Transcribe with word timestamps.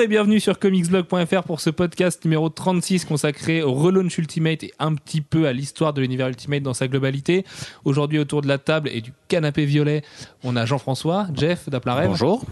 Bonjour 0.00 0.12
et 0.12 0.16
bienvenue 0.16 0.40
sur 0.40 0.58
comicsblog.fr 0.58 1.42
pour 1.42 1.60
ce 1.60 1.68
podcast 1.68 2.24
numéro 2.24 2.48
36 2.48 3.04
consacré 3.04 3.60
au 3.62 3.74
relaunch 3.74 4.16
Ultimate 4.16 4.62
et 4.62 4.72
un 4.78 4.94
petit 4.94 5.20
peu 5.20 5.46
à 5.46 5.52
l'histoire 5.52 5.92
de 5.92 6.00
l'univers 6.00 6.26
Ultimate 6.28 6.62
dans 6.62 6.72
sa 6.72 6.88
globalité. 6.88 7.44
Aujourd'hui 7.84 8.18
autour 8.18 8.40
de 8.40 8.48
la 8.48 8.56
table 8.56 8.88
et 8.90 9.02
du 9.02 9.12
canapé 9.28 9.66
violet, 9.66 10.00
on 10.42 10.56
a 10.56 10.64
Jean-François, 10.64 11.26
Jeff 11.34 11.68
d'Aplarev. 11.68 12.08
Bonjour. 12.08 12.42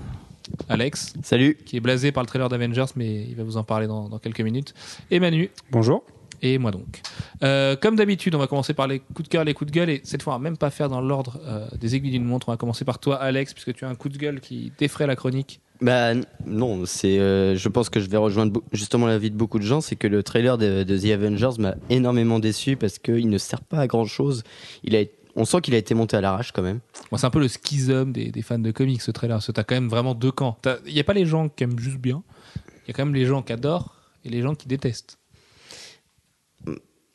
Alex. 0.69 1.15
Salut. 1.23 1.57
Qui 1.65 1.79
est 1.79 1.81
blasé 1.81 2.13
par 2.13 2.23
le 2.23 2.27
trailer 2.27 2.51
d'Avengers, 2.51 2.93
mais 2.97 3.23
il 3.23 3.35
va 3.35 3.45
vous 3.45 3.57
en 3.57 3.65
parler 3.65 3.87
dans, 3.87 4.11
dans 4.11 4.19
quelques 4.19 4.43
minutes. 4.43 4.75
Et 5.11 5.19
Manu. 5.19 5.49
Bonjour 5.71 6.05
et 6.43 6.59
moi 6.59 6.71
donc. 6.71 7.01
Euh, 7.43 7.77
comme 7.77 7.97
d'habitude, 7.97 8.35
on 8.35 8.39
va 8.39 8.47
commencer 8.47 8.75
par 8.75 8.87
les 8.87 9.01
coups 9.01 9.25
de 9.25 9.29
cœur, 9.29 9.45
les 9.45 9.55
coups 9.55 9.71
de 9.71 9.75
gueule, 9.75 9.91
et 9.91 10.01
cette 10.05 10.23
fois, 10.23 10.35
on 10.35 10.37
va 10.37 10.43
même 10.43 10.57
pas 10.57 10.71
faire 10.71 10.89
dans 10.89 11.01
l'ordre 11.01 11.39
euh, 11.45 11.67
des 11.81 11.95
aiguilles 11.95 12.13
d'une 12.13 12.25
montre. 12.25 12.49
On 12.49 12.53
va 12.53 12.57
commencer 12.57 12.85
par 12.85 12.99
toi, 12.99 13.17
Alex, 13.17 13.55
puisque 13.55 13.75
tu 13.75 13.85
as 13.85 13.89
un 13.89 13.95
coup 13.95 14.09
de 14.09 14.19
gueule 14.19 14.41
qui 14.41 14.73
défraie 14.79 15.07
la 15.07 15.17
chronique. 15.17 15.61
Bah 15.81 16.13
non, 16.45 16.87
c'est. 16.87 17.19
euh, 17.21 17.55
je 17.57 17.69
pense 17.69 17.89
que 17.89 18.01
je 18.01 18.09
vais 18.09 18.17
rejoindre 18.17 18.63
justement 18.73 19.07
l'avis 19.07 19.31
de 19.31 19.37
beaucoup 19.37 19.59
de 19.61 19.65
gens, 19.65 19.81
c'est 19.81 19.95
que 19.97 20.09
le 20.09 20.23
trailer 20.25 20.59
de, 20.59 20.83
de 20.83 20.99
The 20.99 21.13
Avengers 21.13 21.61
m'a 21.61 21.77
énormément 21.89 22.41
déçu 22.41 22.77
parce 22.77 22.99
qu'il 22.99 23.29
ne 23.29 23.39
sert 23.39 23.61
pas 23.63 23.79
à 23.79 23.87
grand 23.87 24.05
chose. 24.05 24.43
Il 24.83 24.97
a, 24.97 25.05
on 25.37 25.45
sent 25.45 25.61
qu'il 25.61 25.75
a 25.75 25.79
été 25.79 25.95
monté 25.95 26.17
à 26.17 26.21
l'arrache 26.21 26.51
quand 26.51 26.63
même. 26.63 26.81
Bon, 27.13 27.17
c'est 27.17 27.27
un 27.27 27.31
peu 27.31 27.39
le 27.39 27.47
schisme 27.47 28.11
des, 28.11 28.33
des 28.33 28.43
fans 28.43 28.59
de 28.59 28.73
comics, 28.73 29.01
ce 29.01 29.13
trailer. 29.13 29.41
T'as 29.41 29.63
quand 29.63 29.77
même 29.77 29.89
vraiment 29.89 30.15
deux 30.15 30.33
camps. 30.33 30.59
Il 30.87 30.95
n'y 30.95 31.01
a 31.01 31.05
pas 31.05 31.13
les 31.13 31.27
gens 31.27 31.49
qui 31.49 31.63
aiment 31.63 31.79
juste 31.79 31.99
bien. 31.99 32.25
Il 32.57 32.89
y 32.89 32.91
a 32.91 32.95
quand 32.95 33.05
même 33.05 33.15
les 33.15 33.27
gens 33.27 33.43
qui 33.43 33.53
adorent 33.53 33.95
et 34.25 34.31
les 34.31 34.43
gens 34.43 34.57
qui 34.57 34.67
détestent. 34.67 35.19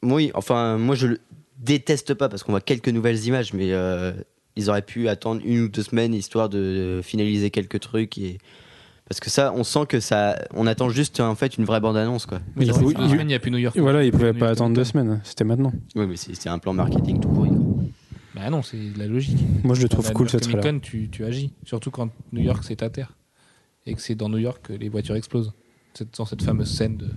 Oui, 0.04 0.32
enfin, 0.36 0.78
moi 0.78 0.96
je 0.96 1.08
le 1.08 1.20
déteste 1.58 2.14
pas 2.14 2.30
parce 2.30 2.44
qu'on 2.44 2.52
voit 2.52 2.62
quelques 2.62 2.90
nouvelles 2.90 3.26
images, 3.26 3.54
mais 3.54 3.72
euh, 3.74 4.14
ils 4.56 4.70
auraient 4.70 4.82
pu 4.84 5.08
attendre 5.08 5.42
une 5.44 5.62
ou 5.62 5.68
deux 5.70 5.84
semaines 5.84 6.14
histoire 6.14 6.50
de 6.50 7.02
finaliser 7.04 7.50
quelques 7.52 7.80
trucs 7.80 8.18
et. 8.18 8.38
Parce 9.10 9.20
que 9.20 9.30
ça, 9.30 9.52
on 9.54 9.64
sent 9.66 9.86
que 9.90 10.00
ça. 10.00 10.42
On 10.54 10.66
attend 10.66 10.88
juste 10.90 11.20
en 11.20 11.36
fait 11.36 11.58
une 11.58 11.66
vraie 11.66 11.82
bande-annonce 11.82 12.26
quoi. 12.26 12.40
Mais 12.56 12.66
Il 12.66 12.74
faut- 12.74 12.90
il- 12.90 12.96
semaines, 12.96 13.20
il 13.22 13.26
n'y 13.28 13.34
a 13.34 13.40
plus 13.40 13.52
New 13.52 13.58
York. 13.58 13.78
Voilà, 13.78 14.04
il 14.04 14.12
pouvait 14.12 14.32
New 14.32 14.40
pas 14.40 14.46
York 14.48 14.58
attendre 14.58 14.76
deux 14.76 14.86
semaines, 14.86 15.20
c'était 15.26 15.44
maintenant. 15.44 15.74
Oui, 15.96 16.08
mais 16.08 16.16
c'est 16.16 16.34
c'est 16.36 16.48
un 16.50 16.58
plan 16.58 16.74
marketing 16.74 17.20
tout 17.20 17.28
pourri. 17.28 17.50
quoi. 17.50 17.58
Bah 18.36 18.50
non, 18.50 18.62
c'est 18.64 18.78
de 18.94 18.98
la 18.98 19.06
logique. 19.08 19.38
Moi, 19.64 19.76
je 19.76 19.82
le 19.84 19.90
trouve 19.90 20.12
cool 20.14 20.26
le 20.26 20.32
ce 20.32 20.38
Comic. 20.50 20.62
Con, 20.62 20.80
tu, 20.82 21.10
tu 21.10 21.24
agis. 21.26 21.52
Surtout 21.66 21.92
quand 21.92 22.10
New 22.32 22.42
York, 22.42 22.64
c'est 22.64 22.78
ta 22.78 22.90
terre. 22.90 23.12
Et 23.86 23.94
que 23.94 24.02
c'est 24.02 24.16
dans 24.16 24.30
New 24.30 24.38
York 24.40 24.60
que 24.64 24.74
les 24.74 24.88
voitures 24.90 25.16
explosent. 25.16 25.52
C'est 25.94 26.18
dans 26.18 26.26
cette 26.26 26.42
fameuse 26.42 26.72
scène 26.74 26.96
de- 26.98 27.10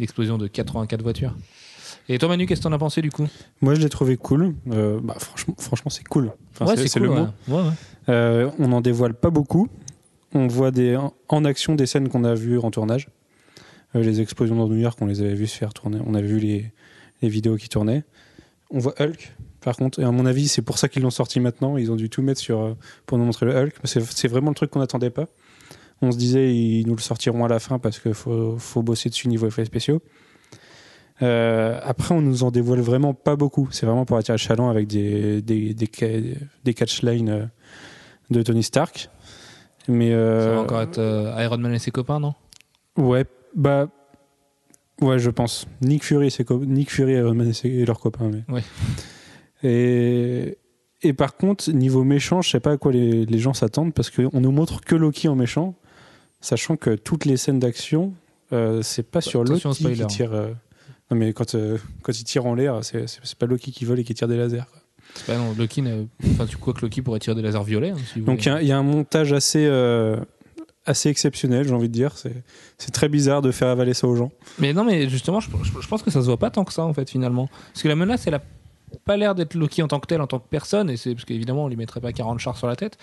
d'explosion 0.00 0.36
de, 0.38 0.46
84 0.48 1.00
voitures. 1.02 1.34
Et 2.10 2.18
toi, 2.18 2.28
Manu, 2.28 2.46
qu'est-ce 2.46 2.60
que 2.60 2.64
t'en 2.68 2.72
as 2.72 2.78
pensé 2.78 3.02
du 3.02 3.10
coup? 3.10 3.26
Moi, 3.60 3.74
je 3.74 3.80
l'ai 3.80 3.88
trouvé 3.88 4.16
cool. 4.16 4.54
Euh, 4.70 4.98
bah, 5.02 5.16
franchement, 5.18 5.54
franchement 5.58 5.90
c'est 5.90 6.04
cool. 6.04 6.32
Enfin, 6.58 6.74
c'est 6.74 6.88
c'est 6.88 7.00
cool, 7.00 7.08
le 7.08 7.14
ouais. 7.14 7.20
mot. 7.20 7.28
Ouais, 7.48 7.62
ouais. 7.62 7.72
Euh, 8.08 8.50
on 8.58 8.68
n'en 8.68 8.80
dévoile 8.80 9.14
pas 9.14 9.30
beaucoup. 9.30 9.68
On 10.34 10.46
voit 10.46 10.70
des, 10.70 10.96
en- 10.96 11.44
action 11.44 11.74
des 11.74 11.86
scènes 11.86 12.08
qu'on 12.08 12.24
a 12.24 12.34
vues 12.34 12.58
en 12.58 12.70
tournage. 12.70 13.08
Euh, 13.94 14.02
les 14.02 14.20
explosions 14.20 14.56
dans 14.56 14.68
New 14.68 14.76
York, 14.76 14.98
on 15.00 15.06
les 15.06 15.20
avait 15.20 15.34
vues 15.34 15.46
se 15.46 15.56
faire 15.56 15.72
tourner. 15.74 15.98
On 16.06 16.14
avait 16.14 16.26
vu 16.26 16.38
les, 16.38 16.72
les 17.22 17.28
vidéos 17.28 17.56
qui 17.56 17.68
tournaient. 17.68 18.04
On 18.70 18.78
voit 18.78 18.94
Hulk, 19.00 19.34
par 19.60 19.76
contre. 19.76 19.98
Et 20.00 20.04
à 20.04 20.10
mon 20.10 20.24
avis, 20.26 20.48
c'est 20.48 20.62
pour 20.62 20.78
ça 20.78 20.88
qu'ils 20.88 21.02
l'ont 21.02 21.10
sorti 21.10 21.40
maintenant. 21.40 21.76
Ils 21.76 21.90
ont 21.92 21.96
dû 21.96 22.08
tout 22.10 22.22
mettre 22.22 22.40
sur, 22.40 22.76
pour 23.06 23.18
nous 23.18 23.24
montrer 23.24 23.46
le 23.46 23.54
Hulk. 23.56 23.74
C'est 23.84 24.02
c'est 24.02 24.28
vraiment 24.28 24.50
le 24.50 24.54
truc 24.54 24.70
qu'on 24.70 24.80
n'attendait 24.80 25.10
pas. 25.10 25.26
On 26.00 26.12
se 26.12 26.16
disait, 26.16 26.54
ils 26.54 26.86
nous 26.86 26.94
le 26.94 27.00
sortiront 27.00 27.44
à 27.44 27.48
la 27.48 27.58
fin 27.58 27.78
parce 27.78 27.98
qu'il 27.98 28.14
faut, 28.14 28.56
faut 28.58 28.82
bosser 28.82 29.08
dessus 29.08 29.28
niveau 29.28 29.46
effets 29.48 29.64
spéciaux. 29.64 30.00
Euh, 31.22 31.80
après, 31.82 32.14
on 32.14 32.20
nous 32.20 32.44
en 32.44 32.50
dévoile 32.50 32.80
vraiment 32.80 33.12
pas 33.14 33.34
beaucoup. 33.36 33.68
C'est 33.72 33.86
vraiment 33.86 34.04
pour 34.04 34.16
attirer 34.16 34.34
le 34.34 34.38
chaland 34.38 34.68
avec 34.70 34.86
des, 34.86 35.42
des, 35.42 35.74
des, 35.74 35.88
ca- 35.92 36.20
des 36.64 36.74
catchlines 36.74 37.28
euh, 37.28 37.44
de 38.30 38.42
Tony 38.42 38.62
Stark. 38.62 39.08
Mais 39.88 40.10
Ça 40.10 40.16
euh, 40.16 40.54
va 40.54 40.60
encore 40.60 40.80
être 40.82 40.98
euh, 40.98 41.34
Iron 41.42 41.58
Man 41.58 41.72
et 41.74 41.78
ses 41.78 41.90
copains, 41.90 42.20
non? 42.20 42.34
Ouais, 42.96 43.24
bah 43.56 43.88
ouais, 45.00 45.18
je 45.18 45.30
pense. 45.30 45.66
Nick 45.80 46.04
Fury, 46.04 46.26
et 46.26 46.30
ses 46.30 46.44
Nick 46.66 46.90
Fury, 46.90 47.14
Iron 47.14 47.34
Man 47.34 47.48
et, 47.48 47.52
ses- 47.52 47.68
et 47.68 47.84
leurs 47.84 47.98
copains. 48.00 48.30
Mais... 48.30 48.44
Ouais. 48.54 48.62
Et 49.62 50.58
et 51.02 51.12
par 51.12 51.36
contre, 51.36 51.70
niveau 51.70 52.02
méchant, 52.02 52.42
je 52.42 52.50
sais 52.50 52.58
pas 52.60 52.72
à 52.72 52.76
quoi 52.76 52.90
les, 52.90 53.24
les 53.24 53.38
gens 53.38 53.54
s'attendent 53.54 53.94
parce 53.94 54.10
qu'on 54.10 54.40
nous 54.40 54.50
montre 54.50 54.80
que 54.80 54.96
Loki 54.96 55.28
en 55.28 55.36
méchant, 55.36 55.74
sachant 56.40 56.76
que 56.76 56.90
toutes 56.96 57.24
les 57.24 57.36
scènes 57.36 57.60
d'action, 57.60 58.14
euh, 58.52 58.82
c'est 58.82 59.04
pas 59.04 59.20
sur 59.20 59.44
Loki 59.44 59.60
qui 59.76 60.06
tire. 60.06 60.32
Non 61.10 61.16
mais 61.16 61.32
quand 61.32 61.54
euh, 61.54 61.78
quand 62.02 62.12
il 62.18 62.24
tire 62.24 62.46
en 62.46 62.54
l'air, 62.54 62.80
c'est 62.82 63.06
pas 63.38 63.46
Loki 63.46 63.72
qui 63.72 63.84
vole 63.84 63.98
et 64.00 64.04
qui 64.04 64.14
tire 64.14 64.28
des 64.28 64.36
lasers. 64.36 64.64
quoi. 64.70 64.80
Bah 65.26 65.36
non, 65.38 65.54
Loki, 65.58 65.82
enfin, 66.32 66.44
tu 66.46 66.58
crois 66.58 66.74
que 66.74 66.82
Loki 66.82 67.00
pourrait 67.00 67.18
tirer 67.18 67.34
des 67.34 67.42
lasers 67.42 67.64
violets 67.64 67.90
hein, 67.90 67.96
si 68.12 68.20
Donc 68.20 68.44
il 68.44 68.48
y 68.48 68.50
a- 68.52 68.60
il 68.62 68.68
y, 68.68 68.72
a 68.72 68.78
un 68.78 68.82
montage 68.82 69.32
assez 69.32 69.64
euh, 69.66 70.16
assez 70.84 71.08
exceptionnel, 71.08 71.66
j'ai 71.66 71.72
envie 71.74 71.88
de 71.88 71.94
dire. 71.94 72.16
C'est 72.18 72.34
c'est 72.76 72.90
très 72.90 73.08
bizarre 73.08 73.40
de 73.40 73.50
faire 73.50 73.68
avaler 73.68 73.94
ça 73.94 74.06
aux 74.06 74.16
gens. 74.16 74.30
Mais 74.58 74.74
non, 74.74 74.84
mais 74.84 75.08
justement, 75.08 75.40
je, 75.40 75.48
je- 75.62 75.80
je 75.80 75.88
pense 75.88 76.02
que 76.02 76.10
ça 76.10 76.20
se 76.20 76.26
voit 76.26 76.36
pas 76.36 76.50
tant 76.50 76.64
que 76.64 76.72
ça, 76.74 76.84
en 76.84 76.92
fait, 76.92 77.08
finalement. 77.08 77.48
Parce 77.72 77.82
que 77.82 77.88
la 77.88 77.96
menace, 77.96 78.26
elle 78.26 78.34
a 78.34 78.42
pas 79.06 79.16
l'air 79.16 79.34
d'être 79.34 79.54
Loki 79.54 79.82
en 79.82 79.88
tant 79.88 80.00
que 80.00 80.06
tel, 80.06 80.20
en 80.20 80.26
tant 80.26 80.38
que 80.38 80.48
personne, 80.48 80.90
et 80.90 80.96
c'est 80.98 81.14
parce 81.14 81.24
qu'évidemment, 81.24 81.64
on 81.64 81.68
lui 81.68 81.76
mettrait 81.76 82.00
pas 82.00 82.12
40 82.12 82.38
chars 82.38 82.56
sur 82.58 82.66
la 82.66 82.76
tête. 82.76 82.98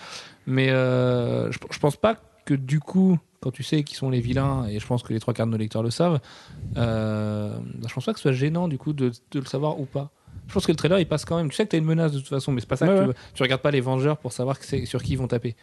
Mais 0.46 0.70
euh, 0.70 1.50
je, 1.50 1.58
je 1.70 1.78
pense 1.80 1.96
pas 1.96 2.16
que 2.44 2.54
du 2.54 2.78
coup, 2.78 3.18
quand 3.46 3.52
tu 3.52 3.62
sais 3.62 3.84
qui 3.84 3.94
sont 3.94 4.10
les 4.10 4.18
vilains, 4.20 4.66
et 4.66 4.80
je 4.80 4.86
pense 4.88 5.04
que 5.04 5.12
les 5.12 5.20
trois 5.20 5.32
quarts 5.32 5.46
de 5.46 5.52
nos 5.52 5.56
lecteurs 5.56 5.84
le 5.84 5.90
savent, 5.90 6.18
euh, 6.76 7.56
je 7.86 7.94
pense 7.94 8.04
pas 8.04 8.12
que 8.12 8.18
ce 8.18 8.22
soit 8.22 8.32
gênant, 8.32 8.66
du 8.66 8.76
coup, 8.76 8.92
de, 8.92 9.12
de 9.30 9.38
le 9.38 9.44
savoir 9.46 9.78
ou 9.80 9.84
pas. 9.86 10.10
Je 10.48 10.54
pense 10.54 10.66
que 10.66 10.72
le 10.72 10.76
trailer, 10.76 10.98
il 10.98 11.06
passe 11.06 11.24
quand 11.24 11.36
même. 11.36 11.48
Tu 11.48 11.54
sais 11.54 11.64
que 11.64 11.70
t'as 11.70 11.78
une 11.78 11.84
menace 11.84 12.10
de 12.12 12.18
toute 12.18 12.28
façon, 12.28 12.50
mais 12.50 12.60
c'est 12.60 12.68
pas 12.68 12.74
ça 12.76 12.86
Ouais, 12.86 12.92
que 12.92 12.96
tu 12.96 13.00
ouais. 13.02 13.06
veux. 13.08 13.14
Tu 13.34 13.42
regardes 13.44 13.62
pas 13.62 13.70
les 13.70 13.80
Vengeurs 13.80 14.16
pour 14.18 14.32
savoir 14.32 14.58
que 14.58 14.64
c'est- 14.66 14.84
sur 14.84 15.00
qui 15.02 15.12
ils 15.12 15.16
vont 15.16 15.28
taper. 15.28 15.54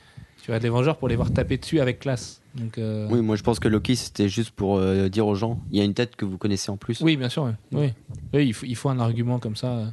Tu 0.42 0.50
regardes 0.52 0.64
les 0.64 0.70
Vengeurs 0.70 0.98
pour 0.98 1.10
les 1.10 1.18
voir 1.18 1.30
taper 1.32 1.58
dessus 1.58 1.82
avec 1.82 2.00
classe. 2.00 2.42
Donc, 2.56 2.78
euh, 2.78 3.08
Oui, 3.10 3.22
moi 3.22 3.36
je 3.36 3.44
pense 3.44 3.60
que 3.60 3.68
Loki 3.68 3.96
c'était 3.98 4.30
juste 4.30 4.52
pour 4.52 4.78
euh, 4.78 5.10
dire 5.10 5.28
aux 5.28 5.36
gens 5.36 5.60
il 5.72 5.78
y 5.78 5.82
a 5.82 5.84
une 5.84 5.94
tête 5.94 6.16
que 6.16 6.24
vous 6.26 6.38
connaissez 6.38 6.70
en 6.72 6.78
plus. 6.78 7.02
Oui, 7.02 7.18
bien 7.18 7.28
sûr. 7.30 7.44
ouais. 7.44 7.54
Oui, 7.74 7.94
oui 8.34 8.48
il, 8.48 8.54
faut, 8.54 8.66
il 8.66 8.76
faut 8.76 8.90
un 8.90 9.00
argument 9.00 9.40
comme 9.40 9.56
ça 9.58 9.68
euh, 9.68 9.86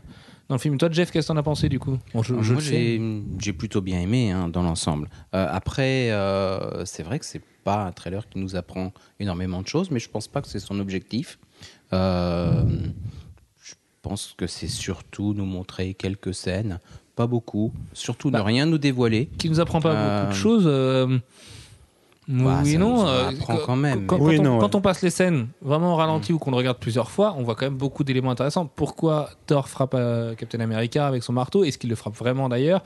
dans 0.49 0.57
le 0.57 0.61
film. 0.61 0.77
Toi, 0.79 0.89
Jeff, 0.91 1.11
qu'est-ce 1.13 1.29
que 1.29 1.33
t'en 1.33 1.39
as 1.39 1.43
pensé 1.43 1.69
du 1.69 1.79
coup? 1.79 1.99
Bon, 2.15 2.23
je, 2.23 2.35
je 2.43 2.53
Moi, 2.55 2.61
j'ai 2.63 3.01
j'ai 3.39 3.53
plutôt 3.53 3.81
bien 3.81 4.01
aimé 4.01 4.33
hein, 4.33 4.49
dans 4.49 4.63
l'ensemble. 4.63 5.09
Euh, 5.35 5.47
après, 5.51 6.11
euh, 6.11 6.85
c'est 6.85 7.03
vrai 7.05 7.19
que 7.21 7.25
c'est 7.27 7.43
pas 7.71 7.85
un 7.85 7.93
trailer 7.93 8.29
qui 8.29 8.39
nous 8.39 8.57
apprend 8.57 8.93
énormément 9.21 9.63
de 9.63 9.69
choses, 9.69 9.91
mais 9.93 10.01
je 10.01 10.09
pense 10.11 10.27
pas 10.29 10.41
que 10.43 10.49
c'est 10.49 10.59
son 10.71 10.79
objectif. 10.81 11.39
Euh, 11.93 12.65
je 13.63 13.75
pense 14.03 14.35
que 14.37 14.47
c'est 14.47 14.69
surtout 14.69 15.35
nous 15.35 15.45
montrer 15.45 15.95
quelques 15.95 16.35
scènes, 16.35 16.81
pas 17.17 17.27
beaucoup, 17.29 17.73
surtout 17.93 18.31
Bah, 18.31 18.39
ne 18.41 18.45
rien 18.45 18.67
nous 18.67 18.79
dévoiler. 18.79 19.27
Qui 19.39 19.49
nous 19.51 19.61
apprend 19.61 19.81
pas 19.81 19.93
Euh, 19.95 20.21
beaucoup 20.23 20.33
de 20.33 20.39
choses. 20.39 20.67
Bah, 22.33 22.61
oui, 22.63 22.73
ça 22.75 22.79
non. 22.79 23.01
en 23.01 23.09
euh, 23.09 23.29
apprend 23.31 23.57
quand, 23.67 23.75
même, 23.77 24.07
Quand, 24.07 24.19
mais- 24.19 24.25
Oui, 24.25 24.37
quand 24.37 24.41
on, 24.43 24.45
non, 24.45 24.59
quand 24.61 24.69
ouais. 24.69 24.77
on 24.77 24.81
passe 24.81 25.03
les 25.03 25.11
scènes 25.11 25.49
vraiment 25.63 25.95
au 25.95 25.97
ralenti 25.97 26.33
ou 26.33 26.39
qu'on 26.39 26.53
le 26.53 26.57
regarde 26.57 26.79
plusieurs 26.79 27.11
fois, 27.11 27.35
on 27.37 27.43
voit 27.43 27.57
quand 27.57 27.67
même 27.67 27.77
beaucoup 27.77 28.05
d'éléments 28.05 28.31
intéressants. 28.31 28.67
Pourquoi 28.67 29.31
Thor 29.47 29.69
frappe 29.69 29.95
euh, 29.95 30.35
Captain 30.37 30.61
America 30.61 31.07
avec 31.07 31.23
son 31.25 31.33
marteau? 31.33 31.65
Est-ce 31.65 31.77
qu'il 31.77 31.91
le 31.91 31.97
frappe 31.97 32.15
vraiment 32.17 32.49
d'ailleurs? 32.49 32.85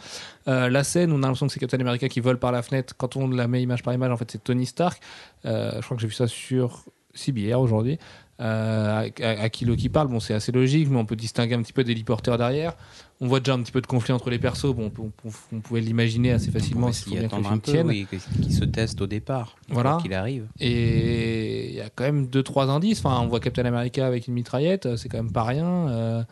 Euh, 0.49 0.71
La 0.71 0.83
scène 0.83 1.13
où 1.13 1.17
on 1.17 1.19
a 1.19 1.27
l'impression 1.27 1.47
que 1.47 1.53
c'est 1.53 1.61
Captain 1.61 1.81
America 1.81 2.09
qui 2.09 2.21
vole 2.21 2.39
par 2.39 2.53
la 2.53 2.63
fenêtre, 2.63 2.95
quand 2.97 3.17
on 3.17 3.29
la 3.29 3.47
met 3.47 3.61
image 3.63 3.83
par 3.83 3.93
image, 3.93 4.11
en 4.11 4.17
fait, 4.17 4.31
c'est 4.31 4.43
Tony 4.43 4.65
Stark. 4.65 5.01
Euh, 5.45 5.73
je 5.77 5.81
crois 5.85 5.97
que 5.97 6.01
j'ai 6.01 6.09
vu 6.09 6.15
ça 6.15 6.27
sur 6.27 6.85
CBR 7.13 7.61
aujourd'hui. 7.61 7.99
Euh, 8.41 9.05
à, 9.21 9.25
à- 9.25 9.43
à 9.43 9.49
qui 9.49 9.65
Loki 9.65 9.89
parle, 9.89 10.09
bon, 10.09 10.19
c'est 10.19 10.35
assez 10.35 10.51
logique, 10.51 10.89
mais 10.91 10.97
on 10.97 11.05
peut 11.05 11.15
distinguer 11.15 11.55
un 11.55 11.63
petit 11.63 11.73
peu 11.73 11.85
des 11.85 11.95
porteurs 12.03 12.37
derrière. 12.37 12.75
On 13.25 13.29
voit 13.29 13.41
déjà 13.41 13.55
un 13.55 13.63
petit 13.63 13.73
peu 13.73 13.81
de 13.81 13.87
conflit 13.87 14.13
entre 14.13 14.29
les 14.29 14.39
persos. 14.39 14.75
Bon, 14.75 14.85
on, 14.87 14.91
peut- 14.91 15.03
on- 15.25 15.57
on 15.57 15.61
pouvait 15.61 15.81
l'imaginer 15.81 16.31
assez 16.33 16.51
facilement 16.51 16.93
s'il 16.93 17.19
le 17.19 17.25
attendre 17.25 17.51
un 17.51 17.57
peu, 17.57 17.81
oui, 17.81 18.07
qu'il 18.43 18.53
se 18.53 18.65
teste 18.65 19.01
au 19.01 19.07
départ, 19.07 19.57
Voilà. 19.71 19.99
qu'il 20.03 20.13
arrive. 20.13 20.47
Et 20.61 21.69
il 21.71 21.75
y 21.75 21.81
a 21.81 21.89
quand 21.89 22.05
même 22.05 22.27
deux 22.27 22.43
trois 22.43 22.69
indices. 22.69 22.99
Enfin, 23.05 23.19
on 23.23 23.27
voit 23.29 23.41
Captain 23.41 23.65
America 23.65 24.07
avec 24.07 24.29
une 24.29 24.35
mitraillette, 24.35 24.97
c'est 24.97 25.09
quand 25.09 25.17
même 25.23 25.33
pas 25.33 25.45
rien. 25.45 25.67
Euh, 25.89 26.23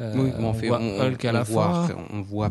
euh, 0.00 0.14
Oui, 0.16 0.30
on 0.40 0.52
fait, 0.54 0.66
voit 0.66 0.80
Hulk 0.80 1.24
à 1.24 1.30
la 1.32 1.42
voit, 1.44 1.86
fin. 1.86 1.96
on 2.12 2.20
voit 2.20 2.50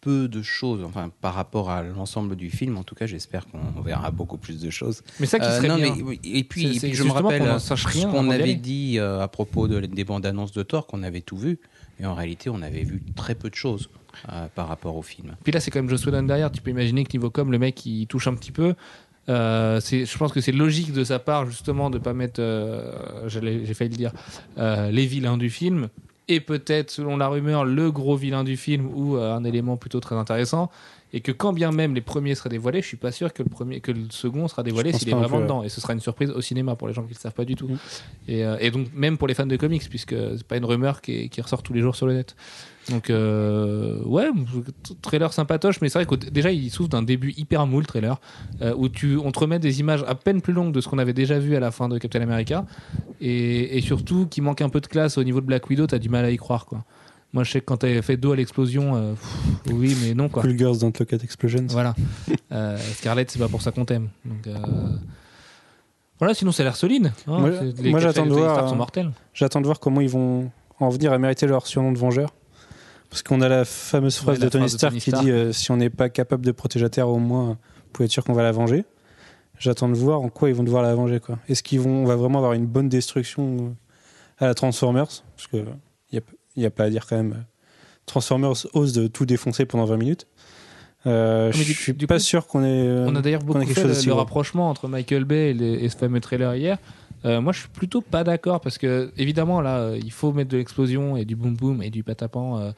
peu 0.00 0.28
de 0.28 0.40
choses, 0.42 0.82
enfin 0.82 1.10
par 1.20 1.34
rapport 1.34 1.68
à 1.70 1.82
l'ensemble 1.82 2.34
du 2.34 2.48
film. 2.50 2.78
En 2.78 2.82
tout 2.84 2.94
cas, 2.94 3.04
j'espère 3.06 3.46
qu'on 3.46 3.80
verra 3.82 4.10
beaucoup 4.10 4.38
plus 4.38 4.58
de 4.60 4.70
choses. 4.70 5.02
Mais 5.20 5.26
ça 5.26 5.38
qui 5.38 5.44
Euh, 5.44 5.56
serait 5.58 5.68
non, 5.68 5.76
bien. 5.76 5.94
mais 6.04 6.18
et 6.24 6.42
puis, 6.42 6.84
et 6.84 6.94
je 6.94 7.02
me 7.04 7.12
rappelle 7.12 7.42
qu'on 7.46 7.58
ce 7.60 8.06
qu'on 8.06 8.30
avait 8.30 8.54
dit 8.54 8.98
euh, 8.98 9.20
à 9.20 9.28
propos 9.28 9.68
de- 9.68 9.80
des 9.80 10.04
bandes 10.04 10.24
annonces 10.26 10.52
de 10.52 10.62
Thor, 10.62 10.86
qu'on 10.86 11.02
avait 11.02 11.20
tout 11.20 11.36
vu, 11.36 11.60
et 12.00 12.06
en 12.06 12.14
réalité, 12.14 12.50
on 12.50 12.62
avait 12.62 12.82
vu 12.82 13.02
très 13.14 13.34
peu 13.34 13.50
de 13.50 13.54
choses 13.54 13.90
euh, 14.28 14.46
par 14.54 14.68
rapport 14.68 14.96
au 14.96 15.02
film. 15.02 15.36
Puis 15.44 15.52
là, 15.52 15.60
c'est 15.60 15.70
quand 15.70 15.80
même 15.80 15.90
Joss 15.90 16.04
Whedon 16.06 16.22
derrière. 16.22 16.50
Tu 16.50 16.62
peux 16.62 16.70
imaginer 16.70 17.04
que 17.04 17.12
niveau 17.12 17.30
com, 17.30 17.52
le 17.52 17.58
mec, 17.58 17.84
il 17.84 18.06
touche 18.06 18.26
un 18.26 18.34
petit 18.34 18.52
peu. 18.52 18.74
Euh, 19.28 19.80
je 19.80 20.18
pense 20.18 20.32
que 20.32 20.40
c'est 20.40 20.52
logique 20.52 20.92
de 20.92 21.04
sa 21.04 21.18
part, 21.18 21.46
justement, 21.46 21.90
de 21.90 21.98
pas 21.98 22.14
mettre, 22.14 22.40
euh, 22.40 23.28
j'ai 23.28 23.74
failli 23.74 23.90
le 23.90 23.96
dire, 23.96 24.12
les 24.56 25.06
vilains 25.06 25.36
du 25.36 25.50
film. 25.50 25.88
Et 26.28 26.40
peut-être, 26.40 26.90
selon 26.90 27.16
la 27.16 27.28
rumeur, 27.28 27.64
le 27.64 27.90
gros 27.90 28.16
vilain 28.16 28.44
du 28.44 28.56
film 28.56 28.88
ou 28.94 29.16
un 29.16 29.44
élément 29.44 29.76
plutôt 29.76 30.00
très 30.00 30.14
intéressant. 30.14 30.70
Et 31.12 31.20
que 31.20 31.32
quand 31.32 31.52
bien 31.52 31.72
même 31.72 31.94
les 31.94 32.00
premiers 32.00 32.34
seraient 32.34 32.48
dévoilés, 32.50 32.82
je 32.82 32.86
suis 32.86 32.96
pas 32.96 33.10
sûr 33.12 33.32
que 33.32 33.42
le 33.42 33.48
premier, 33.48 33.80
que 33.80 33.90
le 33.92 34.02
second 34.10 34.46
sera 34.48 34.62
dévoilé 34.62 34.92
s'il 34.92 35.08
est 35.08 35.12
vraiment 35.12 35.38
dedans. 35.44 35.62
Et 35.64 35.68
ce 35.68 35.80
sera 35.80 35.92
une 35.92 36.00
surprise 36.00 36.30
au 36.30 36.40
cinéma 36.40 36.76
pour 36.76 36.86
les 36.88 36.94
gens 36.94 37.02
qui 37.02 37.14
le 37.14 37.18
savent 37.18 37.34
pas 37.34 37.44
du 37.44 37.56
tout. 37.56 37.68
Mm. 37.68 37.78
Et, 38.28 38.44
euh, 38.44 38.56
et 38.60 38.70
donc 38.70 38.88
même 38.94 39.18
pour 39.18 39.26
les 39.28 39.34
fans 39.34 39.46
de 39.46 39.56
comics, 39.56 39.88
puisque 39.88 40.14
c'est 40.36 40.46
pas 40.46 40.56
une 40.56 40.64
rumeur 40.64 41.00
qui, 41.00 41.12
est- 41.22 41.28
qui 41.28 41.40
ressort 41.40 41.62
tous 41.62 41.72
les 41.72 41.80
jours 41.80 41.96
sur 41.96 42.06
le 42.06 42.14
net. 42.14 42.36
Donc 42.88 43.10
euh, 43.10 44.02
ouais, 44.04 44.28
trailer 45.02 45.32
sympatoche, 45.32 45.80
mais 45.80 45.88
c'est 45.88 46.02
vrai 46.02 46.06
que 46.06 46.14
déjà 46.30 46.50
il 46.50 46.70
souffre 46.70 46.88
d'un 46.88 47.02
début 47.02 47.32
hyper 47.36 47.66
mou 47.66 47.78
le 47.80 47.86
trailer, 47.86 48.20
euh, 48.62 48.74
où 48.76 48.88
tu, 48.88 49.16
on 49.16 49.30
te 49.32 49.38
remet 49.38 49.58
des 49.58 49.80
images 49.80 50.02
à 50.08 50.14
peine 50.14 50.40
plus 50.40 50.52
longues 50.52 50.72
de 50.72 50.80
ce 50.80 50.88
qu'on 50.88 50.98
avait 50.98 51.12
déjà 51.12 51.38
vu 51.38 51.54
à 51.56 51.60
la 51.60 51.70
fin 51.70 51.88
de 51.88 51.98
Captain 51.98 52.20
America, 52.22 52.64
et, 53.20 53.76
et 53.76 53.80
surtout 53.80 54.26
qui 54.26 54.40
manque 54.40 54.62
un 54.62 54.68
peu 54.70 54.80
de 54.80 54.86
classe 54.86 55.18
au 55.18 55.24
niveau 55.24 55.40
de 55.40 55.46
Black 55.46 55.68
Widow, 55.68 55.86
t'as 55.86 55.98
du 55.98 56.08
mal 56.08 56.24
à 56.24 56.30
y 56.30 56.36
croire 56.36 56.66
quoi. 56.66 56.84
Moi 57.32 57.44
je 57.44 57.52
sais 57.52 57.60
que 57.60 57.64
quand 57.66 57.76
t'avais 57.78 58.02
fait 58.02 58.16
dos 58.16 58.32
à 58.32 58.36
l'explosion, 58.36 58.96
euh, 58.96 59.12
pff, 59.12 59.72
oui 59.72 59.96
mais 60.02 60.14
non 60.14 60.28
quoi. 60.28 60.42
Cool 60.42 60.58
Girls 60.58 60.78
Don't 60.78 60.92
Look 60.98 61.12
at 61.12 61.18
Explosions. 61.22 61.66
Voilà. 61.70 61.94
Euh, 62.52 62.76
Scarlett, 62.96 63.30
c'est 63.30 63.38
pas 63.38 63.46
pour 63.46 63.62
ça 63.62 63.70
qu'on 63.70 63.84
t'aime. 63.84 64.08
Donc, 64.24 64.44
euh, 64.48 64.56
Voilà, 66.18 66.34
sinon 66.34 66.50
ça 66.52 66.62
a 66.62 66.64
l'air 66.64 66.76
solide. 66.76 67.12
hein. 67.28 67.38
Moi- 67.40 67.50
C'est- 67.58 67.80
les 67.82 67.90
moi, 67.90 68.00
quatre 68.00 68.14
j'attends 68.14 68.26
de 68.26 68.32
voir, 68.32 68.72
euh, 68.72 68.74
mortels. 68.76 69.12
J'attends 69.34 69.60
de 69.60 69.66
voir 69.66 69.78
comment 69.80 70.00
ils 70.00 70.08
vont 70.08 70.50
en 70.80 70.88
venir 70.90 71.12
à 71.12 71.18
mériter 71.18 71.46
leur 71.46 71.66
surnom 71.66 71.92
de 71.92 71.98
Vengeur. 71.98 72.34
Parce 73.08 73.22
qu'on 73.22 73.40
a 73.40 73.48
la 73.48 73.64
fameuse 73.64 74.16
phrase 74.16 74.36
Ouais, 74.38 74.40
la 74.40 74.46
de 74.46 74.50
Tony 74.50 74.62
phrase 74.62 74.72
de 74.72 74.78
Stark 74.78 74.90
Tony 74.92 75.00
qui 75.00 75.10
Stark. 75.10 75.24
dit 75.24 75.30
euh, 75.30 75.52
si 75.52 75.70
on 75.70 75.76
n'est 75.76 75.90
pas 75.90 76.08
capable 76.10 76.44
de 76.44 76.52
protéger 76.52 76.84
la 76.84 76.90
Terre, 76.90 77.08
au 77.08 77.18
moins, 77.18 77.50
vous 77.50 77.56
pouvez 77.92 78.06
être 78.06 78.10
sûr 78.12 78.24
qu'on 78.24 78.32
va 78.34 78.42
la 78.42 78.52
venger. 78.52 78.84
J'attends 79.58 79.88
de 79.88 79.94
voir 79.94 80.20
en 80.20 80.28
quoi 80.28 80.48
ils 80.48 80.54
vont 80.54 80.62
devoir 80.64 80.82
la 80.82 80.94
venger. 80.94 81.20
quoi. 81.20 81.38
Est-ce 81.48 81.62
qu'ils 81.62 81.80
vont, 81.80 82.02
on 82.02 82.06
va 82.06 82.16
vraiment 82.16 82.38
avoir 82.38 82.52
une 82.54 82.66
bonne 82.66 82.88
destruction 82.88 83.76
à 84.38 84.46
la 84.46 84.54
Transformers? 84.54 85.06
Parce 85.36 85.46
qu'il 85.48 85.64
n'y 86.12 86.18
a, 86.18 86.22
y 86.56 86.66
a 86.66 86.70
pas 86.70 86.84
à 86.84 86.90
dire 86.90 87.06
quand 87.06 87.16
même. 87.16 87.44
Transformers 88.06 88.52
ose 88.74 88.92
de 88.92 89.06
tout 89.06 89.26
défoncer 89.26 89.66
pendant 89.66 89.84
20 89.84 89.96
minutes. 89.96 90.26
Euh, 91.06 91.50
je 91.52 91.62
suis 91.62 91.94
du 91.94 92.06
pas 92.06 92.16
coup, 92.16 92.20
sûr 92.20 92.46
qu'on 92.46 92.62
ait. 92.64 93.04
On 93.06 93.14
a 93.16 93.22
d'ailleurs 93.22 93.42
beaucoup 93.42 93.60
quelque 93.60 93.72
fait 93.74 93.82
chose 93.82 94.06
le, 94.06 94.12
rapprochement 94.12 94.68
entre 94.68 94.86
Michael 94.88 95.24
Bay 95.24 95.50
et, 95.50 95.54
les- 95.54 95.74
et 95.84 95.88
ce 95.88 95.96
fameux 95.96 96.20
trailer 96.20 96.54
hier. 96.56 96.78
Euh, 97.24 97.40
moi, 97.40 97.52
je 97.52 97.60
suis 97.60 97.68
plutôt 97.68 98.00
pas 98.00 98.24
d'accord 98.24 98.60
parce 98.60 98.78
que, 98.78 99.12
évidemment, 99.16 99.60
là, 99.60 99.78
euh, 99.78 99.98
il 100.02 100.12
faut 100.12 100.32
mettre 100.32 100.50
de 100.50 100.56
l'explosion 100.56 101.16
et 101.16 101.24
du 101.24 101.36
boom 101.36 101.54
boom 101.54 101.82
et 101.82 101.90
du 101.90 102.02
patapan 102.02 102.58
euh, 102.58 102.72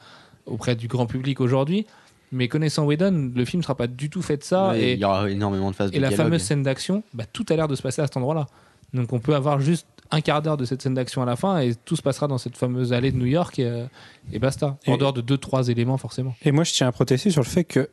auprès 0.45 0.75
du 0.75 0.87
grand 0.87 1.05
public 1.05 1.41
aujourd'hui. 1.41 1.85
Mais 2.31 2.47
connaissant 2.47 2.85
Whedon, 2.85 3.31
le 3.35 3.45
film 3.45 3.61
sera 3.61 3.75
pas 3.75 3.87
du 3.87 4.09
tout 4.09 4.21
fait 4.21 4.37
de 4.37 4.43
ça. 4.43 4.69
Ouais, 4.69 4.81
et 4.81 4.93
Il 4.93 4.99
y 4.99 5.05
aura 5.05 5.29
énormément 5.29 5.69
de 5.69 5.75
phases 5.75 5.91
de 5.91 5.95
Et 5.97 5.99
la 5.99 6.09
dialogue. 6.09 6.25
fameuse 6.25 6.41
scène 6.41 6.63
d'action, 6.63 7.03
bah, 7.13 7.25
tout 7.31 7.45
a 7.49 7.55
l'air 7.55 7.67
de 7.67 7.75
se 7.75 7.81
passer 7.81 8.01
à 8.01 8.05
cet 8.05 8.17
endroit-là. 8.17 8.47
Donc 8.93 9.13
on 9.13 9.19
peut 9.19 9.35
avoir 9.35 9.59
juste 9.59 9.85
un 10.11 10.21
quart 10.21 10.41
d'heure 10.41 10.57
de 10.57 10.65
cette 10.65 10.81
scène 10.81 10.93
d'action 10.93 11.21
à 11.21 11.25
la 11.25 11.35
fin 11.35 11.59
et 11.59 11.73
tout 11.85 11.95
se 11.95 12.01
passera 12.01 12.27
dans 12.27 12.37
cette 12.37 12.57
fameuse 12.57 12.93
allée 12.93 13.11
de 13.11 13.17
New 13.17 13.25
York 13.25 13.57
et, 13.59 13.65
euh, 13.65 13.85
et 14.31 14.39
basta. 14.39 14.77
En 14.87 14.95
Et- 14.95 14.97
dehors 14.97 15.13
de 15.13 15.21
deux, 15.21 15.37
trois 15.37 15.67
éléments 15.69 15.97
forcément. 15.97 16.35
Et 16.43 16.51
moi, 16.51 16.63
je 16.63 16.73
tiens 16.73 16.87
à 16.87 16.91
protester 16.91 17.29
sur 17.31 17.41
le 17.41 17.47
fait 17.47 17.63
que 17.63 17.89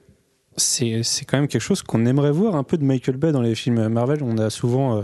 c'est 0.56 1.00
quand 1.26 1.38
même 1.38 1.48
quelque 1.48 1.62
chose 1.62 1.82
qu'on 1.82 2.04
aimerait 2.06 2.32
voir 2.32 2.54
un 2.56 2.64
peu 2.64 2.76
de 2.76 2.84
Michael 2.84 3.16
Bay 3.16 3.32
dans 3.32 3.40
les 3.40 3.54
films 3.54 3.88
Marvel. 3.88 4.22
On 4.22 4.36
a 4.38 4.50
souvent 4.50 4.98
euh, 4.98 5.02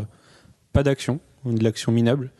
pas 0.72 0.82
d'action, 0.82 1.20
de 1.44 1.62
l'action 1.64 1.92
minable. 1.92 2.32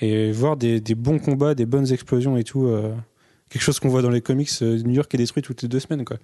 Et 0.00 0.32
voir 0.32 0.56
des, 0.56 0.80
des 0.80 0.94
bons 0.96 1.18
combats, 1.18 1.54
des 1.54 1.64
bonnes 1.66 1.90
explosions 1.92 2.36
et 2.36 2.42
tout, 2.44 2.66
euh, 2.66 2.92
quelque 3.48 3.62
chose 3.62 3.78
qu'on 3.78 3.88
voit 3.88 4.02
dans 4.02 4.10
les 4.10 4.20
comics, 4.20 4.50
New 4.60 4.90
York 4.94 5.14
est 5.14 5.18
détruit 5.18 5.42
toutes 5.42 5.62
les 5.62 5.68
deux 5.68 5.78
semaines. 5.80 6.04
Quoi. 6.04 6.16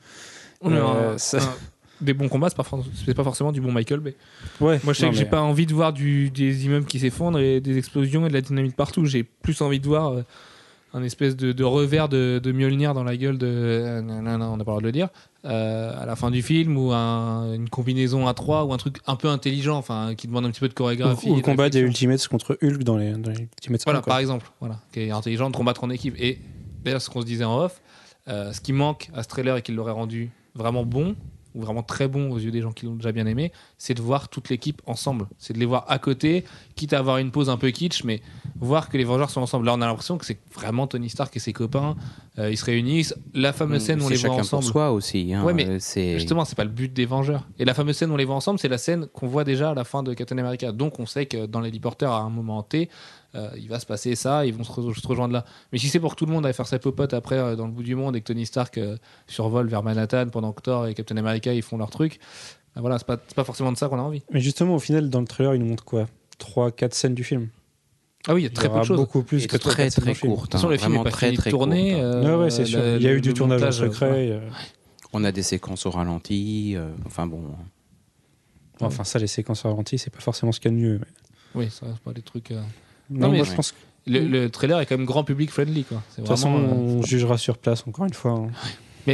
On 0.60 0.72
a 0.72 0.76
Euh, 0.76 1.14
un- 1.14 1.18
ça- 1.18 1.38
un- 1.38 1.54
des 2.00 2.14
bons 2.14 2.28
combats, 2.28 2.48
c'est 2.48 2.56
pas, 2.56 2.64
c'est 3.06 3.14
pas 3.14 3.24
forcément 3.24 3.52
du 3.52 3.60
bon 3.60 3.72
Michael 3.72 4.00
Bay. 4.00 4.14
Ouais, 4.60 4.80
Moi 4.84 4.92
je 4.92 4.98
sais 5.00 5.06
non, 5.06 5.12
que 5.12 5.16
j'ai 5.18 5.24
mais- 5.24 5.30
pas 5.30 5.40
envie 5.42 5.66
de 5.66 5.74
voir 5.74 5.92
du, 5.92 6.30
des 6.30 6.66
immeubles 6.66 6.86
qui 6.86 6.98
s'effondrent 7.00 7.38
et 7.40 7.60
des 7.60 7.76
explosions 7.78 8.24
et 8.26 8.28
de 8.28 8.34
la 8.34 8.40
dynamite 8.40 8.76
partout. 8.76 9.04
J'ai 9.06 9.22
plus 9.24 9.60
envie 9.60 9.80
de 9.80 9.86
voir 9.86 10.12
euh, 10.12 10.22
un 10.94 11.02
espèce 11.02 11.36
de, 11.36 11.52
de 11.52 11.64
revers 11.64 12.08
de, 12.08 12.40
de 12.42 12.52
Mjolnir 12.52 12.94
dans 12.94 13.04
la 13.04 13.16
gueule 13.16 13.36
de. 13.38 13.46
euh, 13.46 14.00
non, 14.00 14.22
non, 14.22 14.38
non, 14.38 14.46
on 14.52 14.56
n'a 14.56 14.64
pas 14.64 14.70
le 14.72 14.76
droit 14.76 14.80
de 14.80 14.86
le 14.86 14.92
dire. 14.92 15.08
euh, 15.44 15.92
à 16.00 16.06
la 16.06 16.16
fin 16.16 16.30
du 16.30 16.40
film 16.42 16.76
ou 16.76 16.92
un- 16.92 17.52
une 17.54 17.68
combinaison 17.68 18.26
à 18.26 18.34
3 18.34 18.64
ou 18.64 18.72
un 18.72 18.76
truc 18.76 18.98
un 19.06 19.16
peu 19.16 19.28
intelligent, 19.28 19.76
enfin 19.76 20.14
qui 20.16 20.26
demande 20.26 20.46
un 20.46 20.50
petit 20.50 20.60
peu 20.60 20.68
de 20.68 20.74
chorégraphie. 20.74 21.28
Ou 21.30 21.34
le 21.36 21.40
de 21.40 21.44
combat 21.44 21.68
des. 21.68 21.80
Ultimates 21.80 22.26
contre 22.28 22.58
Hulk 22.62 22.82
dans 22.84 22.96
les, 22.96 23.12
dans 23.12 23.30
les 23.30 23.40
Ultimates. 23.42 23.82
Voilà, 23.84 23.98
1, 24.00 24.02
quoi. 24.02 24.10
par 24.12 24.18
exemple, 24.20 24.50
voilà, 24.60 24.80
qui 24.92 25.00
est 25.00 25.10
intelligent 25.10 25.50
de 25.50 25.56
combattre 25.56 25.84
en 25.84 25.90
équipe. 25.90 26.14
Et 26.18 26.38
d'ailleurs, 26.84 27.02
ce 27.02 27.10
qu'on 27.10 27.20
se 27.20 27.26
disait 27.26 27.44
en 27.44 27.58
off, 27.58 27.80
euh, 28.28 28.52
ce 28.52 28.60
qui 28.60 28.72
manque 28.72 29.08
à 29.14 29.22
ce 29.22 29.28
trailer 29.28 29.56
et 29.56 29.62
qui 29.62 29.72
l'aurait 29.72 29.92
rendu 29.92 30.30
vraiment 30.54 30.84
bon, 30.84 31.14
ou 31.54 31.62
vraiment 31.62 31.82
très 31.82 32.08
bon 32.08 32.30
aux 32.30 32.38
yeux 32.38 32.50
des 32.50 32.60
gens 32.60 32.72
qui 32.72 32.84
l'ont 32.86 32.94
déjà 32.94 33.12
bien 33.12 33.26
aimé, 33.26 33.52
c'est 33.78 33.94
de 33.94 34.02
voir 34.02 34.28
toute 34.28 34.48
l'équipe 34.50 34.80
ensemble. 34.86 35.26
C'est 35.38 35.52
de 35.54 35.58
les 35.58 35.66
voir 35.66 35.84
à 35.88 35.98
côté, 35.98 36.44
quitte 36.76 36.92
à 36.92 36.98
avoir 36.98 37.18
une 37.18 37.30
pause 37.30 37.48
un 37.50 37.56
peu 37.56 37.70
kitsch, 37.70 38.04
mais 38.04 38.20
voir 38.60 38.88
que 38.88 38.96
les 38.98 39.04
Vengeurs 39.04 39.30
sont 39.30 39.40
ensemble. 39.40 39.66
Là, 39.66 39.74
on 39.74 39.80
a 39.80 39.86
l'impression 39.86 40.18
que 40.18 40.26
c'est 40.26 40.38
vraiment 40.54 40.86
Tony 40.86 41.08
Stark 41.08 41.34
et 41.36 41.40
ses 41.40 41.52
copains, 41.52 41.96
euh, 42.38 42.50
ils 42.50 42.56
se 42.56 42.64
réunissent. 42.64 43.14
La 43.34 43.52
fameuse 43.52 43.82
scène 43.82 44.00
où 44.00 44.04
on 44.04 44.08
C'est 44.08 44.14
les 44.14 44.20
voit 44.20 44.30
ensemble. 44.36 44.62
pour 44.64 44.70
soi 44.72 44.92
aussi. 44.92 45.32
hein. 45.34 45.42
Ouais, 45.44 45.54
mais 45.54 45.66
Euh, 45.66 45.76
c'est 45.80 46.14
Justement, 46.18 46.44
c'est 46.44 46.54
pas 46.56 46.64
le 46.64 46.70
but 46.70 46.92
des 46.92 47.06
Vengeurs. 47.06 47.46
Et 47.58 47.64
la 47.64 47.74
fameuse 47.74 47.96
scène 47.96 48.10
où 48.10 48.14
on 48.14 48.16
les 48.18 48.24
voit 48.24 48.34
ensemble, 48.36 48.58
c'est 48.58 48.68
la 48.68 48.78
scène 48.78 49.06
qu'on 49.06 49.26
voit 49.26 49.44
déjà 49.44 49.70
à 49.70 49.74
la 49.74 49.84
fin 49.84 50.02
de 50.02 50.12
Captain 50.14 50.38
America. 50.38 50.72
Donc 50.72 50.98
on 51.00 51.06
sait 51.06 51.26
que 51.26 51.46
dans 51.46 51.60
l'héliporteur, 51.60 52.12
à 52.12 52.20
un 52.20 52.30
moment 52.30 52.62
T, 52.62 52.88
euh, 53.34 53.50
il 53.56 53.68
va 53.68 53.78
se 53.78 53.86
passer 53.86 54.14
ça, 54.14 54.46
ils 54.46 54.54
vont 54.54 54.64
se, 54.64 54.72
re- 54.72 54.98
se 54.98 55.06
rejoindre 55.06 55.34
là. 55.34 55.44
Mais 55.72 55.78
si 55.78 55.88
c'est 55.88 56.00
pour 56.00 56.14
que 56.14 56.18
tout 56.18 56.26
le 56.26 56.32
monde 56.32 56.46
aille 56.46 56.54
faire 56.54 56.66
sa 56.66 56.78
popote 56.78 57.12
après 57.14 57.36
euh, 57.38 57.56
dans 57.56 57.66
le 57.66 57.72
bout 57.72 57.82
du 57.82 57.94
monde 57.94 58.16
et 58.16 58.20
que 58.20 58.26
Tony 58.26 58.46
Stark 58.46 58.78
euh, 58.78 58.96
survole 59.26 59.68
vers 59.68 59.82
Manhattan 59.82 60.28
pendant 60.30 60.52
que 60.52 60.62
Thor 60.62 60.86
et 60.86 60.94
Captain 60.94 61.16
America 61.18 61.52
ils 61.52 61.62
font 61.62 61.76
leur 61.76 61.90
truc, 61.90 62.18
ben 62.74 62.80
voilà, 62.80 62.98
c'est 62.98 63.06
pas, 63.06 63.18
c'est 63.26 63.34
pas 63.36 63.44
forcément 63.44 63.70
de 63.72 63.76
ça 63.76 63.88
qu'on 63.88 63.98
a 63.98 64.02
envie. 64.02 64.22
Mais 64.32 64.40
justement, 64.40 64.74
au 64.74 64.78
final, 64.78 65.10
dans 65.10 65.20
le 65.20 65.26
trailer, 65.26 65.54
il 65.54 65.60
nous 65.60 65.66
montre 65.66 65.84
quoi? 65.84 66.06
3-4 66.40 66.92
scènes 66.94 67.14
du 67.14 67.24
film. 67.24 67.48
Ah 68.26 68.34
oui, 68.34 68.42
il 68.42 68.44
y 68.44 68.46
a 68.46 68.50
Il 68.50 68.52
y 68.52 68.54
très 68.54 68.68
peu 68.70 68.78
de 68.78 68.84
choses. 68.84 68.96
beaucoup 68.96 69.22
plus 69.22 69.44
et 69.44 69.46
que 69.46 69.56
très 69.56 69.90
scènes 69.90 69.96
dans 69.96 70.02
très 70.02 70.10
le 70.10 70.14
film. 70.14 70.32
De 70.32 70.36
courte. 70.36 70.50
toute 70.50 70.52
façon, 70.60 70.66
hein, 70.68 70.70
le 70.70 70.76
film 70.78 70.90
vraiment 70.92 71.04
n'est 71.04 71.10
pas 71.10 71.16
très 71.16 71.32
très 71.32 71.50
hein. 71.54 71.70
euh, 71.72 72.36
Ouais, 72.38 72.44
ouais, 72.44 72.50
c'est 72.50 72.64
sûr. 72.64 72.80
Il 72.96 73.02
y 73.02 73.08
a 73.08 73.12
eu 73.12 73.20
du 73.20 73.34
tournage 73.34 73.62
en 73.62 73.72
secret. 73.72 74.10
ouais. 74.10 74.30
euh, 74.32 74.48
On 75.12 75.24
a 75.24 75.32
des 75.32 75.42
séquences 75.42 75.86
au 75.86 75.90
ralenti. 75.90 76.74
euh, 76.76 76.90
enfin 77.06 77.26
bon. 77.26 77.42
Enfin, 78.80 79.02
ça, 79.04 79.18
les 79.18 79.26
séquences 79.26 79.62
ralenties, 79.62 79.98
c'est 79.98 80.10
pas 80.10 80.20
forcément 80.20 80.52
ce 80.52 80.60
qu'il 80.60 80.70
y 80.70 80.74
a 80.74 80.76
de 80.76 80.82
mieux. 80.82 80.98
mais- 80.98 81.60
Oui, 81.64 81.70
ça 81.70 81.86
reste 81.86 81.98
pas 81.98 82.12
des 82.12 82.22
trucs. 82.22 82.52
Non, 83.10 83.30
mais 83.30 83.38
moi, 83.38 83.46
je 83.46 83.54
pense 83.54 83.72
que 83.72 83.76
Le, 84.06 84.20
le 84.20 84.48
trailer 84.50 84.80
est 84.80 84.86
quand 84.86 84.96
même 84.96 85.06
grand 85.06 85.24
public 85.24 85.50
friendly. 85.50 85.84
Quoi. 85.84 86.02
De 86.12 86.16
toute 86.22 86.28
façon, 86.28 86.54
euh, 86.56 86.60
on 86.72 87.02
jugera 87.02 87.36
sur 87.38 87.58
place, 87.58 87.84
encore 87.86 88.04
une 88.06 88.14
fois. 88.14 88.32
hein. 89.06 89.12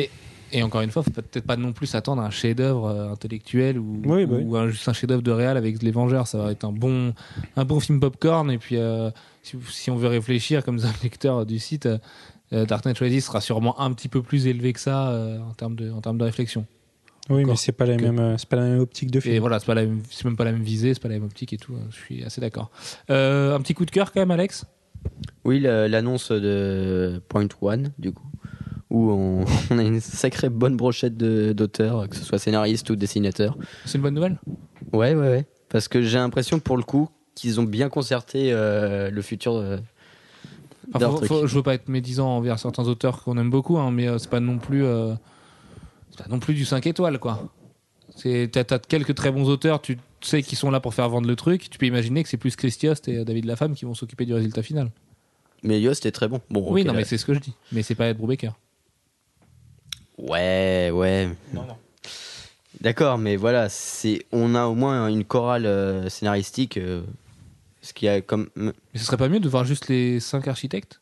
Et 0.52 0.62
encore 0.62 0.82
une 0.82 0.90
fois, 0.90 1.02
faut 1.02 1.10
peut-être 1.10 1.44
pas 1.46 1.56
non 1.56 1.72
plus 1.72 1.86
s'attendre 1.88 2.22
à 2.22 2.26
un 2.26 2.30
chef-d'œuvre 2.30 2.86
euh, 2.86 3.10
intellectuel 3.10 3.76
ou, 3.76 4.00
Oui, 4.04 4.24
bah 4.24 4.36
oui. 4.38 4.44
ou 4.44 4.56
un- 4.56 4.68
juste 4.68 4.88
un 4.88 4.92
chef-d'œuvre 4.92 5.22
de 5.22 5.32
réal 5.32 5.56
avec 5.56 5.82
les 5.82 5.90
Vengeurs. 5.90 6.28
Ça 6.28 6.38
va 6.38 6.52
être 6.52 6.64
un 6.64 6.70
bon, 6.70 7.12
un 7.56 7.64
bon 7.64 7.80
film 7.80 7.98
popcorn. 7.98 8.48
Et 8.52 8.58
puis, 8.58 8.76
euh, 8.76 9.10
si, 9.42 9.56
si 9.70 9.90
on 9.90 9.96
veut 9.96 10.06
réfléchir, 10.06 10.64
comme 10.64 10.78
un 10.78 10.92
lecteur 11.02 11.44
du 11.44 11.58
site, 11.58 11.88
Dark 12.52 12.84
Knight 12.84 12.98
Rises 12.98 13.24
sera 13.24 13.40
sûrement 13.40 13.80
un 13.80 13.92
petit 13.92 14.06
peu 14.08 14.22
plus 14.22 14.46
élevé 14.46 14.72
que 14.72 14.78
ça 14.78 15.08
euh, 15.10 15.40
en 15.40 15.54
termes 15.54 15.74
de, 15.74 15.90
en 15.90 16.00
termes 16.00 16.18
de 16.18 16.24
réflexion. 16.24 16.66
Oui, 17.30 17.44
mais 17.44 17.56
c'est 17.56 17.72
pas 17.72 17.86
la 17.86 17.96
que- 17.96 18.02
même, 18.02 18.18
euh, 18.18 18.36
c'est 18.36 18.48
pas 18.48 18.56
la 18.56 18.62
même 18.68 18.80
optique 18.80 19.10
de 19.10 19.18
Et 19.18 19.22
film. 19.22 19.38
voilà, 19.38 19.58
c'est 19.58 19.66
pas 19.66 19.74
la 19.74 19.86
même- 19.86 20.02
c'est 20.10 20.24
même 20.26 20.36
pas 20.36 20.44
la 20.44 20.52
même 20.52 20.62
visée, 20.62 20.92
c'est 20.94 21.00
pas 21.00 21.08
la 21.08 21.14
même 21.14 21.24
optique 21.24 21.52
et 21.52 21.56
tout. 21.56 21.72
hein, 21.74 21.86
Je 21.90 21.96
suis 21.96 22.22
assez 22.24 22.40
d'accord. 22.40 22.70
Euh, 23.10 23.54
un 23.56 23.60
petit 23.60 23.72
coup 23.74 23.86
de 23.86 23.90
cœur 23.90 24.12
quand 24.12 24.20
même, 24.20 24.30
Alex? 24.30 24.66
Oui, 25.44 25.60
l'annonce 25.60 26.30
de 26.32 27.22
Point 27.28 27.48
One, 27.62 27.92
du 27.98 28.12
coup, 28.12 28.26
où 28.90 29.10
on, 29.10 29.44
on 29.70 29.78
a 29.78 29.82
une 29.82 30.00
sacrée 30.00 30.50
bonne 30.50 30.76
brochette 30.76 31.16
d'auteurs, 31.16 32.08
que 32.08 32.16
ce 32.16 32.24
soit 32.24 32.38
scénariste 32.38 32.90
ou 32.90 32.96
dessinateur. 32.96 33.56
C'est 33.86 33.96
une 33.96 34.02
bonne 34.02 34.14
nouvelle? 34.14 34.38
Ouais, 34.92 35.14
ouais, 35.14 35.28
ouais. 35.28 35.46
Parce 35.70 35.88
que 35.88 36.02
j'ai 36.02 36.18
l'impression, 36.18 36.60
pour 36.60 36.76
le 36.76 36.82
coup, 36.82 37.08
qu'ils 37.34 37.58
ont 37.58 37.64
bien 37.64 37.88
concerté 37.88 38.50
euh, 38.52 39.10
le 39.10 39.22
futur. 39.22 39.54
euh, 39.56 39.78
Enfin, 40.92 41.10
faut- 41.26 41.46
je 41.46 41.54
veux 41.56 41.62
pas 41.62 41.74
être 41.74 41.88
médisant 41.88 42.28
envers 42.28 42.58
certains 42.58 42.84
auteurs 42.84 43.22
qu'on 43.24 43.36
aime 43.38 43.50
beaucoup, 43.50 43.78
hein, 43.78 43.90
mais 43.90 44.06
euh, 44.06 44.18
c'est 44.18 44.30
pas 44.30 44.40
non 44.40 44.58
plus, 44.58 44.84
euh, 44.84 45.14
pas 46.16 46.26
non 46.28 46.38
plus 46.38 46.54
du 46.54 46.64
5 46.64 46.86
étoiles, 46.86 47.18
quoi. 47.18 47.48
C'est, 48.16 48.48
t'as, 48.52 48.78
quelques 48.78 49.14
très 49.14 49.32
bons 49.32 49.48
auteurs, 49.48 49.82
tu 49.82 49.98
sais 50.20 50.42
qu'ils 50.42 50.58
sont 50.58 50.70
là 50.70 50.78
pour 50.80 50.94
faire 50.94 51.08
vendre 51.08 51.26
le 51.26 51.36
truc. 51.36 51.68
Tu 51.68 51.78
peux 51.78 51.86
imaginer 51.86 52.22
que 52.22 52.28
c'est 52.28 52.36
plus 52.36 52.54
Chris 52.54 52.76
Yost 52.82 53.08
et 53.08 53.24
David 53.24 53.44
Lafemme 53.46 53.74
qui 53.74 53.84
vont 53.84 53.94
s'occuper 53.94 54.24
du 54.24 54.34
résultat 54.34 54.62
final. 54.62 54.90
Mais 55.62 55.80
Yost 55.80 56.06
est 56.06 56.12
très 56.12 56.28
bon. 56.28 56.40
Bon, 56.50 56.64
oui, 56.70 56.84
non, 56.84 56.92
là- 56.92 56.98
mais 57.00 57.04
c'est 57.04 57.18
ce 57.18 57.24
que 57.24 57.34
je 57.34 57.40
dis. 57.40 57.54
Mais 57.72 57.82
c'est 57.82 57.94
pas 57.94 58.08
Ed 58.08 58.18
Brubaker. 58.18 58.52
Ouais, 60.18 60.90
ouais. 60.92 61.28
D'accord, 62.80 63.18
mais 63.18 63.36
voilà, 63.36 63.68
c'est 63.68 64.26
on 64.32 64.54
a 64.54 64.66
au 64.66 64.74
moins 64.74 65.08
une 65.08 65.24
chorale 65.24 65.66
euh, 65.66 66.08
scénaristique. 66.08 66.76
euh, 66.76 67.02
ce 67.80 67.92
qui 67.92 68.08
a 68.08 68.20
comme 68.20 68.48
Mais 68.56 68.72
ce 68.94 69.04
serait 69.04 69.16
pas 69.16 69.28
mieux 69.28 69.40
de 69.40 69.48
voir 69.48 69.64
juste 69.64 69.88
les 69.88 70.18
5 70.20 70.48
architectes? 70.48 71.00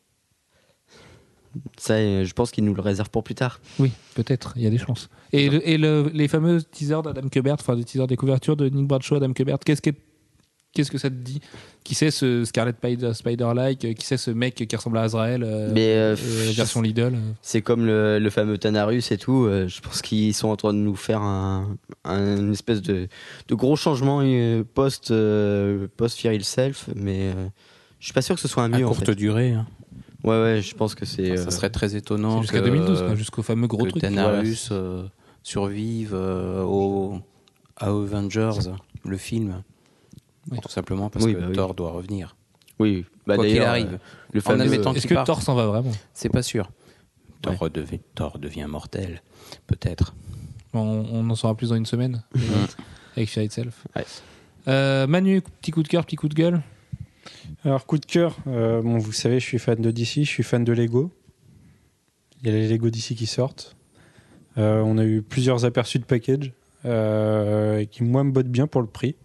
Ça, 1.77 1.93
euh, 1.95 2.23
je 2.25 2.33
pense 2.33 2.51
qu'ils 2.51 2.63
nous 2.65 2.73
le 2.73 2.81
réservent 2.81 3.09
pour 3.09 3.23
plus 3.23 3.35
tard. 3.35 3.59
Oui, 3.79 3.91
peut-être, 4.15 4.53
il 4.55 4.63
y 4.63 4.67
a 4.67 4.69
des 4.69 4.77
chances. 4.77 5.09
Et, 5.31 5.49
le- 5.49 5.67
et 5.67 5.77
le- 5.77 6.09
les 6.13 6.27
fameux 6.27 6.61
teasers 6.61 7.01
d'Adam 7.03 7.27
Kubert, 7.29 7.55
enfin 7.59 7.75
des 7.75 7.83
teasers 7.83 8.07
des 8.07 8.15
couvertures 8.17 8.55
de 8.55 8.69
Nick 8.69 8.87
Bradshaw, 8.87 9.15
Adam 9.15 9.33
Kubert, 9.33 9.59
qu'est-ce 9.59 9.81
que, 9.81 9.91
qu'est-ce 10.73 10.89
que 10.91 10.97
ça 10.97 11.09
te 11.09 11.15
dit? 11.15 11.39
Qui 11.83 11.95
c'est 11.95 12.11
ce 12.11 12.45
Scarlet 12.45 12.71
Spider- 12.71 13.13
Spider-like 13.13 13.83
euh, 13.83 13.93
Qui 13.93 14.05
c'est 14.05 14.15
ce 14.17 14.31
mec 14.31 14.55
qui 14.55 14.73
ressemble 14.75 14.97
à 14.97 15.01
Azrael 15.01 15.43
euh, 15.43 15.69
Mais 15.73 15.95
euh, 15.97 16.15
euh, 16.15 16.51
version 16.55 16.81
Lidl 16.81 17.13
c'est 17.41 17.61
comme 17.61 17.85
le, 17.85 18.19
le 18.19 18.29
fameux 18.29 18.57
Tanarus 18.57 19.11
et 19.11 19.17
tout. 19.17 19.43
euh, 19.45 19.67
je 19.67 19.81
pense 19.81 20.01
qu'ils 20.01 20.33
sont 20.33 20.47
en 20.47 20.55
train 20.55 20.73
de 20.73 20.77
nous 20.79 20.95
faire 20.95 21.21
un, 21.21 21.75
un- 22.05 22.37
une 22.37 22.53
espèce 22.53 22.81
de, 22.81 23.07
de 23.49 23.55
gros 23.55 23.75
changement 23.75 24.21
euh, 24.23 24.63
post 24.63 25.11
euh, 25.11 25.87
post 25.97 26.17
Fear 26.19 26.41
Self, 26.41 26.89
mais 26.95 27.33
euh, 27.35 27.47
je 27.99 28.05
suis 28.05 28.13
pas 28.13 28.21
sûr 28.21 28.35
que 28.35 28.41
ce 28.41 28.47
soit 28.47 28.63
un 28.63 28.71
À 28.71 28.77
mieux 28.79 28.85
en 28.85 28.89
courte 28.93 29.05
fait. 29.07 29.15
durée. 29.15 29.51
hein. 29.51 29.67
Ouais, 30.23 30.41
ouais, 30.41 30.61
je 30.61 30.73
pense 30.75 30.95
que 30.95 31.05
c'est. 31.05 31.37
Ça 31.37 31.47
euh, 31.47 31.51
serait 31.51 31.69
très 31.69 31.95
étonnant. 31.95 32.41
jusqu'à 32.41 32.59
que- 32.59 32.65
2012, 32.65 32.99
quoi, 33.01 33.15
jusqu'au 33.15 33.43
fameux 33.43 33.67
gros 33.67 33.83
que 33.85 33.89
truc. 33.89 34.01
Tanarus 34.01 34.69
euh, 34.71 35.03
survivent 35.43 36.13
euh, 36.15 36.63
au, 36.63 37.19
à 37.77 37.87
Avengers, 37.87 38.51
le 39.05 39.17
film. 39.17 39.63
Oui. 40.51 40.59
Tout 40.61 40.69
simplement 40.69 41.09
parce 41.09 41.25
Oui, 41.25 41.33
que 41.35 41.39
bah 41.39 41.45
oui. 41.49 41.55
Thor 41.55 41.73
doit 41.73 41.91
revenir. 41.91 42.35
Oui, 42.79 43.05
bah 43.27 43.35
Quoi 43.35 43.45
qu'il 43.45 43.61
arrive. 43.61 43.99
le 44.33 44.41
En 44.45 44.59
admettant 44.59 44.93
Est-ce 44.93 45.07
qu'il 45.07 45.15
que 45.17 45.23
Thor 45.25 45.41
s'en 45.41 45.55
va 45.55 45.67
vraiment? 45.67 45.91
C'est 46.13 46.29
pas 46.29 46.41
sûr. 46.41 46.69
Ouais. 47.45 47.55
Thor, 47.57 47.69
devient, 47.69 47.99
Thor 48.15 48.39
devient 48.39 48.65
mortel, 48.69 49.21
peut-être. 49.67 50.13
on, 50.73 50.79
on 51.11 51.29
en 51.29 51.35
saura 51.35 51.55
plus 51.55 51.69
dans 51.69 51.75
une 51.75 51.85
semaine 51.85 52.23
avec 53.17 53.29
Fear 53.29 53.45
Itself. 53.45 53.83
Ouais. 53.95 54.05
Euh, 54.69 55.07
Manu, 55.07 55.41
petit 55.41 55.71
coup 55.71 55.83
de 55.83 55.87
cœur, 55.89 56.05
petit 56.05 56.15
coup 56.15 56.29
de 56.29 56.33
gueule? 56.33 56.61
Alors, 57.65 57.85
coup 57.85 57.97
de 57.97 58.05
cœur, 58.05 58.37
euh, 58.47 58.81
bon, 58.81 58.97
vous 58.97 59.11
savez, 59.11 59.39
je 59.39 59.45
suis 59.45 59.59
fan 59.59 59.79
de 59.81 59.91
DC, 59.91 60.15
je 60.15 60.21
suis 60.23 60.43
fan 60.43 60.63
de 60.63 60.73
Lego. 60.73 61.11
Il 62.41 62.49
y 62.49 62.53
a 62.53 62.55
les 62.57 62.67
Lego 62.67 62.89
DC 62.89 63.15
qui 63.15 63.25
sortent. 63.25 63.75
Euh, 64.57 64.81
on 64.81 64.97
a 64.97 65.05
eu 65.05 65.21
plusieurs 65.21 65.65
aperçus 65.65 65.99
de 65.99 66.03
package 66.05 66.51
euh, 66.85 67.85
qui, 67.85 68.03
moi, 68.03 68.23
me 68.23 68.31
bottent 68.31 68.49
bien 68.51 68.67
pour 68.67 68.81
le 68.81 68.87
prix. 68.87 69.15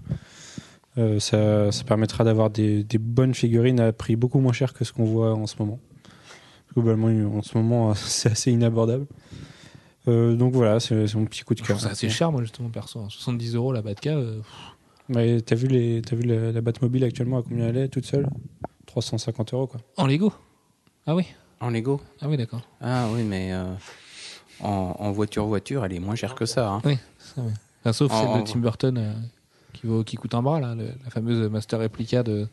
Ça, 1.20 1.70
ça 1.70 1.84
permettra 1.84 2.24
d'avoir 2.24 2.50
des, 2.50 2.82
des 2.82 2.98
bonnes 2.98 3.32
figurines 3.32 3.78
à 3.78 3.92
prix 3.92 4.16
beaucoup 4.16 4.40
moins 4.40 4.52
cher 4.52 4.72
que 4.72 4.84
ce 4.84 4.92
qu'on 4.92 5.04
voit 5.04 5.32
en 5.32 5.46
ce 5.46 5.54
moment. 5.60 5.78
Globalement, 6.74 7.36
en 7.36 7.42
ce 7.42 7.56
moment, 7.56 7.94
c'est 7.96 8.32
assez 8.32 8.50
inabordable. 8.50 9.06
Donc 10.06 10.54
voilà, 10.54 10.80
c'est 10.80 11.06
c'est 11.06 11.16
mon 11.16 11.26
petit 11.26 11.42
coup 11.42 11.54
de 11.54 11.60
cœur. 11.60 11.78
ça 11.78 11.90
assez 11.90 12.08
cher, 12.08 12.32
moi, 12.32 12.42
justement, 12.42 12.68
perso. 12.70 12.98
hein. 12.98 13.06
70 13.10 13.54
euros 13.54 13.72
la 13.72 13.82
Batka. 13.82 14.18
Mais 15.08 15.40
T'as 15.40 15.54
vu, 15.56 15.68
les, 15.68 16.02
t'as 16.02 16.16
vu 16.16 16.22
la, 16.22 16.52
la 16.52 16.60
Batmobile 16.60 17.04
actuellement 17.04 17.38
à 17.38 17.42
combien 17.42 17.68
elle 17.68 17.76
est 17.76 17.88
toute 17.88 18.04
seule? 18.06 18.28
350 18.86 19.52
euros 19.54 19.66
quoi. 19.66 19.80
en 19.96 20.06
Lego? 20.06 20.32
Ah 21.06 21.14
oui 21.14 21.24
En 21.60 21.70
Lego? 21.70 22.00
Ah 22.20 22.28
oui, 22.28 22.36
d'accord. 22.36 22.62
Ah 22.80 23.06
oui, 23.14 23.22
mais 23.22 23.52
euh, 23.52 23.64
en, 24.60 24.96
en 24.98 25.12
voiture-voiture, 25.12 25.84
elle 25.84 25.92
est 25.94 25.98
moins 26.00 26.14
chère 26.14 26.34
que 26.34 26.46
ça. 26.46 26.68
hein. 26.70 26.82
Oui, 26.84 26.98
ça, 27.18 27.42
oui. 27.42 27.52
Enfin, 27.80 27.92
sauf 27.92 28.12
En- 28.12 28.20
celle 28.20 28.28
en- 28.30 28.38
de 28.38 28.42
Tim 28.52 28.58
Burton 28.60 28.98
euh, 28.98 29.12
qui, 29.72 29.86
vaut, 29.86 30.04
qui 30.04 30.16
coûte 30.16 30.34
un 30.34 30.42
bras, 30.42 30.60
là, 30.60 30.74
le- 30.74 30.92
la 31.04 31.10
fameuse 31.10 31.50
Master 31.50 31.78
Replica 31.80 32.22
de, 32.22 32.48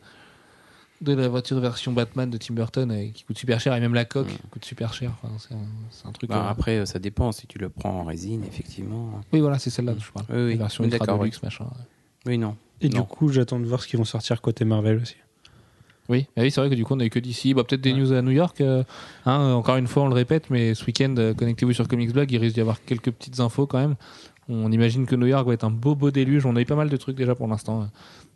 de 1.02 1.12
la 1.14 1.28
voiture 1.28 1.58
version 1.60 1.92
Batman 1.92 2.30
de 2.30 2.36
Tim 2.38 2.54
Burton 2.54 2.90
euh, 2.90 3.10
qui 3.12 3.24
coûte 3.24 3.38
super 3.38 3.60
cher 3.60 3.74
et 3.74 3.80
même 3.80 3.94
la 3.94 4.04
coque 4.04 4.28
coûte 4.50 4.64
super 4.64 4.92
cher. 4.94 5.12
Enfin, 5.22 5.34
c'est 5.38 5.54
un, 5.54 5.58
c'est 5.90 6.06
un 6.06 6.12
truc. 6.12 6.30
Bah, 6.30 6.46
euh, 6.46 6.50
après, 6.50 6.86
ça 6.86 6.98
dépend. 6.98 7.32
Si 7.32 7.46
tu 7.46 7.58
le 7.58 7.68
prends 7.68 8.00
en 8.00 8.04
résine, 8.04 8.44
effectivement. 8.44 9.20
Oui, 9.32 9.40
voilà, 9.40 9.58
c'est 9.58 9.70
celle-là 9.70 9.92
dont 9.94 10.00
je 10.00 10.12
parle. 10.12 10.26
Oui, 10.30 10.36
oui. 10.44 10.52
La 10.52 10.58
version 10.58 10.84
Oui, 10.84 10.90
ultra 10.90 11.04
d'accord, 11.06 11.18
deluxe, 11.20 11.42
machin. 11.42 11.66
Oui, 12.26 12.38
non. 12.38 12.56
Et 12.80 12.88
Non. 12.88 13.00
du 13.00 13.06
coup, 13.06 13.28
j'attends 13.30 13.58
de 13.60 13.64
voir 13.64 13.82
ce 13.82 13.88
qu'ils 13.88 13.98
vont 13.98 14.04
sortir 14.04 14.40
côté 14.42 14.64
Marvel 14.64 14.98
aussi. 15.02 15.16
Oui, 16.08 16.26
Ah 16.36 16.42
oui 16.42 16.50
c'est 16.52 16.60
vrai 16.60 16.70
que 16.70 16.74
du 16.76 16.84
coup, 16.84 16.94
on 16.94 17.00
a 17.00 17.04
eu 17.04 17.10
que 17.10 17.18
d'ici. 17.18 17.52
Bah, 17.52 17.64
Peut-être 17.64 17.80
des 17.80 17.92
news 17.92 18.12
à 18.12 18.22
New 18.22 18.30
York. 18.30 18.60
euh, 18.60 18.84
hein, 19.24 19.52
encore 19.54 19.76
une 19.76 19.88
fois, 19.88 20.04
on 20.04 20.08
le 20.08 20.14
répète, 20.14 20.50
mais 20.50 20.74
ce 20.74 20.84
week-end, 20.84 21.12
euh, 21.18 21.34
connectez-vous 21.34 21.72
sur 21.72 21.88
Comics 21.88 22.12
Blog. 22.12 22.30
Il 22.30 22.38
risque 22.38 22.54
d'y 22.54 22.60
avoir 22.60 22.80
quelques 22.84 23.10
petites 23.10 23.40
infos 23.40 23.66
quand 23.66 23.78
même. 23.78 23.96
On 24.48 24.70
imagine 24.70 25.06
que 25.06 25.16
New 25.16 25.26
York 25.26 25.44
va 25.48 25.54
être 25.54 25.64
un 25.64 25.70
beau, 25.70 25.96
beau 25.96 26.12
déluge. 26.12 26.46
On 26.46 26.54
a 26.54 26.60
eu 26.60 26.64
pas 26.64 26.76
mal 26.76 26.88
de 26.88 26.96
trucs 26.96 27.16
déjà 27.16 27.34
pour 27.34 27.48
l'instant. 27.48 27.88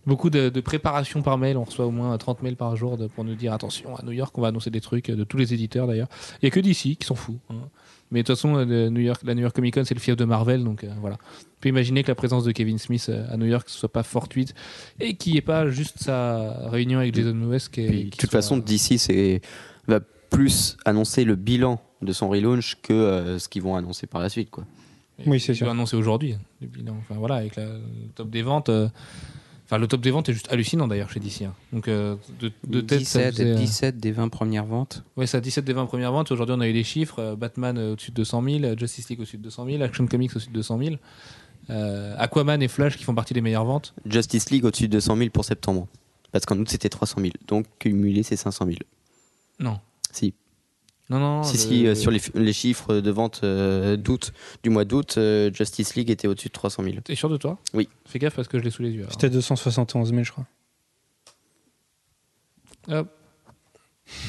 Beaucoup 0.07 0.31
de, 0.31 0.49
de 0.49 0.61
préparation 0.61 1.23
par 1.23 1.39
mail. 1.39 1.57
On 1.57 1.63
reçoit 1.63 1.87
au 1.87 1.93
moins 1.93 2.17
30 2.19 2.43
mails 2.43 2.57
par 2.57 2.75
jour 2.75 2.97
de- 2.97 3.07
pour 3.07 3.23
nous 3.23 3.37
dire 3.37 3.53
attention, 3.53 3.95
à 3.95 4.03
New 4.03 4.11
York, 4.13 4.37
on 4.37 4.41
va 4.43 4.49
annoncer 4.49 4.71
des 4.71 4.81
trucs 4.81 5.09
euh, 5.11 5.15
de 5.15 5.23
tous 5.23 5.37
les 5.37 5.55
éditeurs 5.55 5.87
d'ailleurs. 5.87 6.09
Il 6.43 6.47
n'y 6.47 6.49
a 6.49 6.51
que 6.51 6.59
d'ici 6.59 6.97
qui 6.97 7.07
s'en 7.07 7.15
fout. 7.15 7.37
hein. 7.51 7.55
Mais 8.11 8.23
de 8.23 8.27
toute 8.27 8.37
façon, 8.37 8.65
New 8.67 9.01
York, 9.01 9.21
la 9.25 9.35
New 9.35 9.43
York 9.43 9.55
Comic 9.55 9.75
Con, 9.75 9.85
c'est 9.85 9.95
le 9.95 10.01
fief 10.01 10.17
de 10.17 10.25
Marvel. 10.25 10.65
Donc 10.65 10.83
euh, 10.85 10.89
voilà. 11.01 11.17
On 11.43 11.61
peut 11.61 11.69
imaginer 11.69 12.03
que 12.03 12.09
la 12.09 12.15
présence 12.15 12.45
de 12.45 12.53
Kevin 12.53 12.79
Smith 12.79 13.07
euh, 13.09 13.25
à 13.33 13.37
New 13.37 13.47
York 13.47 13.67
ne 13.67 13.71
soit 13.71 13.93
pas 13.93 14.03
fortuite 14.03 14.55
et 14.99 15.15
qu'il 15.15 15.33
n'y 15.33 15.39
ait 15.39 15.43
pas 15.43 15.69
juste 15.71 15.99
sa 16.03 16.69
réunion 16.71 16.99
avec 16.99 17.15
Jason 17.15 17.35
Lewis. 17.35 17.67
Qui 17.71 17.87
de 17.87 18.11
toute 18.11 18.21
soit- 18.23 18.31
façon, 18.31 18.57
DC 18.59 18.99
c'est 18.99 19.41
va 19.87 20.01
plus 20.31 20.77
annoncer 20.85 21.25
le 21.25 21.37
bilan 21.37 21.81
de 22.03 22.13
son 22.13 22.29
relaunch 22.29 22.77
que 22.83 22.93
euh, 22.93 23.39
ce 23.39 23.49
qu'ils 23.49 23.63
vont 23.63 23.77
annoncer 23.77 24.07
par 24.07 24.21
la 24.21 24.29
suite, 24.29 24.51
quoi. 24.51 24.65
Oui, 25.27 25.39
c'est 25.39 25.53
Il 25.53 25.57
sûr. 25.57 25.67
doit 25.67 25.73
annoncer 25.75 25.97
aujourd'hui. 25.97 26.35
le 26.63 26.67
bilan. 26.67 26.97
Enfin 26.99 27.17
voilà, 27.19 27.35
avec 27.37 27.57
la- 27.57 27.67
le 27.67 27.81
top 28.15 28.31
des 28.31 28.43
ventes. 28.43 28.71
euh, 28.71 28.89
Enfin, 29.71 29.79
le 29.79 29.87
top 29.87 30.01
des 30.01 30.11
ventes 30.11 30.29
est 30.29 30.33
juste 30.33 30.51
hallucinant 30.51 30.89
d'ailleurs 30.89 31.11
chez 31.11 31.21
DC. 31.21 31.43
hein. 31.43 31.55
Donc, 31.73 31.87
euh, 31.87 32.17
de, 32.41 32.51
de 32.67 32.81
tête, 32.81 33.05
ça 33.07 33.21
17, 33.31 33.35
faisait, 33.37 33.51
euh, 33.53 33.55
17 33.55 33.99
des 33.99 34.11
20 34.11 34.29
premières 34.29 34.65
ventes. 34.65 35.05
Ouais, 35.17 35.29
ça 35.29 35.41
17 35.41 35.65
des 35.65 35.73
20 35.73 35.87
premières 35.87 36.11
ventes. 36.11 36.33
Aujourd'hui, 36.33 36.57
on 36.59 36.61
a 36.61 36.67
eu 36.67 36.73
les 36.73 36.83
chiffres. 36.83 37.21
euh, 37.21 37.37
Batman 37.37 37.79
euh, 37.79 37.93
au-dessus 37.93 38.11
de 38.11 38.17
200 38.17 38.43
000, 38.43 38.65
euh, 38.65 38.77
Justice 38.77 39.09
League 39.09 39.21
au-dessus 39.21 39.39
de 39.39 39.43
200 39.45 39.67
000, 39.67 39.83
Action 39.83 40.07
Comics 40.09 40.33
au-dessus 40.35 40.49
de 40.49 40.55
200 40.55 40.79
000. 40.83 40.97
euh, 41.71 42.17
Aquaman 42.19 42.61
et 42.61 42.67
Flash 42.69 42.97
qui 42.97 43.05
font 43.05 43.15
partie 43.15 43.33
des 43.33 43.41
meilleures 43.43 43.65
ventes. 43.65 43.95
Justice 44.07 44.51
League 44.51 44.65
au-dessus 44.65 44.89
de 44.89 44.93
200 44.95 45.17
000 45.17 45.31
pour 45.31 45.45
septembre. 45.45 45.87
Parce 46.33 46.47
qu'en 46.47 46.59
août, 46.59 46.69
c'était 46.69 46.89
300 46.89 47.21
000. 47.21 47.33
Donc, 47.47 47.67
cumulé, 47.79 48.25
c'est 48.25 48.35
500 48.37 48.65
000. 48.67 48.79
Non. 49.61 49.79
Si. 50.11 50.35
Non, 51.11 51.19
non. 51.19 51.43
si, 51.43 51.57
le- 51.57 51.59
si, 51.63 51.87
euh, 51.89 51.95
sur 51.97 52.11
les, 52.13 52.53
chiffres 52.53 52.95
de 53.01 53.11
vente 53.11 53.41
euh, 53.43 53.97
d'août, 53.97 54.33
du 54.63 54.71
mois 54.71 54.85
d'août, 54.85 55.17
euh, 55.19 55.51
Justice 55.53 55.97
League 55.97 56.09
était 56.11 56.29
au-dessus 56.29 56.49
de 56.49 56.53
300 56.53 56.85
000. 56.85 56.97
T'es 57.05 57.17
sûr 57.17 57.29
de 57.29 57.37
toi? 57.37 57.59
Oui. 57.75 57.89
Fais 58.07 58.19
gaffe 58.21 58.37
parce 58.37 58.47
que 58.49 58.59
je 58.59 58.63
l'ai 58.65 58.71
sous 58.71 58.83
les 58.83 58.91
yeux. 58.91 59.01
alors. 59.01 59.13
C'était 59.13 59.29
271 59.31 60.11
000, 60.11 60.23
je 60.23 60.31
crois. 60.33 60.47
Hop. 62.89 63.09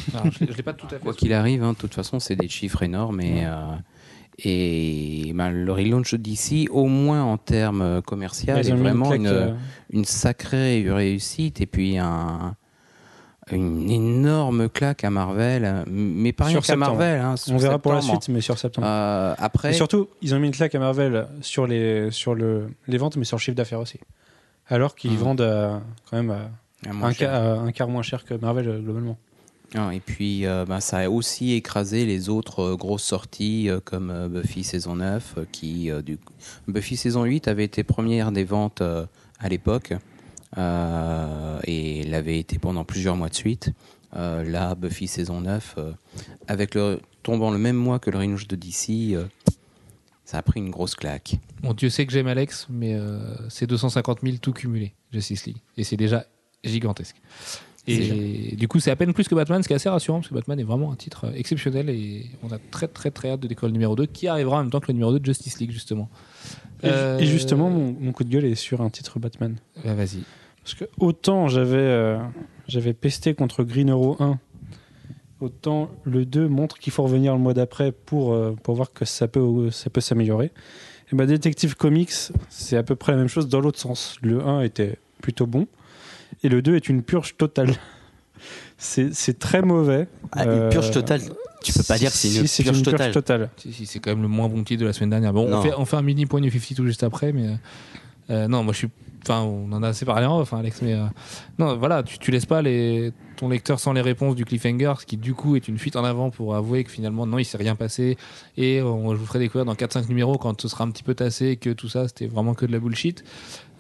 Alors, 0.14 0.32
je 0.32 0.40
l'ai- 0.46 0.52
je 0.52 0.58
l'ai 0.58 0.64
pas 0.64 0.74
tout 0.74 0.86
à 0.88 0.90
fait. 0.90 1.00
Quoi 1.00 1.14
qu'il 1.14 1.34
arrive, 1.34 1.64
hein, 1.64 1.74
de 1.74 1.78
toute 1.78 1.94
façon, 1.94 2.20
c'est 2.20 2.36
des 2.36 2.48
chiffres 2.48 2.84
énormes. 2.84 3.22
Et, 3.22 3.46
euh, 3.46 3.76
et 4.40 5.32
ben, 5.34 5.50
le 5.52 5.72
relaunch 5.72 6.14
d'ici, 6.16 6.68
au 6.72 6.86
moins 6.88 7.24
en 7.24 7.38
termes 7.38 8.02
commerciaux, 8.04 8.56
est 8.56 8.72
vraiment 8.72 9.14
une, 9.14 9.28
euh, 9.28 9.54
une 9.92 10.06
sacrée 10.06 10.86
réussite. 10.92 11.62
Et 11.62 11.66
puis 11.66 11.98
un, 11.98 12.56
une 13.58 13.90
énorme 13.90 14.70
claque 14.70 15.04
à 15.04 15.10
Marvel. 15.10 15.84
Mais 15.88 16.32
pas 16.34 16.46
rien 16.46 16.62
Sur 16.62 16.64
qu'à. 16.66 16.76
Marvel. 16.76 17.20
hein, 17.22 17.38
sur 17.38 17.54
on 17.54 17.58
verra 17.58 17.80
pour 17.80 17.94
la 17.94 18.02
suite, 18.02 18.30
mais 18.30 18.42
sur 18.42 18.58
septembre. 18.58 18.88
Euh, 18.90 19.34
après, 19.38 19.72
Et 19.72 19.74
surtout, 19.74 20.08
ils 20.22 20.34
ont 20.36 20.40
mis 20.40 20.48
une 20.48 20.54
claque 20.54 20.76
à 20.76 20.80
Marvel 20.80 21.28
sur 21.42 21.68
les, 21.68 22.12
sur 22.12 22.36
le, 22.36 22.70
les 22.88 22.98
ventes, 22.98 23.18
mais 23.18 23.26
sur 23.26 23.38
le 23.38 23.42
chiffre 23.42 23.56
d'affaires 23.58 23.80
aussi. 23.80 24.00
Alors 24.68 24.96
qu'ils 24.96 25.12
Mhm. 25.12 25.18
vendent 25.18 25.42
à- 25.42 25.82
quand 26.10 26.18
même 26.18 26.32
à 26.32 26.50
à 26.90 26.94
moins 26.94 27.10
un, 27.10 27.14
cher. 27.14 27.30
ca- 27.32 27.54
à 27.54 27.56
un 27.58 27.72
quart 27.72 27.88
moins 27.90 28.02
cher 28.04 28.26
que 28.26 28.34
Marvel 28.36 28.68
euh, 28.68 28.80
globalement. 28.80 29.18
Ah, 29.76 29.92
et 29.94 30.00
puis, 30.02 30.46
euh, 30.46 30.66
ben, 30.68 30.80
ça 30.82 30.98
a 30.98 31.10
aussi 31.10 31.54
écrasé 31.54 32.06
les 32.06 32.28
autres 32.28 32.60
euh, 32.62 32.76
grosses 32.76 33.04
sorties 33.04 33.70
euh, 33.70 33.80
comme 33.84 34.10
euh, 34.10 34.28
Buffy 34.28 34.64
saison 34.64 34.96
9, 34.98 35.36
euh, 35.38 35.46
qui, 35.52 35.90
euh, 35.90 36.02
du 36.02 36.18
Buffy 36.68 36.98
saison 36.98 37.24
8 37.24 37.48
avait 37.48 37.64
été 37.64 37.84
première 37.84 38.32
des 38.34 38.44
ventes 38.44 38.82
euh, 38.82 39.06
à 39.40 39.48
l'époque 39.48 39.94
euh, 39.94 39.98
et 40.58 42.04
l'avait 42.04 42.40
été 42.40 42.60
pendant 42.60 42.84
plusieurs 42.84 43.16
mois 43.16 43.30
de 43.30 43.36
suite. 43.36 43.72
Euh, 44.16 44.44
là, 44.44 44.76
Buffy 44.76 45.08
saison 45.08 45.42
9, 45.42 45.76
euh, 45.78 45.92
avec 46.48 46.76
le 46.76 47.00
tombant 47.24 47.50
le 47.52 47.58
même 47.58 47.78
mois 47.78 47.98
que 48.00 48.10
le 48.10 48.18
relaunch 48.18 48.46
de 48.48 48.58
DC, 48.58 49.14
euh, 49.16 49.26
ça 50.26 50.38
a 50.38 50.42
pris 50.42 50.60
une 50.60 50.70
grosse 50.70 50.96
claque. 50.96 51.36
Bon, 51.62 51.74
Dieu 51.74 51.90
sait 51.90 52.06
que 52.06 52.12
j'aime 52.12 52.28
Alex, 52.28 52.68
mais 52.70 52.94
euh, 52.96 53.20
c'est 53.50 53.68
250 53.68 54.20
000 54.22 54.38
tout 54.42 54.52
cumulé, 54.52 54.94
Justice 55.14 55.46
League. 55.46 55.58
Et 55.78 55.86
c'est 55.86 55.96
déjà 55.96 56.26
gigantesque. 56.64 57.16
Et 57.88 58.56
du 58.58 58.68
coup, 58.68 58.80
c'est 58.80 58.92
à 58.92 58.96
peine 58.96 59.12
plus 59.14 59.28
que 59.28 59.34
Batman, 59.34 59.64
ce 59.64 59.68
qui 59.68 59.74
est 59.74 59.78
assez 59.78 59.90
rassurant, 59.90 60.20
parce 60.20 60.28
que 60.30 60.36
Batman 60.36 60.60
est 60.60 60.64
vraiment 60.64 60.92
un 60.92 60.96
titre 60.96 61.26
euh, 61.28 61.34
exceptionnel 61.34 61.90
et 61.90 62.30
on 62.44 62.52
a 62.52 62.60
très 62.60 62.88
très 62.88 63.10
très 63.12 63.32
hâte 63.32 63.40
de 63.40 63.48
décoller 63.48 63.70
le 63.72 63.74
numéro 63.74 63.96
2, 63.96 64.06
qui 64.08 64.28
arrivera 64.28 64.58
en 64.58 64.62
même 64.62 64.70
temps 64.72 64.80
que 64.82 64.88
le 64.90 64.94
numéro 64.94 65.12
2 65.14 65.20
de 65.20 65.26
Justice 65.26 65.60
League, 65.60 65.72
justement. 65.72 66.10
Et, 66.84 66.88
Euh, 66.88 67.18
et 67.18 67.26
justement, 67.26 67.70
mon, 67.70 67.96
mon 68.00 68.12
coup 68.12 68.24
de 68.24 68.30
gueule 68.30 68.46
est 68.46 68.56
sur 68.56 68.82
un 68.82 68.90
titre 68.90 69.20
Batman. 69.20 69.56
bah, 69.84 69.94
Vas-y. 69.96 70.20
Parce 70.64 70.76
que 70.76 70.86
autant 71.00 71.48
j'avais 71.48 71.78
euh, 71.78 72.18
j'avais 72.68 72.94
pesté 72.94 73.34
contre 73.34 73.64
Green 73.64 73.90
Arrow 73.90 74.16
1, 74.20 74.40
autant 75.40 75.90
le 76.04 76.26
2 76.26 76.48
montre 76.48 76.78
qu'il 76.78 76.94
faut 76.94 77.04
revenir 77.04 77.34
le 77.34 77.40
mois 77.40 77.54
d'après 77.54 77.92
pour, 77.92 78.34
euh, 78.34 78.56
pour 78.64 78.76
voir 78.76 78.94
que 78.94 79.06
ça 79.06 79.28
peut, 79.28 79.72
ça 79.72 79.90
peut 79.90 80.02
s'améliorer. 80.02 80.52
Et 81.12 81.16
bah, 81.16 81.26
Detective 81.26 81.76
Comics, 81.76 82.12
c'est 82.50 82.78
à 82.78 82.84
peu 82.84 82.96
près 82.96 83.12
la 83.14 83.18
même 83.18 83.28
chose 83.28 83.48
dans 83.50 83.60
l'autre 83.60 83.80
sens. 83.80 84.18
Le 84.22 84.42
1 84.46 84.62
était 84.62 84.98
plutôt 85.22 85.48
bon, 85.48 85.68
et 86.44 86.50
le 86.50 86.62
2 86.62 86.76
est 86.76 86.90
une 86.90 87.04
purge 87.04 87.36
totale. 87.38 87.74
C'est 88.80 89.14
c'est 89.14 89.38
très 89.38 89.62
mauvais. 89.62 90.08
Ah, 90.32 90.46
Euh, 90.48 90.64
Une 90.66 90.70
purge 90.72 90.90
totale. 90.90 91.22
Tu 91.64 91.72
peux 91.74 91.84
pas 91.84 92.00
dire 92.00 92.10
que 92.10 92.18
c'est 92.18 92.30
une, 92.30 92.48
Si, 92.48 92.48
c'est 92.48 92.64
purge, 92.64 92.80
une 92.80 92.84
totale. 92.84 93.12
totale. 93.12 93.50
Si, 93.58 93.72
si, 93.72 93.86
c'est 93.86 94.00
quand 94.00 94.10
même 94.10 94.24
le 94.24 94.28
moins 94.28 94.50
bon 94.50 94.64
titre 94.64 94.82
de 94.82 94.88
la 94.88 94.94
semaine 94.94 95.12
dernière. 95.12 95.32
Bon, 95.32 95.48
on 95.54 95.62
fait, 95.62 95.74
on 95.78 95.86
fait 95.86 95.98
un 95.98 96.02
mini 96.02 96.26
point 96.26 96.40
New 96.42 96.50
52 96.50 96.88
juste 96.88 97.04
après, 97.04 97.34
mais 97.34 97.50
euh, 98.32 98.48
non, 98.48 98.64
moi 98.64 98.74
je 98.74 98.80
suis. 98.80 98.90
Enfin, 99.24 99.42
on 99.42 99.72
en 99.72 99.84
a 99.84 99.90
assez 99.90 100.04
parlé 100.04 100.26
en 100.26 100.40
off, 100.40 100.52
hein, 100.52 100.58
Alex, 100.62 100.82
mais 100.82 100.94
euh, 100.96 101.06
non, 101.60 101.78
voilà, 101.78 102.02
tu, 102.02 102.18
tu 102.18 102.32
laisses 102.32 102.48
pas 102.48 102.64
les, 102.64 103.12
ton 103.38 103.50
lecteur 103.50 103.80
sans 103.80 103.94
les 103.94 104.02
réponses 104.02 104.34
du 104.36 104.46
cliffhanger, 104.46 104.94
ce 105.00 105.06
qui 105.06 105.16
du 105.16 105.36
coup 105.36 105.56
est 105.56 105.68
une 105.68 105.78
fuite 105.78 105.96
en 105.96 106.04
avant 106.04 106.32
pour 106.32 106.56
avouer 106.56 106.84
que 106.84 106.90
finalement, 106.90 107.28
non, 107.28 107.38
il 107.38 107.46
s'est 107.46 107.58
rien 107.60 107.76
passé 107.76 108.18
et 108.58 108.82
on, 108.82 109.12
je 109.14 109.20
vous 109.20 109.26
ferai 109.28 109.38
découvrir 109.38 109.66
dans 109.66 109.76
4-5 109.76 110.08
numéros 110.10 110.40
quand 110.40 110.60
ce 110.60 110.68
sera 110.68 110.86
un 110.86 110.90
petit 110.90 111.04
peu 111.04 111.14
tassé 111.14 111.56
que 111.58 111.70
tout 111.70 111.88
ça 111.88 112.08
c'était 112.08 112.26
vraiment 112.26 112.56
que 112.56 112.66
de 112.66 112.72
la 112.72 112.80
bullshit. 112.80 113.24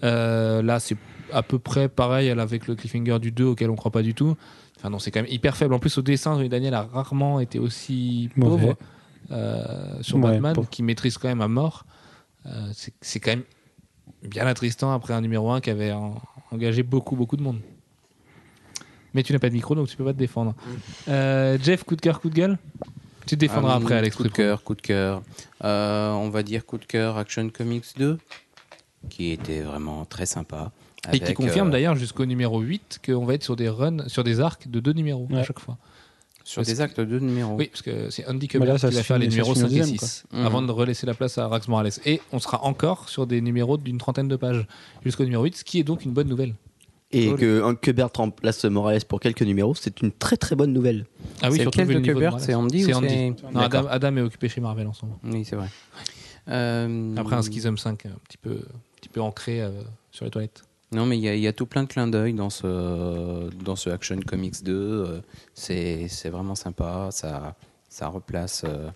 Euh, 0.03 0.61
là, 0.61 0.79
c'est 0.79 0.95
à 1.33 1.41
peu 1.41 1.57
près 1.57 1.89
pareil 1.89 2.29
avec 2.29 2.67
le 2.67 2.75
cliffhanger 2.75 3.17
du 3.17 3.31
2 3.31 3.45
auquel 3.45 3.71
on 3.71 3.75
croit 3.75 3.91
pas 3.91 4.03
du 4.03 4.13
tout. 4.13 4.35
Enfin, 4.77 4.91
non, 4.91 4.99
c'est 4.99 5.09
quand 5.09 5.23
même 5.23 5.31
hyper 5.31 5.57
faible. 5.57 5.73
En 5.73 5.79
plus, 5.79 5.97
au 5.97 6.03
dessin, 6.03 6.39
Daniel 6.47 6.75
a 6.75 6.83
rarement 6.83 7.39
été 7.39 7.57
aussi 7.57 8.29
pauvre 8.39 8.75
sur 10.01 10.17
Ouais, 10.17 10.21
Batman, 10.21 10.53
pauvre. 10.53 10.69
qui 10.69 10.83
maîtrise 10.83 11.17
quand 11.17 11.29
même 11.29 11.41
à 11.41 11.47
mort. 11.47 11.85
C'est 13.01 13.19
quand 13.19 13.31
même 13.31 13.43
bien 14.23 14.45
attristant 14.47 14.93
après 14.93 15.13
un 15.13 15.21
numéro 15.21 15.51
1 15.51 15.61
qui 15.61 15.69
avait 15.69 15.91
en- 15.91 16.21
engagé 16.51 16.83
beaucoup, 16.83 17.15
beaucoup 17.15 17.37
de 17.37 17.43
monde. 17.43 17.59
Mais 19.13 19.23
tu 19.23 19.33
n'as 19.33 19.39
pas 19.39 19.49
de 19.49 19.53
micro, 19.53 19.75
donc 19.75 19.87
tu 19.89 19.97
peux 19.97 20.05
pas 20.05 20.13
te 20.13 20.17
défendre. 20.17 20.53
Euh, 21.09 21.57
Jeff, 21.61 21.83
coup 21.83 21.95
de 21.95 22.01
cœur, 22.01 22.21
coup 22.21 22.29
de 22.29 22.35
gueule 22.35 22.57
Tu 23.25 23.35
te 23.35 23.39
défendras 23.41 23.73
Euh, 23.75 23.77
après, 23.77 23.95
Alex. 23.95 24.15
Coup 24.15 24.23
de 24.23 24.29
cœur, 24.29 24.63
coup 24.63 24.73
de 24.75 24.81
cœur. 24.81 25.21
Euh, 25.63 26.11
on 26.11 26.29
va 26.29 26.43
dire 26.43 26.65
coup 26.65 26.77
de 26.77 26.85
cœur 26.85 27.17
Action 27.17 27.49
Comics 27.49 27.85
2, 27.97 28.17
qui 29.09 29.31
était 29.31 29.61
vraiment 29.61 30.05
très 30.05 30.25
sympa. 30.25 30.71
Et 31.11 31.19
qui 31.19 31.33
confirme 31.33 31.69
euh, 31.69 31.71
d'ailleurs 31.71 31.95
jusqu'au 31.95 32.25
numéro 32.25 32.59
8 32.61 33.01
qu'on 33.05 33.25
va 33.25 33.33
être 33.33 33.43
sur 33.43 33.55
des 33.55 33.67
runs, 33.69 34.07
sur 34.07 34.23
des 34.23 34.39
arcs 34.39 34.69
de 34.69 34.79
deux 34.79 34.93
numéros 34.93 35.27
à 35.33 35.43
chaque 35.43 35.59
fois. 35.59 35.77
Sur 36.51 36.61
des 36.63 36.81
actes 36.81 36.99
de 36.99 37.19
numéros. 37.19 37.55
Oui, 37.57 37.67
parce 37.67 37.81
que 37.81 38.09
c'est 38.09 38.27
Andy 38.27 38.47
Bah 38.47 38.59
Kubert 38.59 38.79
ça 38.79 38.89
qui 38.89 38.95
va 38.95 39.03
faire 39.03 39.17
les 39.17 39.27
numéros 39.27 39.53
se 39.55 39.61
5 39.61 39.67
finit 39.67 39.79
et 39.79 39.81
au 39.81 39.83
deuxième, 39.85 39.99
6, 39.99 40.23
quoi. 40.29 40.39
Mhm. 40.39 40.45
avant 40.45 40.61
de 40.61 40.71
relaisser 40.71 41.05
la 41.07 41.13
place 41.13 41.37
à 41.37 41.47
Rax 41.47 41.67
Morales. 41.67 41.91
Et 42.05 42.21
on 42.31 42.39
sera 42.39 42.63
encore 42.63 43.09
sur 43.09 43.25
des 43.27 43.41
numéros 43.41 43.77
d'une 43.77 43.97
trentaine 43.97 44.27
de 44.27 44.35
pages 44.35 44.65
jusqu'au 45.05 45.23
numéro 45.23 45.43
8, 45.43 45.57
ce 45.57 45.63
qui 45.63 45.79
est 45.79 45.83
donc 45.83 46.03
une 46.05 46.11
bonne 46.11 46.27
nouvelle. 46.27 46.53
Et 47.13 47.27
Cool. 47.27 47.37
que, 47.39 47.63
hein, 47.63 47.75
que 47.75 47.91
Bert 47.91 48.09
remplace 48.15 48.63
Morales 48.65 49.03
pour 49.05 49.19
quelques 49.19 49.41
numéros, 49.41 49.75
c'est 49.75 50.01
une 50.01 50.11
très 50.13 50.37
très 50.37 50.55
bonne 50.55 50.71
nouvelle. 50.71 51.05
Ah 51.41 51.49
oui, 51.49 51.57
c'est 51.57 51.63
surtout 51.63 51.79
le 51.79 51.85
niveau 51.99 52.13
Kubert. 52.13 52.39
C'est 52.39 52.53
Andy 52.53 52.83
C'est 52.83 52.93
ou 52.93 52.97
Andy. 52.97 53.31
Non, 53.53 53.59
Adam. 53.59 53.85
Adam 53.89 54.17
est 54.17 54.21
occupé 54.21 54.47
chez 54.47 54.61
Marvel 54.61 54.87
en 54.87 54.93
ce 54.93 55.05
moment. 55.05 55.19
Oui, 55.25 55.43
c'est 55.43 55.57
vrai. 55.57 55.67
Euh, 56.47 57.15
Après 57.17 57.35
un 57.35 57.41
Schism 57.41 57.77
5 57.77 58.05
un 58.05 58.09
petit 58.27 58.37
peu, 58.37 58.51
un 58.51 58.99
petit 58.99 59.09
peu 59.09 59.21
ancré 59.21 59.61
euh, 59.61 59.69
sur 60.11 60.25
les 60.25 60.31
toilettes. 60.31 60.63
Non, 60.93 61.05
mais 61.05 61.17
il 61.17 61.21
y, 61.23 61.29
a- 61.29 61.35
il 61.35 61.41
y 61.41 61.47
a 61.47 61.53
tout 61.53 61.65
plein 61.65 61.83
de 61.83 61.87
clins 61.87 62.07
d'œil 62.07 62.33
dans 62.33 62.49
ce, 62.49 63.49
dans 63.63 63.75
ce 63.77 63.89
Action 63.89 64.19
Comics 64.25 64.61
2. 64.63 64.73
euh, 64.73 65.21
C'est 65.53 66.07
c'est 66.09 66.29
vraiment 66.29 66.55
sympa. 66.55 67.09
Ça, 67.11 67.55
ça 67.89 68.07
replace 68.07 68.63
euh, 68.65 68.89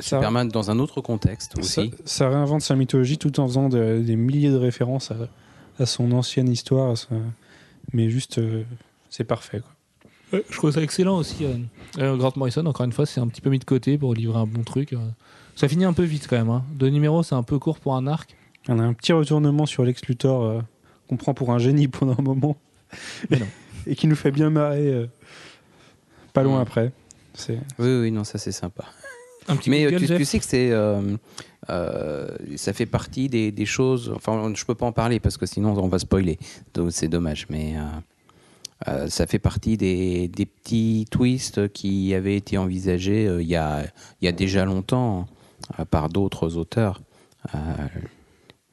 Ça, 0.00 0.16
Superman 0.18 0.48
dans 0.48 0.70
un 0.70 0.78
autre 0.78 1.00
contexte 1.00 1.52
ça, 1.54 1.60
aussi. 1.60 1.92
ça 2.04 2.28
réinvente 2.28 2.60
sa 2.62 2.74
mythologie 2.76 3.18
tout 3.18 3.38
en 3.40 3.46
faisant 3.46 3.68
de- 3.68 4.02
des 4.04 4.16
milliers 4.16 4.50
de 4.50 4.56
références 4.56 5.10
à, 5.10 5.16
à 5.78 5.86
son 5.86 6.10
ancienne 6.12 6.48
histoire. 6.50 6.90
à 6.90 6.96
sa- 6.96 7.08
Mais 7.92 8.10
juste, 8.10 8.38
euh, 8.38 8.64
c'est 9.10 9.24
parfait. 9.24 9.60
Quoi. 9.60 10.40
je 10.50 10.56
trouve 10.56 10.72
ça 10.72 10.82
excellent 10.82 11.16
aussi. 11.18 11.46
euh, 11.98 12.16
Grant 12.16 12.32
Morrison, 12.36 12.66
encore 12.66 12.84
une 12.84 12.92
fois, 12.92 13.06
c'est 13.06 13.20
un 13.20 13.28
petit 13.28 13.40
peu 13.40 13.48
mis 13.48 13.60
de 13.60 13.64
côté 13.64 13.96
pour 13.96 14.12
livrer 14.12 14.38
un 14.38 14.46
bon 14.46 14.64
truc. 14.64 14.94
Ça 15.54 15.68
finit 15.68 15.84
un 15.84 15.92
peu 15.94 16.02
vite 16.02 16.26
quand 16.28 16.36
même. 16.36 16.50
Hein. 16.50 16.64
Deux 16.74 16.88
numéros, 16.88 17.22
c'est 17.22 17.36
un 17.36 17.42
peu 17.44 17.58
court 17.58 17.78
pour 17.78 17.94
un 17.94 18.06
arc. 18.06 18.36
On 18.68 18.78
a 18.78 18.82
un 18.82 18.92
petit 18.92 19.12
retournement 19.12 19.66
sur 19.66 19.84
Lex 19.84 20.04
Luthor 20.06 20.44
euh, 20.44 20.60
qu'on 21.08 21.16
prend 21.16 21.34
pour 21.34 21.52
un 21.52 21.58
génie 21.58 21.88
pendant 21.88 22.16
un 22.18 22.22
moment. 22.22 22.56
Mais 23.30 23.38
non. 23.38 23.46
Et 23.86 23.94
qui 23.94 24.08
nous 24.08 24.16
fait 24.16 24.32
bien 24.32 24.50
marrer 24.50 24.88
euh, 24.88 25.06
pas 26.32 26.42
loin 26.42 26.60
après. 26.60 26.92
C'est 27.34 27.58
Oui, 27.78 28.00
oui, 28.00 28.10
non, 28.10 28.24
ça 28.24 28.38
c'est 28.38 28.52
sympa. 28.52 28.84
Un 29.48 29.56
petit 29.56 29.70
Mais 29.70 29.84
euh, 29.86 29.96
tu, 29.96 30.24
sais 30.24 30.40
que 30.40 30.44
c'est, 30.44 30.72
euh, 30.72 31.16
euh, 31.70 32.28
ça 32.56 32.72
fait 32.72 32.86
partie 32.86 33.28
des, 33.28 33.52
des 33.52 33.66
choses. 33.66 34.12
Enfin, 34.16 34.52
je 34.54 34.64
peux 34.64 34.74
pas 34.74 34.86
en 34.86 34.92
parler 34.92 35.20
parce 35.20 35.36
que 35.36 35.46
sinon 35.46 35.78
on 35.78 35.86
va 35.86 36.00
spoiler. 36.00 36.38
Donc 36.74 36.90
c'est 36.90 37.06
dommage. 37.06 37.46
Mais 37.48 37.76
euh, 37.76 37.82
euh, 38.88 39.08
ça 39.08 39.26
fait 39.26 39.38
partie 39.38 39.76
des, 39.76 40.28
des 40.28 40.46
petits 40.46 41.06
twists 41.10 41.72
qui 41.72 42.12
avaient 42.14 42.36
été 42.36 42.58
envisagés 42.58 43.26
euh, 43.26 43.40
il 43.40 43.48
y, 43.48 43.56
a, 43.56 43.84
il 44.20 44.26
y 44.26 44.28
a 44.28 44.32
déjà 44.32 44.66
longtemps 44.66 45.26
euh, 45.80 45.84
par 45.86 46.08
d'autres 46.10 46.56
auteurs. 46.56 47.00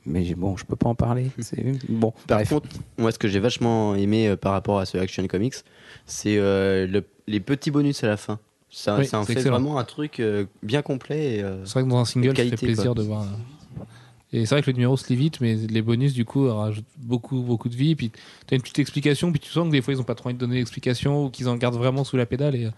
Mais 0.06 0.34
bon, 0.36 0.58
je 0.58 0.66
peux 0.66 0.76
pas 0.76 0.90
en 0.90 0.96
parler. 0.96 1.28
Bon. 1.90 2.12
Par 2.28 2.40
bref. 2.40 2.50
contre, 2.50 2.68
moi, 2.98 3.12
ce 3.12 3.18
que 3.20 3.28
j'ai 3.28 3.40
vachement 3.40 3.96
aimé 3.96 4.28
euh, 4.28 4.36
par 4.36 4.52
rapport 4.52 4.80
à 4.80 4.86
ce 4.86 4.98
Action 4.98 5.26
Comics, 5.28 5.56
c'est 6.06 6.38
euh, 6.38 6.86
le- 6.88 7.06
les 7.28 7.40
petits 7.40 7.72
bonus 7.72 8.04
à 8.04 8.08
la 8.08 8.18
fin. 8.18 8.40
Ça, 8.70 8.98
Oui, 8.98 9.06
ça 9.06 9.20
en 9.20 9.22
c'est 9.24 9.28
fait 9.34 9.40
excellent. 9.40 9.60
vraiment 9.60 9.78
un 9.78 9.84
truc 9.84 10.20
euh, 10.20 10.46
bien 10.64 10.82
complet. 10.82 11.36
et, 11.36 11.44
euh, 11.44 11.64
C'est 11.66 11.74
vrai 11.74 11.84
que 11.84 11.90
dans 11.90 12.00
un 12.00 12.06
single, 12.06 12.30
ça 12.30 12.34
qualité, 12.34 12.58
fait 12.58 12.66
plaisir 12.66 12.94
quoi. 12.94 12.96
de 12.96 13.02
voir. 13.08 13.22
euh. 13.24 13.26
Et 14.36 14.46
c'est 14.48 14.56
vrai 14.56 14.62
que 14.64 14.72
le 14.72 14.74
numéro 14.74 14.98
se 14.98 15.08
lit 15.10 15.16
vite, 15.16 15.40
mais 15.42 15.54
les 15.56 15.82
bonus, 15.84 16.14
du 16.14 16.26
coup, 16.26 16.52
rajoutent 16.52 16.84
beaucoup, 16.98 17.42
beaucoup 17.42 17.70
de 17.70 17.76
vie. 17.76 17.94
Puis 17.96 18.10
tu 18.10 18.54
as 18.54 18.56
une 18.56 18.62
petite 18.64 18.80
explication, 18.80 19.32
puis 19.32 19.40
tu 19.40 19.52
sens 19.52 19.68
que 19.68 19.72
des 19.72 19.82
fois, 19.82 19.94
ils 19.94 19.98
n'ont 19.98 20.04
pas 20.04 20.16
trop 20.16 20.30
envie 20.30 20.34
de 20.36 20.40
donner 20.40 20.56
l'explication 20.56 21.26
ou 21.26 21.30
qu'ils 21.30 21.48
en 21.48 21.56
gardent 21.56 21.76
vraiment 21.78 22.04
sous 22.04 22.18
la 22.18 22.26
pédale. 22.26 22.56
Et 22.56 22.66
euh, 22.66 22.70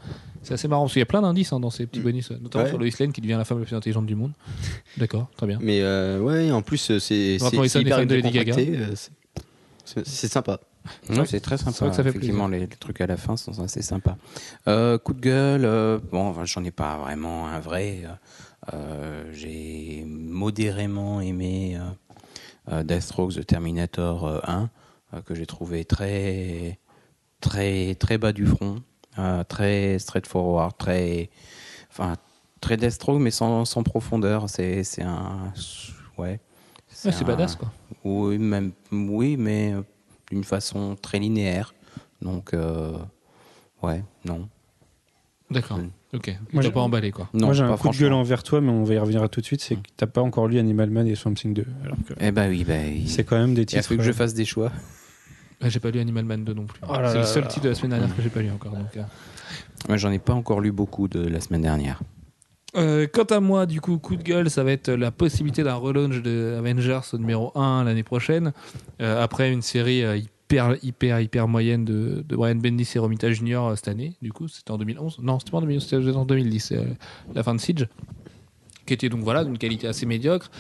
c'est 0.44 0.54
assez 0.54 0.68
marrant, 0.68 0.84
parce 0.84 0.94
qu'il 0.94 1.00
y 1.00 1.04
a 1.04 1.06
plein 1.06 1.22
d'indices 1.22 1.54
hein, 1.54 1.62
dans 1.62 1.70
ces 1.70 1.86
petits 1.86 2.02
Mm. 2.02 2.04
bonus, 2.04 2.32
euh, 2.32 2.38
notamment 2.42 2.66
Ouais. 2.66 2.70
sur 2.70 2.78
Lois 2.78 2.90
Lane 3.00 3.14
qui 3.14 3.22
devient 3.22 3.36
la 3.38 3.46
femme 3.46 3.60
la 3.60 3.66
plus 3.66 3.76
intelligente 3.76 4.06
du 4.06 4.16
monde. 4.16 4.34
D'accord, 4.98 5.30
très 5.38 5.48
bien. 5.48 5.58
Mais 5.62 5.80
euh, 5.82 6.20
ouais, 6.20 6.52
en 6.52 6.62
plus, 6.62 6.92
euh, 6.92 7.00
c'est 7.00 7.36
hyper 7.36 8.06
de 8.06 8.16
Lady 8.16 8.32
décontracté, 8.32 8.78
euh, 8.78 8.94
c'est- 9.86 10.28
sympa. 10.28 10.60
Ouais, 11.10 11.26
c'est 11.26 11.40
très 11.40 11.58
sympa. 11.58 11.72
Vrai 11.80 11.90
que 11.90 11.96
ça 11.96 12.04
fait 12.04 12.10
Effectivement, 12.10 12.48
les, 12.48 12.60
les 12.60 12.68
trucs 12.68 13.02
à 13.02 13.08
la 13.08 13.18
fin 13.18 13.38
sont 13.38 13.60
assez 13.64 13.82
sympas. 13.82 14.18
Euh, 14.68 14.98
coup 15.00 15.14
de 15.14 15.22
gueule, 15.22 15.66
euh, 15.66 16.00
bon, 16.12 16.36
j'en 16.46 16.64
ai 16.64 16.70
pas 16.72 16.98
vraiment 16.98 17.48
un 17.48 17.60
vrai. 17.60 18.04
Euh, 18.74 19.30
J'ai 19.32 20.04
modérément 20.08 21.22
aimé 21.22 21.78
euh, 21.78 21.82
euh, 22.72 22.84
Deathstroke 22.84 23.34
The 23.34 23.46
Terminator 23.46 24.26
euh, 24.26 24.40
1, 24.44 24.70
euh, 25.14 25.22
que 25.22 25.36
j'ai 25.36 25.46
trouvé 25.46 25.86
très, 25.86 26.80
très, 27.42 27.96
très 27.96 28.18
bas 28.18 28.32
du 28.34 28.46
front, 28.46 28.82
très 29.48 30.00
straightforward, 30.00 30.76
très, 30.78 31.30
enfin, 31.90 32.16
très 32.62 32.78
Deathstroke, 32.78 33.20
mais 33.22 33.32
sans, 33.32 33.66
sans 33.66 33.84
profondeur. 33.84 34.50
C'est 34.50 34.84
un, 35.02 35.54
ouais. 36.18 36.40
C'est 36.88 37.24
badass, 37.24 37.56
quoi. 37.56 37.72
oui, 38.04 38.38
même, 38.38 38.72
oui, 38.92 39.38
mais 39.38 39.74
d'une 40.32 40.44
façon 40.44 40.96
très 41.00 41.20
linéaire. 41.20 41.74
Donc, 42.22 42.54
euh, 42.54 42.98
ouais, 43.84 44.04
non. 44.24 44.50
D'accord, 45.52 45.78
Mm. 45.78 45.92
Ok. 46.16 46.36
Moi, 46.54 46.64
j'ai- 46.64 46.72
pas 46.72 46.82
emballé, 46.82 47.12
quoi. 47.12 47.30
Non, 47.34 47.48
Moi 47.48 47.54
j'ai 47.54 47.64
pas 47.64 47.70
un 47.74 47.78
coup 47.78 47.90
de 47.90 47.98
gueule 47.98 48.14
envers 48.14 48.44
toi, 48.44 48.62
mais 48.62 48.70
on 48.72 48.84
va 48.84 48.94
y 48.94 48.98
revenir 48.98 49.30
tout 49.30 49.42
de 49.42 49.46
suite. 49.46 49.62
C'est 49.62 49.76
que 49.76 49.82
t'as 49.98 50.08
pas 50.08 50.22
encore 50.22 50.48
lu 50.48 50.58
Animal 50.60 50.90
Man 50.90 51.08
et 51.08 51.16
Swamp 51.16 51.34
Thing 51.36 51.54
2. 51.54 51.66
Alors 51.84 51.98
que 52.08 52.14
Eh 52.20 52.32
ben 52.32 52.50
oui, 52.50 52.64
ben, 52.64 52.92
il, 52.96 53.10
c'est 53.10 53.24
quand 53.24 53.38
même 53.38 53.54
des 53.54 53.62
il 53.62 53.64
a 53.64 53.66
titres. 53.66 53.84
fallu 53.88 53.98
que 54.00 54.04
je 54.04 54.10
euh, 54.12 54.14
fasse 54.14 54.34
des 54.34 54.46
choix. 54.46 54.72
Ouais, 55.62 55.70
j'ai 55.70 55.80
pas 55.80 55.92
lu 55.92 56.00
Animal 56.00 56.26
Man 56.26 56.44
2 56.44 56.54
non 56.54 56.66
plus. 56.66 56.80
Oh 56.88 56.94
là 56.94 57.10
c'est 57.12 57.18
le 57.20 57.24
seul 57.26 57.44
là. 57.44 57.50
titre 57.50 57.64
de 57.66 57.70
la 57.70 57.76
semaine 57.76 57.92
dernière 57.92 58.16
que 58.16 58.22
j'ai 58.22 58.30
pas 58.30 58.42
lu 58.42 58.50
encore. 58.52 58.72
Donc, 58.74 58.96
euh. 58.98 59.02
Moi, 59.88 59.98
j'en 59.98 60.12
ai 60.12 60.20
pas 60.20 60.34
encore 60.34 60.62
lu 60.62 60.72
beaucoup 60.72 61.08
de 61.08 61.20
la 61.28 61.40
semaine 61.42 61.62
dernière. 61.62 62.00
Euh, 62.76 63.08
quant 63.12 63.24
à 63.24 63.40
moi, 63.40 63.66
du 63.66 63.80
coup, 63.80 63.98
coup 64.00 64.18
de 64.18 64.24
gueule, 64.24 64.50
ça 64.50 64.64
va 64.64 64.72
être 64.74 64.90
la 64.92 65.10
possibilité 65.12 65.64
d'un 65.64 65.76
relaunch 65.76 66.22
de 66.22 66.56
Avengers 66.60 67.00
au 67.14 67.18
numéro 67.18 67.52
1 67.58 67.86
l'année 67.86 68.04
prochaine. 68.04 68.52
Euh, 69.02 69.24
après 69.24 69.52
une 69.54 69.62
série 69.62 70.04
euh, 70.04 70.20
hyper, 70.48 70.76
hyper, 70.84 71.20
hyper 71.22 71.48
moyenne 71.48 71.86
de, 71.86 72.24
de 72.28 72.36
Brian 72.36 72.56
Bendis 72.56 72.88
et 72.96 73.00
Romita 73.00 73.32
Jr. 73.32 73.56
euh, 73.58 73.76
cette 73.76 73.88
année. 73.88 74.16
Du 74.22 74.32
coup, 74.32 74.48
c'était 74.48 74.72
en 74.72 74.78
2011. 74.78 75.20
Non, 75.22 75.40
c'était 75.40 75.52
pas 75.52 75.58
en 75.58 75.62
2011, 75.62 75.84
c'était 75.84 76.12
en 76.16 76.26
2010, 76.26 76.60
c'est, 76.60 76.78
euh, 76.78 76.84
la 77.34 77.44
fin 77.44 77.56
de 77.56 77.60
Siege. 77.60 77.88
Qui 78.86 78.94
était 78.94 79.10
donc 79.10 79.22
voilà 79.22 79.44
d'une 79.44 79.58
qualité 79.58 79.88
assez 79.88 80.06
médiocre. 80.06 80.52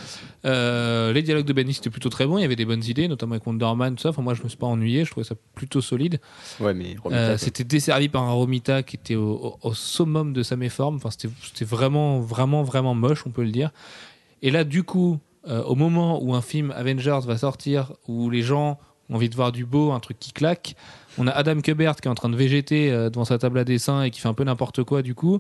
Euh, 0.45 1.13
les 1.13 1.21
dialogues 1.21 1.45
de 1.45 1.53
Bendis 1.53 1.77
étaient 1.77 1.91
plutôt 1.91 2.09
très 2.09 2.25
bons. 2.25 2.39
Il 2.39 2.41
y 2.41 2.43
avait 2.43 2.55
des 2.55 2.65
bonnes 2.65 2.83
idées, 2.83 3.07
notamment 3.07 3.33
avec 3.33 3.45
Wonder 3.45 3.71
Man, 3.75 3.93
tout 3.95 4.01
ça. 4.01 4.09
Enfin, 4.09 4.23
moi, 4.23 4.33
je 4.33 4.41
me 4.41 4.49
suis 4.49 4.57
pas 4.57 4.65
ennuyé. 4.65 5.05
Je 5.05 5.11
trouvais 5.11 5.23
ça 5.23 5.35
plutôt 5.53 5.79
solide. 5.79 6.19
Ouais, 6.59 6.73
mais 6.73 6.95
Euh, 7.11 7.37
c'était 7.37 7.63
desservi 7.63 8.09
par 8.09 8.23
un 8.23 8.31
Romita 8.31 8.81
qui 8.81 8.95
était 8.95 9.13
au, 9.13 9.29
au- 9.61 9.69
au 9.69 9.73
summum 9.75 10.33
de 10.33 10.41
sa 10.41 10.55
méforme. 10.55 10.95
Enfin, 10.95 11.11
c'était 11.11 11.29
c'était 11.43 11.65
vraiment, 11.65 12.19
vraiment, 12.19 12.63
vraiment 12.63 12.95
moche, 12.95 13.27
on 13.27 13.29
peut 13.29 13.43
le 13.43 13.51
dire. 13.51 13.69
Et 14.41 14.49
là, 14.49 14.63
du 14.63 14.81
coup, 14.81 15.19
euh, 15.47 15.61
au 15.61 15.75
moment 15.75 16.19
où 16.23 16.33
un 16.33 16.41
film 16.41 16.71
Avengers 16.75 17.19
va 17.27 17.37
sortir, 17.37 17.93
où 18.07 18.31
les 18.31 18.41
gens 18.41 18.79
envie 19.11 19.29
de 19.29 19.35
voir 19.35 19.51
du 19.51 19.65
beau, 19.65 19.91
un 19.91 19.99
truc 19.99 20.17
qui 20.19 20.31
claque, 20.31 20.75
on 21.17 21.27
a 21.27 21.31
Adam 21.31 21.59
Kubert 21.61 21.95
qui 21.97 22.07
est 22.07 22.11
en 22.11 22.15
train 22.15 22.29
de 22.29 22.35
végéter 22.35 22.91
euh, 22.91 23.09
devant 23.09 23.25
sa 23.25 23.37
table 23.37 23.59
à 23.59 23.63
dessin 23.63 24.03
et 24.03 24.11
qui 24.11 24.19
fait 24.19 24.27
un 24.27 24.33
peu 24.33 24.43
n'importe 24.43 24.83
quoi, 24.83 25.01
du 25.01 25.13
coup. 25.15 25.39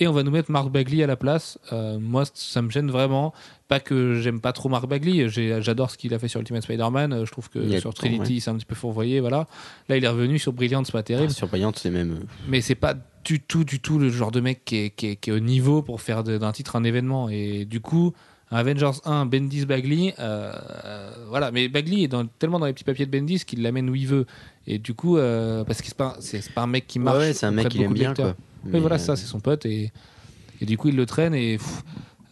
Et 0.00 0.08
on 0.08 0.12
va 0.12 0.24
nous 0.24 0.32
mettre 0.32 0.50
Mark 0.50 0.70
Bagley 0.72 1.04
à 1.04 1.06
la 1.06 1.14
place. 1.14 1.56
Euh, 1.72 2.00
moi, 2.00 2.24
ça 2.34 2.60
me 2.62 2.68
gêne 2.70 2.90
vraiment. 2.90 3.32
Pas 3.68 3.78
que 3.78 4.14
j'aime 4.20 4.40
pas 4.40 4.52
trop 4.52 4.68
Mark 4.68 4.88
Bagley. 4.88 5.28
J'adore 5.28 5.92
ce 5.92 5.96
qu'il 5.96 6.12
a 6.12 6.18
fait 6.18 6.26
sur 6.26 6.40
Ultimate 6.40 6.64
Spider-Man. 6.64 7.12
Euh, 7.12 7.24
Je 7.24 7.30
trouve 7.30 7.48
que 7.48 7.60
sur 7.78 7.94
Trinity, 7.94 8.40
c'est 8.40 8.50
un 8.50 8.56
petit 8.56 8.66
peu 8.66 8.74
fourvoyé. 8.74 9.20
Voilà. 9.20 9.46
Là, 9.88 9.96
il 9.96 10.04
est 10.04 10.08
revenu 10.08 10.40
sur 10.40 10.52
Brilliant, 10.52 10.82
c'est 10.84 10.90
pas 10.90 11.04
terrible. 11.04 11.28
Ah, 11.30 11.34
Surveillante, 11.34 11.78
c'est 11.78 11.90
même. 11.90 12.18
Mais 12.48 12.60
c'est 12.60 12.74
pas 12.74 12.94
du 13.24 13.38
tout, 13.40 13.62
du 13.62 13.78
tout 13.78 14.00
le 14.00 14.10
genre 14.10 14.32
de 14.32 14.40
mec 14.40 14.64
qui 14.64 14.76
est, 14.78 14.90
qui 14.90 15.06
est- 15.06 15.16
qui 15.16 15.30
est 15.30 15.32
au 15.32 15.38
niveau 15.38 15.80
pour 15.80 16.00
faire 16.00 16.24
d'un 16.24 16.50
titre 16.52 16.74
un 16.74 16.82
événement. 16.82 17.28
Et 17.28 17.64
du 17.64 17.80
coup, 17.80 18.12
un 18.50 18.56
Avengers 18.58 18.98
1, 19.04 19.26
Bendis 19.26 19.66
Bagley, 19.66 20.14
euh, 20.18 20.52
euh, 20.84 21.10
voilà. 21.28 21.50
Mais 21.50 21.68
Bagley 21.68 22.02
est 22.02 22.08
dans- 22.08 22.26
tellement 22.26 22.58
dans 22.60 22.66
les 22.66 22.72
petits 22.72 22.84
papiers 22.84 23.06
de 23.06 23.10
Bendis 23.18 23.44
qu'il 23.44 23.62
l'amène 23.62 23.88
où 23.90 23.94
il 23.94 24.06
veut. 24.06 24.26
Et 24.66 24.78
du 24.78 24.94
coup, 24.94 25.16
euh, 25.18 25.64
parce 25.64 25.80
que 25.80 25.86
c'est 25.88 25.96
pas, 25.96 26.16
c'est 26.20 26.40
c'est 26.40 26.52
pas 26.52 26.62
un 26.62 26.66
mec 26.66 26.86
qui 26.86 26.98
marche. 26.98 27.18
Ouais, 27.18 27.24
ouais, 27.28 27.32
c'est 27.32 27.46
un 27.46 27.50
mec 27.50 27.64
de 27.66 27.70
qu'il 27.70 27.82
aime 27.82 27.92
bien, 27.94 28.14
quoi. 28.14 28.34
Oui, 28.64 28.70
Mais, 28.72 28.80
voilà, 28.80 28.96
euh, 28.96 28.98
c'est 28.98 29.06
ça, 29.06 29.16
c'est 29.16 29.26
son 29.26 29.40
pote. 29.40 29.66
Et, 29.66 29.92
et 30.60 30.66
du 30.66 30.78
coup, 30.78 30.88
il 30.88 30.96
le 30.96 31.04
traîne. 31.06 31.34
Et 31.34 31.58
pff, 31.58 31.82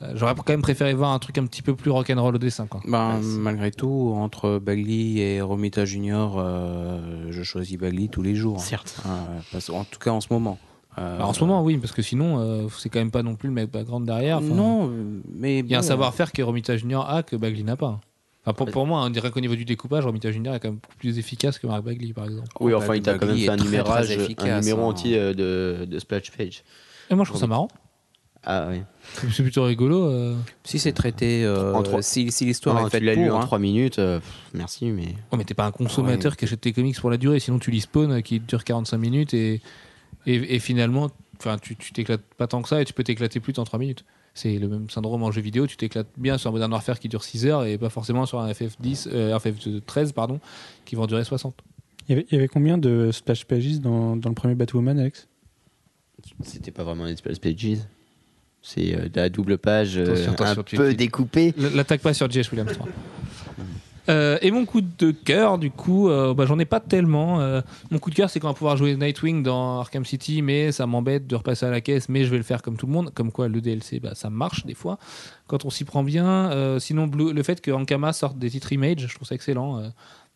euh, 0.02 0.12
j'aurais 0.14 0.34
quand 0.34 0.48
même 0.50 0.62
préféré 0.62 0.94
voir 0.94 1.12
un 1.12 1.18
truc 1.18 1.36
un 1.38 1.46
petit 1.46 1.60
peu 1.62 1.74
plus 1.74 1.90
rock'n'roll 1.90 2.34
au 2.34 2.38
dessin. 2.38 2.66
Quoi. 2.66 2.80
Ben, 2.86 3.16
Ouais, 3.16 3.22
malgré 3.22 3.70
tout, 3.70 4.14
entre 4.16 4.58
Bagley 4.58 5.16
et 5.18 5.40
Romita 5.42 5.84
Junior, 5.84 6.36
euh, 6.38 7.26
je 7.30 7.42
choisis 7.42 7.76
Bagley 7.78 8.08
tous 8.08 8.22
les 8.22 8.34
jours. 8.34 8.60
Certes. 8.60 9.02
Euh, 9.06 9.10
parce- 9.50 9.68
en 9.70 9.84
tout 9.84 9.98
cas, 9.98 10.10
en 10.12 10.20
ce 10.20 10.28
moment. 10.30 10.58
Euh, 10.98 11.14
Alors, 11.16 11.30
en 11.30 11.32
ce 11.32 11.40
moment, 11.40 11.62
oui, 11.62 11.78
parce 11.78 11.92
que 11.92 12.02
sinon, 12.02 12.38
euh, 12.40 12.66
c'est 12.78 12.88
quand 12.90 12.98
même 12.98 13.10
pas 13.10 13.22
non 13.22 13.34
plus 13.34 13.48
le 13.48 13.54
mec 13.54 13.70
background 13.70 14.06
derrière. 14.06 14.38
Enfin, 14.38 14.54
non, 14.54 14.90
mais 15.34 15.60
Il 15.60 15.66
y 15.66 15.74
a 15.74 15.78
un 15.78 15.82
savoir-faire 15.82 16.32
que 16.32 16.42
Romita 16.42 16.76
Junior 16.76 17.08
a 17.08 17.22
que 17.22 17.34
Bagley 17.36 17.62
n'a 17.62 17.76
pas. 17.76 18.00
Enfin, 18.44 18.52
pour, 18.54 18.70
pour 18.70 18.86
moi, 18.86 19.02
on 19.04 19.10
dirait 19.10 19.30
qu'au 19.30 19.40
niveau 19.40 19.54
du 19.54 19.64
découpage, 19.64 20.04
Romita 20.04 20.30
Junior 20.32 20.54
est 20.54 20.60
quand 20.60 20.68
même 20.68 20.78
beaucoup 20.82 20.96
plus 20.98 21.18
efficace 21.18 21.58
que 21.58 21.66
Mark 21.66 21.84
Bagley, 21.84 22.12
par 22.12 22.24
exemple. 22.24 22.48
Oui, 22.60 22.74
enfin, 22.74 22.94
il 22.96 23.02
t'a 23.02 23.16
quand 23.16 23.26
même 23.26 23.36
fait 23.38 23.48
un 23.48 23.56
très, 23.56 23.64
numérage, 23.64 24.06
très 24.06 24.16
un 24.16 24.20
efficace, 24.20 24.64
numéro 24.64 24.82
hein. 24.82 24.88
entier 24.90 25.16
euh, 25.18 25.32
de, 25.32 25.84
de 25.86 25.98
Splash 25.98 26.30
Page. 26.32 26.62
Et 27.08 27.14
moi, 27.14 27.24
je 27.24 27.30
trouve 27.30 27.40
ça 27.40 27.46
marrant. 27.46 27.68
Ah 28.44 28.66
oui. 28.70 28.82
C'est 29.32 29.44
plutôt 29.44 29.62
rigolo. 29.62 30.04
euh. 30.04 30.34
Si 30.64 30.80
c'est 30.80 30.92
traité, 30.92 31.44
euh, 31.44 31.72
En 31.74 31.82
trois- 31.84 32.02
si, 32.02 32.32
si 32.32 32.44
l'histoire 32.44 32.76
est 32.84 32.90
faite 32.90 32.98
tu 33.00 33.06
l'as 33.06 33.14
lu 33.14 33.30
en 33.30 33.38
hein. 33.40 33.46
3 33.46 33.60
minutes, 33.60 34.00
euh, 34.00 34.18
pff, 34.18 34.50
merci, 34.54 34.86
mais. 34.86 35.14
Oh, 35.30 35.36
mais 35.36 35.44
t'es 35.44 35.54
pas 35.54 35.64
un 35.64 35.70
consommateur 35.70 36.36
qui 36.36 36.44
achète 36.44 36.60
tes 36.60 36.72
comics 36.72 36.98
pour 37.00 37.08
la 37.10 37.18
durée. 37.18 37.38
Sinon, 37.38 37.60
tu 37.60 37.70
lis 37.70 37.82
Spawn 37.82 38.20
qui 38.22 38.40
dure 38.40 38.64
45 38.64 38.98
minutes 38.98 39.32
et, 39.34 39.60
et, 40.26 40.54
et 40.56 40.58
finalement, 40.58 41.10
enfin, 41.38 41.56
tu 41.58 41.74
t'éclates 41.76 42.22
pas 42.36 42.46
tant 42.46 42.62
que 42.62 42.68
ça 42.68 42.80
et 42.80 42.84
tu 42.84 42.92
peux 42.92 43.04
t'éclater 43.04 43.40
plus 43.40 43.58
en 43.58 43.64
3 43.64 43.78
minutes. 43.78 44.04
C'est 44.34 44.58
le 44.58 44.66
même 44.66 44.88
syndrome 44.88 45.22
en 45.24 45.30
jeu 45.30 45.42
vidéo, 45.42 45.66
tu 45.66 45.76
t'éclates 45.76 46.08
bien 46.16 46.38
sur 46.38 46.48
un 46.48 46.52
Modern 46.52 46.72
Warfare 46.72 46.98
qui 46.98 47.08
dure 47.08 47.22
6 47.22 47.46
heures 47.46 47.64
et 47.64 47.76
pas 47.76 47.90
forcément 47.90 48.24
sur 48.24 48.40
un 48.40 48.50
FF10, 48.50 49.08
euh, 49.12 49.38
FF13 49.38 50.12
pardon, 50.14 50.40
qui 50.86 50.94
va 50.96 51.02
en 51.02 51.06
durer 51.06 51.22
60. 51.24 51.54
Il 52.08 52.12
y 52.12 52.14
avait, 52.14 52.26
il 52.30 52.34
y 52.34 52.38
avait 52.38 52.48
combien 52.48 52.78
de 52.78 53.10
splash 53.12 53.44
pages 53.44 53.78
dans, 53.80 54.16
dans 54.16 54.28
le 54.30 54.34
premier 54.34 54.54
Batwoman, 54.54 54.98
Alex? 54.98 55.28
C'était 56.42 56.70
pas 56.70 56.82
vraiment 56.84 57.06
des 57.06 57.16
splash 57.16 57.40
pages. 57.40 57.76
C'est 58.62 58.94
euh, 58.96 59.08
de 59.08 59.16
la 59.20 59.28
double 59.28 59.58
page 59.58 59.96
euh, 59.98 60.04
Attention, 60.04 60.32
attention, 60.32 60.60
un 60.60 60.64
tu- 60.64 60.76
peu 60.76 60.90
tu- 60.90 60.96
découpée. 60.96 61.52
L'attaque 61.58 62.00
pas 62.00 62.14
sur 62.14 62.30
J.H. 62.30 62.48
Williams 62.52 62.72
3. 62.72 62.88
Euh, 64.08 64.38
et 64.42 64.50
mon 64.50 64.64
coup 64.64 64.80
de 64.80 65.12
cœur, 65.12 65.58
du 65.58 65.70
coup, 65.70 66.08
euh, 66.08 66.34
bah, 66.34 66.46
j'en 66.46 66.58
ai 66.58 66.64
pas 66.64 66.80
tellement. 66.80 67.40
Euh, 67.40 67.60
mon 67.90 67.98
coup 67.98 68.10
de 68.10 68.14
cœur, 68.14 68.30
c'est 68.30 68.40
qu'on 68.40 68.48
va 68.48 68.54
pouvoir 68.54 68.76
jouer 68.76 68.96
Nightwing 68.96 69.42
dans 69.42 69.80
Arkham 69.80 70.04
City, 70.04 70.42
mais 70.42 70.72
ça 70.72 70.86
m'embête 70.86 71.26
de 71.26 71.36
repasser 71.36 71.66
à 71.66 71.70
la 71.70 71.80
caisse, 71.80 72.08
mais 72.08 72.24
je 72.24 72.30
vais 72.30 72.36
le 72.36 72.42
faire 72.42 72.62
comme 72.62 72.76
tout 72.76 72.86
le 72.86 72.92
monde. 72.92 73.12
Comme 73.14 73.30
quoi, 73.30 73.48
le 73.48 73.60
DLC, 73.60 74.00
bah, 74.00 74.14
ça 74.14 74.30
marche 74.30 74.66
des 74.66 74.74
fois, 74.74 74.98
quand 75.46 75.64
on 75.64 75.70
s'y 75.70 75.84
prend 75.84 76.02
bien. 76.02 76.50
Euh, 76.50 76.78
sinon, 76.78 77.06
le 77.06 77.42
fait 77.42 77.60
que 77.60 77.70
Ankama 77.70 78.12
sorte 78.12 78.38
des 78.38 78.50
titres 78.50 78.72
Image, 78.72 79.06
je 79.06 79.14
trouve 79.14 79.28
ça 79.28 79.34
excellent. 79.34 79.82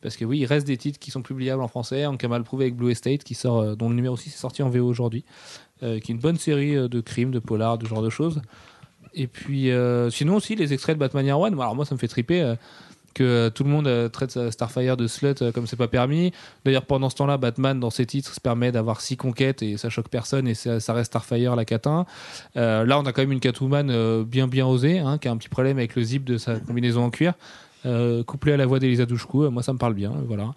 parce 0.01 0.17
que 0.17 0.25
oui, 0.25 0.39
il 0.39 0.47
reste 0.47 0.67
des 0.67 0.77
titres 0.77 0.99
qui 0.99 1.11
sont 1.11 1.23
publiables 1.23 1.63
en 1.63 1.69
français. 1.69 2.07
Ankama 2.07 2.39
le 2.39 2.45
prouve 2.45 2.61
avec 2.61 2.77
Blue 2.77 2.91
Estate, 2.91 3.25
qui 3.25 3.35
sort, 3.35 3.77
dont 3.77 3.89
le 3.89 3.97
numéro 3.97 4.17
6 4.17 4.29
est 4.29 4.39
sorti 4.39 4.63
en 4.63 4.69
VO 4.69 4.87
aujourd'hui, 4.87 5.25
qui 5.81 5.87
est 5.87 6.09
une 6.09 6.19
bonne 6.19 6.37
série 6.37 6.75
de 6.89 7.01
crimes, 7.01 7.33
de 7.33 7.41
polars, 7.41 7.79
de 7.79 7.87
genre 7.87 8.03
de 8.03 8.11
choses. 8.11 8.43
Et 9.15 9.27
puis, 9.27 9.71
sinon 10.11 10.37
aussi, 10.37 10.55
les 10.55 10.73
extraits 10.73 10.97
de 10.97 11.01
Batman 11.01 11.27
Year 11.27 11.41
One. 11.41 11.55
Alors, 11.55 11.75
moi, 11.75 11.85
ça 11.85 11.95
me 11.97 11.99
fait 11.99 12.09
triper 12.09 12.55
que 13.17 13.25
euh, 13.25 13.51
tout 13.51 13.65
le 13.65 13.71
monde 13.71 13.87
euh, 13.87 14.11
traite 14.11 14.37
euh, 14.37 14.51
Starfire 14.51 14.99
de 14.99 15.07
slut 15.07 15.51
comme 15.55 15.67
c'est 15.67 15.77
pas 15.77 15.89
permis. 15.89 16.33
D'ailleurs, 16.67 16.85
pendant 16.85 17.09
ce 17.09 17.17
temps-là, 17.17 17.39
Batman, 17.39 17.81
dans 17.81 17.89
ses 17.89 18.05
titres, 18.05 18.35
se 18.35 18.41
permet 18.41 18.73
d'avoir 18.73 19.01
six 19.01 19.17
conquêtes 19.17 19.63
et 19.63 19.79
ça 19.79 19.89
choque 19.89 20.11
personne 20.11 20.47
et 20.47 20.55
ça, 20.55 20.93
reste 20.93 21.07
Starfire 21.07 21.57
la 21.57 21.65
catin. 21.65 22.05
Là, 22.55 22.99
on 22.99 23.07
a 23.07 23.13
quand 23.13 23.23
même 23.23 23.33
une 23.33 23.41
Catwoman 23.41 24.23
bien, 24.25 24.49
bien 24.49 24.67
osée, 24.67 24.99
hein, 24.99 25.17
qui 25.19 25.29
a 25.29 25.31
un 25.31 25.37
petit 25.39 25.49
problème 25.49 25.79
avec 25.79 25.97
le 25.97 26.03
zip 26.03 26.25
de 26.25 26.37
sa 26.37 26.59
combinaison 26.59 27.05
en 27.05 27.11
cuir, 27.11 27.33
euh, 27.87 28.23
couplé 28.23 28.53
à 28.53 28.57
la 28.57 28.67
voix 28.67 28.79
d'Elisa 28.79 29.07
Douchkou. 29.07 29.49
Moi, 29.51 29.63
ça 29.63 29.73
me 29.73 29.79
parle 29.79 29.95
bien. 29.95 30.13
Voilà. 30.27 30.53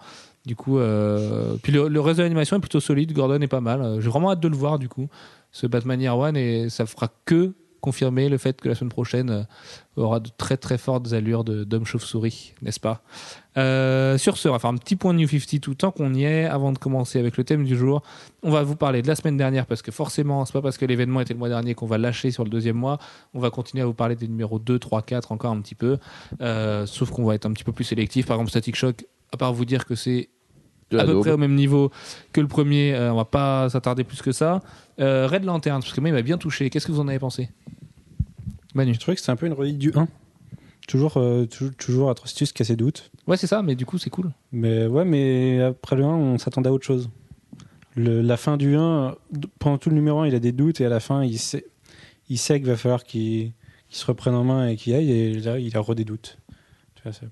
Du 0.45 0.55
coup, 0.55 0.79
puis 1.63 1.71
le, 1.71 1.87
le 1.87 1.99
reste 2.01 2.17
de 2.17 2.23
l'animation 2.23 2.57
est 2.57 2.61
plutôt 2.61 2.79
solide. 2.79 3.13
Gordon 3.13 3.39
est 3.39 3.47
pas 3.47 3.61
mal. 3.61 3.99
J'ai 4.01 4.09
vraiment 4.09 4.31
hâte 4.31 4.41
de 4.41 4.47
le 4.47 4.55
voir, 4.55 4.79
du 4.79 4.89
coup, 4.89 5.07
ce 5.51 5.65
Batman 5.65 6.01
Year 6.01 6.17
One, 6.17 6.35
et 6.35 6.69
ça 6.69 6.85
fera 6.85 7.07
que 7.25 7.53
confirmer 7.79 8.29
le 8.29 8.37
fait 8.37 8.59
que 8.59 8.69
la 8.69 8.75
semaine 8.75 8.91
prochaine 8.91 9.29
euh, 9.29 9.43
aura 9.95 10.19
de 10.19 10.29
très 10.37 10.57
très 10.57 10.77
fortes 10.77 11.13
allures 11.13 11.43
d'homme 11.43 11.85
chauve-souris, 11.85 12.53
n'est-ce 12.61 12.79
pas? 12.79 13.01
Euh, 13.57 14.17
Sur 14.17 14.37
ce, 14.37 14.47
on 14.47 14.53
va 14.53 14.59
faire 14.59 14.69
un 14.69 14.77
petit 14.77 14.95
point 14.95 15.13
de 15.13 15.19
New 15.19 15.27
50 15.27 15.61
tout 15.61 15.75
tant 15.75 15.91
qu'on 15.91 16.13
y 16.13 16.23
est. 16.23 16.45
Avant 16.45 16.71
de 16.71 16.77
commencer 16.77 17.19
avec 17.19 17.37
le 17.37 17.43
thème 17.43 17.65
du 17.65 17.75
jour, 17.75 18.01
on 18.43 18.51
va 18.51 18.63
vous 18.63 18.75
parler 18.75 19.01
de 19.01 19.07
la 19.07 19.15
semaine 19.15 19.37
dernière 19.37 19.65
parce 19.65 19.81
que 19.81 19.91
forcément, 19.91 20.45
c'est 20.45 20.53
pas 20.53 20.61
parce 20.61 20.77
que 20.77 20.85
l'événement 20.85 21.21
était 21.21 21.33
le 21.33 21.39
mois 21.39 21.49
dernier 21.49 21.75
qu'on 21.75 21.87
va 21.87 21.97
lâcher 21.97 22.31
sur 22.31 22.43
le 22.43 22.49
deuxième 22.49 22.77
mois. 22.77 22.99
On 23.33 23.39
va 23.39 23.49
continuer 23.49 23.83
à 23.83 23.85
vous 23.85 23.93
parler 23.93 24.15
des 24.15 24.27
numéros 24.27 24.59
2, 24.59 24.79
3, 24.79 25.01
4 25.01 25.31
encore 25.31 25.51
un 25.51 25.61
petit 25.61 25.75
peu. 25.75 25.97
Euh, 26.41 26.85
sauf 26.85 27.11
qu'on 27.11 27.25
va 27.25 27.35
être 27.35 27.45
un 27.45 27.51
petit 27.51 27.63
peu 27.63 27.71
plus 27.73 27.85
sélectif. 27.85 28.27
Par 28.27 28.35
exemple, 28.35 28.51
Static 28.51 28.75
Shock, 28.75 29.05
à 29.33 29.37
part 29.37 29.53
vous 29.53 29.65
dire 29.65 29.85
que 29.85 29.95
c'est 29.95 30.29
à 30.91 30.95
la 30.97 31.05
peu 31.05 31.11
daube. 31.13 31.21
près 31.21 31.31
au 31.31 31.37
même 31.37 31.55
niveau 31.55 31.91
que 32.33 32.41
le 32.41 32.47
premier. 32.47 32.93
euh, 32.93 33.11
on 33.13 33.15
va 33.15 33.25
pas 33.25 33.69
s'attarder 33.69 34.03
plus 34.03 34.21
que 34.21 34.31
ça. 34.31 34.61
Euh, 34.99 35.27
Red 35.27 35.43
Lantern, 35.45 35.81
parce 35.81 35.93
que 35.93 36.01
moi 36.01 36.09
il 36.09 36.13
m'a 36.13 36.21
bien 36.21 36.37
touché. 36.37 36.69
Qu'est-ce 36.69 36.87
que 36.87 36.91
vous 36.91 36.99
en 36.99 37.07
avez 37.07 37.19
pensé? 37.19 37.49
Manu 38.75 38.93
Je 38.93 38.99
trouvais 38.99 39.15
que 39.15 39.21
c'était 39.21 39.31
un 39.31 39.35
peu 39.35 39.45
une 39.47 39.53
relique 39.53 39.77
du 39.79 39.91
1. 39.95 40.07
Toujours, 40.87 41.17
euh, 41.17 41.45
toujours, 41.45 41.73
toujours 41.75 42.09
Atrocitus 42.09 42.51
qui 42.51 42.61
a 42.63 42.65
ses 42.65 42.75
doutes. 42.75 43.11
Ouais, 43.27 43.37
c'est 43.37 43.47
ça, 43.47 43.61
mais 43.61 43.75
du 43.75 43.85
coup 43.85 43.97
c'est 43.97 44.09
cool. 44.09 44.31
Mais 44.51 44.87
ouais, 44.87 45.05
mais 45.05 45.61
après 45.61 45.95
le 45.95 46.03
1, 46.03 46.07
on 46.07 46.37
s'attendait 46.37 46.69
à 46.69 46.73
autre 46.73 46.85
chose. 46.85 47.09
Le- 47.95 48.21
la 48.21 48.37
fin 48.37 48.57
du 48.57 48.75
1, 48.75 49.15
pendant 49.59 49.77
tout 49.77 49.89
le 49.89 49.95
numéro 49.95 50.19
1, 50.21 50.27
il 50.27 50.35
a 50.35 50.39
des 50.39 50.51
doutes 50.51 50.81
et 50.81 50.85
à 50.85 50.89
la 50.89 50.99
fin, 50.99 51.23
il 51.23 51.37
sait, 51.37 51.65
il 52.29 52.37
sait 52.37 52.59
qu'il 52.59 52.67
va 52.69 52.75
falloir 52.77 53.03
qu'il 53.03 53.51
se 53.89 54.05
reprenne 54.05 54.33
en 54.35 54.43
main 54.43 54.67
et 54.67 54.75
qu'il 54.75 54.93
aille. 54.95 55.11
Et 55.11 55.33
là, 55.33 55.59
il 55.59 55.75
a 55.75 55.79
re 55.79 55.93
des 55.95 56.05
doutes. 56.05 56.37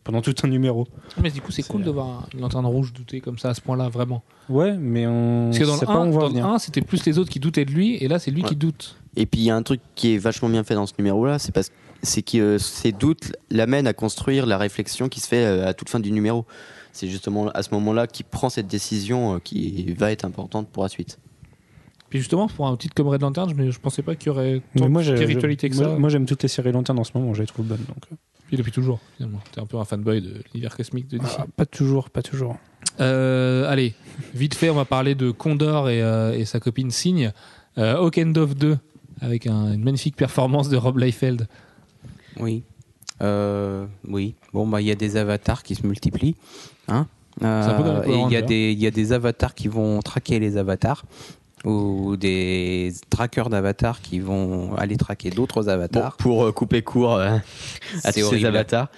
Pendant 0.04 0.22
tout 0.22 0.34
un 0.44 0.48
numéro. 0.48 0.88
Mais 1.22 1.30
du 1.32 1.42
coup 1.42 1.52
c'est 1.52 1.64
cool 1.68 1.84
de 1.84 1.90
euh, 1.90 1.94
voir 1.94 2.28
une 2.34 2.42
lanterne 2.42 2.66
rouge 2.66 2.94
douter 2.94 3.22
comme 3.22 3.38
ça 3.38 3.50
à 3.50 3.54
ce 3.54 3.62
point-là, 3.62 3.90
vraiment. 3.90 4.24
Ouais, 4.50 4.74
mais 4.78 5.06
on 5.08 5.46
Parce 5.48 5.60
que 5.60 5.64
dans 5.66 5.76
sait 5.76 5.82
le 5.82 5.88
pas 5.88 6.00
où 6.00 6.04
1, 6.04 6.08
on 6.08 6.12
va 6.12 6.20
dans 6.22 6.28
venir. 6.30 6.48
le 6.48 6.54
1, 6.54 6.60
c'était 6.60 6.82
plus 6.82 7.06
les 7.06 7.18
autres 7.20 7.30
qui 7.30 7.40
doutaient 7.40 7.66
de 7.66 7.72
lui, 7.72 7.96
et 7.96 8.08
là 8.08 8.20
c'est 8.20 8.32
lui 8.32 8.44
Ouais. 8.44 8.50
qui 8.50 8.56
doute. 8.56 8.98
Et 9.16 9.26
puis 9.26 9.42
il 9.42 9.44
y 9.46 9.50
a 9.50 9.56
un 9.56 9.64
truc 9.64 9.82
qui 9.96 10.14
est 10.16 10.18
vachement 10.18 10.50
bien 10.50 10.64
fait 10.64 10.76
dans 10.76 10.86
ce 10.86 10.94
numéro-là, 11.00 11.40
c'est 11.40 11.52
parce 11.52 11.72
c'est 12.04 12.22
que 12.22 12.38
euh, 12.38 12.58
ces 12.60 12.92
doutes 12.92 13.34
l'amènent 13.50 13.88
à 13.88 13.94
construire 13.94 14.46
la 14.46 14.58
réflexion 14.60 15.10
qui 15.10 15.20
se 15.20 15.28
fait 15.28 15.44
euh, 15.46 15.68
à 15.68 15.74
toute 15.74 15.90
fin 15.90 16.00
du 16.00 16.12
numéro. 16.12 16.46
C'est 16.94 17.08
justement 17.08 17.50
à 17.50 17.64
ce 17.64 17.74
moment-là 17.74 18.06
qu'il 18.08 18.26
prend 18.26 18.50
cette 18.50 18.68
décision 18.68 19.36
euh, 19.36 19.40
qui 19.40 19.94
va 19.94 20.12
être 20.12 20.24
importante 20.26 20.68
pour 20.70 20.84
la 20.84 20.90
suite. 20.90 21.20
Puis 22.10 22.20
justement, 22.20 22.48
pour 22.48 22.68
un 22.68 22.78
titre 22.78 22.94
comme 22.94 23.08
Red 23.10 23.22
Lantern, 23.22 23.52
je, 23.58 23.72
je 23.72 23.80
pensais 23.80 24.02
pas 24.04 24.16
qu'il 24.16 24.28
y 24.28 24.30
aurait 24.30 24.62
Mais 24.76 24.82
tant 24.82 24.90
moi, 24.90 25.04
de 25.04 25.16
spiritualité 25.16 25.70
que 25.70 25.76
ça. 25.76 25.90
moi, 25.98 26.08
j'aime 26.10 26.26
toutes 26.26 26.42
les 26.44 26.48
séries 26.50 26.72
lanternes 26.72 27.00
en 27.00 27.04
ce 27.04 27.12
moment, 27.16 27.34
je 27.34 27.42
les 27.42 27.48
trouve 27.48 27.66
bonnes. 27.66 27.84
Donc. 27.88 28.18
Puis 28.48 28.58
depuis 28.58 28.72
toujours, 28.72 29.00
finalement. 29.18 29.40
T'es 29.52 29.60
un 29.62 29.66
peu 29.66 29.78
un 29.78 29.86
fanboy 29.86 30.22
de 30.22 30.42
l'univers 30.54 30.76
cosmique 30.76 31.08
de 31.10 31.18
DC. 31.18 31.28
Ah, 31.40 31.46
pas 31.56 31.66
toujours, 31.66 32.10
pas 32.10 32.22
toujours. 32.22 32.58
Euh, 33.00 33.70
allez, 33.70 33.94
vite 34.34 34.56
fait, 34.56 34.70
on 34.70 34.76
va 34.76 34.86
parler 34.86 35.16
de 35.16 35.32
Condor 35.32 35.90
et, 35.90 36.02
euh, 36.02 36.32
et 36.38 36.46
sa 36.46 36.60
copine 36.60 36.90
Signe. 36.92 37.32
Euh, 37.78 37.98
Hawkendove 37.98 38.56
2, 38.56 38.78
avec 39.22 39.48
un- 39.48 39.74
une 39.74 39.84
magnifique 39.84 40.16
performance 40.16 40.70
de 40.70 40.78
Rob 40.78 40.98
Liefeld. 40.98 41.48
Oui. 42.40 42.64
Euh, 43.22 43.86
oui. 44.08 44.36
Bon, 44.54 44.68
bah, 44.68 44.80
il 44.82 44.88
y 44.88 44.92
a 44.92 44.96
des 44.96 45.18
avatars 45.18 45.64
qui 45.64 45.76
se 45.76 45.86
multiplient. 45.86 46.36
Hein 46.88 47.08
un 47.42 47.74
peu 47.78 47.84
comme 47.84 47.98
Euh, 47.98 48.02
les 48.02 48.06
Power 48.08 48.18
et 48.20 48.26
il 48.28 48.32
y, 48.32 48.36
a 48.36 48.42
des- 48.42 48.72
il 48.72 48.80
y 48.80 48.88
a 48.88 48.92
des 48.92 49.14
avatars 49.14 49.54
qui 49.54 49.68
vont 49.68 50.00
traquer 50.02 50.40
les 50.40 50.58
avatars. 50.58 51.04
Ou 51.66 52.16
des 52.18 52.94
traqueurs 53.10 53.50
d'avatars 53.50 54.02
qui 54.02 54.20
vont 54.20 54.76
aller 54.76 54.96
traquer 54.96 55.30
d'autres 55.32 55.64
Bon, 55.64 55.70
avatars. 55.70 56.16
pour 56.18 56.46
euh, 56.46 56.52
couper 56.52 56.82
court 56.84 57.16
euh, 57.16 57.38
à 58.04 58.12
ces 58.12 58.24
horrible. 58.24 58.46
avatars. 58.48 58.90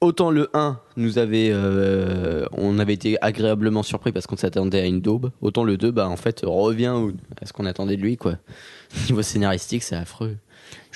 Autant 0.00 0.30
le 0.30 0.48
1 0.54 0.78
nous 0.96 1.18
avait, 1.18 1.50
euh, 1.52 2.46
on 2.52 2.78
avait 2.78 2.94
été 2.94 3.18
agréablement 3.20 3.82
surpris 3.82 4.12
parce 4.12 4.26
qu'on 4.26 4.36
s'attendait 4.36 4.80
à 4.80 4.86
une 4.86 5.02
daube. 5.02 5.30
Autant 5.42 5.62
le 5.64 5.76
2, 5.76 5.90
bah 5.90 6.08
en 6.08 6.16
fait 6.16 6.40
revient 6.44 6.94
à 7.42 7.44
ce 7.46 7.52
qu'on 7.52 7.66
attendait 7.66 7.96
de 7.98 8.02
lui 8.02 8.16
quoi. 8.16 8.36
Niveau 9.08 9.20
scénaristique, 9.22 9.82
c'est 9.82 9.96
affreux. 9.96 10.36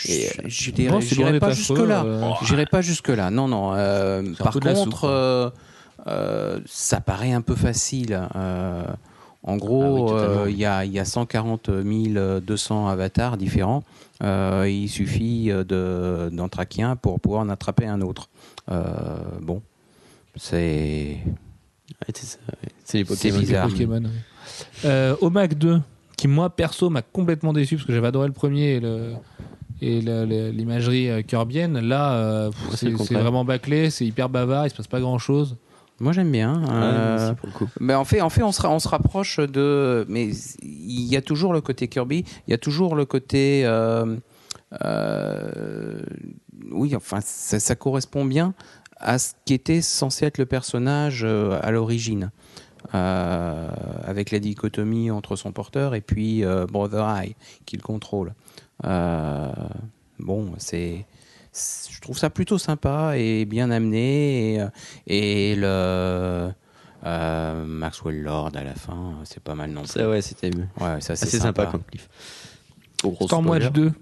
Et, 0.09 0.29
euh, 0.29 0.31
Je 0.47 0.71
Bon, 0.71 0.77
dirais, 0.77 1.01
j'irai 1.03 1.39
pas 1.41 1.51
jusque 1.51 1.77
là. 1.79 2.05
euh, 2.05 2.31
J'irai 2.45 2.65
pas 2.65 2.81
jusque 2.81 3.09
là. 3.09 3.31
Non, 3.31 3.49
non. 3.49 3.73
euh, 3.75 4.23
par 4.39 4.53
soupe, 4.55 4.65
contre, 4.65 5.05
hein. 5.07 5.11
euh, 5.11 5.51
euh, 6.07 6.61
ça 6.65 7.01
paraît 7.01 7.33
un 7.33 7.43
peu 7.43 7.57
facile. 7.57 8.19
En 9.47 9.53
Ah 9.53 9.55
oui, 9.55 9.61
gros, 9.61 10.09
totalement. 10.09 10.41
euh, 10.43 10.51
il 10.51 10.57
y, 10.59 10.65
a, 10.65 10.85
il 10.85 10.93
y 10.93 10.99
a 10.99 11.05
140 11.05 11.71
200 11.71 12.89
avatars 12.89 13.37
différents. 13.37 13.85
Euh, 14.23 14.67
il 14.69 14.89
suffit 14.89 15.49
de- 15.49 16.31
d'en 16.33 16.49
traquer 16.49 16.83
un 16.83 16.97
pour 16.97 17.21
pouvoir 17.21 17.43
en 17.43 17.49
attraper 17.49 17.87
un 17.87 18.01
autre. 18.01 18.29
Euh, 18.71 18.83
bon, 19.43 19.61
c'est 20.37 21.19
c'est 22.85 22.99
les 22.99 23.05
Pokémon. 23.05 23.39
bizarre. 23.39 23.69
Pokémon, 23.69 24.03
ouais. 24.05 24.11
Euh, 24.85 25.17
Omag 25.21 25.55
2, 25.55 25.81
qui 26.17 26.29
moi 26.29 26.51
perso 26.51 26.91
m'a 26.91 27.03
complètement 27.03 27.53
déçu 27.53 27.77
parce 27.77 27.87
que 27.87 27.93
j'avais 27.93 28.07
adoré 28.09 28.27
le 28.29 28.33
premier 28.33 28.75
et 28.75 28.81
le 28.81 29.13
et 29.81 30.01
le- 30.01 30.25
le- 30.25 30.51
l'imagerie 30.51 31.25
kirbienne. 31.25 31.79
Là, 31.81 32.13
euh, 32.15 32.51
c'est 32.75 32.91
vraiment 32.91 33.45
bâclé, 33.45 33.91
c'est 33.91 34.07
hyper 34.07 34.29
bavard, 34.29 34.67
il 34.67 34.71
se 34.71 34.75
passe 34.77 34.87
pas 34.87 35.01
grand 35.01 35.19
chose. 35.19 35.57
Moi 36.01 36.13
j'aime 36.13 36.31
bien. 36.33 36.63
Euh, 36.71 37.35
pour 37.35 37.49
le 37.49 37.53
coup. 37.55 37.69
Mais 37.81 37.95
en 37.95 38.05
fait, 38.05 38.21
en 38.21 38.31
fait, 38.31 38.43
on 38.43 38.53
se, 38.53 38.63
ra- 38.63 38.71
on 38.71 38.79
se 38.79 38.89
rapproche 38.89 39.39
de. 39.39 40.05
Mais 40.09 40.29
il 40.63 41.05
y 41.05 41.17
a 41.17 41.23
toujours 41.23 41.53
le 41.53 41.61
côté 41.61 41.89
Kirby, 41.89 42.25
il 42.47 42.51
y 42.51 42.55
a 42.55 42.59
toujours 42.59 42.95
le 42.97 43.05
côté. 43.05 43.63
euh, 43.65 44.17
euh, 44.85 46.01
oui, 46.73 46.97
enfin, 46.97 47.21
ça, 47.23 47.61
ça 47.61 47.75
correspond 47.77 48.25
bien 48.25 48.55
à 48.99 49.19
ce 49.19 49.35
qui 49.45 49.55
était 49.55 49.83
censé 49.83 50.25
être 50.27 50.39
le 50.39 50.47
personnage 50.47 51.23
euh, 51.25 51.59
à 51.63 51.71
l'origine, 51.71 52.31
avec 52.93 54.31
la 54.31 54.39
dichotomie 54.39 55.11
entre 55.11 55.37
son 55.37 55.53
porteur 55.53 55.95
et 55.95 56.01
puis 56.01 56.43
Brother 56.71 57.09
Eye 57.09 57.37
qui 57.67 57.77
le 57.77 57.83
contrôle. 57.83 58.35
Bon, 60.19 60.53
c'est. 60.59 61.07
Je 61.55 62.01
trouve 62.01 62.19
ça 62.19 62.31
plutôt 62.31 62.59
sympa 62.59 63.17
et 63.17 63.45
bien 63.45 63.71
amené. 63.71 64.55
Et, 64.55 64.61
euh, 64.61 64.69
et 65.07 65.55
le. 65.57 66.53
euh, 67.07 67.65
Maxwell 67.65 68.23
Lord 68.23 68.51
à 68.55 68.65
la 68.65 68.75
fin, 68.75 69.15
c'est 69.25 69.43
pas 69.43 69.55
mal 69.55 69.71
non 69.71 69.83
plus. 69.83 69.91
Ça 69.91 70.09
ouais, 70.11 70.21
c'était 70.23 70.51
Ouais, 70.81 70.97
c'est 71.01 71.13
assez 71.13 71.39
sympa, 71.39 71.67
comme 71.67 71.83
cliff. 71.85 72.09
Stormwatch 72.99 73.65
spoiler. 73.67 73.91
2, 73.91 73.93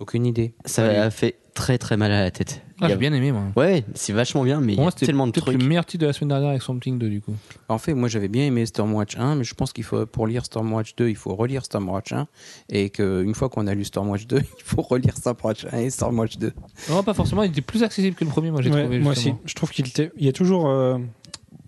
Aucune 0.00 0.26
idée. 0.26 0.54
Ça 0.64 0.84
a 1.04 1.10
fait 1.10 1.38
très 1.54 1.78
très 1.78 1.96
mal 1.96 2.10
à 2.12 2.20
la 2.22 2.30
tête. 2.30 2.62
Ah, 2.82 2.88
j'ai 2.88 2.94
a- 2.94 2.96
bien 2.96 3.12
aimé 3.12 3.32
moi. 3.32 3.44
Ouais, 3.56 3.84
c'est 3.94 4.12
vachement 4.12 4.42
bien, 4.44 4.60
mais 4.60 4.72
il 4.74 4.76
y 4.76 4.78
moi, 4.78 4.88
a 4.88 4.90
c'était 4.90 5.06
tellement 5.06 5.26
de 5.26 5.32
trucs. 5.32 5.58
le 5.58 5.64
meilleur 5.66 5.84
titre 5.86 6.02
de 6.02 6.06
la 6.06 6.12
semaine 6.12 6.28
dernière 6.28 6.50
avec 6.50 6.62
Swamp 6.62 6.78
Thing 6.78 6.98
2 6.98 7.08
du 7.08 7.20
coup. 7.20 7.32
En 7.68 7.78
fait, 7.78 7.94
moi 7.94 8.08
j'avais 8.08 8.28
bien 8.28 8.44
aimé 8.44 8.66
Stormwatch 8.66 9.16
1, 9.16 9.36
mais 9.36 9.44
je 9.44 9.54
pense 9.54 9.72
qu'il 9.72 9.84
faut 9.84 10.04
pour 10.06 10.26
lire 10.26 10.44
Stormwatch 10.44 10.94
2, 10.96 11.08
il 11.08 11.16
faut 11.16 11.34
relire 11.34 11.64
Stormwatch 11.64 12.12
1 12.12 12.26
et 12.70 12.90
qu'une 12.90 13.34
fois 13.34 13.48
qu'on 13.48 13.66
a 13.66 13.74
lu 13.74 13.84
Stormwatch 13.84 14.26
2, 14.26 14.36
il 14.58 14.62
faut 14.64 14.82
relire 14.82 15.16
Stormwatch 15.16 15.66
1 15.72 15.78
et 15.78 15.90
Stormwatch 15.90 16.38
2. 16.38 16.52
Non, 16.90 17.02
pas 17.02 17.14
forcément, 17.14 17.42
il 17.42 17.50
était 17.50 17.60
plus 17.62 17.82
accessible 17.82 18.16
que 18.16 18.24
le 18.24 18.30
premier, 18.30 18.50
moi 18.50 18.62
j'ai 18.62 18.70
Ouais, 18.70 18.82
trouvé. 18.82 18.98
moi 18.98 19.12
aussi. 19.12 19.32
Je 19.44 19.54
trouve 19.54 19.70
qu'il 19.70 19.86
était- 19.86 20.10
il 20.18 20.26
y 20.26 20.28
a 20.28 20.32
toujours 20.32 20.68
euh, 20.68 20.98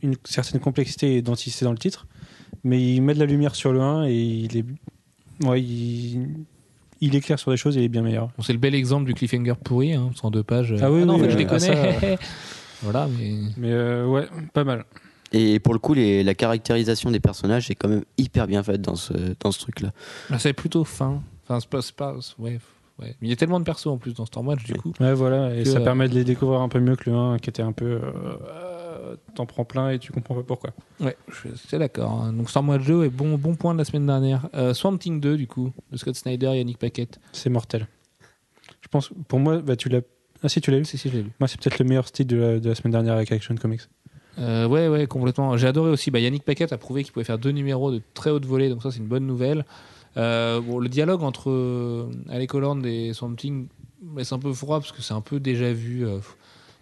une 0.02 0.16
certaine 0.24 0.60
complexité 0.60 1.14
et 1.14 1.18
identité 1.18 1.64
dans 1.64 1.72
le 1.72 1.78
titre, 1.78 2.06
mais 2.62 2.82
il 2.94 3.00
met 3.02 3.14
de 3.14 3.18
la 3.20 3.26
lumière 3.26 3.54
sur 3.54 3.72
le 3.72 3.80
1 3.80 4.04
et 4.06 4.14
il 4.14 4.56
est. 4.56 4.64
Ouais, 5.44 5.60
il, 5.60 6.28
il 7.04 7.14
éclaire 7.14 7.38
sur 7.38 7.50
des 7.50 7.56
choses 7.56 7.76
et 7.76 7.80
il 7.80 7.84
est 7.84 7.88
bien 7.88 8.02
meilleur. 8.02 8.26
Bon, 8.36 8.42
c'est 8.42 8.52
le 8.52 8.58
bel 8.58 8.74
exemple 8.74 9.04
du 9.06 9.14
cliffhanger 9.14 9.54
pourri, 9.62 9.92
hein, 9.94 10.10
en 10.22 10.30
deux 10.30 10.42
pages. 10.42 10.74
Ah 10.80 10.90
oui, 10.90 11.04
non, 11.04 11.14
en 11.14 11.18
fait, 11.18 11.30
je 11.30 11.36
euh, 11.36 11.38
les 11.38 11.44
ah, 11.44 11.48
connais. 11.48 12.18
voilà, 12.82 13.08
mais. 13.18 13.32
Mais 13.56 13.70
euh, 13.72 14.06
ouais, 14.06 14.26
pas 14.52 14.64
mal. 14.64 14.84
Et 15.32 15.58
pour 15.58 15.72
le 15.74 15.80
coup, 15.80 15.94
les- 15.94 16.22
la 16.22 16.34
caractérisation 16.34 17.10
des 17.10 17.20
personnages 17.20 17.70
est 17.70 17.74
quand 17.74 17.88
même 17.88 18.04
hyper 18.18 18.46
bien 18.46 18.62
faite 18.62 18.80
dans 18.82 18.94
ce, 18.96 19.12
dans 19.40 19.50
ce 19.50 19.58
truc-là. 19.58 19.90
Là, 20.30 20.38
c'est 20.38 20.52
plutôt 20.52 20.84
fin. 20.84 21.20
Enfin, 21.44 21.60
c'est 21.60 21.68
pas. 21.68 21.82
c'est 21.82 21.94
pas 21.96 22.14
ouais, 22.38 22.60
ouais. 23.00 23.16
Il 23.20 23.28
y 23.28 23.32
a 23.32 23.36
tellement 23.36 23.58
de 23.58 23.64
persos 23.64 23.88
en 23.88 23.98
plus 23.98 24.14
dans 24.14 24.26
Stormwatch, 24.26 24.64
du 24.64 24.74
coup. 24.74 24.92
Ouais, 25.00 25.12
voilà, 25.14 25.54
et 25.54 25.64
Que, 25.64 25.68
ça 25.70 25.78
euh, 25.78 25.84
permet 25.84 26.08
de 26.08 26.14
les 26.14 26.24
découvrir 26.24 26.60
un 26.60 26.68
peu 26.68 26.78
mieux 26.80 26.96
que 26.96 27.10
le 27.10 27.16
1 27.16 27.38
qui 27.38 27.50
était 27.50 27.62
un 27.62 27.72
peu. 27.72 27.84
euh, 27.84 28.00
euh, 28.02 28.83
T'en 29.34 29.46
prends 29.46 29.64
plein 29.64 29.90
et 29.90 29.98
tu 29.98 30.12
comprends 30.12 30.34
pas 30.34 30.42
pourquoi. 30.42 30.70
Ouais, 31.00 31.16
je 31.28 31.54
suis 31.54 31.78
d'accord. 31.78 32.10
hein. 32.12 32.32
Donc 32.32 32.50
Stormwatch 32.50 32.84
2 32.84 33.04
est 33.04 33.08
bon, 33.10 33.36
bon 33.36 33.54
point 33.54 33.72
de 33.74 33.78
la 33.78 33.84
semaine 33.84 34.06
dernière. 34.06 34.48
Euh, 34.54 34.74
Swamp 34.74 34.98
Thing 34.98 35.20
2, 35.20 35.36
du 35.36 35.46
coup, 35.46 35.72
de 35.92 35.96
Scott 35.96 36.14
Snyder 36.14 36.50
et 36.54 36.58
Yannick 36.58 36.78
Paquette. 36.78 37.20
C'est 37.32 37.50
mortel. 37.50 37.86
Je 38.80 38.88
pense, 38.88 39.10
pour 39.28 39.38
moi, 39.40 39.58
bah, 39.58 39.76
tu 39.76 39.88
l'as. 39.88 40.02
Ah 40.42 40.48
si, 40.48 40.60
tu 40.60 40.70
l'as 40.70 40.78
lu 40.78 40.84
Si, 40.84 40.98
si, 40.98 41.08
je 41.08 41.16
l'ai 41.16 41.22
lu. 41.22 41.30
Moi, 41.40 41.48
c'est 41.48 41.58
peut-être 41.60 41.78
le 41.78 41.84
meilleur 41.86 42.06
style 42.06 42.26
de 42.26 42.36
la, 42.36 42.60
de 42.60 42.68
la 42.68 42.74
semaine 42.74 42.92
dernière 42.92 43.14
avec 43.14 43.32
Action 43.32 43.54
Comics. 43.56 43.80
Euh, 44.38 44.66
ouais, 44.66 44.88
ouais, 44.88 45.06
complètement. 45.06 45.56
J'ai 45.56 45.66
adoré 45.66 45.90
aussi. 45.90 46.10
Bah, 46.10 46.18
Yannick 46.18 46.44
Paquette 46.44 46.72
a 46.72 46.78
prouvé 46.78 47.02
qu'il 47.04 47.12
pouvait 47.12 47.24
faire 47.24 47.38
deux 47.38 47.50
numéros 47.50 47.90
de 47.90 48.02
très 48.14 48.30
haute 48.30 48.44
volée, 48.44 48.68
donc 48.68 48.82
ça, 48.82 48.90
c'est 48.90 48.98
une 48.98 49.06
bonne 49.06 49.26
nouvelle. 49.26 49.64
Euh, 50.16 50.60
bon, 50.60 50.78
le 50.78 50.88
dialogue 50.88 51.22
entre 51.22 51.50
euh, 51.50 52.10
Alec 52.28 52.54
Holland 52.54 52.84
et 52.86 53.12
Swamp 53.14 53.34
Thing, 53.36 53.68
bah, 54.02 54.22
c'est 54.24 54.34
un 54.34 54.38
peu 54.38 54.52
froid 54.52 54.78
parce 54.80 54.92
que 54.92 55.02
c'est 55.02 55.14
un 55.14 55.20
peu 55.20 55.40
déjà 55.40 55.72
vu. 55.72 56.04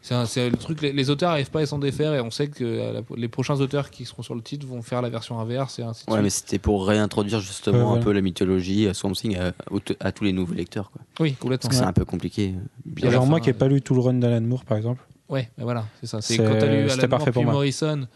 Euh, 0.02 0.04
c'est 0.04 0.14
un- 0.14 0.26
c'est 0.26 0.50
le 0.50 0.56
truc, 0.56 0.80
les, 0.82 0.92
les 0.92 1.10
auteurs 1.10 1.30
n'arrivent 1.30 1.50
pas 1.50 1.60
à 1.60 1.66
s'en 1.66 1.78
défaire 1.78 2.12
et 2.14 2.20
on 2.20 2.30
sait 2.30 2.48
que 2.48 2.64
euh, 2.64 2.92
la- 2.92 3.16
les 3.16 3.28
prochains 3.28 3.60
auteurs 3.60 3.90
qui 3.90 4.04
seront 4.04 4.22
sur 4.22 4.34
le 4.34 4.42
titre 4.42 4.66
vont 4.66 4.82
faire 4.82 5.00
la 5.02 5.08
version 5.10 5.38
inverse 5.38 5.78
et 5.78 5.82
ainsi 5.82 6.04
de 6.06 6.12
Ouais, 6.12 6.20
mais 6.22 6.30
c'était 6.30 6.58
pour 6.58 6.86
réintroduire 6.86 7.40
justement 7.40 7.92
Ouais, 7.92 7.98
un 7.98 8.02
peu 8.02 8.12
la 8.12 8.20
mythologie 8.20 8.86
euh, 8.88 8.94
Swamp 8.94 9.12
Thing 9.12 9.36
à, 9.36 9.52
à 10.00 10.12
tous 10.12 10.24
les 10.24 10.32
nouveaux 10.32 10.54
lecteurs. 10.54 10.90
Quoi. 10.90 11.02
Oui, 11.20 11.32
complètement. 11.34 11.68
Parce 11.68 11.78
que 11.78 11.82
c'est 11.82 11.88
un 11.88 11.92
peu 11.92 12.04
compliqué. 12.04 12.54
À 13.02 13.04
la 13.06 13.10
Genre, 13.12 13.26
moi 13.26 13.40
qui 13.40 13.48
n'ai 13.48 13.54
euh, 13.54 13.58
pas 13.58 13.68
lu 13.68 13.80
tout 13.82 13.94
le 13.94 14.00
run 14.00 14.14
d'Alan 14.14 14.40
Moore, 14.40 14.64
par 14.64 14.76
exemple. 14.76 15.02
Ouais, 15.28 15.50
bah 15.56 15.64
voilà, 15.64 15.86
c'est 16.00 16.06
ça. 16.06 16.20
C'est 16.20 16.34
C'est- 16.36 16.44
quand 16.44 16.58
t'as 16.58 16.66
lu 16.66 16.88
c'était 16.90 17.04
Alan 17.04 17.08
Moore, 17.08 17.08
parfait 17.08 17.32
pour 17.32 17.40
puis 17.42 17.44
moi. 17.44 17.52
Morrison, 17.54 18.06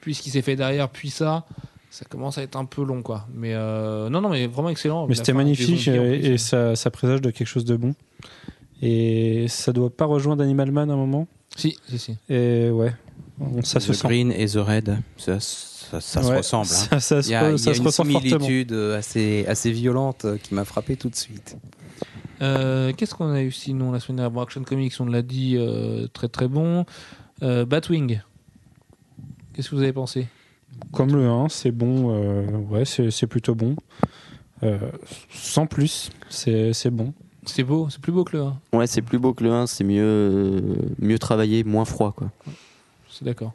puis 0.00 0.14
ce 0.14 0.22
qui 0.22 0.30
s'est 0.30 0.42
fait 0.42 0.56
derrière, 0.56 0.88
puis 0.88 1.10
ça, 1.10 1.46
ça 1.90 2.04
commence 2.04 2.36
à 2.38 2.42
être 2.42 2.56
un 2.56 2.64
peu 2.66 2.82
long, 2.84 3.02
quoi. 3.02 3.26
Mais 3.32 3.54
euh, 3.54 4.08
non, 4.10 4.20
non, 4.20 4.28
mais 4.28 4.46
vraiment 4.46 4.68
excellent. 4.68 5.04
Mais 5.06 5.14
La 5.14 5.18
c'était 5.18 5.32
magnifique 5.32 5.86
et, 5.88 5.96
plus, 5.96 6.26
et 6.26 6.38
ça, 6.38 6.74
ça 6.76 6.90
présage 6.90 7.20
de 7.22 7.30
quelque 7.30 7.46
chose 7.46 7.64
de 7.64 7.76
bon. 7.76 7.94
Et 8.82 9.46
ça 9.48 9.72
doit 9.72 9.88
pas 9.88 10.04
rejoindre 10.04 10.42
Animal 10.42 10.70
Man 10.70 10.90
à 10.90 10.94
un 10.94 10.96
moment. 10.96 11.26
Si, 11.56 11.76
si, 11.88 11.98
si. 11.98 12.16
Et 12.28 12.70
ouais, 12.70 12.92
ça 13.62 13.80
se 13.80 13.90
The 13.92 13.94
sent. 13.94 14.06
Green 14.08 14.30
et 14.32 14.46
The 14.46 14.56
Red, 14.56 14.98
ça, 15.16 15.40
ça, 15.40 16.00
ça 16.00 16.22
se 16.22 16.32
ressemble. 16.32 16.66
hein. 16.66 16.74
Ça, 16.74 17.00
ça 17.00 17.22
se, 17.22 17.28
Il 17.28 17.32
y 17.32 17.34
a, 17.34 17.48
il 17.48 17.52
y 17.52 17.54
a 17.54 17.58
se 17.58 17.70
une 17.78 17.90
fortement. 17.90 18.20
similitude 18.20 18.72
euh, 18.72 18.98
assez, 18.98 19.44
assez 19.48 19.70
violente 19.72 20.24
euh, 20.26 20.36
qui 20.36 20.54
m'a 20.54 20.64
frappé 20.64 20.96
tout 20.96 21.08
de 21.08 21.16
suite. 21.16 21.56
Euh, 22.42 22.92
Qu'est-ce 22.96 23.14
qu'on 23.14 23.32
a 23.32 23.42
eu 23.42 23.50
sinon 23.50 23.90
la 23.92 24.00
semaine 24.00 24.16
dernière? 24.16 24.30
Bon, 24.30 24.42
Action 24.42 24.62
Comics, 24.62 24.92
on 25.00 25.06
l'a 25.06 25.22
dit, 25.22 25.54
euh, 25.56 26.06
très 26.12 26.28
très 26.28 26.48
bon. 26.48 26.84
Euh, 27.42 27.64
Batwing. 27.64 28.20
Qu'est-ce 29.54 29.70
que 29.70 29.74
vous 29.74 29.82
avez 29.82 29.92
pensé? 29.94 30.26
Comme 30.92 31.14
le 31.16 31.26
1, 31.26 31.48
c'est 31.48 31.70
bon. 31.70 32.14
euh, 32.14 32.46
ouais, 32.68 32.84
c'est 32.84 33.10
c'est 33.10 33.26
plutôt 33.26 33.54
bon. 33.54 33.76
Euh, 34.62 34.78
sans 35.32 35.66
plus, 35.66 36.10
c'est 36.28 36.72
c'est 36.74 36.90
bon. 36.90 37.14
C'est 37.46 37.62
beau, 37.62 37.88
c'est 37.90 38.00
plus 38.00 38.12
beau 38.12 38.24
que 38.24 38.36
le 38.36 38.42
1. 38.42 38.58
Ouais, 38.72 38.86
c'est 38.86 39.02
plus 39.02 39.18
beau 39.18 39.32
que 39.32 39.44
le 39.44 39.52
1, 39.52 39.66
c'est 39.66 39.84
mieux, 39.84 40.02
euh, 40.02 40.60
mieux 40.98 41.18
travaillé, 41.18 41.64
moins 41.64 41.84
froid. 41.84 42.12
Quoi. 42.12 42.30
C'est 43.08 43.24
d'accord. 43.24 43.54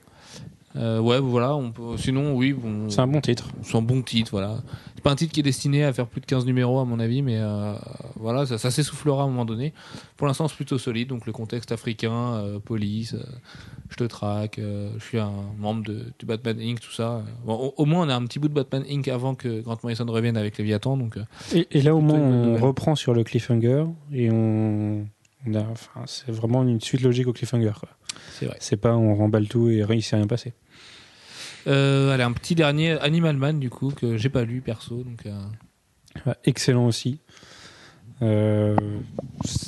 Euh, 0.76 1.00
ouais, 1.00 1.20
voilà. 1.20 1.56
On 1.56 1.72
peut... 1.72 1.98
Sinon, 1.98 2.34
oui, 2.36 2.54
bon. 2.54 2.90
C'est 2.90 3.02
un 3.02 3.08
bon 3.08 3.22
titre. 3.22 3.50
C'est 3.64 3.78
un 3.78 3.82
bon 3.82 4.02
titre, 4.02 4.32
voilà. 4.32 4.58
C'est 4.96 5.02
pas 5.04 5.12
un 5.12 5.16
titre 5.16 5.34
qui 5.34 5.40
est 5.40 5.44
destiné 5.44 5.84
à 5.84 5.92
faire 5.94 6.08
plus 6.08 6.22
de 6.22 6.26
15 6.28 6.46
numéros, 6.46 6.80
à 6.80 6.86
mon 6.86 7.00
avis, 7.00 7.22
mais 7.22 7.38
euh, 7.40 7.74
voilà, 8.18 8.46
ça, 8.46 8.58
ça 8.58 8.70
s'essoufflera 8.72 9.24
à 9.24 9.26
un 9.26 9.30
moment 9.30 9.46
donné. 9.46 9.74
Pour 10.18 10.28
l'instant, 10.28 10.48
c'est 10.48 10.56
plutôt 10.56 10.78
solide, 10.78 11.08
donc 11.10 11.26
le 11.26 11.34
contexte 11.34 11.72
africain, 11.72 12.34
euh, 12.36 12.60
police, 12.60 13.16
je 13.90 13.96
te 13.98 14.04
traque, 14.04 14.60
je 14.60 15.04
suis 15.04 15.18
un 15.18 15.32
membre 15.60 15.84
de, 15.84 16.06
du 16.20 16.26
Batman 16.26 16.58
Inc., 16.62 16.80
tout 16.80 16.92
ça. 16.92 17.24
Bon, 17.46 17.56
au, 17.56 17.74
au 17.78 17.86
moins, 17.86 18.06
on 18.06 18.10
a 18.10 18.16
un 18.16 18.26
petit 18.26 18.38
bout 18.40 18.48
de 18.48 18.54
Batman 18.54 18.84
Inc. 18.90 19.08
avant 19.08 19.34
que 19.36 19.62
Grant 19.62 19.78
Morrison 19.84 20.06
revienne 20.08 20.38
avec 20.38 20.58
Léviathan, 20.58 20.96
donc 20.98 21.18
Et, 21.54 21.68
et 21.72 21.82
là, 21.82 21.96
au 21.96 22.02
moins, 22.02 22.20
on 22.20 22.58
reprend 22.58 22.96
sur 22.96 23.14
le 23.14 23.24
cliffhanger 23.24 23.86
et 24.14 24.30
on. 24.32 25.08
on 25.48 25.54
a- 25.56 25.66
enfin, 25.72 26.02
c'est 26.06 26.32
vraiment 26.32 26.62
une 26.64 26.80
suite 26.80 27.02
logique 27.02 27.28
au 27.28 27.34
cliffhanger. 27.34 27.72
c'est 28.34 28.46
vrai. 28.46 28.58
C'est 28.60 28.78
pas 28.78 28.96
on 28.96 29.16
remballe 29.16 29.48
tout 29.48 29.70
et 29.70 29.84
il 29.90 30.04
s'est 30.04 30.16
rien 30.16 30.28
passé. 30.28 30.54
Euh, 31.68 32.12
allez, 32.14 32.24
un 32.24 32.32
petit 32.32 32.56
dernier, 32.56 33.00
Animal 33.02 33.38
Man, 33.38 33.60
du 33.60 33.70
coup, 33.70 33.90
que 33.92 34.18
j'ai 34.18 34.30
pas 34.30 34.44
lu 34.44 34.62
perso, 34.62 35.04
donc 35.04 35.26
euh, 35.26 35.32
Ouais, 36.26 36.34
excellent 36.46 36.86
aussi. 36.88 37.20
Euh, 38.24 38.76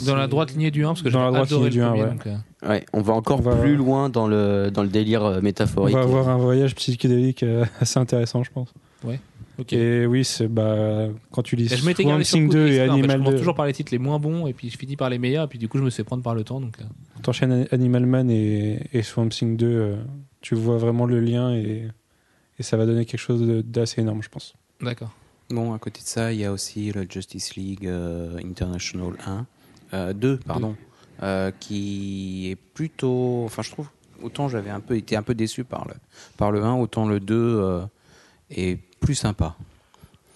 dans 0.06 0.16
la 0.16 0.28
droite 0.28 0.52
lignée 0.52 0.70
du 0.72 0.86
1, 0.86 0.90
parce 0.90 1.02
que 1.02 1.10
j'ai 1.10 1.14
Dans 1.14 1.24
la 1.26 1.32
droite 1.32 1.48
adoré 1.48 1.70
lignée 1.70 1.70
le 1.70 1.74
du 1.76 1.82
1, 1.82 1.88
premier, 1.90 2.04
ouais. 2.04 2.10
donc, 2.10 2.28
euh, 2.28 2.70
Ouais, 2.70 2.86
on 2.94 3.02
va 3.02 3.14
encore 3.14 3.40
On 3.40 3.44
va- 3.44 3.56
plus 3.56 3.76
loin 3.76 4.10
dans 4.10 4.28
le, 4.28 4.70
dans 4.72 4.84
le 4.84 4.90
délire 4.90 5.24
euh, 5.24 5.40
on 5.40 5.42
métaphorique. 5.42 5.96
va 5.96 6.02
avoir 6.02 6.30
un 6.30 6.38
voyage 6.38 6.76
psychédélique 6.76 7.42
euh, 7.44 7.66
assez 7.80 8.00
intéressant, 8.00 8.44
je 8.44 8.52
pense. 8.52 8.72
ok. 9.60 9.74
Et 9.74 10.06
oui, 10.06 10.24
c'est 10.24 10.48
bah 10.48 11.08
quand 11.32 11.42
tu 11.42 11.56
lis 11.56 11.72
Et 11.74 11.78
je 11.78 11.86
m'étais 11.86 12.04
Swamp 12.04 12.20
Thing 12.22 12.48
coup 12.48 12.54
de 12.54 12.60
2 12.60 12.68
et 12.68 12.70
l'histoire, 12.70 12.90
en 12.90 12.92
fait. 12.92 12.98
Je 12.98 13.00
Animal 13.04 13.18
commence 13.18 13.32
2, 13.34 13.38
toujours 13.40 13.56
par 13.56 13.66
les 13.66 13.74
titres 13.74 13.92
les 13.92 14.00
moins 14.00 14.20
bons 14.20 14.46
et 14.48 14.54
puis 14.54 14.70
je 14.70 14.78
finis 14.78 14.96
par 14.98 15.10
les 15.10 15.18
meilleurs 15.20 15.46
et 15.46 15.48
puis 15.48 15.58
du 15.60 15.68
coup 15.68 15.78
je 15.80 15.84
me 15.84 15.90
fait 15.90 16.04
prendre 16.04 16.22
par 16.24 16.34
le 16.36 16.44
temps 16.44 16.60
donc 16.62 16.80
euh, 16.80 16.84
t'enchaînes 17.24 17.68
Animal 17.72 18.06
Man 18.06 18.30
et, 18.30 18.82
et 18.94 19.02
Swamp 19.04 19.30
Thing 19.30 19.58
2, 19.58 19.66
euh, 19.68 19.96
tu 20.44 20.54
vois 20.54 20.78
vraiment 20.78 21.08
le 21.08 21.20
lien 21.20 21.56
et, 21.56 21.88
et 22.60 22.64
ça 22.64 22.78
va 22.78 22.86
donner 22.86 23.06
quelque 23.06 23.20
chose 23.20 23.42
d'assez 23.66 24.02
énorme, 24.02 24.22
je 24.22 24.30
pense. 24.30 24.54
d'accord. 24.80 25.12
Bon, 25.50 25.74
à 25.74 25.80
côté 25.80 26.02
de 26.02 26.08
ça, 26.08 26.32
il 26.32 26.40
y 26.40 26.46
a 26.46 26.52
aussi 26.52 26.92
le 26.92 27.06
Justice 27.10 27.56
League 27.56 27.86
euh, 27.86 28.40
International 28.44 29.14
1, 29.26 29.46
euh, 29.94 30.14
2, 30.14 30.38
pardon, 30.38 30.76
euh, 31.22 31.52
qui 31.60 32.50
est 32.50 32.56
plutôt. 32.56 33.44
Enfin, 33.46 33.62
je 33.62 33.70
trouve, 33.72 33.88
autant 34.22 34.48
j'avais 34.48 34.70
un 34.70 34.80
peu 34.80 34.96
été 34.96 35.16
un 35.16 35.22
peu 35.22 35.36
déçu 35.36 35.64
par 35.64 35.88
le, 35.88 35.94
par 36.38 36.52
le 36.52 36.64
1, 36.64 36.76
autant 36.76 37.08
le 37.08 37.20
2 37.20 37.36
euh, 37.36 37.82
est 38.50 38.80
plus 39.00 39.16
sympa. 39.16 39.56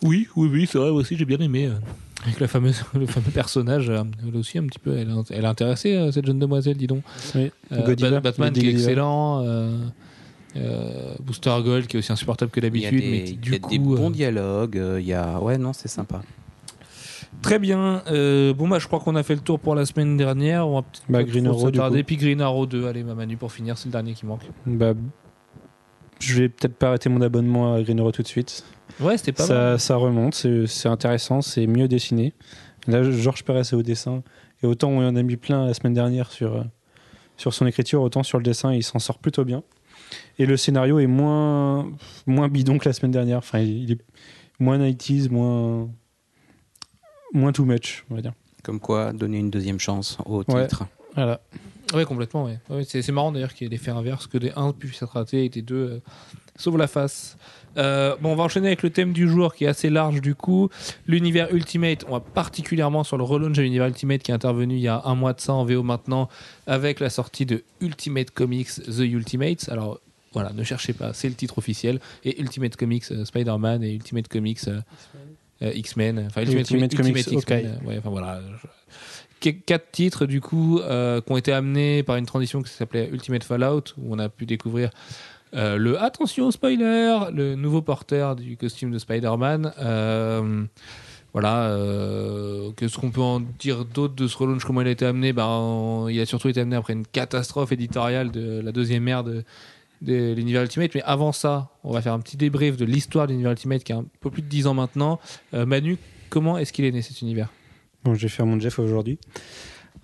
Oui, 0.04 0.28
oui, 0.36 0.50
oui, 0.52 0.68
c'est 0.70 0.78
vrai 0.78 0.90
aussi 0.90 1.18
j'ai 1.18 1.26
bien 1.26 1.40
aimé 1.40 1.66
euh, 1.68 1.80
avec 2.24 2.40
la 2.40 2.48
fameuse, 2.48 2.84
le 2.94 3.06
fameux 3.06 3.32
personnage. 3.32 3.90
euh, 3.90 4.04
elle 4.28 4.36
aussi 4.36 4.58
un 4.58 4.66
petit 4.66 4.80
peu, 4.80 4.98
elle, 4.98 5.10
a- 5.10 5.24
elle 5.30 5.46
a 5.46 5.50
intéressé 5.50 5.96
euh, 5.96 6.12
cette 6.12 6.26
jeune 6.26 6.40
demoiselle, 6.40 6.78
dis 6.78 6.88
donc. 6.88 7.04
Oui. 7.36 7.52
Euh, 7.72 7.86
Godiva, 7.86 8.10
Bat- 8.12 8.22
Batman 8.22 8.54
qui 8.54 8.68
est 8.68 8.72
excellent. 8.72 9.44
euh, 9.46 9.78
euh, 10.56 11.14
Booster 11.22 11.56
Gold 11.64 11.88
qui 11.88 11.98
est 11.98 12.00
aussi 12.00 12.12
insupportable 12.12 12.50
que 12.52 12.60
Il 12.60 12.64
y 12.64 12.68
a 12.68 12.70
d'habitude, 12.90 13.02
des, 13.02 13.12
mais 13.12 13.24
qui 13.26 13.34
du 13.36 13.52
y 13.52 13.56
a 13.56 13.60
coup 13.60 13.70
des 13.70 13.80
bons 13.80 14.10
euh, 14.10 14.14
dialogues, 14.14 14.78
euh, 14.78 15.00
il 15.00 15.06
y 15.08 15.14
a. 15.14 15.40
Ouais, 15.40 15.58
non, 15.58 15.74
c'est 15.74 15.88
sympa. 15.90 16.22
très 17.44 17.60
bien. 17.60 18.02
Euh, 18.10 18.54
bon 18.54 18.68
bah 18.68 18.80
je 18.80 18.88
crois 18.88 19.00
qu'on 19.00 19.16
a 19.16 19.22
fait 19.24 19.36
le 19.36 19.42
tour 19.42 19.60
pour 19.60 19.76
la 19.76 19.86
semaine 19.86 20.18
dernière. 20.18 20.68
On 20.68 20.76
va 20.76 20.82
peut-être 20.82 21.04
Bah, 21.10 21.24
Green 21.24 21.44
trop 21.46 21.54
Arrow, 21.54 21.70
du 21.72 21.78
s'attarder. 21.78 22.00
coup. 22.02 22.08
Puis 22.08 22.18
Green 22.18 22.42
Arrow 22.42 22.66
2, 22.66 22.88
allez 22.88 23.04
ma 23.04 23.14
Manu 23.14 23.38
pour 23.38 23.52
finir, 23.52 23.78
c'est 23.78 23.86
le 23.88 23.92
dernier 23.92 24.14
qui 24.14 24.26
manque. 24.26 24.42
Bah, 24.66 24.94
je 26.20 26.34
vais 26.42 26.50
peut-être 26.50 26.76
pas 26.76 26.88
arrêter 26.88 27.10
mon 27.10 27.22
abonnement 27.22 27.76
à 27.76 27.82
Green 27.84 28.00
Arrow 28.00 28.12
tout 28.12 28.24
de 28.24 28.28
suite. 28.28 28.64
Ouais, 29.00 29.18
c'était 29.18 29.32
pas 29.32 29.48
mal. 29.48 29.48
Ça, 29.48 29.78
ça 29.78 29.96
remonte, 29.96 30.34
c'est 30.68 30.88
intéressant, 30.90 31.42
c'est 31.42 31.68
mieux 31.68 31.88
dessiné. 31.88 32.34
Là, 32.88 33.04
Georges 33.10 33.44
Perez 33.44 33.60
est 33.62 33.74
au 33.74 33.84
dessin. 33.84 34.24
Et 34.64 34.66
autant 34.66 34.90
on 34.90 35.08
en 35.08 35.16
a 35.16 35.22
mis 35.22 35.38
plein 35.38 35.68
la 35.68 35.74
semaine 35.74 35.94
dernière 35.94 36.32
sur, 36.32 36.56
euh, 36.56 36.64
sur 37.38 37.54
son 37.54 37.68
écriture, 37.68 38.02
autant 38.02 38.24
sur 38.24 38.40
le 38.40 38.44
dessin, 38.44 38.74
il 38.74 38.84
s'en 38.84 39.00
sort 39.00 39.20
plutôt 39.20 39.46
bien. 39.46 39.64
Et 40.40 40.46
le 40.46 40.58
scénario 40.58 41.00
est 41.00 41.08
moins, 41.08 41.92
moins 42.26 42.48
bidon 42.48 42.78
que 42.78 42.88
la 42.90 42.94
semaine 42.94 43.12
dernière. 43.12 43.40
Enfin, 43.40 43.60
il 43.60 43.92
est 43.92 44.00
moins 44.60 44.80
90s, 44.80 45.30
moins, 45.30 45.90
moins 47.34 47.52
too 47.52 47.66
much, 47.66 48.06
on 48.10 48.16
va 48.16 48.22
dire. 48.22 48.34
Comme 48.64 48.80
quoi, 48.80 49.14
donner 49.14 49.38
une 49.38 49.52
deuxième 49.52 49.80
chance 49.80 50.18
au 50.26 50.44
Ouais. 50.48 50.64
titre. 50.68 50.86
Voilà. 51.16 51.42
Ouais, 51.94 52.06
complètement, 52.06 52.46
ouais. 52.46 52.60
Ouais, 52.70 52.84
c'est, 52.84 53.08
marrant 53.12 53.32
d'ailleurs 53.32 53.54
qu'il 53.54 53.66
y 53.66 53.68
ait 53.68 53.70
des 53.70 53.78
faits 53.78 53.94
inverses, 53.94 54.28
que 54.28 54.38
des 54.38 54.52
1 54.56 54.74
puissent 54.74 55.02
être 55.02 55.14
ratés 55.14 55.46
et 55.46 55.50
des 55.50 55.62
2 55.62 55.76
euh, 55.76 56.00
sauvent 56.56 56.78
la 56.78 56.88
face. 56.88 57.38
Euh, 57.78 58.16
bon, 58.22 58.32
on 58.32 58.36
va 58.36 58.44
enchaîner 58.44 58.68
avec 58.68 58.84
le 58.84 58.90
thème 58.90 59.14
du 59.14 59.28
jour 59.30 59.54
qui 59.56 59.66
est 59.66 59.68
assez 59.68 59.90
large 59.90 60.22
du 60.22 60.36
coup. 60.36 60.70
L'univers 61.08 61.54
Ultimate, 61.54 62.06
on 62.08 62.14
va 62.14 62.20
particulièrement 62.20 63.04
sur 63.04 63.18
le 63.18 63.24
relaunch 63.24 63.56
de 63.58 63.62
l'univers 63.62 63.88
Ultimate 63.88 64.22
qui 64.24 64.32
est 64.32 64.34
intervenu 64.34 64.76
il 64.76 64.82
y 64.82 64.88
a 64.88 65.02
un 65.06 65.16
mois 65.16 65.34
de 65.34 65.40
ça 65.42 65.54
en 65.54 65.64
VO 65.66 65.84
maintenant 65.84 66.30
avec 66.66 67.00
la 67.00 67.10
sortie 67.10 67.46
de 67.46 67.64
Ultimate 67.82 68.32
Comics 68.32 68.70
The 68.86 69.00
Ultimates. 69.00 69.70
Alors 69.70 70.00
voilà, 70.34 70.52
ne 70.54 70.64
cherchez 70.64 70.94
pas, 70.94 71.14
c'est 71.14 71.30
le 71.30 71.36
titre 71.36 71.58
officiel. 71.58 72.00
Et 72.24 72.40
Ultimate 72.42 72.76
Comics 72.76 73.06
euh, 73.12 73.26
Spider-Man 73.26 73.84
et 73.84 73.94
Ultimate 73.94 74.28
Comics 74.28 74.60
euh, 74.68 74.82
X-Men. 75.74 76.26
Enfin, 76.28 76.42
Ultimate, 76.42 76.70
Ultimate 76.70 76.96
Comics 76.96 77.28
X-Men. 77.32 77.80
Ouais, 77.86 77.98
enfin 78.00 78.10
voilà. 78.10 78.42
je- 78.62 78.68
Quatre 79.40 79.92
titres 79.92 80.26
du 80.26 80.42
coup 80.42 80.80
euh, 80.80 81.22
qui 81.22 81.32
ont 81.32 81.38
été 81.38 81.52
amenés 81.54 82.02
par 82.02 82.16
une 82.16 82.26
transition 82.26 82.64
qui 82.64 82.72
s'appelait 82.74 83.08
Ultimate 83.14 83.44
Fallout 83.44 83.84
où 84.00 84.14
on 84.16 84.18
a 84.18 84.30
pu 84.30 84.48
découvrir 84.48 84.90
euh, 85.54 85.78
le 85.78 86.02
attention 86.02 86.52
spoiler, 86.52 87.18
le 87.34 87.56
nouveau 87.56 87.82
porteur 87.82 88.36
du 88.36 88.58
costume 88.58 88.92
de 88.92 89.00
Spider-Man. 89.00 89.74
Euh, 89.80 90.66
voilà, 91.34 91.70
euh, 91.70 92.72
qu'est-ce 92.72 92.98
qu'on 92.98 93.12
peut 93.12 93.22
en 93.22 93.40
dire 93.40 93.86
d'autre 93.86 94.16
de 94.16 94.28
ce 94.28 94.38
relaunch 94.38 94.64
Comment 94.64 94.82
il 94.82 94.88
a 94.88 94.92
été 94.92 95.06
amené? 95.06 95.34
Ben, 95.34 96.08
Il 96.10 96.20
a 96.20 96.26
surtout 96.26 96.50
été 96.50 96.62
amené 96.62 96.76
après 96.76 96.94
une 96.94 97.06
catastrophe 97.06 97.72
éditoriale 97.72 98.32
de 98.32 98.60
la 98.60 98.72
deuxième 98.72 99.08
ère 99.08 99.24
de 99.24 99.44
de 100.02 100.34
l'univers 100.34 100.64
Ultimate. 100.64 100.94
Mais 100.96 101.02
avant 101.04 101.32
ça, 101.32 101.70
on 101.84 101.92
va 101.92 102.02
faire 102.02 102.14
un 102.14 102.20
petit 102.20 102.38
débrief 102.38 102.78
de 102.78 102.86
l'histoire 102.86 103.28
de 103.28 103.32
l'univers 103.32 103.52
Ultimate 103.52 103.84
qui 103.84 103.94
a 103.94 103.98
un 103.98 104.06
peu 104.20 104.30
plus 104.30 104.42
de 104.42 104.48
10 104.48 104.68
ans 104.68 104.74
maintenant. 104.74 105.20
Euh, 105.54 105.66
Manu, 105.66 105.98
comment 106.30 106.58
est-ce 106.58 106.74
qu'il 106.74 106.86
est 106.86 106.92
né 106.92 107.02
cet 107.02 107.22
univers? 107.22 107.50
Bon, 108.04 108.14
je 108.14 108.22
vais 108.22 108.28
faire 108.28 108.46
mon 108.46 108.60
Jeff 108.60 108.80
aujourd'hui. 108.80 109.18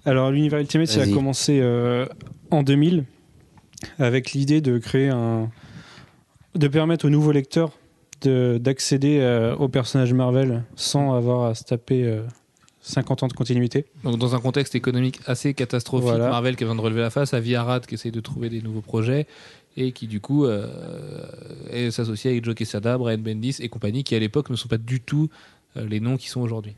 Alors, 0.05 0.31
l'univers 0.31 0.59
Ultimate, 0.59 0.87
ça 0.87 1.01
a 1.01 1.07
commencé 1.07 1.59
euh, 1.61 2.05
en 2.51 2.63
2000 2.63 3.05
avec 3.99 4.31
l'idée 4.33 4.61
de 4.61 4.77
créer 4.77 5.09
un. 5.09 5.49
de 6.55 6.67
permettre 6.67 7.05
aux 7.05 7.09
nouveaux 7.09 7.31
lecteurs 7.31 7.71
de- 8.21 8.57
d'accéder 8.61 9.19
euh, 9.21 9.55
aux 9.55 9.67
personnages 9.69 10.13
Marvel 10.13 10.63
sans 10.75 11.13
avoir 11.15 11.45
à 11.49 11.55
se 11.55 11.63
taper 11.63 12.03
euh, 12.05 12.21
50 12.81 13.23
ans 13.23 13.27
de 13.27 13.33
continuité. 13.33 13.85
Donc, 14.03 14.17
dans 14.17 14.35
un 14.35 14.39
contexte 14.39 14.75
économique 14.75 15.19
assez 15.25 15.53
catastrophique, 15.53 16.09
Voilà. 16.09 16.29
Marvel 16.29 16.55
qui 16.55 16.63
besoin 16.63 16.75
de 16.75 16.81
relever 16.81 17.01
la 17.01 17.09
face, 17.09 17.33
à 17.33 17.39
Arad 17.57 17.85
qui 17.85 17.95
essaye 17.95 18.11
de 18.11 18.19
trouver 18.21 18.49
des 18.49 18.61
nouveaux 18.61 18.81
projets 18.81 19.25
et 19.75 19.91
qui, 19.91 20.05
du 20.07 20.19
coup, 20.21 20.45
euh, 20.45 20.67
est- 21.71 21.91
s'associe 21.91 22.31
avec 22.31 22.45
Joe 22.45 22.53
Quesada, 22.55 22.97
Brian 22.97 23.17
Bendis 23.17 23.57
et 23.59 23.69
compagnie, 23.69 24.03
qui 24.03 24.15
à 24.15 24.19
l'époque 24.19 24.49
ne 24.49 24.55
sont 24.55 24.67
pas 24.67 24.77
du 24.77 24.99
tout 25.01 25.29
euh, 25.77 25.85
les 25.87 25.99
noms 25.99 26.17
qui 26.17 26.29
sont 26.29 26.41
aujourd'hui. 26.41 26.75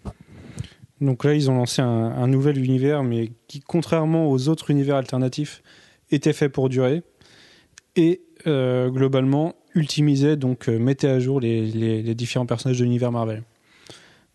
Donc 1.02 1.26
là, 1.26 1.34
ils 1.34 1.52
ont 1.52 1.56
lancé 1.58 1.82
un, 1.82 1.88
un 1.88 2.28
nouvel 2.28 2.58
univers, 2.64 3.04
mais 3.04 3.32
qui, 3.48 3.60
contrairement 3.60 4.30
aux 4.30 4.48
autres 4.48 4.72
univers 4.72 4.96
alternatifs, 4.96 5.62
était 6.12 6.34
fait 6.34 6.50
pour 6.50 6.70
durer 6.70 7.04
et 7.96 8.22
euh, 8.48 8.90
globalement 8.90 9.56
ultimisait, 9.74 10.36
donc 10.38 10.70
euh, 10.70 10.78
mettait 10.80 11.08
à 11.08 11.20
jour 11.20 11.40
les, 11.40 11.66
les- 11.66 12.02
les 12.04 12.16
différents 12.16 12.46
personnages 12.46 12.80
de 12.80 12.84
l'univers 12.84 13.12
Marvel. 13.12 13.44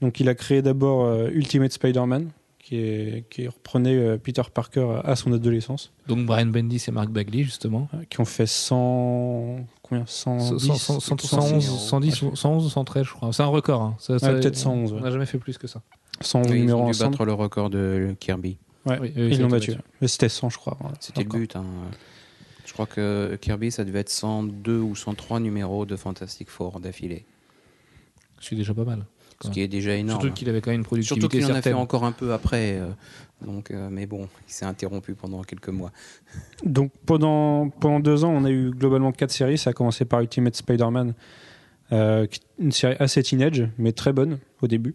Donc 0.01 0.19
il 0.21 0.29
a 0.29 0.35
créé 0.35 0.63
d'abord 0.63 1.05
euh, 1.05 1.29
Ultimate 1.33 1.73
Spider-Man, 1.73 2.31
qui, 2.59 2.77
est, 2.77 3.25
qui 3.31 3.47
reprenait 3.49 3.97
euh, 3.97 4.17
Peter 4.19 4.43
Parker 4.53 5.01
à 5.05 5.17
son 5.17 5.33
adolescence, 5.33 5.93
Donc, 6.09 6.25
Brian 6.27 6.47
Bendis 6.47 6.85
et 6.89 6.91
Mark 6.91 7.11
Bagley, 7.11 7.43
justement. 7.43 7.89
euh, 7.95 7.99
qui 8.09 8.21
ont 8.21 8.25
fait 8.25 8.47
100. 8.47 9.57
Combien 9.83 10.05
110 10.07 10.59
100, 10.79 11.01
100, 11.01 11.19
111, 11.19 11.65
110, 11.89 12.25
111 12.35 12.65
ou 12.67 12.69
113, 12.71 13.05
je 13.07 13.13
crois. 13.13 13.33
C'est 13.33 13.43
un 13.43 13.47
record. 13.47 13.83
hein. 13.83 13.97
Ça- 13.99 14.19
ça- 14.19 14.33
peut-être 14.33 14.57
111, 14.57 14.93
On 14.93 14.97
ouais. 14.97 15.03
n'a 15.03 15.11
jamais 15.11 15.27
fait 15.27 15.39
plus 15.39 15.59
que 15.59 15.67
ça. 15.67 15.83
100 16.21 16.43
Oui, 16.43 16.47
ils 16.51 16.61
numéros 16.61 16.81
ont 16.83 16.85
dû 16.85 16.91
ensemble. 16.91 17.11
battre 17.11 17.25
le 17.25 17.33
record 17.33 17.71
de 17.71 18.15
Kirby. 18.21 18.59
Ouais, 18.87 18.99
Oui, 19.01 19.13
oui, 19.17 19.29
ils 19.33 19.41
l'ont 19.41 19.49
battu. 19.49 19.73
battu. 19.73 19.83
Mais 20.01 20.09
c'était 20.09 20.29
100, 20.29 20.49
je 20.51 20.57
crois. 20.59 20.77
voilà. 20.81 20.97
C'était 21.01 21.23
le 21.23 21.29
but. 21.29 21.57
hein. 21.57 21.65
Je 22.67 22.73
crois 22.73 22.87
que 22.87 23.37
Kirby, 23.41 23.71
ça 23.71 23.85
devait 23.85 24.01
être 24.01 24.11
102 24.11 24.79
ou 24.79 24.95
103 24.95 25.41
numéros 25.41 25.87
de 25.87 25.97
Fantastic 25.97 26.49
Four 26.51 26.81
d'affilée. 26.81 27.25
C'est 28.41 28.55
déjà 28.57 28.73
pas 28.75 28.85
mal. 28.85 29.05
Ce 29.43 29.51
qui 29.51 29.61
est 29.63 29.69
déjà 29.69 29.95
énorme. 29.95 30.21
Surtout 30.21 30.35
qu'il 30.35 30.49
avait 30.51 30.61
quand 30.61 30.71
même 30.71 30.81
une 30.81 30.85
productivité 30.85 31.21
Surtout 31.21 31.37
qu'il 31.37 31.47
en 31.47 31.57
a 31.57 31.63
fait 31.63 31.73
encore 31.73 32.05
un 32.05 32.13
peu 32.13 32.33
après. 32.35 32.79
euh, 32.79 32.91
donc, 33.45 33.71
euh, 33.71 33.89
mais 33.91 34.05
bon, 34.05 34.29
il 34.47 34.53
s'est 34.53 34.67
interrompu 34.67 35.15
pendant 35.15 35.43
quelques 35.43 35.71
mois. 35.71 35.93
Donc 36.65 36.93
pendant, 37.07 37.71
pendant 37.71 38.01
deux 38.01 38.25
ans, 38.25 38.31
on 38.31 38.45
a 38.45 38.51
eu 38.51 38.71
globalement 38.71 39.13
quatre 39.13 39.31
séries. 39.33 39.57
Ça 39.57 39.71
a 39.71 39.73
commencé 39.73 40.05
par 40.05 40.21
Ultimate 40.21 40.55
Spider-Man, 40.55 41.15
euh, 41.93 42.27
qui- 42.27 42.41
une 42.59 42.71
série 42.73 42.97
assez 42.99 43.23
teenage, 43.23 43.67
mais 43.79 43.93
très 43.93 44.13
bonne 44.13 44.39
au 44.61 44.67
début. 44.69 44.95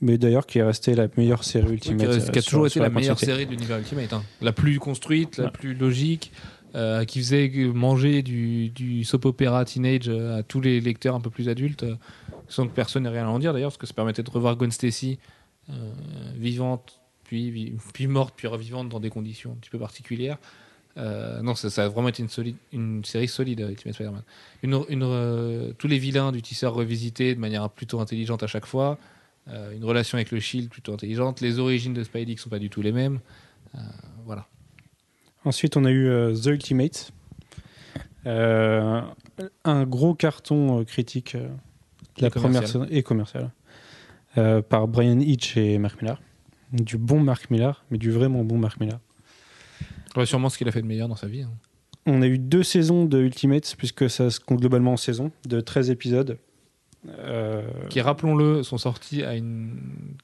Mais 0.00 0.16
d'ailleurs, 0.18 0.46
qui 0.46 0.58
est 0.58 0.62
restée 0.62 0.94
la 0.94 1.08
meilleure 1.16 1.42
série 1.44 1.66
Oui, 1.66 1.72
Ultimate. 1.74 1.98
qui 1.98 2.06
a, 2.28 2.30
qui 2.30 2.38
a 2.38 2.42
sur- 2.42 2.50
toujours 2.50 2.66
été 2.66 2.74
sur 2.74 2.82
la 2.82 2.90
meilleure 2.90 3.18
série 3.18 3.46
de 3.46 3.50
l'univers 3.50 3.78
Ultimate. 3.78 4.12
hein. 4.12 4.22
La 4.40 4.52
plus 4.52 4.78
construite, 4.78 5.38
la 5.38 5.46
Ouais. 5.46 5.50
plus 5.50 5.74
logique, 5.74 6.30
euh, 6.76 7.04
qui 7.04 7.18
faisait 7.20 7.48
manger 7.74 8.22
du, 8.22 8.68
du 8.68 9.02
soap 9.04 9.24
opéra 9.24 9.64
teenage 9.64 10.08
euh, 10.08 10.38
à 10.38 10.42
tous 10.44 10.60
les 10.60 10.80
lecteurs 10.80 11.14
un 11.16 11.20
peu 11.20 11.30
plus 11.30 11.48
adultes, 11.48 11.82
euh, 11.82 11.96
sans 12.46 12.66
que 12.68 12.72
personne 12.72 13.02
n'ait 13.04 13.08
rien 13.08 13.26
à 13.26 13.30
en 13.30 13.38
dire 13.40 13.52
d'ailleurs, 13.52 13.70
parce 13.70 13.78
que 13.78 13.86
ça 13.86 13.94
permettait 13.94 14.22
de 14.22 14.30
revoir 14.30 14.54
Gwen 14.56 14.70
Stacy 14.70 15.18
euh, 15.70 15.74
vivante, 16.36 17.00
puis, 17.24 17.74
puis 17.92 18.06
morte, 18.06 18.34
puis 18.36 18.46
revivante 18.46 18.88
dans 18.88 19.00
des 19.00 19.10
conditions 19.10 19.52
un 19.52 19.56
petit 19.56 19.70
peu 19.70 19.78
particulières. 19.78 20.38
Euh, 20.96 21.42
non, 21.42 21.54
ça, 21.54 21.70
ça 21.70 21.84
a 21.84 21.88
vraiment 21.88 22.08
été 22.08 22.22
une, 22.22 22.28
solide, 22.28 22.56
une 22.72 23.04
série 23.04 23.28
solide, 23.28 23.60
Ultimate 23.68 23.94
Spider-Man. 23.94 24.22
Une, 24.62 24.80
une, 24.88 25.02
euh, 25.04 25.72
tous 25.78 25.86
les 25.88 25.98
vilains 25.98 26.32
du 26.32 26.42
tisseur 26.42 26.74
revisités 26.74 27.34
de 27.34 27.40
manière 27.40 27.68
plutôt 27.70 28.00
intelligente 28.00 28.42
à 28.42 28.46
chaque 28.46 28.66
fois. 28.66 28.98
Euh, 29.50 29.72
une 29.72 29.84
relation 29.84 30.16
avec 30.16 30.30
le 30.30 30.40
Shield 30.40 30.68
plutôt 30.68 30.92
intelligente. 30.92 31.40
Les 31.40 31.58
origines 31.58 31.94
de 31.94 32.02
Spidey 32.02 32.34
qui 32.34 32.42
sont 32.42 32.50
pas 32.50 32.58
du 32.58 32.70
tout 32.70 32.82
les 32.82 32.92
mêmes. 32.92 33.20
Euh, 33.74 33.78
voilà. 34.24 34.46
Ensuite, 35.44 35.76
on 35.76 35.84
a 35.84 35.90
eu 35.90 36.08
euh, 36.08 36.34
The 36.34 36.46
Ultimate. 36.46 37.12
Un 38.26 39.84
gros 39.84 40.14
carton 40.14 40.84
critique 40.84 41.34
de 41.36 42.20
la 42.20 42.26
Et 42.26 42.30
première 42.30 42.66
saison 42.66 42.86
et 42.90 43.02
commercial 43.02 43.50
par 44.68 44.86
Brian 44.86 45.18
Hitch 45.18 45.56
et 45.56 45.78
Mark 45.78 46.02
Millar. 46.02 46.20
Du 46.72 46.98
bon 46.98 47.20
Mark 47.20 47.50
Millar, 47.50 47.84
mais 47.90 47.96
du 47.96 48.10
vraiment 48.10 48.44
bon 48.44 48.58
Mark 48.58 48.78
Millar. 48.80 49.00
Ouais, 50.14 50.26
sûrement 50.26 50.50
ce 50.50 50.58
qu'il 50.58 50.68
a 50.68 50.72
fait 50.72 50.82
de 50.82 50.86
meilleur 50.86 51.08
dans 51.08 51.16
sa 51.16 51.26
vie. 51.26 51.42
hein. 51.42 51.50
On 52.04 52.22
a 52.22 52.26
eu 52.26 52.38
deux 52.38 52.62
saisons 52.62 53.04
de 53.04 53.18
Ultimate, 53.18 53.74
puisque 53.78 54.08
ça 54.10 54.30
se 54.30 54.40
compte 54.40 54.60
globalement 54.60 54.92
en 54.92 54.96
saison, 54.96 55.30
de 55.46 55.60
13 55.60 55.90
épisodes. 55.90 56.38
Euh, 57.08 57.62
Qui, 57.90 58.00
rappelons-le, 58.00 58.62
sont 58.64 58.76
sortis 58.76 59.22
à 59.22 59.34
une 59.36 59.78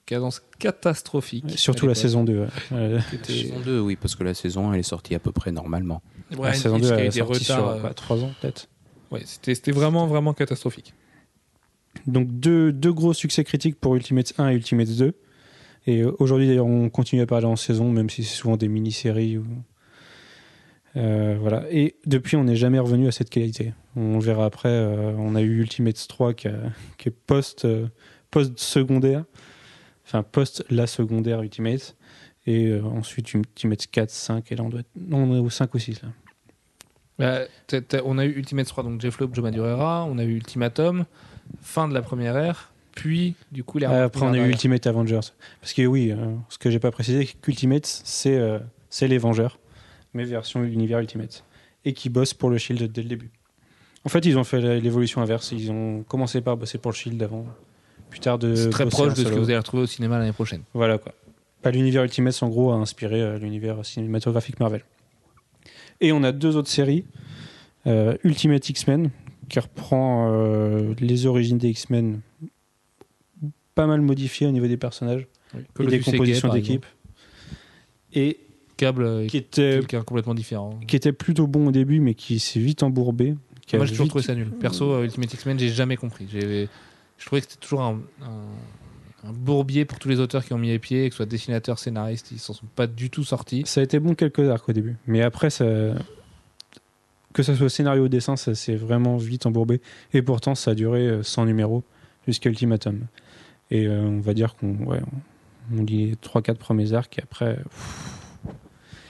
cadence 0.07 0.43
catastrophique. 0.59 1.45
surtout 1.57 1.87
la 1.87 1.95
saison 1.95 2.25
2. 2.25 2.41
ouais. 2.41 2.47
Euh, 2.73 3.01
Qui 3.11 3.17
était- 3.17 3.33
Saison 3.33 3.61
2, 3.65 3.81
oui, 3.81 3.97
parce 3.97 4.17
que 4.17 4.25
la 4.25 4.35
saison 4.35 4.69
1, 4.71 4.73
elle 4.75 4.81
est 4.81 4.83
sortie 4.83 5.15
à 5.15 5.21
peu 5.21 5.31
près 5.31 5.53
normalement. 5.53 6.03
Ouais, 6.37 6.49
la 6.49 6.55
saison 6.55 6.77
Hitch 6.79 6.83
2 6.83 6.89
qui 6.89 6.93
a 6.95 6.97
elle 6.99 7.05
eu 7.05 7.07
est 7.07 7.11
des 7.11 7.19
sortie 7.21 7.33
retards, 7.45 7.57
sur 7.59 7.69
euh, 7.69 7.81
quoi, 7.81 7.95
3 7.95 8.25
ans 8.25 8.31
peut-être. 8.41 8.69
ouais, 9.13 9.23
c'était 9.25 9.71
vraiment, 9.71 10.07
vraiment 10.09 10.35
catastrophique. 10.35 10.95
Donc 12.09 12.29
deux, 12.41 12.73
deux 12.73 12.93
gros 12.93 13.13
succès 13.15 13.45
critiques 13.45 13.79
pour 13.79 13.95
Ultimate 13.95 14.33
1 14.39 14.49
et 14.51 14.55
Ultimate 14.55 14.89
2. 14.97 15.15
Et 15.87 16.01
euh, 16.01 16.13
aujourd'hui 16.19 16.49
d'ailleurs 16.49 16.67
on 16.67 16.89
continue 16.91 17.23
à 17.23 17.27
parler 17.27 17.47
en 17.47 17.57
saison, 17.57 17.89
même 17.91 18.11
si 18.11 18.25
c'est 18.25 18.35
souvent 18.35 18.57
des 18.57 18.67
mini-séries. 18.69 19.39
Ou... 19.39 19.47
Euh, 20.97 21.37
voilà. 21.41 21.65
Et 21.71 21.95
depuis 22.05 22.37
on 22.37 22.45
n'est 22.45 22.57
jamais 22.57 22.81
revenu 22.81 23.07
à 23.07 23.13
cette 23.13 23.31
qualité. 23.31 23.75
On 23.97 24.19
verra 24.19 24.45
après, 24.47 24.69
euh, 24.71 25.13
on 25.19 25.35
a 25.35 25.41
eu 25.43 25.61
Ultimate 25.61 26.07
3 26.09 26.35
qui, 26.35 26.49
a- 26.49 26.73
qui 26.99 27.09
est 27.09 27.13
post, 27.27 27.65
euh, 27.65 27.87
post-secondaire, 28.31 29.25
enfin 30.07 30.23
post 30.23 30.65
la 30.71 30.87
secondaire 30.87 31.43
Ultimate. 31.43 31.97
Et 32.47 32.67
euh, 32.69 32.83
ensuite 32.85 33.33
Ultimate 33.33 33.87
4, 33.87 34.11
5, 34.11 34.53
et 34.53 34.57
là 34.57 34.65
on 34.65 34.69
doit 34.69 34.81
être... 34.81 34.91
Non, 34.97 35.19
on 35.25 35.35
est 35.37 35.39
au 35.39 35.49
5 35.49 35.73
ou 35.75 35.79
6 35.79 36.03
là. 36.03 36.09
Bah, 37.19 37.41
on 38.05 38.19
a 38.19 38.25
eu 38.27 38.31
Ultimate 38.37 38.67
3, 38.67 38.83
donc 38.85 39.01
Jeff 39.01 39.19
Loeb, 39.19 39.35
Joe 39.35 39.43
Madureira. 39.45 40.05
On 40.05 40.19
a 40.19 40.25
eu 40.25 40.35
Ultimatum, 40.35 41.05
fin 41.63 41.89
de 41.89 41.95
la 41.95 42.03
première 42.03 42.37
ère. 42.37 42.73
Puis, 42.93 43.35
du 43.53 43.63
coup, 43.65 43.79
les 43.79 43.87
Après, 43.87 44.23
on 44.27 44.33
a 44.33 44.37
eu 44.39 44.49
Ultimate 44.51 44.87
Avengers. 44.87 45.21
Parce 45.61 45.73
que 45.73 45.87
oui, 45.87 46.13
ce 46.49 46.59
que 46.59 46.71
j'ai 46.71 46.79
pas 46.81 46.91
précisé, 46.91 47.25
c'est 47.25 47.35
qu'Ultimate, 47.41 47.87
c'est 47.87 48.41
c'est 48.91 49.09
les 49.09 49.19
Vengeurs, 49.19 49.59
mais 50.13 50.25
version 50.25 50.63
univers 50.65 50.99
Ultimate. 51.01 51.45
Et 51.85 51.93
qui 51.93 52.09
bossent 52.09 52.35
pour 52.35 52.51
le 52.51 52.59
Shield 52.59 52.91
dès 52.93 53.03
le 53.03 53.09
début. 53.09 53.31
En 54.05 54.09
fait, 54.09 54.25
ils 54.27 54.37
ont 54.38 54.45
fait 54.45 54.81
l'évolution 54.81 55.23
inverse. 55.23 55.53
Ils 55.53 55.71
ont 55.71 56.03
commencé 56.03 56.40
par 56.40 56.57
bosser 56.57 56.79
pour 56.79 56.90
le 56.90 56.97
Shield 56.97 57.23
avant. 57.23 57.47
Plus 58.11 58.21
tard 58.21 58.38
de. 58.38 58.55
C'est 58.55 58.71
très 58.71 58.87
proche 58.87 59.14
de 59.14 59.25
ce 59.25 59.29
que 59.29 59.38
vous 59.38 59.47
allez 59.51 59.59
retrouver 59.59 59.85
au 59.85 59.87
cinéma 59.87 60.19
l'année 60.19 60.33
prochaine. 60.33 60.62
Voilà 60.75 60.99
quoi. 60.99 61.12
Pas 61.62 61.71
l'univers 61.71 62.05
Ultimate, 62.05 62.43
en 62.43 62.49
gros, 62.49 62.73
a 62.73 62.75
inspiré 62.75 63.23
euh, 63.23 63.38
l'univers 63.38 63.85
cinématographique 63.87 64.61
Marvel. 64.61 64.85
Et 66.03 66.12
on 66.12 66.23
a 66.23 66.33
deux 66.33 66.57
autres 66.57 66.69
séries. 66.69 67.05
Euh, 67.87 68.17
Ultimate 68.23 68.69
X-Men, 68.69 69.11
qui 69.49 69.61
reprend 69.61 70.31
euh, 70.33 70.95
les 71.01 71.27
origines 71.27 71.59
des 71.59 71.69
X-Men, 71.69 72.21
pas 73.75 73.87
mal 73.87 74.01
modifiées 74.01 74.47
au 74.47 74.51
niveau 74.51 74.67
des 74.67 74.77
personnages 74.77 75.27
et 75.81 75.87
des 75.87 76.01
compositions 76.01 76.53
d'équipe. 76.53 76.87
Et 78.12 78.40
Câble 78.77 79.05
euh, 79.05 79.27
qui 79.27 79.37
était, 79.37 79.79
quelqu'un 79.79 80.03
complètement 80.03 80.35
différent. 80.35 80.79
qui 80.88 80.97
était 80.97 81.12
plutôt 81.12 81.47
bon 81.47 81.69
au 81.69 81.71
début, 81.71 82.01
mais 82.01 82.14
qui 82.14 82.38
s'est 82.38 82.59
vite 82.59 82.83
embourbé. 82.83 83.35
Moi, 83.72 83.87
j'ai 83.87 83.92
toujours 83.92 84.09
trouvé 84.09 84.24
ça 84.24 84.35
nul. 84.35 84.50
Perso, 84.50 84.92
euh, 84.92 85.05
Ultimate 85.05 85.33
X-Men, 85.35 85.59
j'ai 85.59 85.68
jamais 85.70 85.96
compris. 85.96 86.27
J'ai- 86.31 86.68
Je 87.18 87.27
trouvais 87.27 87.40
que 87.40 87.46
c'était 87.48 87.61
toujours 87.61 87.83
un, 87.83 88.00
un- 88.22 89.29
un 89.29 89.33
bourbier 89.33 89.85
pour 89.85 89.98
tous 90.00 90.09
les 90.09 90.18
auteurs 90.20 90.44
qui 90.44 90.53
ont 90.53 90.59
mis 90.59 90.68
les 90.68 90.79
pieds, 90.81 91.09
que 91.09 91.14
ce 91.14 91.18
soit 91.18 91.27
dessinateurs, 91.27 91.79
scénaristes, 91.79 92.31
ils 92.33 92.38
s'en 92.40 92.53
sont 92.53 92.66
pas 92.74 92.87
du 92.87 93.09
tout 93.09 93.24
sortis. 93.24 93.62
Ça 93.66 93.81
a 93.81 93.85
été 93.85 93.98
bon 94.00 94.14
quelques 94.14 94.40
arcs 94.50 94.68
au 94.68 94.72
début. 94.72 94.96
Mais 95.07 95.22
après, 95.22 95.48
ça... 95.50 95.64
que 97.33 97.42
ce 97.42 97.55
soit 97.55 97.68
scénario 97.70 98.05
ou 98.05 98.09
dessin, 98.09 98.37
ça 98.37 98.55
s'est 98.55 98.74
vraiment 98.77 99.16
vite 99.16 99.46
embourbé. 99.46 99.81
Et 100.12 100.22
pourtant, 100.22 100.55
ça 100.55 100.72
a 100.72 100.74
duré 100.74 101.07
euh, 101.07 101.22
100 101.22 101.46
numéros 101.46 101.83
jusqu'à 102.27 102.50
Ultimatum. 102.50 103.00
Et 103.70 103.87
euh, 103.87 104.03
on 104.03 104.20
va 104.20 104.35
dire 104.35 104.57
qu'on 104.57 104.74
ouais, 104.87 105.00
on 105.00 105.79
on 105.79 105.83
lit 105.83 106.09
les 106.09 106.14
3-4 106.16 106.57
premiers 106.57 106.92
arcs 106.92 107.18
et 107.18 107.22
après. 107.22 107.59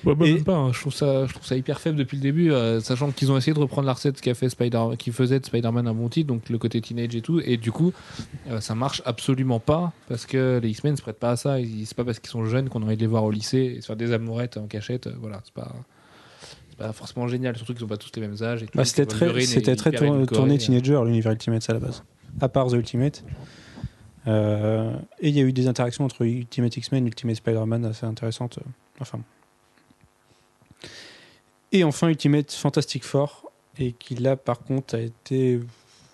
Ouais, 0.05 0.15
bah, 0.15 0.27
Et- 0.27 0.35
même 0.35 0.45
pas, 0.45 0.57
hein. 0.57 0.73
je, 0.73 0.81
trouve 0.81 0.93
ça, 0.95 1.27
je 1.27 1.33
trouve 1.33 1.47
ça 1.47 1.57
hyper 1.57 1.81
faible 1.81 1.97
depuis 1.97 2.17
le 2.17 2.23
début, 2.23 2.51
euh, 2.53 2.81
sachant 2.81 3.11
qu'ils 3.11 3.31
ont 3.33 3.37
essayé 3.37 3.55
de 3.55 3.59
reprendre 3.59 3.87
la 3.87 3.93
recette 3.95 4.21
qu'a 4.21 4.35
fait 4.35 4.49
Spider 4.49 4.83
qui 4.99 5.13
faisait 5.13 5.41
de 5.41 5.47
Spider-Man 5.47 5.87
un 5.89 5.95
bon 5.95 6.09
titre, 6.09 6.29
donc 6.29 6.49
le 6.49 6.59
côté 6.59 6.81
teenage 6.81 7.15
et 7.17 7.23
tout, 7.23 7.41
et 7.45 7.57
du 7.57 7.73
coup, 7.73 7.93
euh, 8.51 8.61
ça 8.61 8.75
marche 8.75 9.03
absolument 9.05 9.61
pas, 9.61 9.93
parce 10.09 10.27
que 10.27 10.61
les 10.63 10.69
X-Men 10.71 10.97
se 10.97 11.03
prêtent 11.03 11.19
pas 11.19 11.31
à 11.31 11.37
ça, 11.37 11.57
c'est 11.85 11.95
pas 11.97 12.05
parce 12.05 12.19
qu'ils 12.19 12.31
sont 12.31 12.45
jeunes 12.45 12.69
qu'on 12.69 12.83
a 12.83 12.85
envie 12.87 12.97
de 12.97 13.01
les 13.01 13.07
voir 13.07 13.25
au 13.25 13.31
lycée 13.31 13.75
et 13.77 13.81
se 13.81 13.87
faire 13.87 13.97
des 13.97 14.13
amourettes 14.13 14.57
en 14.57 14.67
cachette, 14.67 15.07
euh, 15.07 15.15
voilà, 15.21 15.41
c'est 15.45 15.55
pas, 15.55 15.73
forcément 16.93 17.29
génial, 17.29 17.57
surtout 17.57 17.73
qu'ils 17.75 17.85
ont 17.85 17.89
pas 17.89 17.97
tous 17.97 18.11
les 18.17 18.21
mêmes 18.23 18.37
âges. 18.43 18.63
Et 18.63 18.67
tout, 18.67 18.77
Bah, 18.77 18.85
c'était 18.85 19.07
très, 19.07 19.41
c'était 19.43 19.77
très 19.77 19.93
tourné 19.93 20.55
euh. 20.55 20.59
teenager, 20.59 21.01
l'univers 21.05 21.33
Ultimate, 21.33 21.71
à 21.71 21.73
la 21.75 21.79
base. 21.79 22.03
À 22.41 22.49
part 22.49 22.67
The 22.67 22.73
Ultimate. 22.75 23.23
Euh, 24.27 24.93
et 25.21 25.29
il 25.29 25.37
y 25.37 25.41
a 25.41 25.45
eu 25.45 25.53
des 25.53 25.69
interactions 25.69 26.05
entre 26.05 26.23
Ultimate 26.23 26.77
X-Men 26.77 27.05
et 27.05 27.09
Ultimate 27.09 27.37
Spider-Man 27.37 27.85
assez 27.85 28.07
intéressantes. 28.07 28.59
euh, 28.59 28.71
Enfin. 29.01 29.21
Et 31.75 31.83
enfin 31.83 32.09
Ultimate 32.09 32.53
Fantastic 32.53 33.05
Four, 33.05 33.51
et 33.79 33.93
qui 33.93 34.15
là 34.15 34.37
par 34.37 34.61
contre 34.61 34.95
a 34.95 35.01
été, 35.01 35.59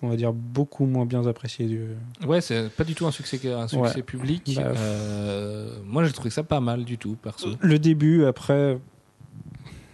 on 0.01 0.09
va 0.09 0.15
dire, 0.15 0.33
beaucoup 0.33 0.87
moins 0.87 1.05
bien 1.05 1.25
apprécié. 1.27 1.67
Du... 1.67 1.85
Ouais, 2.25 2.41
c'est 2.41 2.67
pas 2.71 2.83
du 2.83 2.95
tout 2.95 3.05
un 3.05 3.11
succès, 3.11 3.39
un 3.51 3.67
succès 3.67 3.97
Ouais. 3.97 4.01
public. 4.01 4.55
Bah, 4.55 4.73
Euh, 4.75 5.77
moi, 5.85 6.03
j'ai 6.03 6.11
trouvé 6.13 6.31
ça 6.31 6.41
pas 6.41 6.59
mal 6.59 6.83
du 6.83 6.97
tout, 6.97 7.15
perso. 7.21 7.49
Le 7.59 7.77
début, 7.77 8.25
après, 8.25 8.79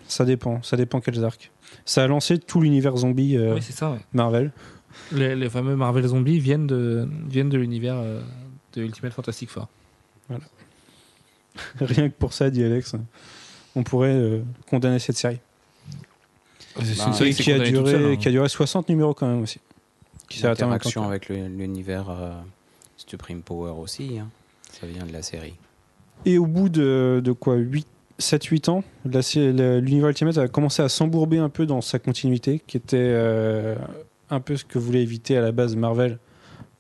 ça 0.08 0.24
dépend, 0.24 0.64
ça 0.64 0.78
dépend 0.78 1.02
quels 1.02 1.22
arcs. 1.26 1.52
Ça 1.84 2.06
a 2.06 2.08
lancé 2.08 2.38
tout 2.38 2.62
l'univers 2.62 2.96
zombie 2.96 3.36
euh, 3.36 3.56
Oui, 3.56 3.62
ça, 3.62 3.92
ouais. 3.92 4.00
Marvel. 4.14 4.54
Les, 5.12 5.36
les 5.36 5.50
fameux 5.50 5.76
Marvel 5.76 6.08
Zombies 6.08 6.40
viennent 6.40 6.66
de, 6.66 7.10
viennent 7.28 7.50
de 7.50 7.58
l'univers 7.58 7.98
euh, 7.98 8.22
de 8.74 8.84
Ultimate 8.84 9.12
Fantastic 9.12 9.50
Four. 9.50 9.68
Rien 11.82 12.08
que 12.10 12.16
pour 12.16 12.32
ça, 12.32 12.50
dit 12.50 12.64
Alex, 12.64 12.96
on 13.76 13.84
pourrait 13.84 14.42
condamner 14.70 15.00
cette 15.00 15.18
série. 15.18 15.40
C'est 16.84 16.98
Bah, 16.98 17.04
une 17.08 17.14
série 17.14 17.34
qui, 17.34 17.52
a, 17.52 17.60
duré, 17.60 17.92
seule, 17.92 18.06
hein. 18.06 18.16
qui 18.16 18.28
a 18.28 18.32
duré 18.32 18.50
60 18.50 18.90
numéros 18.90 19.14
quand 19.14 19.28
même 19.28 19.42
aussi. 19.42 19.60
Qui 20.30 20.40
s'est 20.40 20.48
un 20.48 20.72
avec 20.72 21.30
l'univers 21.30 22.10
euh, 22.10 22.32
Supreme 22.98 23.42
Power 23.42 23.72
aussi, 23.80 24.20
hein. 24.20 24.28
ça 24.72 24.86
vient 24.86 25.06
de 25.06 25.14
la 25.14 25.22
série. 25.22 25.56
Et 26.26 26.38
au 26.38 26.46
bout 26.46 26.68
de, 26.70 27.22
de 27.24 27.32
quoi 27.32 27.56
7-8 28.20 28.70
ans, 28.70 28.84
l'univers 29.06 30.10
Ultimate 30.10 30.38
a 30.38 30.48
commencé 30.48 30.82
à 30.82 30.90
s'embourber 30.90 31.38
un 31.38 31.50
peu 31.50 31.66
dans 31.66 31.82
sa 31.82 32.00
continuité, 32.00 32.62
qui 32.66 32.78
était 32.78 32.98
euh, 33.00 33.76
un 34.30 34.40
peu 34.40 34.58
ce 34.58 34.66
que 34.66 34.80
voulait 34.80 35.02
éviter 35.04 35.38
à 35.38 35.42
la 35.42 35.52
base 35.52 35.76
Marvel 35.76 36.18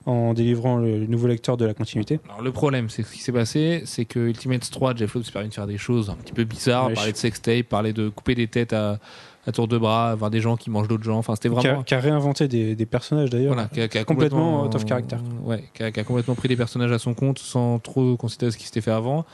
en 0.06 0.34
délivrant 0.34 0.78
le, 0.78 1.00
le 1.00 1.06
nouveau 1.06 1.28
lecteur 1.28 1.58
de 1.58 1.66
la 1.66 1.74
continuité. 1.74 2.20
Alors, 2.30 2.41
le 2.41 2.52
problème, 2.52 2.89
c'est 2.89 3.04
ce 3.04 3.12
qui 3.12 3.20
s'est 3.20 3.34
passé, 3.34 3.84
c'est 3.86 4.06
que 4.06 4.20
Ultimate 4.20 4.70
3, 4.70 4.95
Jeff 4.95 5.14
Loeb 5.14 5.26
s'est 5.26 5.32
permis 5.34 5.50
de 5.50 5.54
faire 5.54 5.68
des 5.68 5.78
choses 5.78 6.10
un 6.10 6.16
petit 6.16 6.34
peu 6.34 6.45
bizarres, 6.45 6.88
Ouais. 6.88 6.93
parler 6.93 7.12
de 7.12 7.18
sextape, 7.18 7.68
parler 7.68 7.91
de 7.93 8.08
couper 8.10 8.34
des 8.34 8.48
têtes 8.48 8.74
à, 8.74 9.00
à 9.48 9.52
tour 9.54 9.68
de 9.68 9.78
bras, 9.78 10.14
voir 10.16 10.30
des 10.30 10.41
gens 10.41 10.58
qui 10.58 10.70
mangent 10.70 10.89
d'autres 10.89 11.04
gens. 11.06 11.18
Enfin, 11.18 11.34
c'était 11.36 11.50
Qui 11.50 11.56
a, 11.56 11.60
vraiment. 11.62 11.84
qui 11.84 11.93
a 11.95 12.00
réinventé 12.00 12.48
des, 12.48 12.76
des 12.76 12.86
personnages 12.86 13.30
d'ailleurs. 13.30 13.54
Voilà, 13.54 13.70
qui 13.70 13.82
a, 13.82 13.88
qui 13.88 13.98
a 13.98 14.04
complètement 14.04 14.66
out 14.66 14.76
of 14.76 14.86
character. 14.86 15.16
Ouais, 15.43 15.64
qui 15.74 15.84
a, 15.84 15.91
qui 15.91 16.00
a 16.00 16.04
complètement 16.04 16.36
pris 16.36 16.50
des 16.50 16.58
personnages 16.58 16.91
à 16.91 17.00
son 17.00 17.14
compte 17.14 17.39
sans 17.39 17.80
trop 17.80 18.18
considérer 18.18 18.52
ce 18.52 18.58
qui 18.58 18.66
s'était 18.66 18.82
fait 18.82 18.91
avant. 18.91 19.26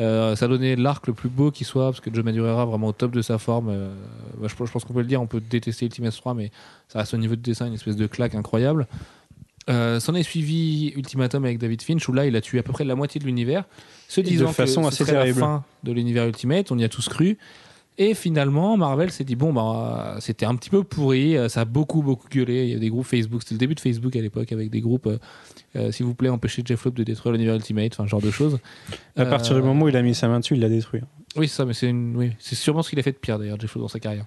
Euh, 0.00 0.36
ça 0.36 0.46
a 0.46 0.48
donné 0.48 0.74
l'arc 0.76 1.06
le 1.06 1.12
plus 1.12 1.28
beau 1.28 1.50
qui 1.50 1.64
soit, 1.64 1.84
parce 1.86 2.00
que 2.00 2.12
Joe 2.12 2.24
Madureira 2.24 2.64
vraiment 2.66 2.88
au 2.88 2.92
top 2.92 3.12
de 3.12 3.22
sa 3.22 3.38
forme. 3.38 3.68
euh, 3.70 3.94
bah, 4.40 4.48
je, 4.48 4.64
je 4.64 4.70
pense 4.72 4.84
qu'on 4.84 4.94
peut 4.94 5.00
le 5.00 5.06
dire, 5.06 5.20
on 5.22 5.26
peut 5.26 5.40
détester 5.40 5.84
Ultimate 5.86 6.14
3, 6.14 6.34
mais 6.34 6.50
ça 6.88 6.98
reste 7.00 7.14
au 7.14 7.18
niveau 7.18 7.34
de 7.36 7.40
dessin 7.42 7.66
une 7.66 7.74
espèce 7.74 7.96
de 7.96 8.06
claque 8.06 8.34
incroyable. 8.34 8.86
Euh, 9.70 10.00
S'en 10.00 10.14
est 10.14 10.22
suivi 10.24 10.92
Ultimatum 10.96 11.44
avec 11.44 11.58
David 11.58 11.82
Finch, 11.82 12.08
où 12.08 12.12
là 12.12 12.26
il 12.26 12.34
a 12.36 12.40
tué 12.40 12.58
à 12.58 12.62
peu 12.62 12.72
près 12.72 12.84
la 12.84 12.94
moitié 12.96 13.20
de 13.20 13.26
l'univers, 13.26 13.64
se 14.08 14.20
de 14.20 14.26
disant 14.26 14.48
façon 14.48 14.82
que 14.82 14.88
ce 14.90 14.94
assez 15.02 15.04
serait 15.04 15.12
terrible. 15.12 15.40
la 15.40 15.46
fin 15.46 15.64
de 15.84 15.92
l'univers 15.92 16.26
Ultimate, 16.26 16.72
on 16.72 16.78
y 16.78 16.84
a 16.84 16.88
tous 16.88 17.08
cru. 17.08 17.38
Et 17.98 18.14
finalement, 18.14 18.76
Marvel 18.76 19.10
s'est 19.10 19.24
dit 19.24 19.36
bon, 19.36 19.52
bah, 19.52 20.16
c'était 20.20 20.46
un 20.46 20.54
petit 20.56 20.70
peu 20.70 20.82
pourri, 20.82 21.36
euh, 21.36 21.48
ça 21.48 21.60
a 21.60 21.64
beaucoup, 21.66 22.02
beaucoup 22.02 22.26
gueulé. 22.28 22.64
Il 22.64 22.70
y 22.72 22.74
a 22.74 22.78
des 22.78 22.88
groupes 22.88 23.04
Facebook, 23.06 23.42
c'était 23.42 23.54
le 23.54 23.58
début 23.58 23.74
de 23.74 23.80
Facebook 23.80 24.16
à 24.16 24.20
l'époque, 24.20 24.50
avec 24.50 24.70
des 24.70 24.80
groupes, 24.80 25.06
euh, 25.06 25.18
euh, 25.76 25.92
s'il 25.92 26.06
vous 26.06 26.14
plaît, 26.14 26.30
empêchez 26.30 26.62
Jeff 26.64 26.84
Loeb 26.84 26.94
de 26.94 27.04
détruire 27.04 27.32
l'univers 27.32 27.54
Ultimate, 27.54 27.92
enfin, 27.92 28.04
ce 28.04 28.08
genre 28.10 28.22
de 28.22 28.30
choses. 28.30 28.58
À 29.16 29.26
partir 29.26 29.52
Euh, 29.56 29.60
du 29.60 29.66
moment 29.66 29.84
où 29.84 29.88
il 29.88 29.96
a 29.96 30.02
mis 30.02 30.14
sa 30.14 30.28
main 30.28 30.40
dessus, 30.40 30.54
il 30.54 30.60
l'a 30.60 30.68
détruit. 30.70 31.02
oui, 31.36 31.48
c'est 31.48 31.56
ça, 31.56 31.64
mais 31.66 31.74
c'est 31.74 31.88
une... 31.88 32.16
oui, 32.16 32.32
c'est 32.38 32.54
sûrement 32.54 32.82
ce 32.82 32.88
qu'il 32.90 32.98
a 32.98 33.02
fait 33.02 33.12
de 33.12 33.18
pire 33.18 33.38
d'ailleurs, 33.38 33.60
Jeff 33.60 33.74
Loeb, 33.74 33.82
dans 33.84 33.88
sa 33.88 34.00
carrière. 34.00 34.24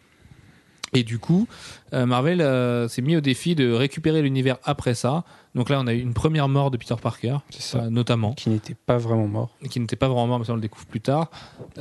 Et 0.93 1.03
du 1.03 1.17
coup, 1.19 1.47
euh, 1.93 2.05
Marvel 2.05 2.39
euh, 2.41 2.87
s'est 2.87 3.01
mis 3.01 3.17
au 3.17 3.21
défi 3.21 3.55
de 3.55 3.69
récupérer 3.71 4.21
l'univers 4.21 4.57
après 4.63 4.93
ça. 4.93 5.25
Donc 5.55 5.69
là, 5.69 5.79
on 5.81 5.87
a 5.87 5.93
eu 5.93 5.99
une 5.99 6.13
première 6.13 6.47
mort 6.47 6.69
de 6.71 6.77
Peter 6.77 6.95
Parker, 7.01 7.37
ça. 7.49 7.79
euh, 7.79 7.89
notamment, 7.89 8.33
Qui 8.33 8.49
n'était 8.49 8.75
pas 8.75 8.97
vraiment 8.97 9.27
mort. 9.27 9.49
qui 9.69 9.79
n'était 9.79 9.95
pas 9.97 10.07
vraiment 10.07 10.27
mort, 10.27 10.39
mais 10.39 10.45
ça 10.45 10.53
on 10.53 10.55
le 10.55 10.61
découvre 10.61 10.85
plus 10.85 11.01
tard. 11.01 11.31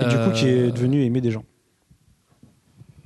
Et 0.01 0.05
du 0.07 0.16
coup, 0.16 0.30
qui 0.35 0.49
est 0.49 0.70
devenu 0.72 1.05
aimer 1.05 1.20
des 1.20 1.30
gens. 1.30 1.45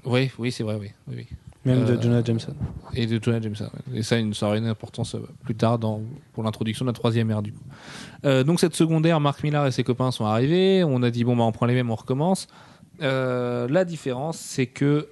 Oui, 0.09 0.31
oui, 0.39 0.51
c'est 0.53 0.63
vrai, 0.65 0.77
oui. 0.81 0.91
oui, 1.09 1.15
oui. 1.19 1.27
Même 1.65 1.83
euh, 1.85 1.97
de 1.97 2.03
Jonah 2.03 2.23
Jameson. 2.25 2.55
Et 2.95 3.07
de 3.07 3.23
Jonah 3.23 3.41
Jameson. 3.41 3.69
Et 3.95 4.03
ça, 4.03 4.17
une- 4.17 4.33
ça 4.33 4.47
aura 4.47 4.57
une 4.59 4.67
importance 4.67 5.15
euh, 5.17 5.27
plus 5.45 5.55
tard 5.55 5.79
dans, 5.79 6.01
pour 6.33 6.43
l'introduction 6.45 6.85
de 6.85 6.91
la 6.91 6.95
troisième 6.95 7.31
ère, 7.31 7.43
du 7.43 7.53
coup. 7.53 7.65
Euh, 8.25 8.45
donc, 8.45 8.61
cette 8.61 8.75
secondaire, 8.75 9.19
Mark 9.21 9.43
Millar 9.43 9.67
et 9.67 9.73
ses 9.73 9.85
copains 9.85 10.11
sont 10.11 10.25
arrivés. 10.25 10.83
On 10.85 11.03
a 11.03 11.11
dit, 11.11 11.25
bon, 11.25 11.37
bah, 11.37 11.43
on 11.45 11.53
prend 11.53 11.67
les 11.67 11.75
mêmes, 11.75 11.91
on 11.91 11.95
recommence. 11.97 12.47
Euh, 13.03 13.69
la 13.69 13.85
différence, 13.85 14.39
c'est 14.39 14.67
que 14.67 15.09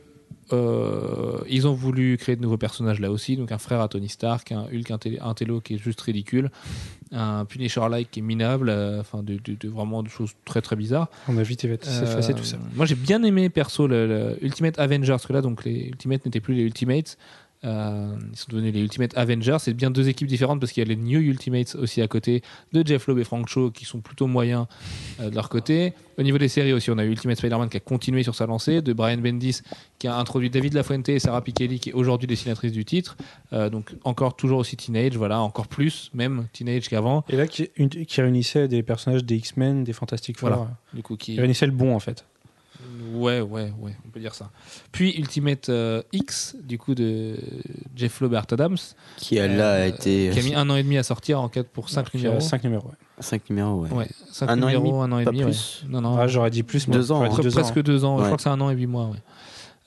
euh, 0.53 1.38
ils 1.49 1.66
ont 1.66 1.72
voulu 1.74 2.16
créer 2.16 2.36
de 2.36 2.42
nouveaux 2.42 2.57
personnages 2.57 3.01
là 3.01 3.11
aussi. 3.11 3.36
Donc, 3.36 3.53
un 3.53 3.59
frère 3.59 3.80
à 3.80 3.88
Tony 3.88 4.09
Stark, 4.09 4.53
un 4.53 4.64
Hulk 4.72 4.90
intello, 4.90 5.16
intello 5.22 5.61
qui 5.61 5.74
est 5.74 5.78
juste 5.78 6.01
ridicule, 6.01 6.51
un 7.12 7.44
Punisher-like 7.44 8.11
qui 8.11 8.20
est 8.20 8.22
minable, 8.22 8.68
euh, 8.68 9.01
enfin, 9.01 9.22
de, 9.22 9.38
de- 9.44 9.55
de 9.59 9.68
vraiment 9.68 10.03
de 10.03 10.09
choses 10.09 10.32
très 10.44 10.61
très 10.62 10.76
bizarres. 10.76 11.09
On 11.28 11.36
a 11.38 11.42
vite 11.42 11.64
effacé 11.64 12.32
Euh, 12.32 12.34
tout 12.36 12.44
ça. 12.44 12.59
Moi, 12.74 12.86
j'ai 12.86 12.94
bien 12.94 13.22
aimé 13.22 13.49
perso 13.51 13.86
le, 13.86 14.07
le 14.07 14.44
Ultimate 14.44 14.78
Avengers, 14.78 15.11
parce 15.12 15.26
que 15.26 15.32
là, 15.32 15.40
donc 15.42 15.64
les 15.64 15.86
Ultimates 15.88 16.24
n'étaient 16.24 16.40
plus 16.40 16.55
les 16.55 16.62
Ultimates. 16.62 17.16
Euh, 17.64 18.14
ils 18.32 18.36
sont 18.36 18.46
devenus 18.50 18.72
les 18.74 18.80
Ultimate 18.80 19.16
Avengers. 19.16 19.57
C'est 19.61 19.74
bien 19.74 19.90
deux 19.90 20.09
équipes 20.09 20.28
différentes 20.28 20.61
parce 20.61 20.72
qu'il 20.72 20.82
y 20.82 20.86
a 20.86 20.88
les 20.88 20.96
New 20.96 21.18
Ultimates 21.20 21.74
aussi 21.76 22.02
à 22.02 22.07
côté 22.09 22.42
de 22.72 22.86
Jeff 22.86 23.07
Loeb 23.07 23.18
et 23.18 23.24
Frank 23.24 23.48
Cho 23.48 23.70
qui 23.70 23.84
sont 23.84 24.00
plutôt 24.00 24.26
moyens 24.26 24.66
euh, 25.20 25.30
de 25.30 25.34
leur 25.34 25.48
côté. 25.48 25.92
Au 26.18 26.22
niveau 26.22 26.38
des 26.38 26.48
séries 26.48 26.72
aussi, 26.72 26.90
on 26.90 26.98
a 26.98 27.04
eu 27.04 27.09
Ultimate 27.11 27.36
Spider-Man 27.38 27.68
qui 27.68 27.76
a 27.76 27.80
continué 27.80 28.22
sur 28.22 28.34
sa 28.34 28.46
lancée, 28.46 28.82
de 28.82 28.92
Brian 28.92 29.18
Bendis 29.18 29.61
qui 29.98 30.07
a 30.07 30.16
introduit 30.16 30.48
David 30.50 30.74
Lafuente 30.74 31.09
et 31.09 31.18
Sarah 31.18 31.42
Pikeli 31.42 31.80
qui 31.80 31.90
est 31.90 31.92
aujourd'hui 31.94 32.26
dessinatrice 32.26 32.72
du 32.72 32.84
titre. 32.84 33.16
Euh, 33.52 33.68
donc 33.70 33.94
encore 34.04 34.36
toujours 34.36 34.59
aussi 34.59 34.76
teenage, 34.76 35.16
voilà, 35.16 35.40
encore 35.40 35.66
plus, 35.66 36.11
même 36.14 36.46
teenage 36.52 36.88
qu'avant. 36.88 37.24
Et 37.28 37.36
là, 37.36 37.46
qui, 37.46 37.68
une- 37.76 37.88
qui 37.88 38.20
réunissait 38.20 38.68
des 38.68 38.82
personnages 38.82 39.24
des 39.24 39.36
X-Men, 39.36 39.82
des 39.84 39.92
Fantastic 39.92 40.38
Four. 40.38 40.48
Voilà. 40.50 40.70
Du 40.94 41.02
coup, 41.02 41.16
Qui 41.16 41.36
réunissait 41.38 41.66
le 41.66 41.72
bon, 41.72 41.94
en 41.94 42.00
fait. 42.00 42.24
Ouais, 43.14 43.41
ouais, 43.41 43.72
ouais, 43.80 43.97
on 44.07 44.11
peut 44.11 44.20
dire 44.20 44.34
ça. 44.34 44.51
Puis 44.93 45.16
Ultimate 45.18 45.68
euh, 45.68 46.03
X, 46.12 46.57
du 46.62 46.78
coup, 46.78 46.95
de 46.95 47.37
Jeff 47.95 48.22
Art 48.34 48.47
Adams, 48.53 48.76
Qui 49.16 49.39
a 49.39 49.47
là 49.49 49.72
a 49.72 49.76
euh, 49.78 49.87
été 49.89 50.30
qui 50.32 50.39
a 50.39 50.43
mis 50.43 50.55
un 50.55 50.68
an 50.70 50.76
et 50.76 50.82
demi 50.82 50.99
à 50.99 51.03
sortir 51.03 51.41
en 51.41 51.49
4 51.49 51.68
pour 51.68 51.89
5 51.91 52.11
Qui 52.11 52.16
a 52.16 52.20
numéros. 52.20 52.41
cinq 52.41 52.64
numéros. 52.64 52.89
ouais. 52.89 52.95
5 53.18 53.49
numéros, 53.51 53.80
ouais. 53.82 53.91
Ouais, 53.93 54.09
5 54.30 54.51
Un 54.51 54.62
an 54.62 54.68
et 54.68 54.74
numéros, 54.76 55.03
demi, 55.03 55.12
un 55.12 55.12
an 55.16 55.18
et 55.20 55.24
pas 55.24 55.30
demi. 55.30 55.41
ouais. 55.45 55.51
plus. 55.51 55.84
Non, 55.89 56.01
non, 56.03 56.16
Ah, 56.18 56.26
j'aurais 56.26 56.51
dit 56.51 56.62
plus. 56.62 56.87
moi. 56.87 56.97
Deux 56.97 57.12
ans, 57.12 57.16
J'aurais 57.16 57.28
dit 57.30 57.37
pre- 57.37 57.43
deux 57.45 57.51
presque 57.51 57.76
ans. 57.78 57.80
2 57.82 58.05
ans. 58.05 58.16
Je 58.18 58.22
Ouais. 58.22 58.26
crois 58.28 58.37
que 58.37 58.43
c'est 58.43 58.49
un 58.51 58.61
an 58.61 58.70
et 58.70 58.74
8 58.74 58.87
mois. 58.87 59.07
Ouais. 59.07 59.16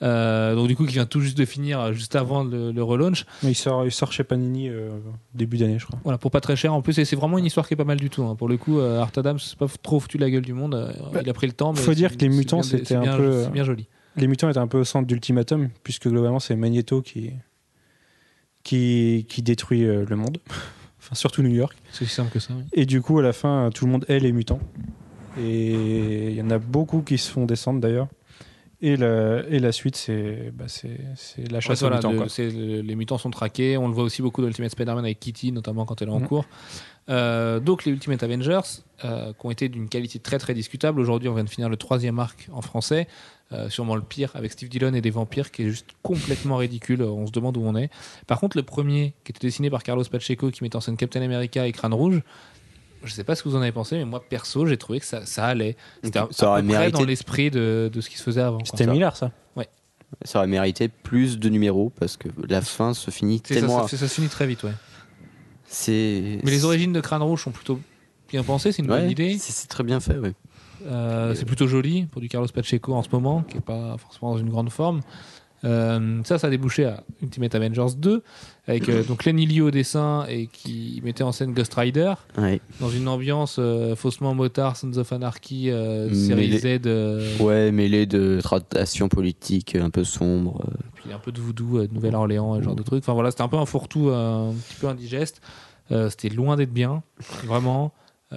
Euh, 0.02 0.54
donc, 0.54 0.66
du 0.68 0.76
coup, 0.76 0.86
qui 0.86 0.94
vient 0.94 1.04
tout 1.04 1.20
juste 1.20 1.36
de 1.36 1.44
finir, 1.44 1.78
euh, 1.80 1.92
juste 1.92 2.16
avant 2.16 2.42
le, 2.42 2.72
le 2.72 2.82
relaunch. 2.82 3.26
Mais 3.42 3.50
il 3.50 3.54
sort, 3.54 3.84
il 3.84 3.92
sort 3.92 4.12
chez 4.12 4.24
Panini 4.24 4.68
euh, 4.70 4.88
début 5.34 5.58
d'année, 5.58 5.78
je 5.78 5.84
crois. 5.86 5.98
Voilà, 6.04 6.16
pour 6.16 6.30
pas 6.30 6.40
très 6.40 6.56
cher 6.56 6.72
en 6.72 6.80
plus. 6.80 6.98
Et 6.98 7.04
c'est 7.04 7.16
vraiment 7.16 7.36
une 7.36 7.44
histoire 7.44 7.68
qui 7.68 7.74
est 7.74 7.76
pas 7.76 7.84
mal 7.84 7.98
du 7.98 8.08
tout. 8.08 8.22
hein. 8.24 8.34
Pour 8.34 8.48
le 8.48 8.56
coup, 8.56 8.78
euh, 8.78 9.00
Art 9.00 9.12
Adams, 9.16 9.38
c'est 9.38 9.58
pas 9.58 9.66
trop 9.82 10.00
foutu 10.00 10.16
la 10.16 10.30
gueule 10.30 10.40
du 10.44 10.54
monde. 10.54 10.90
Bah, 11.12 11.20
il 11.22 11.28
a 11.28 11.34
pris 11.34 11.46
le 11.46 11.52
temps. 11.52 11.72
Mais 11.74 11.80
faut 11.80 11.92
dire 11.94 12.16
que 12.16 12.20
les 12.22 12.30
mutants, 12.30 12.62
c'était 12.62 12.94
un 12.94 13.02
bien- 13.02 13.16
peu- 13.16 13.46
bien 13.52 13.64
joli. 13.64 13.88
Les 14.16 14.26
mutants 14.26 14.48
étaient 14.48 14.58
un 14.58 14.66
peu 14.68 14.78
au 14.78 14.84
centre 14.84 15.06
d'Ultimatum, 15.06 15.68
puisque 15.84 16.08
globalement, 16.08 16.40
c'est 16.40 16.56
Magneto 16.56 17.02
qui, 17.02 17.32
qui, 18.64 19.26
qui 19.28 19.42
détruit 19.42 19.82
le 19.82 20.16
monde. 20.16 20.38
enfin, 20.98 21.14
surtout 21.14 21.42
New 21.42 21.54
York. 21.54 21.76
C'est 21.92 22.04
aussi 22.04 22.14
simple 22.14 22.30
que 22.32 22.38
ça. 22.38 22.54
oui. 22.56 22.64
Et 22.72 22.86
du 22.86 23.02
coup, 23.02 23.18
à 23.18 23.22
la 23.22 23.32
fin, 23.32 23.70
tout 23.74 23.86
le 23.86 23.92
monde 23.92 24.04
est 24.08 24.18
les 24.18 24.32
mutants. 24.32 24.60
Et 25.38 26.30
il 26.30 26.34
y 26.36 26.42
en 26.42 26.50
a 26.50 26.58
beaucoup 26.58 27.02
qui 27.02 27.18
se 27.18 27.30
font 27.30 27.44
descendre 27.46 27.80
d'ailleurs. 27.80 28.08
Et 28.82 28.96
la, 28.96 29.46
et 29.48 29.58
la 29.58 29.72
suite, 29.72 29.94
c'est 29.96 30.52
bah, 30.54 30.64
c'est 30.66 30.88
la 31.50 31.56
Ouais, 31.56 31.60
chasse 31.60 31.80
voilà, 31.80 31.96
aux 32.02 32.10
mutants. 32.12 32.26
le- 32.38 32.80
les 32.80 32.94
mutants 32.94 33.18
sont 33.18 33.30
traqués. 33.30 33.76
On 33.76 33.88
le 33.88 33.92
voit 33.94 34.04
aussi 34.04 34.22
beaucoup 34.22 34.40
dans 34.40 34.48
Ultimate 34.48 34.70
Spider-Man 34.70 35.04
avec 35.04 35.20
Kitty, 35.20 35.52
notamment 35.52 35.84
quand 35.84 36.00
elle 36.00 36.08
est 36.08 36.12
en 36.12 36.20
Mhm. 36.20 36.26
cours. 36.28 36.46
Euh, 37.10 37.60
donc 37.60 37.84
les 37.84 37.92
Ultimate 37.92 38.22
Avengers, 38.22 38.60
euh, 39.04 39.32
qui 39.32 39.46
ont 39.46 39.50
été 39.50 39.68
d'une 39.68 39.88
qualité 39.88 40.18
très 40.18 40.38
très 40.38 40.54
discutable. 40.54 40.98
Aujourd'hui, 41.00 41.28
on 41.28 41.34
vient 41.34 41.44
de 41.44 41.48
finir 41.50 41.68
le 41.68 41.76
troisième 41.76 42.18
arc 42.18 42.48
en 42.52 42.62
français, 42.62 43.06
euh, 43.52 43.68
sûrement 43.68 43.96
le 43.96 44.02
pire, 44.02 44.30
avec 44.34 44.52
Steve 44.52 44.68
Dillon 44.70 44.94
et 44.94 45.00
des 45.02 45.10
vampires, 45.10 45.50
qui 45.50 45.62
est 45.64 45.68
juste 45.68 45.88
complètement 46.02 46.56
ridicule. 46.56 47.02
On 47.02 47.26
se 47.26 47.32
demande 47.32 47.58
où 47.58 47.62
on 47.62 47.76
est. 47.76 47.90
Par 48.26 48.40
contre, 48.40 48.56
le 48.56 48.62
premier, 48.62 49.12
qui 49.24 49.32
était 49.32 49.46
dessiné 49.46 49.68
par 49.68 49.82
Carlos 49.82 50.04
Pacheco, 50.10 50.50
qui 50.50 50.62
met 50.64 50.74
en 50.74 50.80
scène 50.80 50.96
Captain 50.96 51.20
America 51.20 51.66
et 51.66 51.72
Crâne 51.72 51.92
Rouge. 51.94 52.22
Je 53.02 53.12
sais 53.12 53.24
pas 53.24 53.34
ce 53.34 53.42
que 53.42 53.48
vous 53.48 53.56
en 53.56 53.62
avez 53.62 53.72
pensé, 53.72 53.96
mais 53.96 54.04
moi 54.04 54.22
perso, 54.28 54.66
j'ai 54.66 54.76
trouvé 54.76 55.00
que 55.00 55.06
ça, 55.06 55.24
ça 55.26 55.46
allait. 55.46 55.76
C'était 56.04 56.20
Ça 56.30 56.46
à 56.46 56.50
aurait 56.50 56.62
peu 56.62 56.68
près 56.68 56.78
mérité- 56.78 56.92
dans 56.98 57.04
l'esprit 57.04 57.50
de, 57.50 57.90
de 57.92 58.00
ce 58.00 58.10
qui 58.10 58.18
se 58.18 58.22
faisait 58.22 58.42
avant. 58.42 58.58
quoi. 58.58 58.66
C'était 58.66 58.84
ça. 58.84 58.92
Miller, 58.92 59.16
ça. 59.16 59.30
Ça 60.24 60.40
aurait 60.40 60.48
mérité 60.48 60.88
plus 60.88 61.38
de 61.38 61.48
numéros 61.48 61.92
parce 62.00 62.16
que 62.16 62.28
la 62.48 62.60
fin 62.62 62.94
se 62.94 63.12
finit 63.12 63.40
C'est 63.44 63.54
ça, 63.54 63.60
tellement. 63.60 63.86
ça, 63.86 63.96
ça 63.96 64.08
se 64.08 64.14
finit 64.14 64.26
très 64.28 64.44
vite, 64.46 64.64
ouais. 64.64 64.72
C'est. 65.66 66.40
Mais 66.42 66.50
les 66.50 66.64
origines 66.64 66.92
de 66.92 67.00
Crâne 67.00 67.22
Rouge 67.22 67.44
sont 67.44 67.52
plutôt 67.52 67.80
bien 68.28 68.42
pensées, 68.42 68.72
c'est 68.72 68.82
une 68.82 68.90
Ouais, 68.90 69.00
bonne 69.02 69.10
idée. 69.10 69.38
C'est 69.38 69.52
c'est 69.52 69.68
très 69.68 69.84
bien 69.84 70.00
fait, 70.00 70.18
ouais. 70.18 70.32
Euh, 70.86 71.34
c'est 71.34 71.44
plutôt 71.44 71.66
joli 71.68 72.06
pour 72.06 72.20
du 72.20 72.28
Carlos 72.28 72.48
Pacheco 72.52 72.94
en 72.94 73.02
ce 73.02 73.08
moment, 73.12 73.42
qui 73.42 73.58
est 73.58 73.60
pas 73.60 73.96
forcément 73.98 74.32
dans 74.32 74.38
une 74.38 74.48
grande 74.50 74.70
forme. 74.70 75.00
Euh, 75.64 76.20
ça, 76.24 76.38
ça 76.38 76.46
a 76.46 76.50
débouché 76.50 76.86
à 76.86 77.04
Ultimate 77.22 77.54
Avengers 77.54 77.94
2, 77.98 78.22
avec 78.66 78.88
euh, 78.88 79.02
donc 79.04 79.24
Lenny 79.26 79.44
Liu 79.46 79.60
au 79.60 79.70
dessin 79.70 80.24
et 80.28 80.46
qui 80.46 81.00
mettait 81.04 81.22
en 81.22 81.32
scène 81.32 81.52
Ghost 81.52 81.74
Rider 81.74 82.14
Ouais. 82.38 82.60
dans 82.80 82.88
une 82.88 83.06
ambiance 83.08 83.56
euh, 83.58 83.94
faussement 83.94 84.34
motard, 84.34 84.76
Sons 84.76 84.96
of 84.96 85.12
Anarchy, 85.12 85.70
euh, 85.70 86.12
série 86.14 86.58
Z, 86.58 87.40
Ouais, 87.42 87.72
mêlé 87.72 88.06
de 88.06 88.40
tractations 88.42 89.08
politiques 89.10 89.76
un 89.76 89.90
peu 89.90 90.02
sombres. 90.04 90.64
puis 90.94 91.12
un 91.12 91.18
peu 91.18 91.30
de 91.32 91.40
voodoo, 91.40 91.86
de 91.86 91.92
Nouvelle-Orléans, 91.92 92.56
ce 92.56 92.62
genre 92.62 92.76
de 92.76 92.82
trucs. 92.82 93.02
Enfin 93.04 93.12
voilà, 93.12 93.30
c'était 93.30 93.42
un 93.42 93.48
peu 93.48 93.58
un 93.58 93.66
fourre-tout, 93.66 94.08
un 94.08 94.52
petit 94.54 94.76
peu 94.80 94.88
indigeste. 94.88 95.42
C'était 96.08 96.28
loin 96.30 96.56
d'être 96.56 96.72
bien, 96.72 97.02
vraiment. 97.44 97.92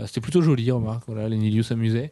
C'était 0.07 0.21
plutôt 0.21 0.41
joli, 0.41 0.71
remarque. 0.71 1.03
Voilà, 1.07 1.29
Lenny 1.29 1.51
Liu 1.51 1.61
s'amusait. 1.63 2.11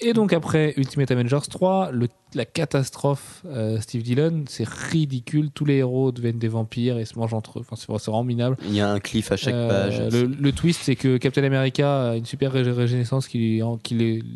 Et 0.00 0.12
donc 0.12 0.34
après 0.34 0.74
Ultimate 0.76 1.10
Avengers 1.10 1.46
3, 1.48 1.90
le- 1.90 2.08
la 2.34 2.44
catastrophe 2.44 3.42
euh, 3.46 3.80
Steve 3.80 4.02
Dillon, 4.02 4.44
c'est 4.46 4.68
ridicule. 4.68 5.50
Tous 5.50 5.64
les 5.64 5.76
héros 5.76 6.12
deviennent 6.12 6.38
des 6.38 6.48
vampires 6.48 6.98
et 6.98 7.06
se 7.06 7.18
mangent 7.18 7.32
entre 7.32 7.58
eux. 7.60 7.62
Enfin, 7.70 7.76
c'est 7.76 8.06
vraiment 8.10 8.22
minable. 8.22 8.58
Il 8.66 8.74
y 8.74 8.80
a 8.82 8.90
un 8.90 9.00
cliff 9.00 9.32
à 9.32 9.38
chaque 9.38 9.54
Euh, 9.54 9.68
page. 9.88 10.12
le, 10.12 10.24
le 10.26 10.52
twist, 10.52 10.82
c'est 10.84 10.96
que 10.96 11.16
Captain 11.16 11.44
America 11.44 12.10
a 12.10 12.16
une 12.16 12.26
super 12.26 12.52
ré- 12.52 12.60
régénérescence 12.70 13.26
qui, 13.26 13.62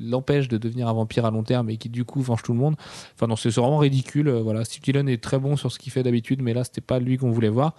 l'empêche 0.02 0.48
de 0.48 0.56
devenir 0.56 0.88
un 0.88 0.94
vampire 0.94 1.26
à 1.26 1.30
long 1.30 1.42
terme 1.42 1.68
et 1.68 1.76
qui 1.76 1.90
du 1.90 2.04
coup 2.06 2.22
venge 2.22 2.42
tout 2.42 2.52
le 2.54 2.58
monde. 2.58 2.76
Enfin 3.14 3.26
non, 3.26 3.36
c'est 3.36 3.50
vraiment 3.50 3.78
ridicule. 3.78 4.28
Euh, 4.28 4.40
Voilà, 4.42 4.64
Steve 4.64 4.82
Dillon 4.82 5.06
est 5.08 5.22
très 5.22 5.38
bon 5.38 5.56
sur 5.56 5.70
ce 5.70 5.78
qu'il 5.78 5.92
fait 5.92 6.02
d'habitude, 6.02 6.40
mais 6.42 6.54
là 6.54 6.64
c'était 6.64 6.80
pas 6.80 6.98
lui 7.00 7.18
qu'on 7.18 7.30
voulait 7.32 7.48
voir. 7.50 7.74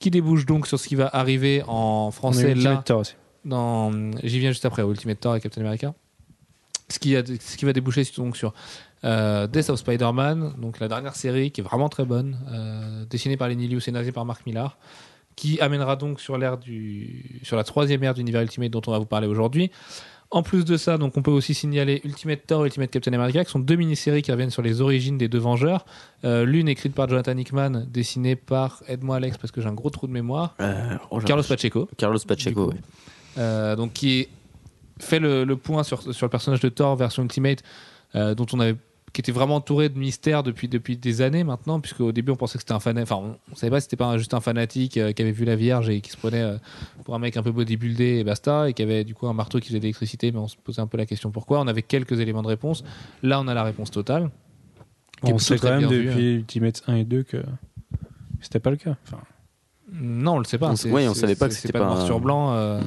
Qui 0.00 0.10
débouche 0.10 0.46
donc 0.46 0.66
sur 0.66 0.78
ce 0.78 0.88
qui 0.88 0.94
va 0.94 1.08
arriver 1.12 1.62
en 1.68 2.10
français 2.10 2.52
Ultimate 2.52 2.76
là? 2.76 2.82
Thor 2.86 3.00
aussi. 3.00 3.14
dans 3.44 3.90
j'y 4.22 4.38
viens 4.38 4.50
juste 4.52 4.64
après 4.64 4.82
Ultimate 4.82 5.20
Thor 5.20 5.36
et 5.36 5.40
Captain 5.40 5.60
America 5.60 5.92
ce 6.90 6.98
qui, 6.98 7.16
a, 7.16 7.22
ce 7.24 7.56
qui 7.56 7.64
va 7.64 7.72
déboucher 7.72 8.02
donc 8.16 8.36
sur 8.36 8.52
euh, 9.04 9.46
Death 9.46 9.70
of 9.70 9.78
Spider-Man 9.78 10.54
donc 10.58 10.80
la 10.80 10.88
dernière 10.88 11.14
série 11.14 11.50
qui 11.50 11.60
est 11.60 11.64
vraiment 11.64 11.88
très 11.88 12.04
bonne 12.04 12.38
euh, 12.50 13.04
dessinée 13.06 13.36
par 13.36 13.48
Lenny 13.48 13.68
Liu 13.68 13.80
scénarisée 13.80 14.12
par 14.12 14.24
Mark 14.24 14.44
Millar 14.46 14.78
qui 15.36 15.60
amènera 15.60 15.96
donc 15.96 16.20
sur 16.20 16.36
l'ère 16.38 16.58
du 16.58 17.40
sur 17.44 17.56
la 17.56 17.64
troisième 17.64 18.02
ère 18.02 18.14
d'univers 18.14 18.42
Ultimate 18.42 18.70
dont 18.70 18.82
on 18.86 18.90
va 18.90 18.98
vous 18.98 19.06
parler 19.06 19.26
aujourd'hui 19.28 19.70
en 20.30 20.42
plus 20.42 20.66
de 20.66 20.76
ça, 20.76 20.98
donc 20.98 21.16
on 21.16 21.22
peut 21.22 21.30
aussi 21.30 21.54
signaler 21.54 22.02
Ultimate 22.04 22.40
Thor 22.46 22.62
et 22.62 22.66
Ultimate 22.66 22.90
Captain 22.90 23.14
America, 23.14 23.42
qui 23.42 23.50
sont 23.50 23.60
deux 23.60 23.76
mini-séries 23.76 24.20
qui 24.20 24.30
reviennent 24.30 24.50
sur 24.50 24.60
les 24.60 24.82
origines 24.82 25.16
des 25.16 25.26
deux 25.26 25.38
Vengeurs. 25.38 25.86
Euh, 26.22 26.44
L'une 26.44 26.68
écrite 26.68 26.94
par 26.94 27.08
Jonathan 27.08 27.34
Hickman, 27.34 27.86
dessinée 27.88 28.36
par, 28.36 28.82
aide-moi 28.88 29.16
Alex 29.16 29.38
parce 29.38 29.52
que 29.52 29.62
j'ai 29.62 29.68
un 29.68 29.72
gros 29.72 29.88
trou 29.88 30.06
de 30.06 30.12
mémoire, 30.12 30.54
oh 31.10 31.20
Carlos. 31.20 31.44
Pacheco. 31.48 31.88
Carlos 31.96 32.18
Pacheco. 32.28 32.74
Euh, 33.38 33.74
donc 33.74 33.94
qui 33.94 34.18
est- 34.20 34.28
fait 34.98 35.18
le, 35.18 35.44
le 35.44 35.56
point 35.56 35.82
sur, 35.82 36.02
sur 36.14 36.26
le 36.26 36.30
personnage 36.30 36.60
de 36.60 36.68
Thor 36.68 36.96
version 36.96 37.22
Ultimate, 37.22 37.62
euh, 38.14 38.34
dont 38.34 38.46
on 38.52 38.60
avait 38.60 38.76
qui 39.14 39.22
était 39.22 39.32
vraiment 39.32 39.56
entouré 39.56 39.88
de 39.88 39.98
mystères 39.98 40.42
depuis, 40.42 40.68
depuis 40.68 40.98
des 40.98 41.22
années 41.22 41.42
maintenant, 41.42 41.80
puisque 41.80 42.00
au 42.00 42.12
début 42.12 42.30
on 42.30 42.36
pensait 42.36 42.58
que 42.58 42.62
c'était 42.62 42.74
un 42.74 42.78
fan, 42.78 42.98
enfin 42.98 43.16
on, 43.16 43.36
on 43.50 43.54
savait 43.56 43.70
pas 43.70 43.80
si 43.80 43.84
c'était 43.84 43.96
pas 43.96 44.04
un- 44.06 44.18
juste 44.18 44.34
un 44.34 44.40
fanatique 44.40 44.98
euh, 44.98 45.12
qui 45.12 45.22
avait 45.22 45.32
vu 45.32 45.46
la 45.46 45.56
Vierge 45.56 45.88
et 45.88 46.02
qui 46.02 46.10
se 46.10 46.16
prenait 46.18 46.42
euh, 46.42 46.58
pour 47.04 47.14
un 47.14 47.18
mec 47.18 47.34
un 47.38 47.42
peu 47.42 47.50
bodybuildé 47.50 48.18
et 48.18 48.24
basta, 48.24 48.68
et 48.68 48.74
qui 48.74 48.82
avait 48.82 49.04
du 49.04 49.14
coup 49.14 49.26
un 49.26 49.32
marteau 49.32 49.60
qui 49.60 49.68
faisait 49.68 49.78
de 49.78 49.84
l'électricité, 49.84 50.30
mais 50.30 50.38
on 50.38 50.46
se 50.46 50.56
posait 50.56 50.82
un 50.82 50.86
peu 50.86 50.98
la 50.98 51.06
question 51.06 51.30
pourquoi. 51.30 51.58
On 51.60 51.66
avait 51.68 51.80
quelques 51.82 52.20
éléments 52.20 52.42
de 52.42 52.48
réponse. 52.48 52.84
Là 53.22 53.40
on 53.40 53.48
a 53.48 53.54
la 53.54 53.64
réponse 53.64 53.90
totale. 53.90 54.30
qui 55.24 55.32
On 55.32 55.38
sait 55.38 55.56
quand 55.58 55.70
même 55.70 55.88
depuis 55.88 56.34
Ultimate 56.34 56.82
1 56.86 56.96
et 56.96 57.04
2 57.04 57.22
que 57.22 57.38
c'était 58.42 58.60
pas 58.60 58.70
le 58.70 58.76
cas. 58.76 58.96
Enfin, 59.06 59.22
Non, 59.90 60.34
on 60.34 60.38
le 60.38 60.44
sait 60.44 60.58
pas. 60.58 60.74
Ouais, 60.90 61.08
on 61.08 61.14
savait 61.14 61.34
pas 61.34 61.48
que 61.48 61.54
c'était 61.54 61.72
pas 61.72 61.78
pas 61.80 61.86
noir 61.86 62.00
un- 62.02 62.04
sur 62.06 62.20
blanc. 62.20 62.52
euh, 62.52 62.80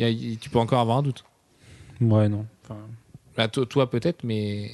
y 0.00 0.04
a- 0.04 0.10
y- 0.10 0.36
tu 0.38 0.50
peux 0.50 0.58
encore 0.58 0.80
avoir 0.80 0.98
un 0.98 1.02
doute. 1.02 1.24
ouais, 2.00 2.28
non. 2.28 2.46
Enfin, 2.64 3.48
to- 3.48 3.64
toi 3.66 3.88
peut-être, 3.88 4.24
mais 4.24 4.70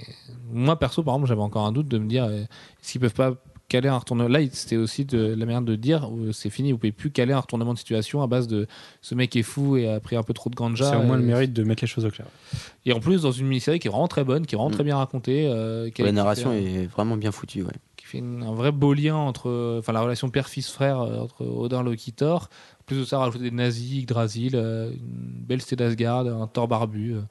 moi 0.52 0.78
perso, 0.78 1.02
par 1.02 1.14
exemple, 1.14 1.28
j'avais 1.28 1.42
encore 1.42 1.66
un 1.66 1.72
doute 1.72 1.88
de 1.88 1.98
me 1.98 2.08
dire 2.08 2.24
euh, 2.24 2.42
est-ce 2.42 2.92
qu'ils 2.92 3.00
peuvent 3.00 3.12
pas 3.14 3.34
caler 3.68 3.88
un 3.88 3.96
retournement. 3.98 4.28
Là, 4.28 4.40
c'était 4.52 4.76
aussi 4.76 5.04
de 5.06 5.34
la 5.34 5.46
manière 5.46 5.62
de 5.62 5.74
dire 5.74 6.06
euh, 6.10 6.32
c'est 6.32 6.50
fini, 6.50 6.70
vous 6.72 6.78
pouvez 6.78 6.92
plus 6.92 7.10
caler 7.10 7.32
un 7.32 7.40
retournement 7.40 7.72
de 7.72 7.78
situation 7.78 8.22
à 8.22 8.26
base 8.26 8.46
de 8.46 8.66
ce 9.00 9.14
mec 9.14 9.34
est 9.36 9.42
fou 9.42 9.76
et 9.76 9.88
a 9.88 10.00
pris 10.00 10.16
un 10.16 10.22
peu 10.22 10.34
trop 10.34 10.50
de 10.50 10.54
ganja. 10.54 10.90
c'est 10.90 10.96
au 10.96 11.02
moins 11.02 11.16
et, 11.16 11.20
le 11.20 11.26
mérite 11.26 11.52
de 11.52 11.64
mettre 11.64 11.82
les 11.82 11.88
choses 11.88 12.04
au 12.04 12.10
clair. 12.10 12.26
Et 12.86 12.92
en 12.92 13.00
plus, 13.00 13.22
dans 13.22 13.32
une 13.32 13.46
mini-série 13.46 13.78
qui 13.78 13.88
est 13.88 13.90
vraiment 13.90 14.08
très 14.08 14.22
bonne, 14.24 14.44
qui 14.46 14.54
est 14.54 14.58
vraiment 14.58 14.70
Mm. 14.70 14.74
très 14.74 14.84
bien 14.84 14.96
racontée, 14.96 15.46
euh, 15.48 15.90
La 15.98 16.12
narration 16.12 16.50
fait, 16.50 16.62
est 16.62 16.86
vraiment 16.86 17.16
bien 17.16 17.32
foutue, 17.32 17.62
ouais. 17.62 17.72
Qui 18.04 18.10
fait 18.10 18.20
un 18.20 18.54
vrai 18.54 18.70
beau 18.70 18.92
lien 18.92 19.16
entre, 19.16 19.78
enfin, 19.78 19.92
la 19.92 20.02
relation 20.02 20.28
père-fils-frère 20.28 21.00
euh, 21.00 21.20
entre 21.20 21.44
Odin, 21.44 21.82
Loki, 21.82 22.12
Thor. 22.12 22.48
En 22.80 22.84
plus 22.84 22.98
de 22.98 23.04
ça, 23.04 23.18
rajouter 23.18 23.44
des 23.44 23.50
nazis, 23.50 24.02
Yggdrasil, 24.02 24.52
euh, 24.54 24.90
une 24.92 25.44
belle 25.46 25.62
cité 25.62 25.76
d'Asgard, 25.76 26.26
un 26.26 26.46
Thor 26.46 26.68
barbu. 26.68 27.14
euh, 27.14 27.22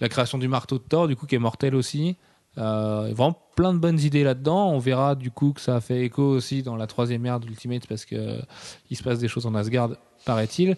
la 0.00 0.08
création 0.08 0.38
du 0.38 0.48
marteau 0.48 0.78
de 0.78 0.84
Thor, 0.84 1.08
du 1.08 1.16
coup, 1.16 1.26
qui 1.26 1.34
est 1.34 1.38
mortel 1.38 1.74
aussi. 1.74 2.16
Euh, 2.58 3.10
vraiment 3.12 3.38
plein 3.54 3.74
de 3.74 3.78
bonnes 3.78 4.00
idées 4.00 4.24
là-dedans. 4.24 4.70
On 4.70 4.78
verra 4.78 5.14
du 5.14 5.30
coup 5.30 5.52
que 5.52 5.60
ça 5.60 5.76
a 5.76 5.80
fait 5.80 6.04
écho 6.04 6.22
aussi 6.22 6.62
dans 6.62 6.76
la 6.76 6.86
troisième 6.86 7.24
ère 7.26 7.40
d'Ultimate 7.40 7.86
parce 7.86 8.04
que 8.04 8.16
euh, 8.16 8.40
il 8.90 8.96
se 8.96 9.02
passe 9.02 9.18
des 9.18 9.28
choses 9.28 9.46
en 9.46 9.54
Asgard, 9.54 9.90
paraît-il. 10.24 10.76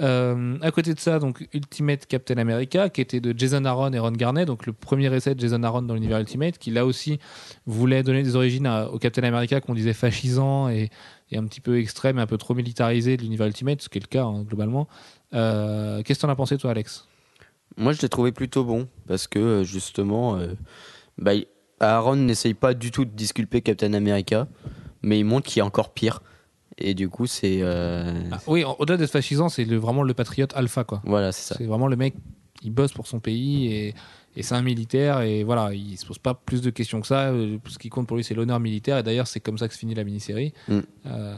Euh, 0.00 0.58
à 0.60 0.72
côté 0.72 0.92
de 0.92 0.98
ça, 0.98 1.20
donc 1.20 1.46
Ultimate 1.52 2.06
Captain 2.06 2.36
America, 2.36 2.88
qui 2.88 3.00
était 3.00 3.20
de 3.20 3.32
Jason 3.38 3.64
Aaron 3.64 3.92
et 3.92 3.98
Ron 3.98 4.10
Garnet, 4.10 4.44
donc 4.44 4.66
le 4.66 4.72
premier 4.72 5.14
essai 5.14 5.36
de 5.36 5.40
Jason 5.40 5.62
Aaron 5.62 5.82
dans 5.82 5.94
l'univers 5.94 6.18
Ultimate, 6.18 6.58
qui 6.58 6.72
là 6.72 6.84
aussi 6.84 7.20
voulait 7.66 8.02
donner 8.02 8.24
des 8.24 8.34
origines 8.34 8.66
au 8.92 8.98
Captain 8.98 9.22
America 9.22 9.60
qu'on 9.60 9.74
disait 9.74 9.92
fascisant 9.92 10.68
et, 10.68 10.90
et 11.30 11.38
un 11.38 11.44
petit 11.44 11.60
peu 11.60 11.78
extrême, 11.78 12.18
et 12.18 12.22
un 12.22 12.26
peu 12.26 12.38
trop 12.38 12.54
militarisé 12.54 13.16
de 13.16 13.22
l'univers 13.22 13.46
Ultimate, 13.46 13.82
ce 13.82 13.88
qui 13.88 13.98
est 13.98 14.00
le 14.00 14.08
cas 14.08 14.24
hein, 14.24 14.42
globalement. 14.42 14.88
Euh, 15.32 16.02
Qu'est-ce 16.02 16.18
que 16.18 16.26
t'en 16.26 16.32
as 16.32 16.36
pensé 16.36 16.58
toi, 16.58 16.72
Alex? 16.72 17.06
Moi, 17.76 17.92
je 17.92 18.02
l'ai 18.02 18.08
trouvé 18.08 18.32
plutôt 18.32 18.64
bon 18.64 18.88
parce 19.06 19.28
que 19.28 19.38
euh, 19.38 19.64
justement, 19.64 20.38
bah, 21.18 21.32
Aaron 21.80 22.16
n'essaye 22.16 22.54
pas 22.54 22.74
du 22.74 22.90
tout 22.90 23.04
de 23.04 23.10
disculper 23.10 23.60
Captain 23.60 23.92
America, 23.94 24.46
mais 25.02 25.18
il 25.18 25.24
montre 25.24 25.46
qu'il 25.48 25.60
est 25.60 25.62
encore 25.62 25.90
pire. 25.92 26.22
Et 26.78 26.94
du 26.94 27.08
coup, 27.08 27.26
c'est. 27.26 27.58
euh, 27.62 28.12
Ah, 28.32 28.38
Oui, 28.48 28.64
au-delà 28.78 28.96
d'être 28.96 29.10
fascisant, 29.10 29.48
c'est 29.48 29.64
le- 29.64 29.76
vraiment 29.76 30.02
le 30.02 30.12
patriote 30.14 30.52
alpha, 30.56 30.82
quoi. 30.84 31.02
Voilà, 31.04 31.30
c'est 31.32 31.42
ça. 31.48 31.54
C'est 31.58 31.66
vraiment 31.66 31.86
le 31.86 31.94
mec, 31.96 32.14
il 32.62 32.70
bosse 32.72 32.92
pour 32.92 33.06
son 33.06 33.20
pays 33.20 33.72
et, 33.72 33.94
et 34.36 34.42
c'est 34.42 34.56
un 34.56 34.62
militaire 34.62 35.20
et 35.20 35.44
voilà, 35.44 35.72
il 35.72 35.96
se 35.96 36.04
pose 36.04 36.18
pas 36.18 36.34
plus 36.34 36.62
de 36.62 36.70
questions 36.70 37.00
que 37.00 37.06
ça. 37.06 37.28
Euh, 37.28 37.58
Ce 37.68 37.78
qui 37.78 37.90
compte 37.90 38.08
pour 38.08 38.16
lui, 38.16 38.24
c'est 38.24 38.34
l'honneur 38.34 38.58
militaire 38.58 38.98
et 38.98 39.02
d'ailleurs, 39.04 39.28
c'est 39.28 39.38
comme 39.38 39.56
ça 39.58 39.68
que 39.68 39.74
se 39.74 39.78
finit 39.78 39.94
la 39.94 40.02
mini-série. 40.02 40.52
Mm. 40.66 40.78
Euh, 41.06 41.36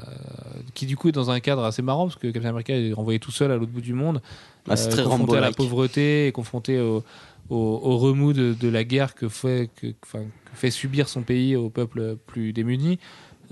qui 0.72 0.86
du 0.86 0.96
coup 0.96 1.08
est 1.08 1.12
dans 1.12 1.30
un 1.30 1.40
cadre 1.40 1.64
assez 1.64 1.82
marrant 1.82 2.06
parce 2.06 2.16
que 2.18 2.28
Captain 2.28 2.48
America 2.48 2.72
est 2.74 2.92
renvoyé 2.94 3.18
tout 3.18 3.32
seul 3.32 3.50
à 3.50 3.56
l'autre 3.56 3.72
bout 3.72 3.82
du 3.82 3.92
monde, 3.92 4.22
Ah, 4.68 4.76
c'est 4.76 4.88
euh, 4.88 4.90
très 4.92 5.02
confronté 5.04 5.36
à 5.36 5.40
la 5.40 5.52
pauvreté 5.52 6.28
et 6.28 6.32
confronté 6.32 6.80
au, 6.80 7.04
au- 7.50 7.80
au 7.82 7.98
remous 7.98 8.32
de, 8.32 8.54
de 8.54 8.68
la 8.68 8.84
guerre 8.84 9.14
que 9.14 9.28
fait, 9.28 9.70
que, 9.76 9.88
enfin, 10.04 10.20
que 10.20 10.56
fait 10.56 10.70
subir 10.70 11.08
son 11.08 11.22
pays 11.22 11.56
au 11.56 11.70
peuple 11.70 12.16
plus 12.26 12.52
démuni. 12.52 12.98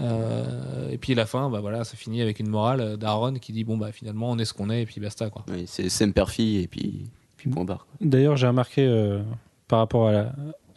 Euh, 0.01 0.91
et 0.91 0.99
puis 0.99 1.13
à 1.13 1.17
la 1.17 1.27
fin, 1.27 1.49
bah 1.51 1.61
voilà, 1.61 1.85
ça 1.85 1.97
finit 1.97 2.21
avec 2.21 2.41
une 2.41 2.49
morale 2.49 2.97
d'Aaron 2.97 3.35
qui 3.35 3.53
dit 3.53 3.63
bon 3.65 3.77
bah 3.79 3.93
finalement 3.93 4.29
on 4.31 4.39
est 4.39 4.45
ce 4.45 4.53
qu'on 4.53 4.69
est 4.71 4.83
et 4.83 4.87
puis 4.87 5.01
basta 5.01 5.31
quoi. 5.31 5.45
Oui, 5.49 5.65
c'est 5.67 5.89
Semper 5.89 6.25
Fi 6.29 6.59
et 6.59 6.67
puis, 6.67 7.05
puis 7.37 7.49
point 7.49 7.65
barre. 7.65 7.87
D'ailleurs, 8.01 8.37
j'ai 8.37 8.49
remarqué 8.49 8.85
euh, 8.85 9.23
par 9.69 9.79
rapport 9.79 10.09
à 10.09 10.13
la- 10.13 10.33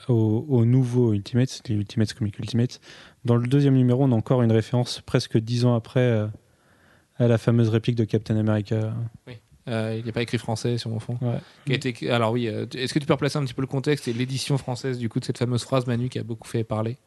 au, 0.10 0.46
au 0.48 0.64
nouveau 0.66 1.14
Ultimate, 1.14 1.62
les 1.68 1.76
Ultimates 1.76 2.14
Comic 2.14 2.38
Ultimate, 2.38 2.80
dans 3.26 3.36
le 3.36 3.48
deuxième 3.48 3.74
numéro, 3.74 4.04
on 4.04 4.12
a 4.12 4.16
encore 4.16 4.44
une 4.44 4.52
référence 4.52 5.02
presque 5.02 5.38
dix 5.40 5.66
ans 5.66 5.74
après 5.76 6.00
euh, 6.00 6.28
à 7.18 7.28
la 7.28 7.40
fameuse 7.40 7.70
réplique 7.70 7.96
de 7.96 8.04
Captain 8.06 8.38
America. 8.38 8.76
Euh, 8.76 8.92
il 9.68 10.04
n'y 10.04 10.10
a 10.10 10.14
pas 10.14 10.22
écrit 10.22 10.38
français 10.38 10.78
sur 10.78 10.90
mon 10.90 11.00
fond. 11.00 11.18
Ouais. 11.22 11.40
Qui 11.66 11.72
a 11.74 11.76
été- 11.76 12.10
Alors 12.12 12.32
oui, 12.32 12.48
euh, 12.48 12.66
est-ce 12.76 12.94
que 12.94 13.00
tu 13.00 13.06
peux 13.06 13.14
replacer 13.14 13.38
un 13.38 13.44
petit 13.44 13.54
peu 13.54 13.62
le 13.62 13.68
contexte 13.68 14.08
et 14.08 14.14
l'édition 14.14 14.58
française 14.58 14.98
du 14.98 15.10
coup 15.10 15.20
de 15.20 15.26
cette 15.26 15.38
fameuse 15.38 15.64
phrase 15.64 15.86
Manu 15.88 16.10
qui 16.10 16.20
a 16.20 16.24
beaucoup 16.24 16.48
fait 16.48 16.64
parler? 16.64 16.98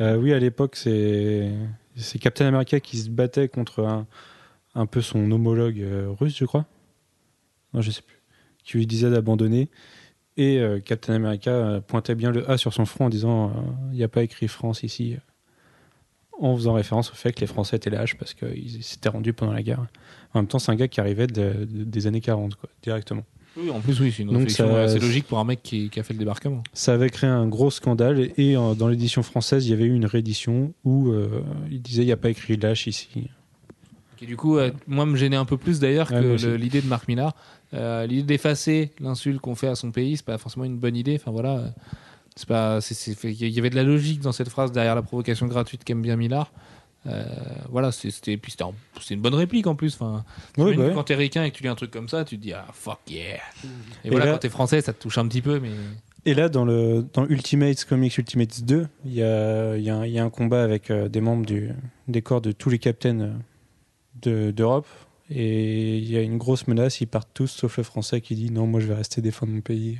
Euh, 0.00 0.16
oui, 0.16 0.32
à 0.32 0.38
l'époque, 0.38 0.76
c'est 0.76 1.50
c'est 1.96 2.18
Captain 2.18 2.46
America 2.46 2.78
qui 2.80 2.98
se 2.98 3.08
battait 3.08 3.48
contre 3.48 3.84
un, 3.84 4.06
un 4.74 4.86
peu 4.86 5.00
son 5.00 5.30
homologue 5.30 5.80
euh, 5.80 6.08
russe, 6.18 6.36
je 6.36 6.44
crois. 6.44 6.66
Non, 7.72 7.80
je 7.80 7.90
sais 7.90 8.02
plus. 8.02 8.20
Qui 8.64 8.76
lui 8.78 8.86
disait 8.86 9.10
d'abandonner. 9.10 9.70
Et 10.36 10.58
euh, 10.58 10.80
Captain 10.80 11.14
America 11.14 11.50
euh, 11.50 11.80
pointait 11.80 12.14
bien 12.14 12.30
le 12.30 12.50
A 12.50 12.58
sur 12.58 12.74
son 12.74 12.84
front 12.84 13.06
en 13.06 13.08
disant 13.08 13.48
euh, 13.48 13.52
il 13.92 13.96
n'y 13.96 14.04
a 14.04 14.08
pas 14.08 14.22
écrit 14.22 14.48
France 14.48 14.82
ici. 14.82 15.16
En 16.40 16.54
faisant 16.56 16.74
référence 16.74 17.10
au 17.10 17.14
fait 17.14 17.32
que 17.32 17.40
les 17.40 17.46
Français 17.46 17.76
étaient 17.76 17.88
lâches 17.90 18.16
parce 18.16 18.34
qu'ils 18.34 18.82
s'étaient 18.82 19.08
rendus 19.08 19.32
pendant 19.32 19.52
la 19.52 19.62
guerre. 19.62 19.86
En 20.34 20.40
même 20.40 20.46
temps, 20.48 20.58
c'est 20.58 20.70
un 20.70 20.76
gars 20.76 20.88
qui 20.88 21.00
arrivait 21.00 21.26
de- 21.26 21.64
de- 21.64 21.84
des 21.84 22.06
années 22.06 22.20
40, 22.20 22.56
quoi, 22.56 22.68
directement. 22.82 23.24
Oui, 23.56 23.70
en 23.70 23.80
plus 23.80 23.98
oui, 24.00 24.12
c'est 24.14 24.22
une 24.22 24.32
Donc 24.32 24.50
ça- 24.50 24.82
assez 24.82 24.98
logique 24.98 25.26
pour 25.26 25.38
un 25.38 25.44
mec 25.44 25.62
qui, 25.62 25.88
qui 25.88 25.98
a 25.98 26.02
fait 26.02 26.12
le 26.12 26.18
débarquement. 26.18 26.62
Ça 26.74 26.92
avait 26.92 27.08
créé 27.08 27.30
un 27.30 27.46
gros 27.48 27.70
scandale 27.70 28.20
et, 28.20 28.32
et, 28.50 28.56
euh, 28.56 28.74
dans 28.74 28.88
l'édition 28.88 29.22
française, 29.22 29.66
il 29.66 29.70
y 29.70 29.72
avait 29.72 29.84
eu 29.86 29.94
une 29.94 30.04
réédition 30.04 30.74
où 30.84 31.08
euh, 31.10 31.40
il 31.70 31.80
disait 31.80 32.02
il 32.02 32.06
n'y 32.06 32.12
a 32.12 32.18
pas 32.18 32.28
écrit 32.28 32.58
lâche 32.58 32.86
ici. 32.86 33.08
Qui 34.18 34.26
du 34.26 34.36
coup, 34.36 34.58
euh, 34.58 34.70
moi, 34.86 35.06
me 35.06 35.16
gênait 35.16 35.36
un 35.36 35.46
peu 35.46 35.56
plus 35.56 35.80
d'ailleurs 35.80 36.10
Ouais, 36.12 36.20
que 36.20 36.46
le- 36.46 36.56
l'idée 36.56 36.82
de 36.82 36.86
Marc 36.86 37.08
Millar. 37.08 37.34
Euh, 37.72 38.06
l'idée 38.06 38.22
d'effacer 38.24 38.92
l'insulte 39.00 39.40
qu'on 39.40 39.54
fait 39.54 39.68
à 39.68 39.74
son 39.74 39.90
pays, 39.90 40.18
c'est 40.18 40.26
pas 40.26 40.36
forcément 40.38 40.64
une 40.66 40.76
bonne 40.76 40.96
idée. 40.96 41.16
Enfin 41.18 41.30
voilà, 41.30 41.72
c'est 42.36 42.46
pas, 42.48 42.80
c'est- 42.80 42.94
c'est- 42.94 43.16
il 43.32 43.48
y 43.48 43.58
avait 43.58 43.70
de 43.70 43.76
la 43.76 43.82
logique 43.82 44.20
dans 44.20 44.32
cette 44.32 44.48
phrase 44.50 44.70
derrière 44.72 44.94
la 44.94 45.02
provocation 45.02 45.46
gratuite 45.46 45.82
qu'aime 45.84 46.02
bien 46.02 46.16
Millar. 46.16 46.52
Euh, 47.06 47.24
voilà, 47.70 47.92
c'est- 47.92 48.10
c'était, 48.10 48.36
puis 48.36 48.50
c'était 48.52 49.14
une 49.14 49.20
bonne 49.20 49.34
réplique 49.34 49.66
en 49.68 49.74
plus. 49.76 49.94
Enfin, 49.94 50.24
Oui, 50.58 50.76
bah 50.76 50.86
ouais. 50.88 50.92
quand 50.94 51.04
t'es 51.04 51.14
ricain 51.14 51.44
et 51.44 51.50
que 51.52 51.56
tu 51.56 51.62
lis 51.62 51.68
un 51.68 51.74
truc 51.76 51.90
comme 51.92 52.08
ça, 52.08 52.24
tu 52.24 52.36
te 52.36 52.42
dis 52.42 52.52
ah 52.52 52.66
fuck 52.72 52.98
yeah. 53.08 53.36
Et, 54.04 54.08
Et 54.08 54.10
voilà, 54.10 54.26
là- 54.26 54.32
quand 54.32 54.38
t'es 54.38 54.48
français, 54.48 54.80
ça 54.80 54.92
te 54.92 55.00
touche 55.02 55.16
un 55.18 55.26
petit 55.28 55.40
peu, 55.42 55.60
mais 55.60 55.70
Et 56.24 56.34
là, 56.34 56.48
dans, 56.48 56.64
le, 56.64 57.06
dans 57.14 57.24
Ultimates 57.28 57.84
Comics 57.84 58.18
Ultimates 58.18 58.64
2, 58.64 58.88
il 59.04 59.14
y 59.14 59.22
a, 59.22 59.76
il 59.76 59.84
y 59.84 59.90
a 59.90 60.04
y 60.08 60.18
a 60.18 60.24
un 60.24 60.30
combat 60.30 60.64
avec 60.64 60.90
euh, 60.90 61.08
des 61.08 61.20
membres 61.20 61.46
du, 61.46 61.70
des 62.08 62.22
corps 62.22 62.40
de 62.40 62.50
tous 62.50 62.68
les 62.70 62.80
captains 62.80 63.20
euh, 63.20 63.32
de- 64.22 64.50
d'Europe. 64.50 64.88
et 65.30 65.98
il 65.98 66.10
y 66.10 66.16
a 66.16 66.22
une 66.22 66.38
grosse 66.38 66.66
menace, 66.66 67.00
ils 67.00 67.06
partent 67.06 67.30
tous, 67.34 67.46
sauf 67.48 67.76
le 67.78 67.84
français 67.84 68.20
qui 68.20 68.34
dit 68.34 68.50
non, 68.50 68.66
moi 68.66 68.80
je 68.80 68.86
vais 68.88 68.94
rester 68.94 69.20
défendre 69.20 69.52
mon 69.52 69.60
pays. 69.60 69.98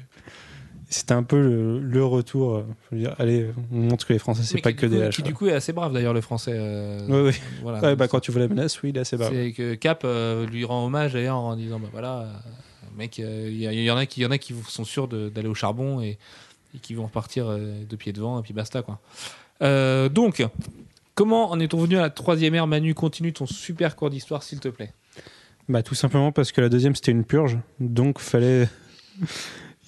C'était 0.88 1.14
un 1.14 1.24
peu 1.24 1.40
le, 1.40 1.80
le 1.80 2.04
retour. 2.04 2.62
je 2.90 2.96
veux 2.96 3.02
dire, 3.02 3.14
allez, 3.18 3.50
on 3.72 3.76
montre 3.80 4.06
que 4.06 4.12
les 4.12 4.18
Français, 4.20 4.42
c'est 4.44 4.60
pas 4.60 4.72
que 4.72 4.86
des 4.86 4.98
lâches. 5.00 5.16
Qui 5.16 5.22
du 5.22 5.34
coup 5.34 5.48
est 5.48 5.52
assez 5.52 5.72
brave 5.72 5.92
d'ailleurs 5.92 6.14
le 6.14 6.20
français. 6.20 6.52
euh, 6.54 7.06
Ouais, 7.08 7.22
ouais. 7.30 7.36
voilà. 7.62 7.80
Ouais, 7.80 7.96
bah, 7.96 8.06
quand 8.06 8.20
tu 8.20 8.30
vois 8.30 8.40
la 8.42 8.48
menace, 8.48 8.80
oui, 8.82 8.92
là 8.92 9.04
c'est 9.04 9.16
bas. 9.16 9.28
C'est 9.30 9.50
que 9.52 9.74
Cap 9.74 10.02
euh, 10.04 10.46
lui 10.46 10.64
rend 10.64 10.86
hommage 10.86 11.14
d'ailleurs 11.14 11.38
en 11.38 11.56
disant 11.56 11.80
bah 11.80 11.88
voilà, 11.90 12.20
euh, 12.20 12.26
Mec, 12.96 13.18
euh, 13.18 13.48
il 13.50 13.56
y, 13.56 13.64
il 13.84 13.90
en 13.90 13.96
a 13.96 14.06
qui, 14.06 14.20
il 14.20 14.22
y 14.22 14.26
en 14.26 14.30
a 14.30 14.38
qui 14.38 14.54
sont 14.68 14.84
sûrs 14.84 15.08
d'aller 15.08 15.48
au 15.48 15.54
charbon 15.54 16.00
et, 16.00 16.18
et 16.74 16.78
qui 16.80 16.94
vont 16.94 17.06
repartir 17.06 17.48
de 17.48 17.96
pied 17.96 18.12
devant 18.12 18.38
et 18.38 18.42
puis 18.42 18.52
basta 18.54 18.82
quoi. 18.82 19.00
Donc, 20.08 20.46
comment 21.16 21.50
en 21.50 21.58
est-on 21.58 21.78
venu 21.78 21.96
à 21.98 22.02
la 22.02 22.10
troisième 22.10 22.54
ère 22.54 22.66
Manu, 22.68 22.94
continue 22.94 23.32
ton 23.32 23.46
super 23.46 23.96
cours 23.96 24.10
d'histoire 24.10 24.42
s'il 24.44 24.60
te 24.60 24.68
plaît. 24.68 24.92
Bah, 25.68 25.82
tout 25.82 25.96
simplement 25.96 26.30
parce 26.30 26.52
que 26.52 26.60
la 26.60 26.68
deuxième 26.68 26.94
c'était 26.94 27.10
une 27.10 27.24
purge, 27.24 27.58
donc 27.80 28.20
fallait, 28.20 28.68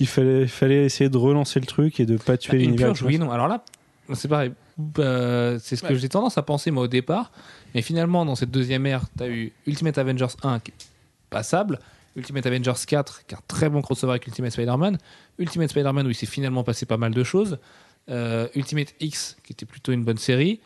il 0.01 0.07
fallait, 0.07 0.47
fallait 0.47 0.85
essayer 0.85 1.11
de 1.11 1.17
relancer 1.17 1.61
le 1.61 1.67
truc 1.67 2.01
et 2.01 2.07
de 2.07 2.17
pas 2.17 2.37
tuer 2.37 2.57
Une 2.59 2.63
l'univers. 2.63 2.89
purge, 2.89 3.03
oui, 3.03 3.19
non. 3.19 3.31
Alors 3.31 3.49
là, 3.49 3.65
c'est 4.15 4.29
pareil. 4.29 4.53
Euh, 4.99 5.59
c'est 5.63 5.77
ce 5.77 5.83
que 5.83 5.89
Ouais. 5.93 5.99
j'ai 5.99 6.09
tendance 6.09 6.39
à 6.39 6.43
penser 6.43 6.71
moi 6.71 6.85
au 6.85 6.89
départ. 6.89 7.33
Mais 7.75 7.83
finalement, 7.83 8.25
dans 8.25 8.35
cette 8.37 8.51
deuxième 8.51 8.87
ère, 8.87 9.03
tu 9.17 9.25
as 9.25 9.29
eu 9.29 9.53
Ultimate 9.67 9.99
Avengers 9.99 10.27
1 10.43 10.61
qui 10.61 10.71
est 10.71 10.75
passable. 11.31 11.79
Ultimate 12.17 12.47
Avengers 12.47 12.73
4 12.87 13.27
qui 13.27 13.35
est 13.35 13.39
un 13.39 13.43
très 13.49 13.69
bon 13.69 13.83
crossover 13.83 14.13
avec 14.13 14.27
Ultimate 14.27 14.53
Spider-Man. 14.53 14.99
Ultimate 15.39 15.71
Spider-Man 15.71 16.07
où 16.07 16.11
il 16.11 16.15
s'est 16.15 16.27
finalement 16.27 16.65
passé 16.65 16.87
pas 16.87 16.97
mal 16.97 17.13
de 17.13 17.23
choses. 17.25 17.59
Euh, 18.09 18.49
Ultimate 18.55 18.95
X 19.01 19.37
qui 19.45 19.53
était 19.53 19.67
plutôt 19.67 19.93
une 19.93 20.05
bonne 20.05 20.17
série. 20.19 20.61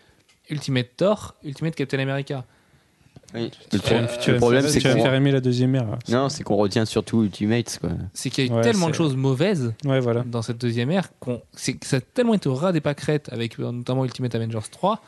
Ultimate 0.51 0.89
Thor, 0.97 1.35
Ultimate 1.45 1.75
Captain 1.75 1.99
America. 1.99 2.45
Oui. 3.35 3.51
Le, 3.73 3.79
Tu 3.79 3.95
as- 3.95 4.03
pro- 4.03 4.17
tu 4.21 4.31
le 4.31 4.37
as- 4.37 4.39
problème, 4.41 4.69
c'est 4.69 4.83
qu'on 4.83 4.93
faire 5.03 5.15
aimer 5.15 5.31
la 5.33 5.41
deuxième 5.41 5.75
ère. 5.75 5.87
non, 6.09 6.29
c'est 6.29 6.43
qu'on 6.45 6.57
retient 6.57 6.85
surtout 6.85 7.23
Ultimates. 7.25 7.79
Quoi. 7.81 7.91
C'est 8.13 8.29
qu'il 8.31 8.45
y 8.47 8.49
a 8.49 8.53
eu 8.53 8.57
Ouais, 8.57 8.63
tellement 8.63 8.89
de 8.91 8.95
choses 8.95 9.17
mauvaises 9.17 9.73
Ouais, 9.85 10.01
voilà. 10.01 10.23
dans 10.23 10.43
cette 10.43 10.59
deuxième 10.59 10.91
ère 10.91 11.09
qu'on 11.19 11.41
c'est 11.55 11.75
que 11.75 11.87
ça 11.87 11.97
a 11.97 12.01
tellement 12.01 12.35
été 12.35 12.49
au 12.49 12.55
ras 12.55 12.73
des 12.73 12.81
pâquerettes 12.83 13.29
avec 13.33 13.59
euh, 13.59 13.73
notamment 13.73 14.05
Ultimate 14.05 14.35
Avengers 14.35 14.59
3 14.71 15.01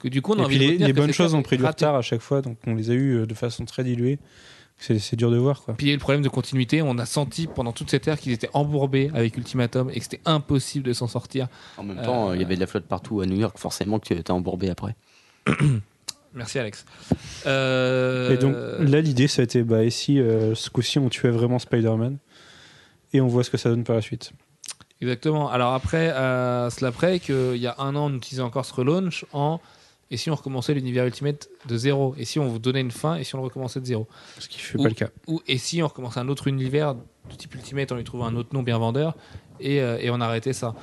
que 0.00 0.08
du 0.08 0.20
coup 0.22 0.32
on 0.32 0.38
a 0.38 0.42
Et 0.42 0.44
envie 0.46 0.58
puis 0.58 0.78
de 0.78 0.84
les, 0.86 0.92
bonnes 0.92 1.12
choses 1.12 1.34
ont 1.34 1.42
pris 1.42 1.56
du 1.56 1.64
retard 1.64 1.94
à 1.94 2.02
chaque 2.02 2.20
fois, 2.20 2.42
donc 2.42 2.56
on 2.66 2.74
les 2.74 2.90
a 2.90 2.94
eu 2.94 3.18
euh, 3.18 3.26
de 3.26 3.34
façon 3.34 3.64
très 3.64 3.84
diluée. 3.84 4.18
C'est 4.78 4.98
c'est 4.98 5.14
dur 5.14 5.30
de 5.30 5.36
voir 5.36 5.62
quoi. 5.62 5.74
Puis 5.74 5.86
il 5.86 5.88
y 5.90 5.92
a 5.92 5.94
eu 5.94 5.96
le 5.98 6.00
problème 6.00 6.22
de 6.22 6.28
continuité. 6.28 6.82
On 6.82 6.98
a 6.98 7.06
senti 7.06 7.46
pendant 7.46 7.70
toute 7.70 7.88
cette 7.88 8.08
ère 8.08 8.18
qu'ils 8.18 8.32
étaient 8.32 8.48
embourbés 8.52 9.12
avec 9.14 9.36
Ultimatum 9.36 9.88
et 9.90 9.98
que 9.98 10.02
c'était 10.02 10.20
impossible 10.24 10.84
de 10.84 10.92
s'en 10.92 11.06
sortir. 11.06 11.46
En 11.78 11.84
même 11.84 11.98
Euh, 12.00 12.04
temps, 12.04 12.32
il 12.32 12.40
y 12.40 12.44
avait 12.44 12.56
de 12.56 12.60
la 12.60 12.66
flotte 12.66 12.86
partout 12.86 13.20
à 13.20 13.26
New 13.26 13.36
York, 13.38 13.56
forcément 13.58 14.00
que 14.00 14.06
tu 14.08 14.14
étais 14.14 14.32
embourbé 14.32 14.70
après. 14.70 14.96
Merci 16.34 16.58
Alex. 16.58 16.84
Euh, 17.46 18.30
Et 18.30 18.38
donc 18.38 18.54
là, 18.80 19.00
l'idée, 19.00 19.28
ça 19.28 19.42
a 19.42 19.44
été 19.44 19.62
bah, 19.62 19.84
et 19.84 19.90
si 19.90 20.18
euh, 20.18 20.54
ce 20.54 20.70
coup-ci 20.70 20.98
on 20.98 21.08
tuait 21.08 21.30
vraiment 21.30 21.58
Spider-Man 21.58 22.18
et 23.12 23.20
on 23.20 23.26
voit 23.26 23.44
ce 23.44 23.50
que 23.50 23.58
ça 23.58 23.68
donne 23.68 23.84
par 23.84 23.96
la 23.96 24.02
suite. 24.02 24.32
Exactement. 25.00 25.50
Alors 25.50 25.74
après, 25.74 26.10
euh, 26.10 26.70
cela 26.70 26.88
après 26.88 27.18
qu'il 27.20 27.56
y 27.56 27.66
a 27.66 27.74
un 27.78 27.96
an, 27.96 28.10
on 28.10 28.14
utilisait 28.16 28.42
encore 28.42 28.64
ce 28.64 28.72
relaunch 28.72 29.26
en 29.32 29.60
et 30.10 30.16
si 30.16 30.30
on 30.30 30.34
recommençait 30.34 30.74
l'univers 30.74 31.06
Ultimate 31.06 31.48
de 31.66 31.76
zéro? 31.76 32.14
Et 32.18 32.24
si 32.24 32.38
on 32.38 32.46
vous 32.46 32.58
donnait 32.58 32.82
une 32.82 32.90
fin 32.90 33.16
et 33.16 33.24
si 33.24 33.34
on 33.34 33.38
le 33.38 33.44
recommençait 33.44 33.80
de 33.80 33.86
zéro? 33.86 34.06
Ce 34.38 34.48
qui 34.48 34.58
fait 34.58 34.78
Ou- 34.78 34.82
pas 34.82 34.88
le 34.88 34.94
cas. 34.94 35.08
Ou 35.26 35.40
et 35.48 35.58
si 35.58 35.82
on 35.82 35.88
recommençait 35.88 36.20
un 36.20 36.28
autre 36.28 36.48
univers 36.48 36.94
du 37.28 37.36
type 37.36 37.54
Ultimate, 37.54 37.90
on 37.92 37.96
lui 37.96 38.04
trouvait 38.04 38.24
un 38.24 38.36
autre 38.36 38.50
nom 38.54 38.62
bien 38.62 38.78
vendeur 38.78 39.16
et, 39.58 39.80
euh, 39.80 39.98
et 40.00 40.10
on 40.10 40.20
arrêtait 40.20 40.52
ça? 40.52 40.74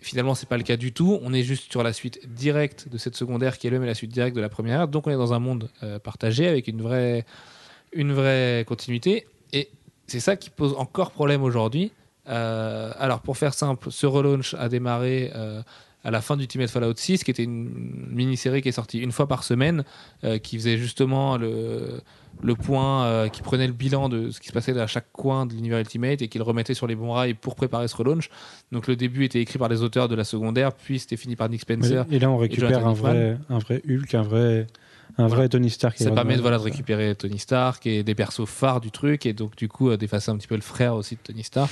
Finalement, 0.00 0.34
c'est 0.34 0.48
pas 0.48 0.56
le 0.56 0.62
cas 0.62 0.76
du 0.76 0.92
tout. 0.92 1.18
On 1.22 1.32
est 1.32 1.42
juste 1.42 1.70
sur 1.70 1.82
la 1.82 1.92
suite 1.92 2.32
directe 2.32 2.88
de 2.88 2.98
cette 2.98 3.16
secondaire 3.16 3.58
qui 3.58 3.66
est 3.66 3.70
le 3.70 3.80
mais 3.80 3.86
la 3.86 3.94
suite 3.94 4.12
directe 4.12 4.36
de 4.36 4.40
la 4.40 4.48
première. 4.48 4.86
Donc 4.86 5.06
on 5.06 5.10
est 5.10 5.16
dans 5.16 5.32
un 5.32 5.40
monde 5.40 5.70
euh, 5.82 5.98
partagé 5.98 6.46
avec 6.46 6.68
une 6.68 6.82
vraie, 6.82 7.24
une 7.92 8.12
vraie 8.12 8.64
continuité. 8.66 9.26
Et 9.52 9.70
c'est 10.06 10.20
ça 10.20 10.36
qui 10.36 10.50
pose 10.50 10.74
encore 10.78 11.10
problème 11.10 11.42
aujourd'hui. 11.42 11.90
Euh, 12.28 12.92
alors 12.98 13.20
pour 13.20 13.36
faire 13.36 13.54
simple, 13.54 13.90
ce 13.90 14.06
relaunch 14.06 14.54
a 14.54 14.68
démarré 14.68 15.32
euh, 15.34 15.62
à 16.04 16.12
la 16.12 16.20
fin 16.20 16.36
d'Ultimate 16.36 16.70
Fallout 16.70 16.94
6, 16.94 17.24
qui 17.24 17.30
était 17.32 17.42
une 17.42 18.06
mini-série 18.10 18.62
qui 18.62 18.68
est 18.68 18.72
sortie 18.72 18.98
une 18.98 19.12
fois 19.12 19.26
par 19.26 19.42
semaine, 19.42 19.84
qui 20.42 20.56
faisait 20.56 20.78
justement 20.78 21.36
le, 21.36 22.00
le 22.42 22.54
point, 22.54 23.04
euh, 23.04 23.28
qui 23.28 23.42
prenait 23.42 23.66
le 23.66 23.72
bilan 23.72 24.08
de 24.08 24.30
ce 24.30 24.40
qui 24.40 24.48
se 24.48 24.52
passait 24.52 24.78
à 24.78 24.86
chaque 24.86 25.10
coin 25.12 25.44
de 25.46 25.54
l'univers 25.54 25.78
Ultimate 25.78 26.22
et 26.22 26.28
qui 26.28 26.38
le 26.38 26.44
remettait 26.44 26.74
sur 26.74 26.86
les 26.86 26.94
bons 26.94 27.12
rails 27.12 27.34
pour 27.34 27.54
préparer 27.56 27.88
ce 27.88 27.96
relaunch. 27.96 28.30
Donc 28.72 28.86
le 28.86 28.94
début 28.96 29.24
était 29.24 29.40
écrit 29.40 29.58
par 29.58 29.68
les 29.68 29.82
auteurs 29.82 30.08
de 30.08 30.14
la 30.14 30.24
secondaire, 30.24 30.72
puis 30.72 30.98
c'était 30.98 31.16
fini 31.16 31.34
par 31.36 31.48
Nick 31.48 31.62
Spencer. 31.62 32.04
Et 32.10 32.18
là, 32.18 32.30
on 32.30 32.36
récupère 32.36 32.86
un 32.86 32.92
vrai, 32.92 33.38
un 33.48 33.58
vrai 33.58 33.82
Hulk, 33.88 34.14
un 34.14 34.22
vrai, 34.22 34.66
un 35.18 35.26
Voilà. 35.26 35.34
vrai 35.34 35.48
Tony 35.48 35.68
Stark. 35.70 35.98
Ça 35.98 36.10
permet 36.12 36.36
de, 36.36 36.40
voilà, 36.42 36.58
de 36.58 36.62
récupérer 36.62 37.14
Tony 37.16 37.38
Stark 37.38 37.86
et 37.86 38.02
des 38.04 38.14
persos 38.14 38.46
phares 38.48 38.80
du 38.80 38.90
truc, 38.92 39.26
et 39.26 39.32
donc 39.32 39.56
du 39.56 39.68
coup 39.68 39.90
euh, 39.90 39.96
d'effacer 39.96 40.30
un 40.30 40.36
petit 40.36 40.46
peu 40.48 40.54
le 40.54 40.60
frère 40.60 40.94
aussi 40.94 41.16
de 41.16 41.20
Tony 41.22 41.42
Stark. 41.42 41.70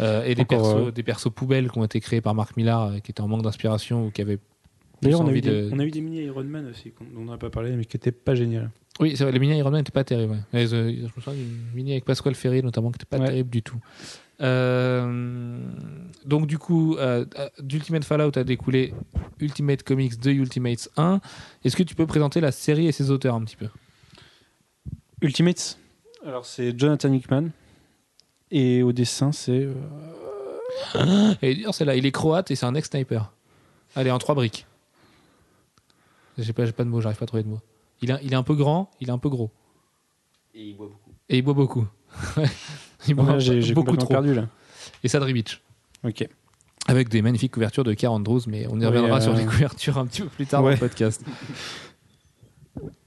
Euh, 0.00 0.24
et 0.24 0.34
des 0.34 0.46
persos, 0.46 0.74
euh, 0.86 0.90
des 0.90 1.02
persos 1.02 1.28
poubelles 1.30 1.70
qui 1.70 1.76
ont 1.76 1.84
été 1.84 2.00
créés 2.00 2.22
par 2.22 2.34
Mark 2.34 2.56
Millar, 2.56 3.02
qui 3.04 3.10
étaient 3.10 3.20
en 3.20 3.28
manque 3.28 3.42
d'inspiration 3.42 4.06
ou 4.06 4.10
qui 4.10 4.22
avaient. 4.22 4.38
D'ailleurs, 5.02 5.20
on, 5.20 5.26
a 5.28 5.32
eu 5.32 5.42
des- 5.42 5.50
de- 5.50 5.70
on 5.72 5.78
a 5.78 5.84
eu 5.84 5.90
des 5.90 6.00
mini 6.00 6.22
Iron 6.22 6.44
Man 6.44 6.66
aussi, 6.70 6.92
dont 7.14 7.20
on 7.20 7.24
n'a 7.30 7.36
pas 7.36 7.50
parlé, 7.50 7.72
mais 7.72 7.84
qui 7.84 7.96
n'étaient 7.96 8.12
pas 8.12 8.34
géniales. 8.34 8.70
Oui, 8.98 9.16
c'est 9.16 9.22
vrai, 9.24 9.32
les 9.32 9.38
mini 9.38 9.56
Iron 9.56 9.70
Man 9.70 9.80
n'étaient 9.80 9.92
pas 9.92 10.04
terribles. 10.04 10.32
ouais. 10.32 10.40
Mais, 10.52 10.72
euh, 10.74 10.92
je 10.94 11.02
me 11.04 11.08
souviens 11.08 11.32
d'une 11.32 11.58
mini 11.74 11.92
avec 11.92 12.04
Pasquale 12.04 12.34
Ferry 12.34 12.62
notamment 12.62 12.90
qui 12.90 12.96
n'était 12.96 13.06
pas 13.06 13.18
Ouais. 13.18 13.26
terrible 13.26 13.48
du 13.50 13.62
tout. 13.62 13.78
Euh, 14.42 15.58
donc 16.24 16.46
du 16.46 16.58
coup, 16.58 16.96
euh, 16.96 17.24
d'Ultimate 17.60 18.04
Fallout 18.04 18.36
a 18.36 18.44
découlé 18.44 18.92
Ultimate 19.38 19.82
Comics 19.82 20.18
2 20.18 20.32
Ultimates 20.32 20.88
1. 20.96 21.20
Est-ce 21.64 21.76
que 21.76 21.82
tu 21.82 21.94
peux 21.94 22.06
présenter 22.06 22.40
la 22.40 22.52
série 22.52 22.86
et 22.88 22.92
ses 22.92 23.10
auteurs 23.10 23.34
un 23.34 23.44
petit 23.44 23.56
peu? 23.56 23.68
Ultimates? 25.22 25.78
Alors, 26.26 26.44
c'est 26.46 26.78
Jonathan 26.78 27.12
Hickman. 27.12 27.50
Et 28.50 28.82
au 28.82 28.92
dessin, 28.92 29.30
c'est. 29.32 29.66
euh, 30.96 31.34
Et 31.42 31.54
dire, 31.54 31.72
c'est 31.74 31.84
là, 31.84 31.94
il 31.94 32.04
est 32.04 32.10
croate 32.12 32.50
et 32.50 32.56
c'est 32.56 32.66
un 32.66 32.74
ex-sniper. 32.74 33.32
Allez, 33.94 34.10
en 34.10 34.18
trois 34.18 34.34
briques. 34.34 34.66
J'ai 36.38 36.52
pas, 36.52 36.64
j'ai 36.64 36.72
pas 36.72 36.84
de 36.84 36.88
mots, 36.88 37.00
j'arrive 37.00 37.18
pas 37.18 37.24
à 37.24 37.26
trouver 37.26 37.42
de 37.42 37.48
mots. 37.48 37.60
Il 38.02 38.10
est, 38.10 38.18
il 38.22 38.32
est 38.32 38.36
un 38.36 38.42
peu 38.42 38.54
grand, 38.54 38.90
il 39.00 39.08
est 39.08 39.12
un 39.12 39.18
peu 39.18 39.28
gros. 39.28 39.50
Et 40.54 40.68
il 40.68 40.76
boit 40.76 40.86
beaucoup. 40.86 41.10
Et 41.28 41.38
il 41.38 41.42
boit 41.42 41.54
beaucoup. 41.54 41.86
il 43.08 43.14
boit 43.14 43.24
ouais, 43.24 43.40
j'ai 43.40 43.60
beaucoup 43.72 43.92
complètement 43.92 43.96
trop. 44.04 44.14
perdu 44.14 44.34
là. 44.34 44.48
Et 45.04 45.08
ça 45.08 45.20
Beach. 45.20 45.60
Ok. 46.04 46.26
Avec 46.88 47.08
des 47.08 47.22
magnifiques 47.22 47.52
couvertures 47.52 47.84
de 47.84 47.92
Karen 47.92 48.16
Andrews, 48.16 48.40
mais 48.46 48.66
on 48.68 48.76
y 48.76 48.80
Oui, 48.80 48.86
reviendra 48.86 49.18
euh, 49.18 49.20
sur 49.20 49.34
les 49.34 49.44
couvertures 49.44 49.98
un 49.98 50.06
petit 50.06 50.22
peu 50.22 50.28
plus 50.28 50.46
tard 50.46 50.62
dans 50.62 50.70
le 50.70 50.76
podcast. 50.76 51.24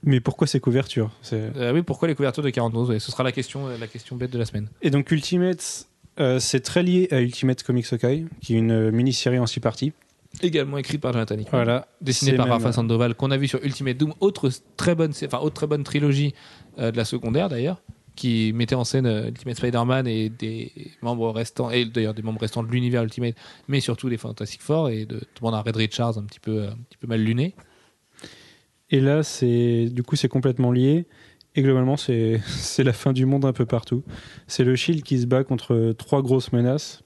Mais 0.03 0.19
pourquoi 0.19 0.47
ces 0.47 0.59
couvertures? 0.59 1.11
Euh, 1.31 1.73
oui, 1.73 1.81
pourquoi 1.81 2.07
les 2.07 2.15
couvertures 2.15 2.43
de 2.43 2.49
Karen 2.49 2.69
Andrews 2.69 2.89
Ouais, 2.89 2.99
Ce 2.99 3.11
sera 3.11 3.23
la 3.23 3.31
question, 3.31 3.67
la 3.67 3.87
question 3.87 4.15
bête 4.15 4.31
de 4.31 4.37
la 4.37 4.45
semaine. 4.45 4.67
Et 4.81 4.89
donc, 4.89 5.09
Ultimates, 5.11 5.87
euh, 6.19 6.39
c'est 6.39 6.59
très 6.59 6.83
lié 6.83 7.07
à 7.11 7.21
Ultimate 7.21 7.63
Comics 7.63 7.91
Okai, 7.91 8.25
qui 8.41 8.55
est 8.55 8.57
une 8.57 8.71
euh, 8.71 8.91
mini-série 8.91 9.39
en 9.39 9.47
six 9.47 9.59
parties. 9.61 9.93
Également 10.41 10.77
écrite 10.77 10.99
par 10.99 11.13
Jonathan 11.13 11.35
Hickman. 11.35 11.51
Voilà. 11.51 11.87
Dessiné 12.01 12.31
C'est 12.31 12.37
par 12.37 12.47
même- 12.47 12.53
Rafa 12.53 12.71
Sandoval, 12.73 13.15
qu'on 13.15 13.31
a 13.31 13.37
vu 13.37 13.47
sur 13.47 13.63
Ultimate 13.63 13.97
Doom, 13.97 14.13
autre 14.19 14.49
très 14.77 14.95
bonne, 14.95 15.11
enfin, 15.23 15.39
autre 15.39 15.53
très 15.53 15.67
bonne 15.67 15.83
trilogie 15.83 16.33
euh, 16.79 16.91
de 16.91 16.97
la 16.97 17.05
secondaire 17.05 17.49
d'ailleurs, 17.49 17.81
qui 18.15 18.51
mettait 18.53 18.75
en 18.75 18.83
scène 18.83 19.05
euh, 19.05 19.27
Ultimate 19.27 19.57
Spider-Man 19.57 20.07
et 20.07 20.29
des 20.29 20.71
membres 21.01 21.29
restants, 21.31 21.69
et 21.69 21.85
d'ailleurs 21.85 22.13
des 22.15 22.23
membres 22.23 22.41
restants 22.41 22.63
de 22.63 22.69
l'univers 22.71 23.03
Ultimate, 23.03 23.35
mais 23.67 23.79
surtout 23.79 24.09
les 24.09 24.17
Fantastic 24.17 24.61
Four 24.61 24.89
et 24.89 25.05
de 25.05 25.19
tout 25.19 25.43
le 25.43 25.45
monde 25.45 25.55
a 25.55 25.61
Red 25.61 25.75
Richards 25.75 26.17
un 26.17 26.23
petit 26.23 26.39
peu, 26.39 26.63
euh, 26.63 26.69
un 26.71 26.77
petit 26.89 26.97
peu 26.99 27.07
mal 27.07 27.21
luné. 27.21 27.53
Et 28.89 28.99
là, 28.99 29.23
c'est 29.23 29.87
du 29.91 30.03
coup, 30.03 30.15
c'est 30.15 30.27
complètement 30.29 30.71
lié. 30.71 31.07
Et 31.55 31.61
globalement, 31.61 31.97
c'est 31.97 32.41
c'est 32.47 32.83
la 32.83 32.93
fin 32.93 33.13
du 33.13 33.25
monde 33.27 33.45
un 33.45 33.53
peu 33.53 33.65
partout. 33.67 34.03
C'est 34.47 34.63
le 34.63 34.75
Shield 34.75 35.03
qui 35.03 35.19
se 35.21 35.27
bat 35.27 35.43
contre 35.43 35.93
trois 35.97 36.21
grosses 36.23 36.51
menaces. 36.51 37.03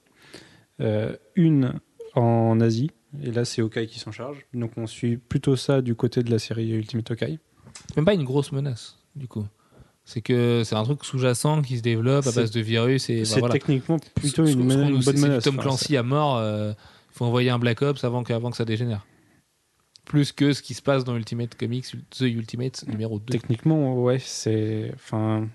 Euh, 0.79 1.15
une 1.35 1.73
en 2.15 2.59
Asie, 2.61 2.91
et 3.23 3.31
là, 3.31 3.45
c'est 3.45 3.61
Okai 3.61 3.87
qui 3.87 3.99
s'en 3.99 4.11
charge. 4.11 4.45
Donc, 4.53 4.71
on 4.77 4.87
suit 4.87 5.17
plutôt 5.17 5.55
ça 5.55 5.81
du 5.81 5.95
côté 5.95 6.23
de 6.23 6.31
la 6.31 6.39
série 6.39 6.69
Ultimate 6.71 7.11
Okai. 7.11 7.39
C'est 7.89 7.97
même 7.97 8.05
pas 8.05 8.13
une 8.13 8.23
grosse 8.23 8.51
menace, 8.51 8.97
du 9.15 9.27
coup. 9.27 9.45
C'est 10.05 10.21
que 10.21 10.61
c'est 10.65 10.75
un 10.75 10.83
truc 10.83 11.03
sous-jacent 11.03 11.61
qui 11.61 11.77
se 11.77 11.81
développe 11.81 12.25
à 12.27 12.31
base 12.31 12.51
de 12.51 12.61
virus 12.61 13.09
et 13.09 13.19
bah, 13.19 13.25
C'est 13.25 13.39
voilà. 13.39 13.53
techniquement 13.53 13.99
plutôt 14.15 14.45
Ce- 14.45 14.51
une, 14.51 14.59
qu'on 14.59 14.63
mena- 14.65 14.89
nous 14.89 15.03
bonne 15.03 15.19
menace. 15.19 15.43
Tom 15.43 15.55
Enfin, 15.55 15.63
Clancy 15.63 15.97
à 15.97 16.03
mort. 16.03 16.41
Il 16.41 16.75
faut 17.11 17.25
envoyer 17.25 17.49
un 17.49 17.59
Black 17.59 17.81
Ops 17.81 18.03
avant 18.03 18.23
que, 18.23 18.31
avant 18.31 18.49
que 18.51 18.57
ça 18.57 18.63
dégénère. 18.65 19.05
Plus 20.05 20.31
que 20.31 20.53
ce 20.53 20.61
qui 20.61 20.73
se 20.73 20.81
passe 20.81 21.03
dans 21.03 21.15
Ultimate 21.17 21.55
Comics, 21.55 21.87
The 22.11 22.21
Ultimate 22.21 22.85
numéro 22.87 23.19
2. 23.19 23.25
Techniquement, 23.33 24.01
ouais, 24.01 24.19
c'est. 24.19 24.91
Enfin, 24.95 25.49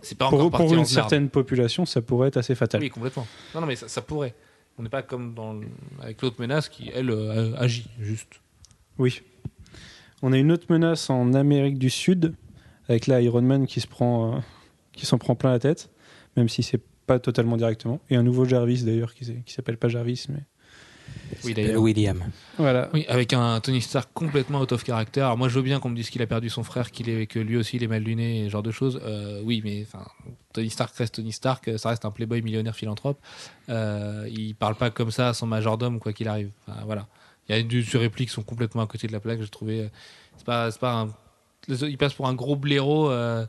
C'est 0.00 0.16
pas 0.16 0.30
pour, 0.30 0.50
pour 0.50 0.72
une 0.74 0.86
certaine 0.86 1.28
population, 1.28 1.84
ça 1.84 2.00
pourrait 2.00 2.28
être 2.28 2.38
assez 2.38 2.54
fatal. 2.54 2.80
Oui, 2.80 2.88
complètement. 2.88 3.26
Non, 3.54 3.60
non, 3.60 3.66
mais 3.66 3.76
ça, 3.76 3.88
ça 3.88 4.00
pourrait. 4.00 4.34
On 4.78 4.82
n'est 4.82 4.88
pas 4.88 5.02
comme 5.02 5.34
avec 6.00 6.22
l'autre 6.22 6.40
menace 6.40 6.68
qui, 6.68 6.90
elle, 6.94 7.10
euh, 7.10 7.54
agit 7.56 7.88
juste. 8.00 8.40
Oui. 8.98 9.22
On 10.22 10.32
a 10.32 10.38
une 10.38 10.52
autre 10.52 10.66
menace 10.70 11.10
en 11.10 11.34
Amérique 11.34 11.78
du 11.78 11.90
Sud, 11.90 12.34
avec 12.88 13.06
là 13.06 13.20
Iron 13.20 13.42
Man 13.42 13.62
euh, 13.62 14.40
qui 14.92 15.06
s'en 15.06 15.18
prend 15.18 15.34
plein 15.34 15.50
la 15.50 15.58
tête, 15.58 15.90
même 16.36 16.48
si 16.48 16.62
c'est 16.62 16.82
pas 17.06 17.18
totalement 17.18 17.56
directement. 17.56 18.00
Et 18.10 18.16
un 18.16 18.22
nouveau 18.22 18.44
Jarvis 18.44 18.84
d'ailleurs 18.84 19.14
qui, 19.14 19.42
qui 19.44 19.52
s'appelle 19.52 19.76
pas 19.76 19.88
Jarvis, 19.88 20.26
mais 20.28 20.42
Oui. 21.44 21.54
William. 21.76 22.22
voilà. 22.58 22.90
Oui, 22.92 23.06
avec 23.08 23.32
un 23.32 23.60
Tony 23.60 23.80
Stark 23.80 24.10
complètement 24.12 24.60
out 24.60 24.72
of 24.72 24.84
character. 24.84 25.20
Alors 25.22 25.38
moi, 25.38 25.48
je 25.48 25.54
veux 25.54 25.62
bien 25.62 25.80
qu'on 25.80 25.88
me 25.88 25.96
dise 25.96 26.10
qu'il 26.10 26.20
a 26.20 26.26
perdu 26.26 26.50
son 26.50 26.62
frère, 26.64 26.90
qu'il 26.90 27.08
est, 27.08 27.26
que 27.26 27.38
lui 27.38 27.56
aussi 27.56 27.76
il 27.76 27.82
est 27.82 27.86
mal 27.88 28.02
luné 28.02 28.40
et 28.40 28.44
ce 28.44 28.50
genre 28.50 28.62
de 28.62 28.70
choses. 28.70 29.00
Euh, 29.04 29.40
oui, 29.44 29.62
mais 29.64 29.82
enfin, 29.86 30.04
Tony 30.52 30.68
Stark 30.68 30.94
reste 30.96 31.14
Tony 31.14 31.32
Stark. 31.32 31.70
Ça 31.78 31.88
reste 31.88 32.04
un 32.04 32.10
playboy 32.10 32.42
millionnaire 32.42 32.74
philanthrope. 32.76 33.18
Euh, 33.70 34.28
il 34.30 34.54
parle 34.54 34.74
pas 34.74 34.90
comme 34.90 35.10
ça 35.10 35.28
à 35.30 35.34
son 35.34 35.46
majordome, 35.46 35.98
quoi 35.98 36.12
qu'il 36.12 36.28
arrive. 36.28 36.50
Enfin, 36.66 36.80
voilà. 36.84 37.06
Il 37.48 37.56
y 37.56 37.58
a 37.58 37.62
des 37.62 37.80
répliques 37.98 38.28
qui 38.28 38.34
sont 38.34 38.42
complètement 38.42 38.82
à 38.82 38.86
côté 38.86 39.06
de 39.06 39.12
la 39.12 39.20
plaque. 39.20 39.40
J'ai 39.40 39.48
trouvé. 39.48 39.80
euh, 39.80 39.88
C'est 40.36 40.44
pas, 40.46 40.70
c'est 40.70 40.80
pas 40.80 40.92
un. 41.02 41.08
Il 41.68 41.96
passe 41.98 42.12
pour 42.14 42.28
un 42.28 42.34
gros 42.34 42.56
blaireau. 42.56 43.10
euh, 43.10 43.46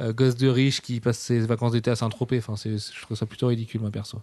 euh, 0.00 0.12
gosse 0.14 0.36
de 0.36 0.48
riche 0.48 0.80
qui 0.80 1.00
passe 1.00 1.18
ses 1.18 1.40
vacances 1.40 1.72
d'été 1.72 1.90
à 1.90 1.96
Saint-Tropez. 1.96 2.38
Enfin, 2.38 2.56
c'est- 2.56 2.78
je 2.94 3.02
trouve 3.02 3.16
ça 3.16 3.26
plutôt 3.26 3.48
ridicule, 3.48 3.80
moi, 3.80 3.90
perso. 3.90 4.20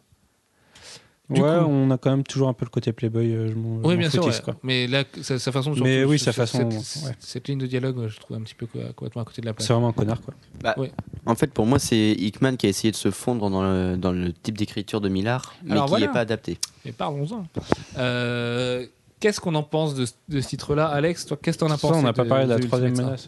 Du 1.29 1.41
ouais, 1.41 1.47
coup- 1.59 1.65
on 1.69 1.91
a 1.91 1.97
quand 1.99 2.09
même 2.09 2.23
toujours 2.23 2.49
un 2.49 2.53
peu 2.53 2.65
le 2.65 2.71
côté 2.71 2.91
playboy. 2.91 3.31
euh, 3.33 3.49
je 3.49 3.53
Oui, 3.87 3.97
bien 3.97 4.09
sûr. 4.09 4.23
foutisse, 4.23 4.39
ouais. 4.39 4.45
quoi. 4.45 4.55
Mais 4.63 4.87
là, 4.87 5.03
sa, 5.21 5.37
sa 5.37 5.51
façon. 5.51 5.71
Mais 5.75 5.97
surtout, 5.97 6.09
oui, 6.11 6.17
ce- 6.19 6.25
sa 6.25 6.31
façon, 6.33 6.69
Cette, 6.81 7.03
ouais. 7.05 7.15
cette 7.19 7.47
ligne 7.47 7.59
de 7.59 7.67
dialogue, 7.67 8.07
je 8.07 8.19
trouve 8.19 8.37
un 8.37 8.41
petit 8.41 8.55
peu 8.55 8.65
co- 8.65 8.79
complètement 8.95 9.21
à 9.21 9.25
côté 9.25 9.41
de 9.41 9.45
la 9.45 9.53
plaque. 9.53 9.67
C'est 9.67 9.73
vraiment 9.73 9.89
un 9.89 9.93
connard, 9.93 10.19
quoi. 10.21 10.33
En 11.27 11.35
fait, 11.35 11.53
pour 11.53 11.67
moi, 11.67 11.77
c'est 11.77 12.13
Hickman 12.13 12.55
qui 12.55 12.65
a 12.65 12.69
essayé 12.69 12.91
de 12.91 12.95
se 12.95 13.11
fondre 13.11 13.47
dans 13.51 13.61
le, 13.61 13.95
dans 13.95 14.11
le 14.11 14.33
type 14.33 14.57
d'écriture 14.57 15.01
de 15.01 15.09
Millard, 15.09 15.53
mais 15.63 15.73
Alors 15.73 15.85
qui 15.85 15.89
voilà. 15.91 16.07
n'est 16.07 16.11
pas 16.13 16.21
adapté. 16.21 16.57
Mais 16.85 16.91
parlons-en. 16.93 17.45
Euh, 17.97 18.85
Qu'est-ce 19.19 19.41
qu'on 19.41 19.53
en 19.55 19.63
pense 19.63 19.95
de, 19.95 20.05
ce- 20.05 20.13
de 20.29 20.39
ce 20.41 20.47
titre-là, 20.47 20.87
Alex? 20.87 21.25
Toi, 21.25 21.37
qu'est-ce 21.41 21.57
que 21.57 21.65
t'en 21.65 21.71
as 21.71 21.77
Ça, 21.77 21.89
pensé 21.89 21.99
on 21.99 22.03
n'a 22.03 22.13
pas 22.13 22.23
parlé 22.25 22.45
de 22.45 22.49
la 22.51 22.59
troisième 22.59 22.95
menace. 22.95 23.27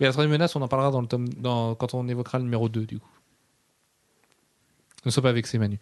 Mais 0.00 0.06
la 0.06 0.12
troisième 0.12 0.32
menace, 0.32 0.54
on 0.56 0.60
en 0.62 0.68
parlera 0.68 0.90
dans 0.90 1.00
le 1.00 1.06
tome, 1.06 1.28
dans, 1.28 1.74
quand 1.76 1.94
on 1.94 2.06
évoquera 2.08 2.38
le 2.38 2.44
numéro 2.44 2.68
2, 2.68 2.84
du 2.84 2.98
coup. 2.98 3.08
Ne 5.04 5.10
sois 5.12 5.22
pas 5.22 5.30
vexé, 5.32 5.58
Manu. 5.58 5.78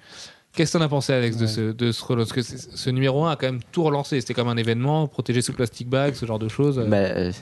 Qu'est-ce 0.54 0.72
que 0.72 0.78
t'en 0.78 0.84
as 0.84 0.88
pensé, 0.88 1.12
Alex, 1.12 1.36
de 1.36 1.46
ce, 1.46 1.72
de 1.72 1.90
ce 1.90 2.04
relance? 2.04 2.28
Parce 2.32 2.48
que 2.48 2.56
ce 2.76 2.90
numéro 2.90 3.24
1 3.24 3.32
a 3.32 3.36
quand 3.36 3.46
même 3.46 3.60
tout 3.72 3.82
relancé. 3.82 4.20
C'était 4.20 4.34
comme 4.34 4.48
un 4.48 4.56
événement, 4.56 5.08
protégé 5.08 5.42
sous 5.42 5.52
plastic 5.52 5.88
bag, 5.88 6.14
ce 6.14 6.26
genre 6.26 6.38
de 6.38 6.48
choses. 6.48 6.78
Bah, 6.88 6.96
euh, 6.96 7.32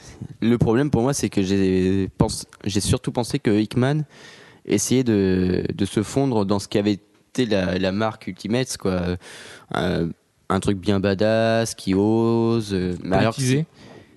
le 0.40 0.56
problème 0.56 0.90
pour 0.90 1.02
moi, 1.02 1.12
c'est 1.12 1.28
que 1.28 1.42
j'ai 1.42 2.80
surtout 2.80 3.12
pensé 3.12 3.38
que 3.38 3.50
Hickman 3.50 4.04
essayait 4.64 5.04
de, 5.04 5.64
de 5.74 5.84
se 5.84 6.02
fondre 6.02 6.46
dans 6.46 6.58
ce 6.58 6.68
qui 6.68 6.78
avait 6.78 6.92
été 7.34 7.44
la, 7.46 7.78
la 7.78 7.92
marque 7.92 8.28
Ultimates, 8.28 8.76
quoi. 8.78 9.02
Un, 9.74 10.08
un 10.48 10.60
truc 10.60 10.78
bien 10.78 10.98
badass, 11.00 11.74
qui 11.74 11.94
ose. 11.94 12.72
euh, 12.72 12.94
alors. 13.10 13.34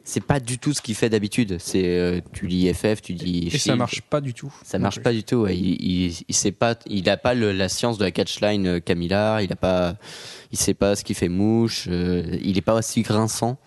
C'est- 0.06 0.22
pas 0.24 0.40
du 0.40 0.58
tout 0.60 0.74
ce 0.74 0.82
qu'il 0.82 0.96
fait 0.96 1.10
d'habitude. 1.10 1.58
C'est 1.60 1.84
euh, 1.86 2.22
tu 2.32 2.48
lis 2.48 2.72
FF, 2.74 3.02
tu 3.02 3.14
dis 3.14 3.50
Et 3.52 3.58
ça 3.58 3.76
marche 3.76 4.02
pas 4.02 4.22
du 4.22 4.34
tout. 4.34 4.54
Ça 4.64 4.80
marche 4.80 5.00
pas 5.02 5.12
du 5.12 5.24
tout. 5.24 5.36
ouais. 5.38 5.58
Il, 5.58 5.76
il, 6.08 6.14
il 6.28 6.36
sait 6.36 6.52
pas, 6.54 6.76
il 6.86 7.10
a 7.10 7.18
pas 7.18 7.34
le- 7.34 7.52
la 7.52 7.68
science 7.68 7.98
de 7.98 8.04
la 8.06 8.12
catchline 8.12 8.68
euh, 8.68 8.80
Camilla. 8.80 9.42
Il 9.42 9.52
a 9.52 9.56
pas, 9.58 9.98
il 10.52 10.58
sait 10.58 10.74
pas 10.74 10.96
ce 10.96 11.04
qui 11.04 11.14
fait 11.14 11.28
mouche. 11.30 11.88
euh, 11.90 12.38
il 12.42 12.58
est 12.58 12.62
pas 12.62 12.76
aussi 12.76 13.02
grinçant. 13.02 13.58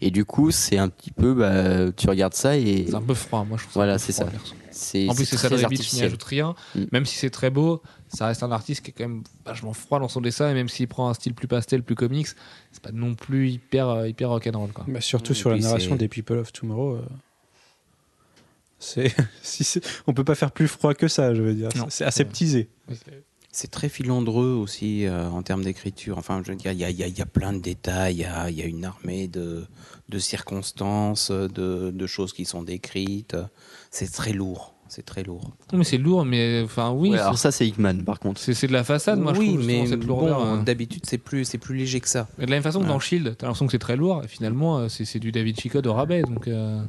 Et 0.00 0.10
du 0.10 0.24
coup, 0.24 0.50
c'est 0.50 0.78
un 0.78 0.88
petit 0.88 1.10
peu, 1.10 1.34
bah, 1.34 1.90
tu 1.96 2.08
regardes 2.08 2.34
ça 2.34 2.56
et 2.56 2.86
C'est 2.88 2.94
un 2.94 3.02
peu 3.02 3.14
froid, 3.14 3.44
moi 3.44 3.56
je 3.58 3.62
trouve. 3.64 3.74
Voilà, 3.74 3.98
c'est 3.98 4.12
ça. 4.12 4.24
En 4.26 5.14
plus, 5.14 5.24
c'est 5.24 5.36
très 5.36 5.48
Sadie 5.48 5.66
Beach 5.66 5.88
qui 5.88 5.98
n'ajoute 6.00 6.22
rien. 6.22 6.54
Mm. 6.74 6.84
Même 6.92 7.06
si 7.06 7.16
c'est 7.16 7.30
très 7.30 7.50
beau, 7.50 7.82
ça 8.08 8.26
reste 8.26 8.42
un 8.42 8.52
artiste 8.52 8.82
qui 8.84 8.90
est 8.90 8.94
quand 8.94 9.08
même 9.08 9.22
vachement 9.44 9.72
froid 9.72 9.98
dans 9.98 10.08
son 10.08 10.20
dessin. 10.20 10.50
Et 10.50 10.54
même 10.54 10.68
s'il 10.68 10.86
prend 10.86 11.08
un 11.08 11.14
style 11.14 11.32
plus 11.34 11.48
pastel, 11.48 11.82
plus 11.82 11.94
comics, 11.94 12.28
c'est 12.72 12.82
pas 12.82 12.92
non 12.92 13.14
plus 13.14 13.50
hyper, 13.50 13.88
euh, 13.88 14.08
hyper 14.08 14.28
rock'n'roll. 14.28 14.72
Quoi. 14.72 14.84
Bah, 14.86 15.00
surtout 15.00 15.32
Et 15.32 15.36
sur 15.36 15.50
la 15.50 15.58
narration 15.58 15.96
des 15.96 16.08
People 16.08 16.38
of 16.38 16.52
Tomorrow. 16.52 16.96
euh, 16.96 17.02
C'est, 18.78 19.14
si 19.42 19.64
c'est- 19.64 19.82
on 20.06 20.12
peut 20.12 20.24
pas 20.24 20.34
faire 20.34 20.50
plus 20.52 20.68
froid 20.68 20.92
que 20.94 21.08
ça, 21.08 21.34
je 21.34 21.40
veux 21.42 21.54
dire. 21.54 21.70
Non. 21.76 21.86
C'est 21.88 22.04
aseptisé. 22.04 22.68
C'est 23.58 23.70
très 23.70 23.88
filandreux 23.88 24.50
aussi 24.52 25.06
euh, 25.06 25.30
en 25.30 25.42
termes 25.42 25.64
d'écriture. 25.64 26.18
Enfin, 26.18 26.42
je 26.44 26.50
veux 26.52 26.58
dire, 26.58 26.72
il 26.72 26.78
y 26.78 26.84
a, 26.84 26.90
il 26.90 26.96
y 26.98 27.02
a- 27.02 27.06
il 27.06 27.16
y 27.18 27.22
a 27.22 27.26
plein 27.26 27.54
de 27.54 27.58
détails, 27.58 28.16
il 28.16 28.20
y 28.20 28.24
a, 28.26 28.50
il 28.50 28.56
y 28.58 28.60
a 28.60 28.66
une 28.66 28.84
armée 28.84 29.28
de, 29.28 29.64
de 30.10 30.18
circonstances, 30.18 31.30
de, 31.30 31.90
de 31.90 32.06
choses 32.06 32.34
qui 32.34 32.44
sont 32.44 32.62
décrites. 32.62 33.34
C'est 33.90 34.12
très 34.12 34.34
lourd. 34.34 34.74
C'est 34.88 35.06
très 35.06 35.22
lourd. 35.22 35.52
Non, 35.72 35.78
mais 35.78 35.84
c'est 35.84 35.96
lourd, 35.96 36.26
mais 36.26 36.60
enfin, 36.64 36.90
oui. 36.90 37.10
Ouais, 37.12 37.18
alors 37.18 37.38
ça, 37.38 37.50
c'est 37.50 37.66
Hickman, 37.66 38.04
par 38.04 38.20
contre. 38.20 38.40
c'est 38.40 38.66
de 38.66 38.72
la 38.74 38.84
façade, 38.84 39.18
moi, 39.18 39.32
je 39.32 39.38
oui, 39.40 39.46
trouve, 39.48 39.60
justement, 39.62 39.82
mais 39.84 39.88
cette 39.88 40.04
lourdeur. 40.04 40.38
bon, 40.38 40.46
hein. 40.46 40.62
d'habitude, 40.62 41.02
c'est 41.06 41.16
plus, 41.18 41.44
c'est 41.46 41.56
plus 41.58 41.76
léger 41.76 42.00
que 42.00 42.08
ça. 42.08 42.28
Mais 42.38 42.44
de 42.44 42.50
la 42.50 42.56
même 42.58 42.62
façon 42.62 42.80
que 42.80 42.84
Ouais. 42.84 42.90
dans 42.90 43.00
Shield, 43.00 43.36
t'as 43.38 43.46
l'impression 43.46 43.64
que 43.66 43.72
c'est 43.72 43.78
très 43.78 43.96
lourd, 43.96 44.20
et 44.22 44.28
finalement, 44.28 44.78
euh, 44.80 44.88
c'est 44.88 45.18
du 45.18 45.32
David 45.32 45.58
Chicotte 45.58 45.86
au 45.86 45.94
rabais. 45.94 46.22
Donc, 46.22 46.46
euh, 46.46 46.80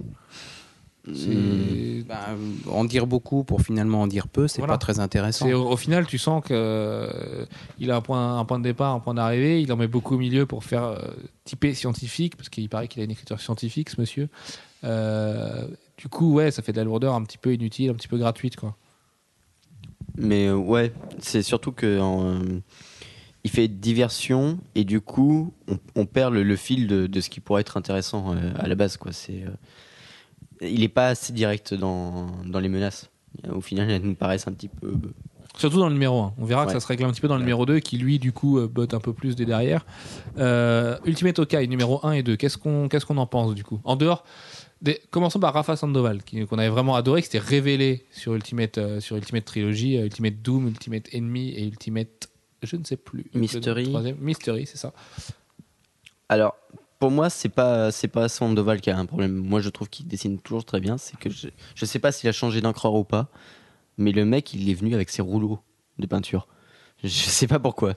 Hmm. 1.08 2.04
Ben, 2.08 2.38
en 2.70 2.84
dire 2.86 3.08
beaucoup 3.08 3.44
pour 3.44 3.62
finalement 3.62 4.02
en 4.02 4.08
dire 4.08 4.28
peu, 4.28 4.48
c'est 4.48 4.60
Voilà. 4.60 4.74
pas 4.74 4.78
très 4.78 5.00
intéressant. 5.00 5.50
au, 5.50 5.72
au 5.72 5.78
final, 5.78 6.06
tu 6.06 6.18
sens 6.18 6.44
que 6.44 6.50
euh, 6.54 7.46
il 7.80 7.92
a 7.92 7.96
un 7.96 8.02
point, 8.02 8.38
un 8.40 8.46
point 8.46 8.60
de 8.60 8.64
départ, 8.64 8.94
un 8.94 9.00
point 9.00 9.14
d'arrivée. 9.14 9.62
Il 9.62 9.72
en 9.72 9.78
met 9.78 9.88
beaucoup 9.88 10.16
au 10.16 10.18
milieu 10.20 10.46
pour 10.46 10.64
faire 10.64 10.84
euh, 10.84 11.00
typer 11.46 11.74
scientifique, 11.74 12.36
parce 12.36 12.50
qu'il 12.50 12.68
paraît 12.70 12.88
qu'il 12.88 13.02
a 13.02 13.06
une 13.06 13.12
écriture 13.12 13.40
scientifique, 13.40 13.90
ce 13.90 14.00
monsieur. 14.02 14.30
Euh, 14.84 15.68
du 15.98 16.08
coup, 16.10 16.34
ouais, 16.34 16.52
ça 16.52 16.62
fait 16.62 16.72
de 16.74 16.78
la 16.78 16.84
lourdeur 16.84 17.14
un 17.16 17.24
petit 17.24 17.38
peu 17.38 17.54
inutile, 17.54 17.90
un 17.90 17.94
petit 17.96 18.08
peu 18.08 18.18
gratuite, 18.18 18.56
quoi. 18.56 18.76
Mais 20.18 20.48
euh, 20.48 20.56
ouais, 20.56 20.92
c'est 21.20 21.42
surtout 21.44 21.72
que 21.72 22.00
en, 22.00 22.26
euh, 22.26 22.40
il 23.44 23.52
fait 23.52 23.68
diversion 23.68 24.58
et 24.76 24.84
du 24.84 25.00
coup, 25.00 25.54
on, 25.68 25.78
on 25.96 26.06
perd 26.06 26.34
le, 26.34 26.44
le 26.44 26.56
fil 26.56 26.88
de, 26.88 27.08
de 27.08 27.22
ce 27.22 27.30
qui 27.30 27.40
pourrait 27.40 27.62
être 27.62 27.78
intéressant 27.78 28.34
euh, 28.36 28.52
à 28.58 28.68
la 28.68 28.76
base. 28.76 28.98
Quoi. 28.98 29.12
C'est, 29.12 29.44
euh, 29.44 29.50
il 30.62 30.84
est 30.84 30.90
pas 30.90 31.10
assez 31.10 31.34
direct 31.34 31.74
dans, 31.74 32.28
dans 32.46 32.60
les 32.60 32.70
menaces. 32.70 33.10
Au 33.50 33.62
final, 33.62 33.90
elles 33.90 34.02
nous 34.02 34.16
paraissent 34.16 34.48
un 34.48 34.54
petit 34.54 34.70
peu. 34.70 34.94
Surtout 35.58 35.80
dans 35.80 35.88
le 35.88 35.94
numéro 35.94 36.22
1. 36.22 36.34
On 36.38 36.46
verra 36.46 36.66
que 36.66 36.72
ça 36.72 36.80
se 36.80 36.88
règle 36.88 37.04
un 37.06 37.12
petit 37.12 37.22
peu 37.22 37.28
dans 37.28 37.36
le 37.36 37.42
numéro 37.42 37.66
2, 37.66 37.80
qui 37.80 37.98
lui, 37.98 38.20
du 38.20 38.32
coup, 38.32 38.60
euh, 38.60 38.68
botte 38.68 38.94
un 38.94 39.00
peu 39.00 39.14
plus 39.14 39.36
des 39.36 39.46
derrière. 39.46 39.86
Euh, 40.38 40.98
Ultimate 41.06 41.40
Okai, 41.40 41.68
numéro 41.68 42.06
1 42.06 42.14
et 42.14 42.24
2. 42.24 42.36
Qu'est-ce 42.36 42.58
qu'on 42.58 42.88
qu'est-ce 42.90 43.06
qu'on 43.06 43.18
en 43.18 43.28
pense, 43.28 43.56
du 43.56 43.64
coup? 43.64 43.80
En 43.84 43.96
dehors. 43.96 44.24
Des... 44.82 45.00
Commençons 45.10 45.40
par 45.40 45.54
Rafa 45.54 45.76
Sandoval, 45.76 46.22
qu'on 46.24 46.60
avait 46.60 46.70
vraiment 46.70 46.96
adoré, 46.96 47.22
qui 47.22 47.28
s'était 47.28 47.40
révélé 47.40 48.06
sur 48.12 48.36
Ultimate, 48.36 48.78
euh, 48.78 49.00
sur 49.00 49.16
Ultimate 49.16 49.46
Trilogy, 49.46 49.98
euh, 49.98 50.06
Ultimate 50.06 50.42
Doom, 50.42 50.68
Ultimate 50.68 51.10
Enemy 51.14 51.50
et 51.50 51.66
Ultimate. 51.66 52.30
Je 52.62 52.76
ne 52.76 52.84
sais 52.84 52.98
plus. 52.98 53.26
Mystery. 53.34 53.92
Mystery, 54.20 54.66
c'est 54.68 54.78
ça. 54.78 54.94
Alors, 56.30 56.56
pour 57.00 57.12
moi, 57.12 57.30
c'est 57.30 57.50
pas 57.50 57.92
c'est 57.92 58.08
pas 58.08 58.30
Sandoval 58.30 58.82
qui 58.82 58.90
a 58.90 58.98
un 58.98 59.06
problème. 59.06 59.34
Moi, 59.34 59.62
je 59.62 59.70
trouve 59.70 59.90
qu'il 59.90 60.08
dessine 60.08 60.40
toujours 60.40 60.66
très 60.66 60.80
bien. 60.80 60.98
C'est 60.98 61.18
que 61.18 61.30
je, 61.30 61.48
je 61.76 61.86
sais 61.86 62.00
pas 62.00 62.12
s'il 62.12 62.30
a 62.30 62.32
changé 62.32 62.62
d'encreur 62.62 62.94
ou 62.94 63.04
pas, 63.04 63.30
mais 63.98 64.12
le 64.12 64.26
mec, 64.26 64.54
il 64.54 64.70
est 64.70 64.74
venu 64.74 64.94
avec 64.94 65.10
ses 65.10 65.22
rouleaux 65.22 65.60
de 66.00 66.06
peinture. 66.06 66.48
Je 67.04 67.10
sais 67.10 67.48
pas 67.48 67.60
pourquoi. 67.60 67.94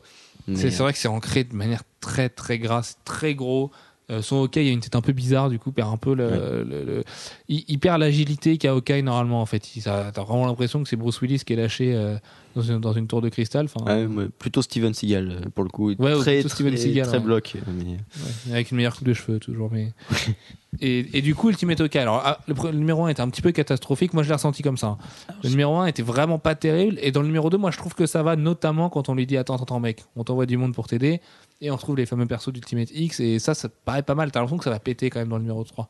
Mais, 0.46 0.57
C'est 0.57 0.70
c'est 0.70 0.82
vrai 0.82 0.92
que 0.92 0.98
c'est 0.98 1.09
ancré 1.09 1.44
de 1.44 1.55
manière 1.55 1.82
très 2.01 2.28
très 2.28 2.59
grasse, 2.59 2.98
très 3.05 3.34
gros. 3.34 3.70
Euh, 4.11 4.22
son 4.22 4.42
Hawkeye 4.42 4.68
a 4.68 4.72
une 4.72 4.80
tête 4.80 4.96
un 4.96 5.00
peu 5.02 5.12
bizarre, 5.12 5.48
du 5.50 5.58
coup, 5.61 5.70
perd 5.70 5.92
un 5.92 5.96
peu 5.96 6.14
le. 6.14 6.26
Ouais. 6.26 6.64
le- 6.64 6.84
le- 6.84 7.04
Il, 7.48 7.64
il 7.68 7.78
perd 7.78 8.00
l'agilité 8.00 8.58
qu'a 8.58 8.72
Hawkeye 8.72 9.02
normalement, 9.02 9.40
en 9.40 9.46
fait. 9.46 9.76
Il- 9.76 9.82
ça- 9.82 10.11
T'as 10.12 10.22
vraiment 10.24 10.46
l'impression 10.46 10.82
que 10.82 10.88
c'est 10.88 10.96
Bruce 10.96 11.20
Willis 11.20 11.40
qui 11.46 11.52
est 11.52 11.56
lâché 11.56 11.94
euh, 11.94 12.16
dans, 12.56 12.62
une, 12.62 12.78
dans 12.80 12.92
une 12.92 13.06
tour 13.06 13.22
de 13.22 13.28
cristal. 13.28 13.66
Enfin, 13.72 13.84
Ouais, 13.86 14.06
ouais, 14.06 14.28
plutôt 14.38 14.62
Steven 14.62 14.92
Seagal 14.94 15.30
euh, 15.30 15.48
pour 15.54 15.62
le 15.64 15.70
coup. 15.70 15.94
Très, 15.94 16.34
plutôt 16.40 16.48
Steven 16.48 16.74
très, 16.74 16.82
Seagal, 16.82 17.06
très 17.06 17.18
ouais. 17.18 17.22
bloc. 17.24 17.54
mais- 17.68 18.52
avec 18.52 18.70
une 18.72 18.78
meilleure 18.78 18.96
coupe 18.96 19.06
de 19.06 19.14
cheveux, 19.14 19.38
toujours. 19.38 19.70
Mais... 19.70 19.92
et, 20.80 21.06
et 21.18 21.22
du 21.22 21.34
coup, 21.34 21.50
Ultimate 21.50 21.80
Hawkeye. 21.80 21.98
Alors, 22.00 22.22
ah, 22.24 22.40
le, 22.48 22.54
le 22.72 22.78
numéro 22.78 23.04
1 23.04 23.08
était 23.11 23.20
un 23.20 23.28
petit 23.30 23.42
peu 23.42 23.52
catastrophique. 23.52 24.12
Moi, 24.14 24.22
je 24.22 24.28
l'ai 24.28 24.34
ressenti 24.34 24.62
comme 24.62 24.76
ça. 24.76 24.98
Le 25.44 25.50
numéro 25.50 25.76
1 25.78 25.86
était 25.86 26.02
vraiment 26.02 26.38
pas 26.38 26.54
terrible. 26.54 26.98
Et 27.00 27.12
dans 27.12 27.20
le 27.20 27.26
numéro 27.28 27.50
2, 27.50 27.58
moi, 27.58 27.70
je 27.70 27.78
trouve 27.78 27.94
que 27.94 28.06
ça 28.06 28.22
va, 28.22 28.34
notamment 28.36 28.88
quand 28.90 29.08
on 29.08 29.14
lui 29.14 29.26
dit 29.26 29.36
attends, 29.36 29.56
attends, 29.56 29.78
mec, 29.80 30.04
on 30.16 30.24
t'envoie 30.24 30.46
du 30.46 30.56
monde 30.56 30.74
pour 30.74 30.88
t'aider. 30.88 31.20
Et 31.61 31.70
on 31.70 31.76
trouve 31.76 31.96
les 31.96 32.06
fameux 32.06 32.26
persos 32.26 32.52
d'Ultimate 32.52 32.90
X. 32.92 33.20
Et 33.20 33.38
ça, 33.38 33.54
ça 33.54 33.68
paraît 33.68 34.02
pas 34.02 34.14
mal. 34.14 34.30
T'as 34.32 34.40
l'impression 34.40 34.58
que 34.58 34.64
ça 34.64 34.70
va 34.70 34.78
péter 34.80 35.11
quand 35.11 35.18
même 35.20 35.28
dans 35.28 35.36
le 35.36 35.42
numéro 35.42 35.62
3. 35.64 35.88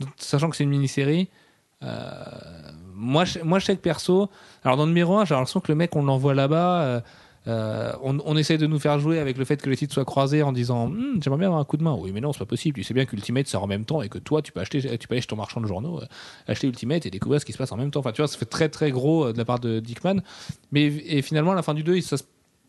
Donc, 0.00 0.10
sachant 0.16 0.50
que 0.50 0.56
c'est 0.56 0.64
une 0.64 0.70
mini-série. 0.70 1.28
euh, 1.82 2.14
moi, 2.94 3.24
moi, 3.42 3.58
je 3.58 3.64
sais 3.66 3.76
que 3.76 3.80
perso. 3.80 4.28
Alors, 4.64 4.76
dans 4.76 4.84
le 4.84 4.90
numéro 4.90 5.16
1, 5.18 5.24
j'ai 5.24 5.34
l'impression 5.34 5.60
que 5.60 5.70
le 5.72 5.76
mec, 5.76 5.96
on 5.96 6.04
l'envoie 6.04 6.34
là-bas. 6.34 6.82
euh, 6.82 7.00
euh, 7.48 7.92
on, 8.04 8.18
on 8.24 8.36
essaie 8.36 8.56
de 8.56 8.68
nous 8.68 8.78
faire 8.78 9.00
jouer 9.00 9.18
avec 9.18 9.36
le 9.36 9.44
fait 9.44 9.60
que 9.60 9.68
les 9.68 9.76
titres 9.76 9.92
soient 9.94 10.04
croisés 10.04 10.44
en 10.44 10.52
disant 10.52 10.84
Hum, 10.84 11.18
j'aimerais 11.20 11.38
bien 11.40 11.48
avoir 11.48 11.60
un 11.60 11.64
coup 11.64 11.76
de 11.76 11.82
main. 11.82 11.96
Oui, 11.98 12.12
mais 12.12 12.20
non, 12.20 12.32
c'est 12.32 12.38
pas 12.38 12.44
possible. 12.46 12.76
Tu 12.76 12.84
sais 12.84 12.94
bien 12.94 13.04
qu'Ultimate 13.04 13.48
sort 13.48 13.64
en 13.64 13.66
même 13.66 13.84
temps 13.84 14.00
et 14.02 14.08
que 14.08 14.18
toi, 14.18 14.42
tu 14.42 14.52
peux 14.52 14.60
acheter, 14.60 14.80
tu 14.98 15.08
peux 15.08 15.14
aller 15.14 15.22
chez 15.22 15.26
ton 15.26 15.34
marchand 15.36 15.60
de 15.60 15.66
journaux, 15.66 16.00
euh, 16.00 16.06
acheter 16.46 16.68
Ultimate 16.68 17.04
et 17.06 17.10
découvrir 17.10 17.40
ce 17.40 17.46
qui 17.46 17.52
se 17.52 17.58
passe 17.58 17.72
en 17.72 17.76
même 17.76 17.90
temps. 17.90 17.98
Enfin, 18.00 18.12
tu 18.12 18.20
vois, 18.20 18.28
ça 18.28 18.38
fait 18.38 18.44
très 18.44 18.68
très 18.68 18.92
gros 18.92 19.32
de 19.32 19.38
la 19.38 19.44
part 19.44 19.58
de 19.58 19.80
Dickman. 19.80 20.20
Mais 20.70 20.82
et 20.84 21.20
finalement, 21.22 21.50
à 21.50 21.54
la 21.56 21.62
fin 21.62 21.74
du 21.74 21.82
2, 21.82 21.96
il- 21.96 22.02
ça 22.04 22.16
se- 22.16 22.22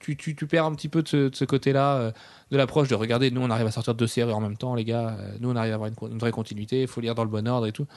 tu, 0.03 0.47
perds 0.47 0.65
un 0.65 0.73
petit 0.73 0.89
peu 0.89 1.01
de 1.01 1.31
ce, 1.33 1.45
côté-là, 1.45 1.95
euh, 1.95 2.11
de 2.51 2.57
l'approche 2.57 2.87
de 2.89 2.95
regarder, 2.95 3.31
nous 3.31 3.41
on 3.41 3.49
arrive 3.49 3.67
à 3.67 3.71
sortir 3.71 3.95
deux 3.95 4.07
séries 4.07 4.33
en 4.33 4.41
même 4.41 4.57
temps, 4.57 4.75
les 4.75 4.83
gars. 4.83 5.17
Euh, 5.19 5.31
nous 5.39 5.49
on 5.49 5.55
arrive 5.55 5.71
à 5.71 5.75
avoir 5.75 5.89
une, 5.89 6.17
vraie 6.17 6.31
continuité, 6.31 6.81
il 6.81 6.87
faut 6.87 7.01
lire 7.01 7.15
dans 7.15 7.23
le 7.23 7.29
bon 7.29 7.47
ordre 7.47 7.67
et 7.67 7.71
tout. 7.71 7.87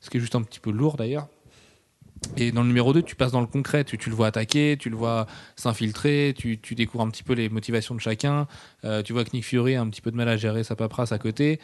Ce 0.00 0.10
qui 0.10 0.18
est 0.18 0.20
juste 0.20 0.34
un 0.34 0.42
petit 0.42 0.60
peu 0.60 0.70
lourd 0.70 0.96
d'ailleurs. 0.96 1.28
Et 2.36 2.52
dans 2.52 2.62
le 2.62 2.68
numéro 2.68 2.92
2, 2.92 3.02
tu 3.02 3.16
passes 3.16 3.32
dans 3.32 3.40
le 3.40 3.46
concret, 3.46 3.84
tu, 3.84 3.98
le 4.08 4.14
vois 4.14 4.28
attaquer, 4.28 4.76
tu 4.78 4.88
le 4.88 4.96
vois 4.96 5.26
s'infiltrer, 5.56 6.34
tu, 6.36 6.58
tu 6.58 6.74
découvres 6.74 7.04
un 7.04 7.10
petit 7.10 7.22
peu 7.22 7.34
les 7.34 7.48
motivations 7.48 7.94
de 7.94 8.00
chacun, 8.00 8.46
euh, 8.84 9.02
tu 9.02 9.12
vois 9.12 9.24
que 9.24 9.30
Nick 9.34 9.44
Fury 9.44 9.74
a 9.74 9.82
un 9.82 9.88
petit 9.88 10.00
peu 10.00 10.10
de 10.10 10.16
mal 10.16 10.28
à 10.28 10.36
gérer 10.36 10.64
sa 10.64 10.76
paperasse 10.76 11.12
à 11.12 11.18
côté. 11.18 11.60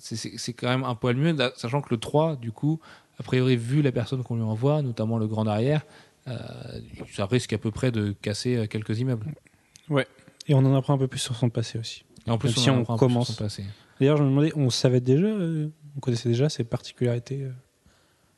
C'est- 0.00 0.52
quand 0.52 0.68
même 0.68 0.84
un 0.84 0.96
poil 0.96 1.16
mieux, 1.16 1.34
sachant 1.56 1.80
que 1.80 1.88
le 1.90 1.98
3, 1.98 2.36
du 2.36 2.50
coup, 2.50 2.80
a 3.20 3.22
priori, 3.22 3.56
vu 3.56 3.82
la 3.82 3.92
personne 3.92 4.22
qu'on 4.22 4.36
lui 4.36 4.42
envoie, 4.42 4.82
notamment 4.82 5.18
le 5.18 5.26
grand 5.26 5.46
arrière, 5.46 5.82
ça 7.14 7.26
risque 7.26 7.52
à 7.52 7.58
peu 7.58 7.70
près 7.70 7.90
de 7.90 8.12
casser 8.22 8.56
euh, 8.56 8.66
quelques 8.66 8.98
immeubles. 9.00 9.26
Et 10.46 10.54
on 10.54 10.58
en 10.58 10.74
apprend 10.74 10.94
un 10.94 10.98
peu 10.98 11.08
plus 11.08 11.18
sur 11.18 11.36
son 11.36 11.50
passé 11.50 11.78
aussi. 11.78 12.04
Et 12.26 12.30
en 12.30 12.38
plus, 12.38 12.48
Même 12.48 12.58
on, 12.58 12.84
si 12.84 12.90
on 12.92 12.96
commence. 12.96 13.42
D'ailleurs, 14.00 14.16
je 14.16 14.22
me 14.22 14.28
demandais, 14.30 14.52
on 14.56 14.70
savait 14.70 15.00
déjà, 15.00 15.26
euh, 15.26 15.68
on 15.96 16.00
connaissait 16.00 16.28
déjà 16.28 16.48
ses 16.48 16.64
particularités 16.64 17.42
euh, 17.42 17.50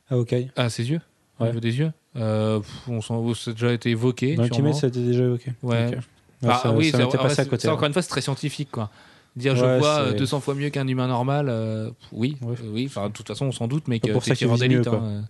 à 0.08 0.14
Hawkeye. 0.14 0.50
Ah, 0.56 0.70
ses 0.70 0.90
yeux? 0.90 1.00
Au 1.38 1.42
Ouais. 1.44 1.48
niveau 1.50 1.60
des 1.60 1.78
yeux? 1.78 1.92
Euh, 2.16 2.60
on 2.88 3.00
s'en- 3.00 3.32
Ça 3.34 3.50
a 3.50 3.54
déjà 3.54 3.72
été 3.72 3.90
évoqué. 3.90 4.34
Dans. 4.36 4.44
Ultimate, 4.44 4.74
ça 4.74 4.86
a 4.86 4.88
été 4.88 5.04
déjà 5.04 5.24
évoqué. 5.24 5.52
Ouais. 5.62 5.88
Ok. 5.88 6.02
Ah, 6.42 6.60
ça, 6.62 6.72
oui, 6.72 6.90
ça 6.90 7.04
côté. 7.04 7.62
ça, 7.62 7.68
ouais. 7.68 7.74
encore 7.74 7.86
une 7.86 7.92
fois, 7.92 8.02
c'est 8.02 8.08
très 8.08 8.20
scientifique. 8.22 8.70
Quoi. 8.70 8.90
Dire 9.36 9.54
je 9.54 9.64
Ouais, 9.64 9.78
vois 9.78 10.06
c'est- 10.08 10.14
euh, 10.14 10.18
200 10.18 10.40
fois 10.40 10.54
mieux 10.54 10.70
qu'un 10.70 10.86
humain 10.88 11.06
normal, 11.06 11.46
euh, 11.48 11.90
oui, 12.12 12.36
Ouais. 12.42 12.56
euh, 12.64 12.70
oui. 12.72 12.86
Enfin, 12.88 13.08
de 13.08 13.12
toute 13.12 13.28
façon, 13.28 13.46
on 13.46 13.52
s'en 13.52 13.68
doute, 13.68 13.84
mais 13.86 14.00
Pas 14.00 14.08
que 14.08 14.12
pour 14.12 14.24
c'est 14.24 14.30
ça 14.30 14.34
qu'il 14.34 14.46
tireur 14.46 14.56
vise 14.56 14.60
d'élite. 14.62 14.78
mieux, 14.78 14.90
quoi. 14.90 14.98
hein, 15.00 15.24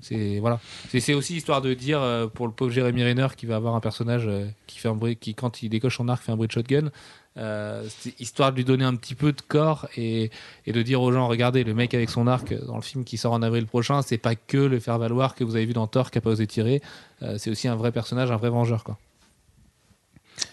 C'est 0.00 0.38
voilà. 0.40 0.58
C'est 0.88 1.00
c'est 1.00 1.14
aussi 1.14 1.36
histoire 1.36 1.60
de 1.60 1.74
dire 1.74 2.00
euh, 2.00 2.26
pour 2.28 2.46
le 2.46 2.52
pauvre 2.52 2.70
Jérémy 2.72 3.04
Renner 3.04 3.28
qui 3.36 3.46
va 3.46 3.56
avoir 3.56 3.74
un 3.74 3.80
personnage 3.80 4.24
euh, 4.26 4.46
qui 4.66 4.78
fait 4.78 4.88
un 4.88 4.94
bruit, 4.94 5.16
qui 5.16 5.34
quand 5.34 5.62
il 5.62 5.68
décoche 5.68 5.98
son 5.98 6.08
arc 6.08 6.22
fait 6.24 6.32
un 6.32 6.36
bruit 6.36 6.48
de 6.48 6.52
shotgun. 6.52 6.90
Euh, 7.38 7.84
c'est 8.00 8.18
histoire 8.20 8.50
de 8.52 8.56
lui 8.56 8.64
donner 8.64 8.84
un 8.84 8.94
petit 8.94 9.14
peu 9.14 9.32
de 9.32 9.40
corps 9.40 9.86
et, 9.96 10.30
et 10.66 10.72
de 10.72 10.82
dire 10.82 11.00
aux 11.00 11.12
gens 11.12 11.28
regardez 11.28 11.64
le 11.64 11.72
mec 11.72 11.94
avec 11.94 12.10
son 12.10 12.26
arc 12.26 12.52
dans 12.66 12.76
le 12.76 12.82
film 12.82 13.04
qui 13.04 13.16
sort 13.16 13.32
en 13.32 13.40
avril 13.40 13.64
prochain 13.66 14.02
c'est 14.02 14.18
pas 14.18 14.34
que 14.34 14.58
le 14.58 14.78
faire 14.80 14.98
valoir 14.98 15.34
que 15.34 15.42
vous 15.42 15.56
avez 15.56 15.64
vu 15.64 15.72
dans 15.72 15.86
Thor 15.86 16.10
qui 16.10 16.18
a 16.18 16.20
pas 16.20 16.28
osé 16.28 16.46
tirer 16.46 16.82
Euh, 17.22 17.36
c'est 17.38 17.48
aussi 17.50 17.68
un 17.68 17.74
vrai 17.76 17.90
personnage 17.90 18.30
un 18.30 18.36
vrai 18.36 18.50
vengeur 18.50 18.84
quoi 18.84 18.98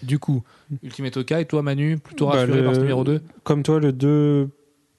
du 0.04 0.20
coup 0.20 0.44
Ultimate 0.84 1.18
Hawkeye 1.18 1.46
toi 1.46 1.62
Manu 1.62 1.98
plutôt 1.98 2.28
Bah, 2.28 2.36
rassuré 2.38 2.60
le- 2.60 2.66
par 2.66 2.76
ce 2.76 2.80
numéro 2.82 3.04
2 3.04 3.22
Comme 3.44 3.64
toi, 3.64 3.80
le 3.80 3.92
2, 3.94 4.50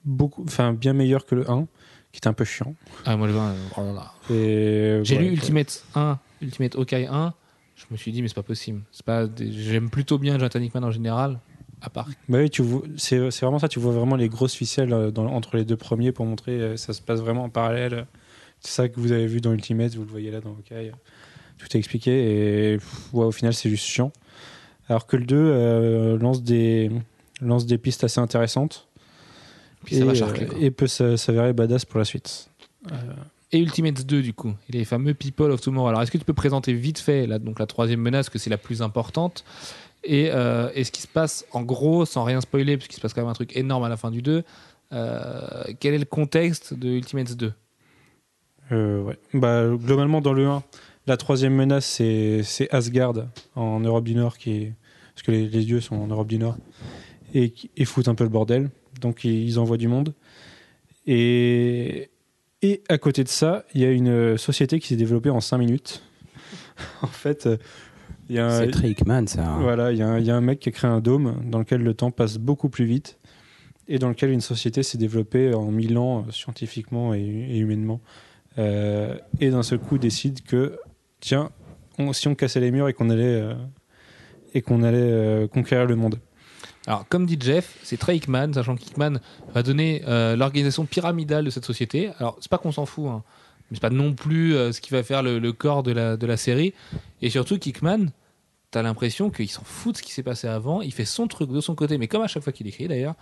beaucoup, 0.05 0.43
enfin, 0.45 0.73
bien 0.73 0.93
meilleur 0.93 1.27
que 1.27 1.35
le 1.35 1.49
1, 1.51 1.67
qui 2.13 2.19
était 2.19 2.29
un 2.29 2.33
peu 2.33 2.45
chiant. 2.45 2.75
ah 3.05 3.17
moi 3.17 3.27
le 3.27 3.33
20 3.33 3.51
euh, 3.51 3.55
oh 3.77 3.81
là 3.83 3.93
là. 3.93 4.13
Et 4.35 5.01
j'ai 5.05 5.15
voilà, 5.15 5.31
lu 5.31 5.37
quoi. 5.37 5.43
Ultimate 5.45 5.85
1 5.95 6.19
Ultimate 6.43 6.77
Hawkeye 6.77 7.07
1 7.11 7.35
je 7.77 7.85
me 7.91 7.97
suis 7.97 8.13
dit 8.13 8.21
mais 8.21 8.29
c'est 8.29 8.35
pas 8.35 8.43
possible 8.43 8.83
c'est 8.93 9.05
pas 9.07 9.27
des- 9.27 9.51
j'aime 9.53 9.89
plutôt 9.91 10.19
bien 10.19 10.35
Jonathan 10.35 10.61
Hickman 10.61 10.83
en 10.85 10.91
général 10.91 11.41
à 11.83 11.89
part 11.89 12.09
Bah 12.29 12.39
oui, 12.39 12.51
tu 12.51 12.61
vois, 12.61 12.83
c'est, 12.99 13.19
vraiment 13.41 13.59
ça, 13.59 13.69
tu 13.69 13.81
vois 13.81 13.93
vraiment 13.93 14.17
les 14.17 14.29
grosses 14.29 14.55
ficelles 14.55 14.93
euh, 14.93 15.11
dans- 15.11 15.27
entre 15.29 15.57
les 15.57 15.65
deux 15.65 15.77
premiers 15.79 16.13
pour 16.13 16.27
montrer 16.27 16.53
euh, 16.61 16.77
ça 16.77 16.93
se 16.93 17.01
passe 17.01 17.21
vraiment 17.21 17.45
en 17.45 17.49
parallèle. 17.49 18.07
C'est 18.61 18.73
ça 18.73 18.89
que 18.91 19.01
vous 19.01 19.13
avez 19.13 19.27
vu 19.27 19.41
dans 19.41 19.53
Ultimate, 19.55 19.95
vous 19.95 20.03
le 20.05 20.11
voyez 20.11 20.31
là 20.31 20.41
dans 20.43 20.51
Hawkeye. 20.51 20.93
Tout 21.57 21.67
est 21.75 21.77
expliqué 21.79 22.73
et 22.73 22.77
pff, 22.77 23.15
ouais, 23.15 23.25
au 23.25 23.31
final 23.33 23.55
c'est 23.55 23.71
juste 23.71 23.87
chiant. 23.87 24.13
Alors 24.91 25.07
que 25.07 25.17
le 25.17 25.25
2 25.25 25.37
euh, 25.39 26.19
lance, 26.19 26.43
des, 26.43 26.91
lance 27.41 27.65
des 27.65 27.79
pistes 27.79 28.05
assez 28.05 28.21
intéressantes 28.21 28.89
Puis 29.85 29.97
ça 29.97 30.03
et, 30.03 30.05
va 30.05 30.15
charcler, 30.15 30.47
euh, 30.47 30.59
et 30.61 30.71
peut 30.71 30.87
s'a- 30.89 31.17
s'avérer 31.17 31.53
badass 31.55 31.85
pour 31.87 31.99
la 31.99 32.05
suite. 32.05 32.51
et 33.53 33.59
Ultimates 33.59 34.05
2 34.05 34.21
du 34.21 34.35
coup, 34.35 34.53
et 34.69 34.73
les 34.73 34.85
fameux 34.85 35.15
People 35.15 35.51
of 35.53 35.61
Tomorrow. 35.61 35.89
Alors 35.89 36.03
est-ce 36.03 36.11
que 36.11 36.19
tu 36.19 36.25
peux 36.25 36.35
présenter 36.35 36.73
vite 36.75 36.99
fait 36.99 37.27
là, 37.27 37.39
donc 37.39 37.59
la 37.61 37.67
troisième 37.67 38.01
menace, 38.01 38.29
que 38.29 38.39
c'est 38.39 38.51
la 38.51 38.59
plus 38.59 38.83
importante, 38.83 39.45
et, 40.05 40.31
euh, 40.33 40.71
et 40.75 40.83
ce 40.85 40.91
qui 40.91 41.03
se 41.03 41.09
passe 41.09 41.45
en 41.53 41.63
gros, 41.63 42.05
sans 42.05 42.25
rien 42.25 42.41
spoiler, 42.41 42.77
puisqu'il 42.77 42.97
se 42.97 43.01
passe 43.01 43.15
quand 43.15 43.21
même 43.23 43.31
un 43.31 43.35
truc 43.35 43.57
énorme 43.57 43.85
à 43.85 43.89
la 43.89 43.97
fin 43.97 44.11
du 44.11 44.23
2, 44.23 44.43
euh, 44.93 45.65
quel 45.79 45.95
est 45.95 45.99
le 45.99 46.05
contexte 46.05 46.75
de 46.75 46.89
Ultimates 46.89 47.37
2 47.37 47.53
Euh, 48.73 49.03
ouais. 49.03 49.19
bah, 49.35 49.65
globalement, 49.69 50.21
dans 50.21 50.33
le 50.33 50.47
1, 50.49 50.63
la 51.07 51.17
troisième 51.17 51.55
menace, 51.55 51.87
c'est, 51.87 52.43
c'est 52.45 52.69
Asgard 52.75 53.15
en 53.57 53.81
Europe 53.81 54.05
du 54.05 54.15
Nord, 54.17 54.37
qui 54.39 54.51
est... 54.53 54.73
parce 55.21 55.27
que 55.27 55.33
les, 55.33 55.49
les 55.49 55.65
dieux 55.65 55.81
sont 55.81 55.97
en 55.97 56.07
Europe 56.07 56.29
du 56.29 56.39
Nord, 56.39 56.57
et, 57.35 57.53
foutent 57.85 58.09
un 58.09 58.15
peu 58.15 58.25
le 58.25 58.31
bordel. 58.31 58.71
Donc, 59.03 59.25
ils, 59.25 59.59
envoient 59.59 59.77
du 59.77 59.87
monde. 59.87 60.15
Et, 61.07 62.11
et 62.63 62.83
à 62.89 62.97
côté 62.99 63.23
de 63.23 63.29
ça, 63.29 63.65
il 63.75 63.83
y 63.83 63.85
a 63.85 63.91
une 63.91 64.39
société 64.39 64.81
qui 64.81 64.89
s'est 64.89 64.97
développée 64.97 65.29
en 65.31 65.41
5 65.41 65.59
minutes. 65.59 66.03
en 67.03 67.07
fait, 67.07 67.47
euh, 67.47 67.57
il 68.31 68.37
y 68.37 68.39
a 68.39 68.47
un, 68.47 68.61
C'est 68.61 68.71
très 68.71 68.91
Hickman, 68.91 69.27
ça. 69.27 69.47
hein. 69.47 69.59
voilà, 69.61 69.93
il 69.93 69.99
y, 69.99 70.03
a 70.03 70.09
un- 70.09 70.19
il 70.19 70.25
y 70.25 70.31
a 70.31 70.37
un 70.37 70.41
mec 70.41 70.59
qui 70.61 70.71
a 70.71 70.73
créé 70.73 70.91
un 70.91 71.01
dôme 71.01 71.43
dans 71.51 71.59
lequel 71.59 71.83
le 71.83 71.93
temps 71.95 72.11
passe 72.11 72.39
beaucoup 72.39 72.69
plus 72.71 72.85
vite 72.87 73.19
et 73.89 73.99
dans 73.99 74.09
lequel 74.09 74.31
une 74.31 74.41
société 74.41 74.83
s'est 74.83 74.99
développée 74.99 75.53
en 75.53 75.71
mille 75.71 75.99
ans 75.99 76.25
euh, 76.27 76.31
scientifiquement 76.31 77.13
et, 77.13 77.21
et 77.21 77.59
humainement. 77.59 78.01
Euh, 78.59 79.17
et 79.41 79.51
d'un 79.51 79.63
seul 79.63 79.81
coup 79.81 79.99
décide 79.99 80.43
que, 80.43 80.79
tiens, 81.21 81.51
on- 81.99 82.13
si 82.15 82.27
on 82.29 82.35
cassait 82.35 82.61
les 82.61 82.71
murs 82.71 82.89
et 82.89 82.95
qu'on 82.95 83.11
allait, 83.11 83.25
euh, 83.25 83.55
et 84.55 84.63
qu'on 84.63 84.83
allait 84.83 84.99
euh, 85.01 85.47
conquérir 85.49 85.87
le 85.87 85.97
monde. 85.97 86.19
Alors, 86.87 87.07
comme 87.09 87.27
dit 87.27 87.37
Jeff, 87.39 87.79
c'est 87.83 87.99
très 87.99 88.17
Hickman, 88.17 88.53
sachant 88.55 88.75
qu'Hickman 88.75 89.21
va 89.55 89.63
donner 89.63 90.03
euh, 90.09 90.35
l'organisation 90.35 90.87
pyramidale 90.87 91.45
de 91.45 91.51
cette 91.51 91.67
société. 91.67 92.11
Alors, 92.19 92.39
c'est 92.41 92.51
pas 92.51 92.59
qu'on 92.59 92.73
s'en 92.73 92.87
fout, 92.87 93.07
hein, 93.07 93.23
mais 93.71 93.77
c'est 93.77 93.83
pas 93.83 93.91
non 93.91 94.15
plus 94.15 94.55
euh, 94.57 94.73
ce 94.73 94.81
qui 94.81 94.91
va 94.91 95.03
faire 95.03 95.23
le, 95.23 95.39
le 95.39 95.53
corps 95.53 95.83
de 95.83 95.93
la, 95.93 96.17
de 96.17 96.27
la 96.27 96.37
série. 96.37 96.73
Et 97.21 97.29
surtout 97.29 97.59
qu'Hickman, 97.59 98.07
t'as 98.71 98.83
l'impression 98.83 99.31
qu'il 99.31 99.51
s'en 99.51 99.63
fout 99.63 99.93
de 99.93 99.99
ce 99.99 100.03
qui 100.03 100.13
s'est 100.13 100.23
passé 100.23 100.49
avant. 100.49 100.81
Il 100.81 100.93
fait 100.93 101.05
son 101.05 101.27
truc 101.27 101.51
de 101.51 101.61
son 101.61 101.75
côté, 101.75 101.99
mais 101.99 102.09
comme 102.09 102.23
à 102.23 102.29
chaque 102.29 102.43
fois 102.43 102.53
qu'il 102.53 102.67
écrit 102.67 102.89
d'ailleurs, 102.89 103.15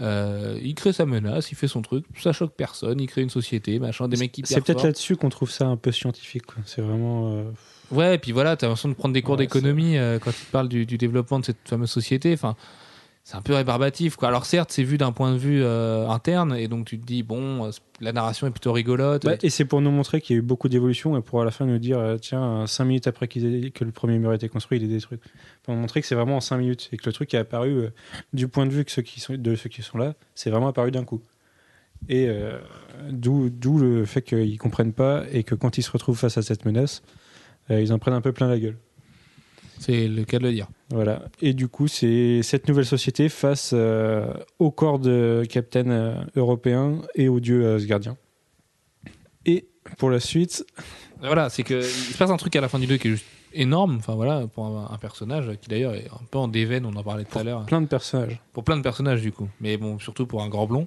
euh, 0.00 0.58
il 0.62 0.74
crée 0.74 0.92
sa 0.92 1.06
menace, 1.06 1.50
il 1.50 1.54
fait 1.54 1.68
son 1.68 1.80
truc, 1.80 2.04
ça 2.20 2.32
choque 2.32 2.54
personne, 2.54 3.00
il 3.00 3.06
crée 3.06 3.22
une 3.22 3.30
société, 3.30 3.78
machin, 3.78 4.08
des 4.08 4.16
mecs 4.18 4.32
qui 4.32 4.42
C'est 4.44 4.60
peut-être 4.60 4.84
là-dessus 4.84 5.16
qu'on 5.16 5.30
trouve 5.30 5.50
ça 5.50 5.66
un 5.66 5.76
peu 5.76 5.90
scientifique. 5.90 6.44
C'est 6.66 6.82
vraiment. 6.82 7.32
euh, 7.32 7.44
Ouais, 7.92 8.16
et 8.16 8.18
puis 8.18 8.32
voilà, 8.32 8.56
t'as 8.56 8.66
l'impression 8.66 8.88
de 8.88 8.94
prendre 8.94 9.14
des 9.14 9.22
cours 9.22 9.32
Ouais, 9.36 9.44
d'économie 9.44 9.96
euh, 9.96 10.18
quand 10.18 10.30
il 10.30 10.46
parle 10.50 10.68
du, 10.68 10.86
du 10.86 10.98
développement 10.98 11.38
de 11.38 11.44
cette 11.44 11.56
fameuse 11.68 11.90
société. 11.90 12.32
Enfin, 12.32 12.56
c'est 13.22 13.36
un 13.36 13.42
peu 13.42 13.54
rébarbatif. 13.54 14.16
Quoi. 14.16 14.28
Alors 14.28 14.44
certes, 14.46 14.70
c'est 14.72 14.82
vu 14.84 14.98
d'un 14.98 15.12
point 15.12 15.32
de 15.32 15.36
vue 15.38 15.62
euh, 15.62 16.08
interne, 16.08 16.54
et 16.56 16.68
donc 16.68 16.86
tu 16.86 16.98
te 16.98 17.04
dis 17.04 17.22
bon, 17.22 17.66
euh, 17.66 17.70
la 18.00 18.12
narration 18.12 18.46
est 18.46 18.50
plutôt 18.50 18.72
rigolote. 18.72 19.24
Ouais, 19.24 19.38
et 19.42 19.50
c'est 19.50 19.64
pour 19.64 19.80
nous 19.80 19.90
montrer 19.90 20.20
qu'il 20.20 20.34
y 20.34 20.38
a 20.38 20.40
eu 20.40 20.42
beaucoup 20.42 20.68
d'évolution 20.68 21.16
et 21.16 21.22
pour 21.22 21.42
à 21.42 21.44
la 21.44 21.50
fin 21.50 21.64
nous 21.66 21.78
dire 21.78 22.16
tiens, 22.20 22.66
5 22.66 22.84
minutes 22.84 23.06
après 23.08 23.26
aient- 23.26 23.70
que 23.70 23.84
le 23.84 23.90
premier 23.92 24.18
mur 24.18 24.30
a 24.30 24.34
été 24.36 24.48
construit, 24.48 24.78
il 24.78 24.84
est 24.84 24.88
détruit. 24.88 25.18
Pour 25.64 25.74
nous 25.74 25.80
montrer 25.80 26.00
que 26.00 26.06
c'est 26.06 26.14
vraiment 26.14 26.36
en 26.36 26.40
5 26.40 26.58
minutes 26.58 26.88
et 26.92 26.96
que 26.96 27.06
le 27.06 27.12
truc 27.12 27.34
est 27.34 27.38
apparu 27.38 27.70
euh, 27.70 27.88
du 28.32 28.46
point 28.48 28.66
de 28.66 28.70
vue 28.70 28.84
que 28.84 28.92
ceux 28.92 29.02
qui 29.02 29.18
sont, 29.20 29.34
de 29.34 29.54
ceux 29.56 29.68
qui 29.68 29.82
sont 29.82 29.98
là, 29.98 30.14
c'est 30.36 30.50
vraiment 30.50 30.68
apparu 30.68 30.90
d'un 30.92 31.04
coup. 31.04 31.20
Et 32.08 32.28
d'où 33.10 33.78
le 33.78 34.04
fait 34.04 34.22
qu'ils 34.22 34.58
comprennent 34.58 34.92
pas 34.92 35.24
et 35.32 35.42
que 35.44 35.54
quand 35.54 35.78
ils 35.78 35.82
se 35.82 35.90
retrouvent 35.90 36.18
face 36.18 36.36
à 36.38 36.42
cette 36.42 36.64
menace, 36.64 37.02
ils 37.70 37.92
en 37.92 37.98
prennent 37.98 38.14
un 38.14 38.20
peu 38.20 38.32
plein 38.32 38.48
la 38.48 38.58
gueule. 38.58 38.76
C'est 39.78 40.08
le 40.08 40.24
cas 40.24 40.38
de 40.38 40.44
le 40.44 40.52
dire. 40.52 40.68
Voilà. 40.90 41.22
Et 41.42 41.52
du 41.52 41.68
coup, 41.68 41.86
c'est 41.88 42.40
cette 42.42 42.68
nouvelle 42.68 42.86
société 42.86 43.28
face 43.28 43.72
euh, 43.74 44.32
au 44.58 44.70
corps 44.70 44.98
de 44.98 45.44
Captain 45.48 45.90
euh, 45.90 46.14
européen 46.34 47.02
et 47.14 47.28
aux 47.28 47.40
dieux 47.40 47.74
asgardiens. 47.74 48.16
Et 49.44 49.66
pour 49.98 50.10
la 50.10 50.18
suite, 50.20 50.64
Voilà, 51.20 51.50
c'est 51.50 51.62
que 51.62 51.74
il 51.80 51.84
se 51.84 52.16
passe 52.18 52.30
un 52.30 52.36
truc 52.36 52.56
à 52.56 52.60
la 52.60 52.68
fin 52.68 52.78
du 52.78 52.86
2 52.86 52.96
qui 52.96 53.08
est 53.08 53.10
juste 53.12 53.26
énorme. 53.52 53.96
Enfin 53.98 54.14
voilà, 54.14 54.46
pour 54.46 54.66
un, 54.66 54.90
un 54.92 54.98
personnage 54.98 55.50
qui 55.60 55.68
d'ailleurs 55.68 55.94
est 55.94 56.08
un 56.10 56.24
peu 56.30 56.38
en 56.38 56.48
déveine, 56.48 56.86
on 56.86 56.94
en 56.96 57.02
parlait 57.02 57.24
tout 57.24 57.38
à 57.38 57.44
l'heure. 57.44 57.64
plein 57.66 57.80
de 57.80 57.86
personnages. 57.86 58.40
Pour 58.52 58.64
plein 58.64 58.76
de 58.76 58.82
personnages 58.82 59.22
du 59.22 59.32
coup, 59.32 59.48
mais 59.60 59.76
bon, 59.76 59.98
surtout 59.98 60.26
pour 60.26 60.42
un 60.42 60.48
grand 60.48 60.66
blond. 60.66 60.86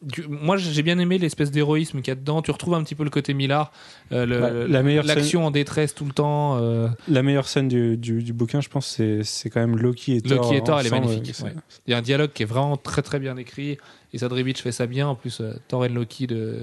Du- 0.00 0.26
moi, 0.28 0.56
j'ai 0.56 0.82
bien 0.84 0.98
aimé 1.00 1.18
l'espèce 1.18 1.50
d'héroïsme 1.50 1.98
qu'il 2.02 2.08
y 2.08 2.12
a 2.12 2.14
dedans. 2.14 2.40
Tu 2.40 2.52
retrouves 2.52 2.74
un 2.74 2.84
petit 2.84 2.94
peu 2.94 3.02
le 3.02 3.10
côté 3.10 3.34
Millard, 3.34 3.72
euh, 4.12 4.26
Ouais, 4.26 4.68
la 4.68 4.82
meilleure 4.84 5.04
l'action 5.04 5.44
en 5.44 5.50
détresse 5.50 5.92
tout 5.94 6.04
le 6.04 6.12
temps. 6.12 6.56
euh, 6.58 6.88
La 7.08 7.22
meilleure 7.24 7.48
scène 7.48 7.66
du, 7.66 7.96
du, 7.96 8.22
du 8.22 8.32
bouquin, 8.32 8.60
je 8.60 8.68
pense, 8.68 8.86
c'est, 8.86 9.50
quand 9.50 9.58
même 9.60 9.76
Loki 9.76 10.14
et 10.16 10.22
Thor. 10.22 10.44
Loki 10.44 10.54
et 10.56 10.62
Thor, 10.62 10.78
elle 10.78 10.86
est 10.86 10.92
ensemble, 10.92 11.08
magnifique, 11.08 11.44
ouais. 11.44 11.52
Il 11.86 11.90
y 11.90 11.94
a 11.94 11.98
un 11.98 12.02
dialogue 12.02 12.30
qui 12.32 12.44
est 12.44 12.46
vraiment 12.46 12.76
très 12.76 13.02
très 13.02 13.18
bien 13.18 13.36
écrit. 13.36 13.76
Et 14.12 14.18
Sadrevich 14.18 14.62
fait 14.62 14.72
ça 14.72 14.86
bien. 14.86 15.08
En 15.08 15.14
plus, 15.16 15.40
euh, 15.40 15.54
Thor 15.66 15.84
et 15.84 15.88
Loki 15.88 16.26
de. 16.28 16.58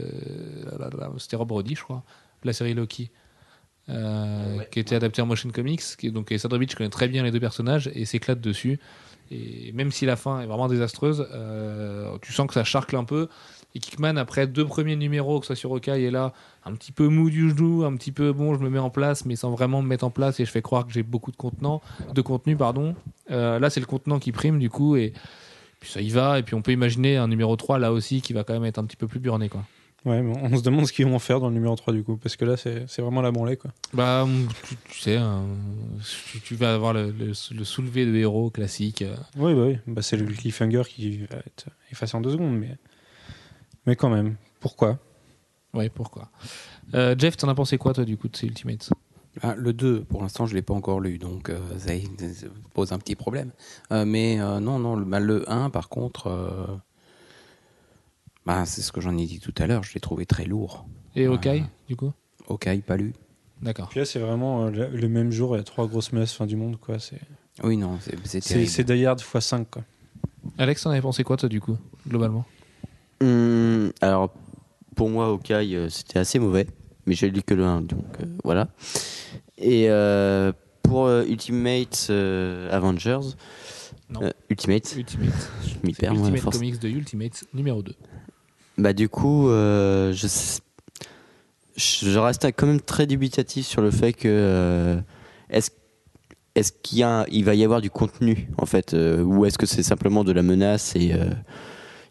C'était 1.18 1.36
Rob 1.36 1.50
Brody, 1.50 1.76
je 1.76 1.84
crois. 1.84 2.04
La 2.44 2.54
série 2.54 2.74
Loki. 2.74 3.12
euh, 3.90 4.60
qui 4.72 4.80
était 4.80 4.96
adaptée 4.96 5.22
en 5.22 5.28
motion 5.28 5.50
comics. 5.52 5.82
Qui, 5.98 6.12
donc, 6.12 6.34
Sadrevich 6.38 6.74
connaît 6.76 6.90
très 6.90 7.08
bien 7.08 7.22
les 7.24 7.32
deux 7.32 7.40
personnages 7.40 7.90
et 7.94 8.06
s'éclate 8.06 8.42
dessus. 8.42 8.80
Et 9.32 9.72
même 9.74 9.92
si 9.92 10.06
la 10.06 10.16
fin 10.16 10.42
est 10.42 10.46
vraiment 10.46 10.68
désastreuse, 10.68 11.28
euh, 11.34 12.18
tu 12.22 12.32
sens 12.32 12.48
que 12.48 12.54
ça 12.54 12.64
charcle 12.64 12.96
un 12.96 13.04
peu. 13.04 13.28
Et 13.74 13.80
Kickman, 13.80 14.16
après 14.16 14.48
deux 14.48 14.66
premiers 14.66 14.96
numéros, 14.96 15.40
que 15.40 15.46
ce 15.46 15.54
soit 15.54 15.60
sur 15.60 15.72
Hawkeye 15.74 16.06
et 16.06 16.12
là, 16.12 16.32
un 16.64 16.74
petit 16.74 16.92
peu 16.92 17.08
mou 17.08 17.30
du 17.30 17.50
genou, 17.50 17.84
un 17.84 17.96
petit 17.96 18.12
peu 18.12 18.32
bon, 18.32 18.54
je 18.54 18.60
me 18.60 18.70
mets 18.70 18.80
en 18.80 18.90
place, 18.90 19.26
mais 19.26 19.36
sans 19.36 19.52
vraiment 19.52 19.82
me 19.82 19.88
mettre 19.88 20.06
en 20.06 20.12
place 20.12 20.40
et 20.40 20.46
je 20.46 20.52
fais 20.52 20.62
croire 20.62 20.86
que 20.86 20.94
j'ai 20.94 21.04
beaucoup 21.04 21.32
de 21.32 21.36
contenant, 21.36 21.82
de 22.14 22.22
contenu, 22.22 22.56
pardon. 22.56 22.96
Euh, 23.32 23.60
là, 23.60 23.70
c'est 23.70 23.82
le 23.82 23.86
contenant 23.86 24.20
qui 24.20 24.32
prime 24.32 24.60
du 24.60 24.70
coup 24.70 24.96
et 24.96 25.12
puis 25.80 25.90
ça 25.90 26.02
y 26.02 26.10
va. 26.10 26.40
Et 26.40 26.44
puis 26.44 26.56
on 26.56 26.62
peut 26.62 26.72
imaginer 26.72 27.18
un 27.18 27.28
numéro 27.28 27.56
3 27.56 27.80
là 27.80 27.92
aussi 27.92 28.22
qui 28.22 28.32
va 28.32 28.44
quand 28.44 28.54
même 28.54 28.66
être 28.66 28.80
un 28.80 28.86
petit 28.86 28.98
peu 28.98 29.08
plus 29.08 29.20
burné 29.20 29.50
quoi. 29.50 29.64
Ouais, 30.06 30.22
mais 30.22 30.38
on 30.40 30.56
se 30.56 30.62
demande 30.62 30.86
ce 30.86 30.94
qu'ils 30.94 31.08
vont 31.08 31.18
faire 31.18 31.40
dans 31.40 31.48
le 31.48 31.56
numéro 31.56 31.76
3 31.76 31.92
du 31.92 32.04
coup, 32.04 32.16
parce 32.18 32.36
que 32.36 32.46
là, 32.46 32.58
c'est, 32.58 32.86
c'est 32.88 33.02
vraiment 33.02 33.22
la 33.24 33.32
branlée. 33.32 33.58
Quoi. 33.58 33.72
Bah, 33.92 34.28
tu, 34.68 34.76
tu 34.92 35.00
sais, 35.00 35.16
hein, 35.18 35.44
tu, 36.32 36.40
tu 36.42 36.56
vas 36.56 36.76
avoir 36.76 36.94
le, 36.94 37.10
le, 37.12 37.28
le 37.28 37.64
soulevé 37.64 38.06
de 38.06 38.16
héros 38.16 38.52
classique. 38.52 39.02
euh. 39.02 39.16
Oui, 39.36 39.56
bah 39.56 39.64
oui. 39.66 39.78
Bah, 39.88 40.04
c'est 40.04 40.16
le 40.18 40.26
cliffhanger 40.26 40.84
qui 40.88 41.18
va 41.26 41.38
être 41.38 41.66
effacé 41.92 42.16
en 42.16 42.22
deux 42.22 42.32
secondes, 42.34 42.56
mais, 42.58 42.78
mais 43.88 43.96
quand 43.96 44.10
même. 44.12 44.36
Pourquoi? 44.60 45.00
Ouais, 45.74 45.90
pourquoi? 45.90 46.30
Euh, 46.94 47.16
Jeff, 47.18 47.36
t'en 47.36 47.50
as 47.50 47.56
pensé 47.56 47.78
quoi 47.80 47.94
toi 47.94 48.06
du 48.06 48.16
coup 48.16 48.28
de 48.28 48.36
ces 48.38 48.46
Ultimates? 48.46 48.92
Ah, 49.42 49.56
le 49.58 49.74
2, 49.74 50.02
pour 50.04 50.22
l'instant, 50.22 50.46
je 50.46 50.52
ne 50.54 50.58
l'ai 50.58 50.62
pas 50.62 50.74
encore 50.76 51.02
lu, 51.02 51.18
donc 51.18 51.50
euh, 51.50 51.60
ça, 51.78 51.90
ça 52.34 52.46
pose 52.74 52.94
un 52.94 53.00
petit 53.00 53.16
problème. 53.16 53.52
Euh, 53.92 54.06
mais 54.06 54.40
euh, 54.40 54.60
non, 54.60 54.78
non, 54.80 54.96
le, 54.96 55.04
bah, 55.04 55.20
le 55.20 55.52
1, 55.52 55.72
par 55.72 55.90
contre, 55.90 56.28
euh, 56.28 56.68
bah, 58.46 58.66
c'est 58.66 58.82
ce 58.82 58.92
que 58.92 59.02
j'en 59.02 59.18
ai 59.18 59.26
dit 59.26 59.40
tout 59.40 59.54
à 59.58 59.68
l'heure, 59.68 59.84
je 59.84 59.94
l'ai 59.94 60.00
trouvé 60.00 60.26
très 60.26 60.46
lourd. 60.46 60.86
Et 61.16 61.28
Ouais. 61.28 61.34
Hawkeye 61.36 61.64
du 61.88 61.96
coup? 61.96 62.12
Ok, 62.48 62.70
pas 62.86 62.98
lu. 62.98 63.14
D'accord. 63.62 63.90
Puis 63.90 64.00
là, 64.00 64.06
c'est 64.06 64.20
vraiment 64.20 64.66
euh, 64.66 64.70
le, 64.70 64.88
le 64.90 65.08
même 65.10 65.32
jour, 65.32 65.56
il 65.56 65.60
y 65.60 65.62
a 65.62 65.64
trois 65.64 65.88
grosses 65.88 66.12
menaces 66.12 66.34
fin 66.34 66.46
du 66.46 66.56
monde. 66.56 66.78
Quoi. 66.80 67.00
C'est, 67.00 67.20
Oui, 67.64 67.78
non, 67.78 67.98
c'est 68.02 68.16
c'est 68.42 68.66
c'est, 68.68 68.84
Die 68.84 69.06
Hard 69.06 69.20
x 69.22 69.40
5. 69.40 69.70
Quoi. 69.72 69.84
Alex, 70.58 70.84
t'en 70.84 70.92
avais 70.92 71.02
pensé 71.02 71.24
quoi 71.24 71.38
toi 71.38 71.50
du 71.50 71.62
coup, 71.62 71.78
globalement? 72.08 72.46
Hum, 73.22 73.92
alors, 74.02 74.34
pour 74.96 75.10
moi, 75.10 75.28
Hawkeye, 75.28 75.76
euh, 75.76 75.90
c'était 75.90 76.20
assez 76.20 76.38
mauvais, 76.38 76.68
mais 77.06 77.16
j'ai 77.16 77.30
lu 77.30 77.42
que 77.42 77.54
le 77.54 77.64
1, 77.64 77.82
donc 77.82 78.04
euh, 78.22 78.26
voilà. 78.44 78.68
Et 79.58 79.90
euh, 79.90 80.52
pour 80.84 81.06
euh, 81.06 81.24
Ultimate 81.26 82.08
euh, 82.10 82.70
Avengers, 82.72 83.20
Non. 84.10 84.22
euh, 84.22 84.32
Ultimate. 84.50 84.94
Ultimate. 84.98 85.50
Je 85.66 85.76
m'y 85.88 85.94
perds, 85.94 86.14
moi, 86.14 86.24
Ultimate 86.28 86.42
force. 86.44 86.58
Comics 86.58 86.80
de 86.80 86.90
Ultimate 86.90 87.46
numéro 87.54 87.82
2. 87.82 87.94
Bah 88.78 88.94
du 88.94 89.08
coup, 89.08 89.50
euh, 89.50 90.14
je, 90.14 92.20
reste 92.20 92.46
quand 92.58 92.68
même 92.68 92.82
très 92.82 93.08
dubitatif 93.08 93.66
sur 93.66 93.82
le 93.82 93.90
fait 93.90 94.12
que 94.12 94.28
euh, 94.28 95.00
est-ce 95.50 96.72
qu'il 96.84 97.00
y 97.00 97.04
a, 97.04 97.26
il 97.32 97.46
va 97.46 97.56
y 97.56 97.64
avoir 97.64 97.82
du 97.82 97.90
contenu 97.90 98.50
en 98.58 98.66
fait, 98.66 98.94
euh, 98.94 99.24
ou 99.24 99.46
est-ce 99.46 99.58
que 99.58 99.66
c'est 99.66 99.84
simplement 99.84 100.24
de 100.24 100.34
la 100.34 100.42
menace 100.42 100.96
et, 100.96 101.14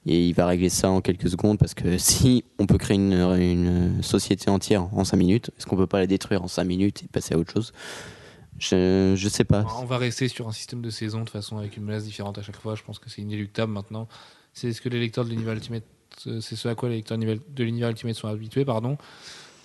il 0.07 0.35
va 0.35 0.47
régler 0.47 0.69
ça 0.69 0.91
en 0.91 1.01
quelques 1.01 1.31
secondes 1.31 1.59
parce 1.59 1.73
que 1.73 1.97
si 1.99 2.45
on 2.59 2.67
peut 2.67 2.79
créer 2.79 2.97
une, 2.97 4.03
société 4.03 4.51
entière 4.51 4.89
en 4.95 5.05
5 5.05 5.17
minutes, 5.17 5.51
est-ce 5.59 5.67
qu'on 5.67 5.77
peut 5.77 5.87
pas 5.87 5.99
la 5.99 6.07
détruire 6.07 6.43
en 6.43 6.49
5 6.49 6.65
minutes 6.65 7.05
et 7.05 7.09
passer 7.09 7.35
à 7.35 7.39
autre 7.39 7.53
chose? 7.53 7.73
Je, 8.59 9.15
je 9.17 9.29
sais 9.29 9.45
pas. 9.45 9.67
On 9.81 9.85
va 9.85 9.99
rester 9.99 10.29
sur 10.29 10.47
un 10.47 10.53
système 10.53 10.81
de 10.81 10.91
saison 10.91 11.21
de 11.21 11.25
toute 11.25 11.33
façon 11.33 11.59
avec 11.59 11.77
une 11.77 11.85
menace 11.85 12.05
différente 12.05 12.39
à 12.39 12.43
chaque 12.43 12.61
fois. 12.61 12.75
Je 12.75 12.83
pense 12.83 12.99
que 12.99 13.11
c'est 13.11 13.21
inéluctable 13.21 13.73
maintenant. 13.73 14.09
C'est 14.53 14.73
ce 14.73 14.81
que 14.81 14.89
les 14.89 15.01
lecteurs 15.01 15.25
de 15.25 15.31
l'univers 15.31 15.55
Ultimate, 15.55 15.83
c'est 16.41 16.57
ce 16.57 16.69
à 16.69 16.75
quoi 16.75 16.89
les 16.89 16.97
lecteurs 16.97 17.19
de 17.19 17.65
l'univers- 17.65 17.91
Ultimate 17.91 18.15
sont 18.17 18.29
habitués, 18.29 18.65
pardon. 18.65 18.97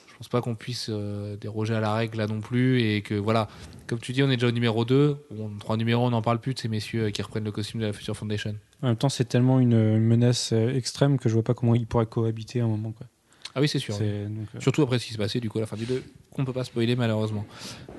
Je 0.07 0.15
pense 0.23 0.27
pas 0.27 0.41
qu'on 0.41 0.55
puisse 0.55 0.87
euh, 0.89 1.37
déroger 1.37 1.73
à 1.73 1.79
la 1.79 1.93
règle 1.93 2.17
là 2.17 2.27
non 2.27 2.41
plus 2.41 2.81
et 2.81 3.01
que 3.01 3.15
voilà, 3.15 3.47
comme 3.87 3.99
tu 3.99 4.11
dis, 4.11 4.21
on 4.21 4.29
est 4.29 4.35
déjà 4.35 4.47
au 4.47 4.51
numéro 4.51 4.83
2. 4.83 5.15
Bon, 5.31 5.49
trois 5.59 5.77
numéros, 5.77 6.05
on 6.05 6.09
n'en 6.09 6.21
parle 6.21 6.39
plus 6.39 6.53
de 6.53 6.59
ces 6.59 6.67
messieurs 6.67 7.05
euh, 7.05 7.09
qui 7.11 7.21
reprennent 7.21 7.45
le 7.45 7.53
costume 7.53 7.79
de 7.79 7.85
la 7.85 7.93
Future 7.93 8.17
Foundation. 8.17 8.53
En 8.81 8.87
même 8.87 8.97
temps, 8.97 9.07
c'est 9.07 9.23
tellement 9.23 9.59
une, 9.61 9.71
une 9.73 10.03
menace 10.03 10.51
euh, 10.51 10.75
extrême 10.75 11.17
que 11.19 11.29
je 11.29 11.35
vois 11.35 11.43
pas 11.43 11.53
comment 11.53 11.73
ils 11.73 11.87
pourraient 11.87 12.05
cohabiter 12.05 12.59
à 12.59 12.65
un 12.65 12.67
moment. 12.67 12.91
Quoi. 12.91 13.07
Ah 13.55 13.61
oui, 13.61 13.69
c'est 13.69 13.79
sûr. 13.79 13.93
Donc, 13.93 14.01
euh, 14.03 14.27
Surtout 14.59 14.81
après 14.81 14.99
ce 14.99 15.05
qui 15.05 15.13
s'est 15.13 15.17
passé 15.17 15.39
du 15.39 15.49
coup 15.49 15.57
à 15.57 15.61
la 15.61 15.67
fin 15.67 15.77
du 15.77 15.85
2, 15.85 16.03
qu'on 16.33 16.43
peut 16.43 16.51
pas 16.53 16.65
spoiler 16.65 16.97
malheureusement. 16.97 17.45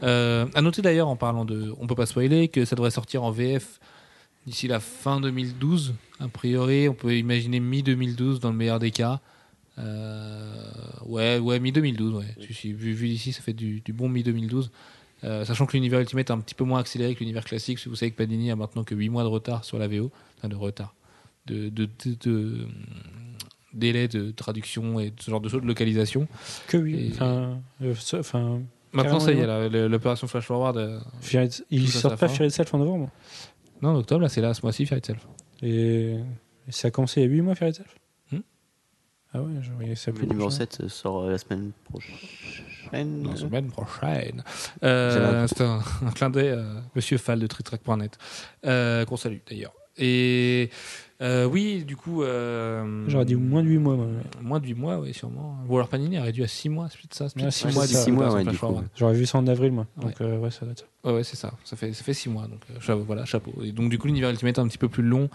Euh, 0.03 0.45
à 0.55 0.61
noter 0.61 0.83
d'ailleurs 0.83 1.09
en 1.09 1.17
parlant 1.17 1.47
de, 1.47 1.73
on 1.81 1.87
peut 1.87 1.95
pas 1.95 2.07
spoiler 2.07 2.49
que 2.49 2.67
ça 2.67 2.77
devrait 2.77 2.91
sortir 2.91 3.23
en 3.25 3.31
VF 3.31 3.81
d'ici 4.51 4.69
la 4.69 4.81
fin 4.81 5.21
2012. 5.21 5.95
A 6.21 6.29
priori, 6.29 6.89
on 6.89 6.95
peut 6.95 7.17
imaginer 7.17 7.61
mi 7.61 7.83
2012 7.83 8.41
dans 8.41 8.51
le 8.51 8.57
meilleur 8.57 8.79
des 8.79 8.91
cas. 8.91 9.21
Euh, 9.79 10.71
ouais, 11.07 11.39
ouais, 11.39 11.59
mi 11.61 11.73
2012. 11.73 12.15
Ouais. 12.15 12.25
Si, 12.47 12.55
si, 12.55 12.73
vu, 12.73 12.93
vu 12.93 13.09
d'ici, 13.09 13.33
ça 13.33 13.41
fait 13.43 13.53
du, 13.53 13.81
du 13.81 13.93
bon 13.93 14.09
mi 14.09 14.23
2012. 14.23 14.71
Euh, 15.23 15.45
sachant 15.45 15.67
que 15.67 15.73
l'univers 15.73 16.01
Ultimate 16.01 16.31
est 16.31 16.33
un 16.33 16.41
petit 16.41 16.55
peu 16.55 16.65
moins 16.65 16.81
accéléré 16.81 17.15
que 17.15 17.21
l'univers 17.21 17.45
classique, 17.45 17.77
parce 17.77 17.85
que 17.85 17.91
vous 17.91 17.97
savez 17.97 18.11
que 18.11 18.17
Panini 18.17 18.51
a 18.51 18.57
maintenant 18.57 18.85
que 18.85 18.95
8 18.95 19.09
mois 19.11 19.23
de 19.23 19.29
retard 19.29 19.65
sur 19.65 19.79
la 19.79 19.87
VO, 19.87 20.11
enfin 20.39 20.49
de 20.49 20.57
retard, 20.57 20.95
de, 21.47 21.69
de, 21.69 21.89
de- 22.05 22.17
de- 22.25 22.67
délai 23.75 24.09
de 24.09 24.31
traduction 24.31 24.99
et 24.99 25.11
de 25.11 25.21
ce 25.21 25.31
genre 25.31 25.41
de 25.41 25.49
choses, 25.49 25.61
de 25.63 25.67
localisation. 25.67 26.27
que 26.69 26.77
oui. 26.79 27.11
Enfin, 27.13 27.59
euh, 27.83 27.95
enfin, 28.19 28.61
Maintenant, 28.93 29.21
ça 29.21 29.31
y 29.33 29.39
est, 29.39 29.89
l'opération 29.89 30.27
Flash 30.27 30.45
Forward. 30.47 30.77
euh, 30.77 30.99
sortent 31.21 31.89
ça 31.89 32.11
pas 32.11 32.17
fin. 32.17 32.29
Fear 32.29 32.49
Itself 32.49 32.75
en 32.75 32.79
novembre. 32.79 33.11
Non, 33.83 33.91
en 33.91 33.97
octobre, 33.97 34.23
là, 34.23 34.29
c'est 34.29 34.41
là, 34.41 34.53
ce 34.55 34.63
mois-ci, 34.63 34.87
Fear 34.87 34.99
Itself. 34.99 35.27
Et, 35.63 36.17
et 36.69 36.73
ça 36.73 36.89
a 36.89 36.91
commencé 36.91 37.21
il 37.21 37.25
y 37.25 37.27
a 37.27 37.31
8 37.31 37.41
mois 37.43 37.55
Fear 37.55 37.71
Itself 37.71 37.95
Hmm. 38.33 38.41
Ah 39.33 39.43
ouais, 39.43 39.53
je 39.63 39.71
voyais 39.73 39.95
ça 39.95 40.11
Le 40.11 40.17
plus 40.19 40.27
numéro 40.27 40.49
prochain. 40.49 40.67
7 40.71 40.89
sort 40.89 41.23
euh, 41.25 41.31
la 41.31 41.39
semaine 41.39 41.73
prochaine. 41.85 43.29
La 43.29 43.37
semaine 43.37 43.71
prochaine. 43.71 44.43
Euh, 44.83 45.45
un- 45.45 45.47
c'est 45.47 45.61
un, 45.63 45.81
un 46.07 46.11
clin 46.11 46.31
d'œil 46.31 46.51
à 46.51 46.65
Monsieur 46.95 47.19
Fall 47.19 47.39
de 47.41 47.47
TrickTrack.net, 47.47 48.19
euh, 48.67 49.05
qu'on 49.05 49.17
salue 49.17 49.39
d'ailleurs. 49.49 49.73
Et 50.01 50.71
euh, 51.23 51.45
oui, 51.45 51.85
du 51.85 51.97
coup. 51.97 52.23
euh, 52.23 53.05
J'aurais 53.09 53.27
dit 53.27 53.35
moins 53.37 53.63
de 53.63 53.69
8 53.69 53.79
mois. 53.79 53.95
moi, 53.97 54.07
ouais. 54.07 54.13
Moins 54.43 54.59
de 54.61 54.67
8 54.67 54.75
mois, 54.75 54.99
oui, 54.99 55.13
sûrement. 55.15 55.59
Ou 55.69 55.77
alors 55.77 55.89
Panini 55.89 56.17
a 56.17 56.23
réduit 56.23 56.43
à 56.43 56.49
6 56.49 56.69
mois, 56.71 56.89
c'est 56.91 56.97
peut-être 56.99 57.15
ça. 57.15 57.29
C'est 57.29 57.35
peut-être 57.35 57.45
Ouais, 57.47 57.51
six 57.53 57.69
c'est 57.69 57.73
mois, 57.75 57.85
ça. 57.85 57.89
du 57.89 57.95
coup, 57.95 58.03
Six 58.05 58.11
mois, 58.13 58.27
l'opération 58.29 58.77
ouais. 58.77 58.83
J'aurais 58.97 59.15
vu 59.15 59.27
ça 59.27 59.39
en 59.39 59.47
avril, 59.47 59.73
moi. 59.73 59.87
Donc, 60.01 60.19
euh, 60.23 60.39
ouais, 60.39 60.51
ça 60.51 60.61
doit 60.65 60.73
être 60.73 60.79
ça. 60.81 60.87
Ouais, 61.05 61.15
ouais, 61.17 61.25
c'est 61.25 61.37
ça. 61.37 61.53
Ça 61.65 61.77
fait, 61.77 61.93
ça 61.93 62.03
fait 62.03 62.15
6 62.15 62.31
mois. 62.31 62.45
Donc, 62.45 62.61
euh, 62.71 62.81
chapeau, 62.81 63.05
voilà, 63.07 63.25
chapeau. 63.27 63.53
Et 63.63 63.73
donc, 63.73 63.91
du 63.91 63.99
coup, 63.99 64.07
l'univers 64.07 64.31
Ultimate 64.31 64.57
est 64.57 64.61
un 64.61 64.67
petit 64.69 64.79
peu 64.79 64.89
plus 64.89 65.03
long 65.03 65.29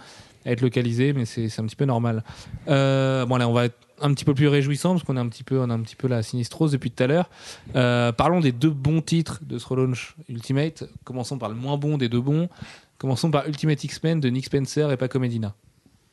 à 0.46 0.52
être 0.52 0.62
localisé, 0.62 1.14
mais 1.14 1.26
c'est 1.26 1.46
un 1.60 1.66
petit 1.66 1.76
peu 1.76 1.86
normal. 1.86 2.24
Euh, 2.68 3.26
bon, 3.26 3.38
là, 3.38 3.48
on 3.48 3.54
va 3.54 3.66
être 3.66 3.78
un 4.02 4.14
petit 4.14 4.26
peu 4.26 4.34
plus 4.34 4.48
réjouissant 4.48 4.92
parce 4.92 5.04
qu'on 5.04 5.16
a 5.18 5.22
un 5.22 5.30
petit 5.30 5.44
peu, 5.44 5.58
on 5.60 5.70
a 5.70 5.74
un 5.74 5.80
petit 5.80 5.96
peu 5.96 6.08
la 6.08 6.22
sinistrose 6.22 6.72
depuis 6.72 6.92
tout 6.92 7.02
à 7.04 7.08
l'heure. 7.08 7.30
Euh, 7.76 8.12
parlons 8.12 8.42
des 8.42 8.52
deux 8.52 8.70
bons 8.70 9.02
titres 9.02 9.40
de 9.44 9.58
ce 9.58 9.68
relaunch 9.68 10.16
Ultimate. 10.30 10.84
Commençons 11.04 11.38
par 11.38 11.50
le 11.50 11.56
moins 11.56 11.78
bon 11.78 11.98
des 11.98 12.10
deux 12.10 12.20
bons. 12.22 12.50
Commençons 12.98 13.30
par 13.32 13.48
Ultimate 13.48 13.84
X-Men 13.84 14.20
de 14.20 14.30
Nick 14.30 14.46
Spencer 14.46 14.92
et 14.92 14.98
Paco 14.98 15.20
Medina. 15.20 15.54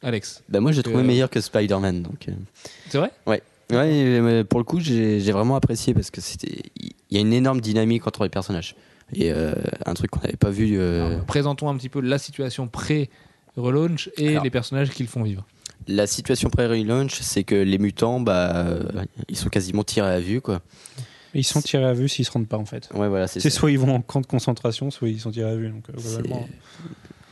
Alex, 0.02 0.42
Bah 0.48 0.58
moi, 0.60 0.72
j'ai 0.72 0.82
trouvé 0.82 1.02
meilleur 1.04 1.30
que 1.30 1.40
Spider-Man. 1.40 2.02
Donc, 2.02 2.28
euh, 2.28 2.32
c'est 2.88 2.98
vrai? 2.98 3.10
Ouais, 3.26 3.40
mais 3.70 4.42
pour 4.44 4.58
le 4.58 4.64
coup, 4.64 4.80
j'ai 4.80 5.20
vraiment 5.32 5.54
apprécié 5.56 5.94
parce 5.94 6.10
que 6.10 6.20
c'était, 6.20 6.62
il 6.76 6.92
y 7.10 7.16
a 7.18 7.20
une 7.20 7.32
énorme 7.32 7.60
dynamique 7.60 8.06
entre 8.06 8.24
les 8.24 8.28
personnages 8.28 8.74
et 9.14 9.30
euh, 9.32 9.52
un 9.86 9.94
truc 9.94 10.10
qu'on 10.10 10.20
n'avait 10.20 10.36
pas 10.36 10.50
vu. 10.50 10.76
euh, 10.78 11.06
Alors, 11.06 11.24
Présentons 11.24 11.68
un 11.68 11.76
petit 11.76 11.88
peu 11.88 12.00
la 12.00 12.18
situation 12.18 12.66
pré-relaunch 12.66 14.10
et 14.16 14.30
Alors. 14.30 14.44
les 14.44 14.50
personnages 14.50 14.90
qui 14.90 15.02
le 15.04 15.08
font 15.08 15.22
vivre. 15.22 15.46
La 15.88 16.06
situation 16.06 16.50
pré-relaunch, 16.50 17.20
c'est 17.20 17.44
que 17.44 17.54
les 17.54 17.78
mutants, 17.78 18.20
bah, 18.20 18.52
euh, 18.66 18.82
ils 19.28 19.36
sont 19.36 19.48
quasiment 19.48 19.84
tirés 19.84 20.10
à 20.12 20.20
vue, 20.20 20.40
quoi. 20.40 20.60
Ils 21.34 21.44
sont 21.44 21.60
tirés 21.60 21.84
à 21.84 21.92
vue 21.94 22.08
s'ils 22.08 22.24
se 22.24 22.30
rendent 22.30 22.48
pas, 22.48 22.58
en 22.58 22.64
fait. 22.64 22.88
Ouais, 22.94 23.08
voilà, 23.08 23.26
c'est 23.26 23.48
soit 23.48 23.70
ils 23.70 23.78
vont 23.78 23.94
en 23.94 24.00
camp 24.02 24.20
de 24.20 24.26
concentration, 24.26 24.90
soit 24.90 25.08
ils 25.08 25.20
sont 25.20 25.30
tirés 25.30 25.50
à 25.50 25.56
vue. 25.56 25.68
Donc, 25.70 25.88
euh, 25.88 25.92
globalement, 25.92 26.46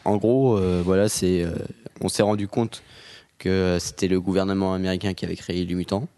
En 0.05 0.16
gros, 0.16 0.57
euh, 0.57 0.82
voilà, 0.84 1.09
c'est, 1.09 1.42
euh, 1.42 1.55
on 2.01 2.09
s'est 2.09 2.22
rendu 2.22 2.48
compte 2.48 2.82
que 3.38 3.78
c'était 3.80 4.09
le 4.09 4.20
gouvernement 4.20 4.74
américain 4.74 5.14
qui 5.14 5.24
avait 5.24 5.36
créé 5.36 5.64
les 5.64 5.74
mutants. 5.74 6.09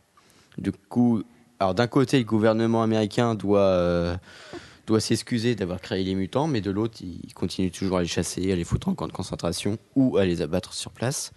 Du 0.59 0.73
coup, 0.73 1.23
alors 1.59 1.75
d'un 1.75 1.87
côté, 1.87 2.19
le 2.19 2.25
gouvernement 2.25 2.83
américain 2.83 3.35
doit 3.35 3.61
euh, 3.61 4.17
doit 4.87 5.01
s'excuser 5.01 5.55
d'avoir 5.55 5.81
créé 5.81 6.03
les 6.03 6.15
mutants, 6.15 6.49
mais 6.49 6.61
de 6.61 6.71
l'autre, 6.71 6.99
il 7.01 7.33
continue 7.35 7.71
toujours 7.71 7.99
à 7.99 8.03
les 8.03 8.09
chasser, 8.09 8.51
à 8.53 8.57
les 8.57 8.65
foutre 8.65 8.89
en 8.89 8.95
camp 8.95 9.07
de 9.07 9.13
concentration 9.13 9.79
ou 9.95 10.17
à 10.17 10.25
les 10.25 10.43
abattre 10.43 10.75
sur 10.75 10.91
place. 10.91 11.33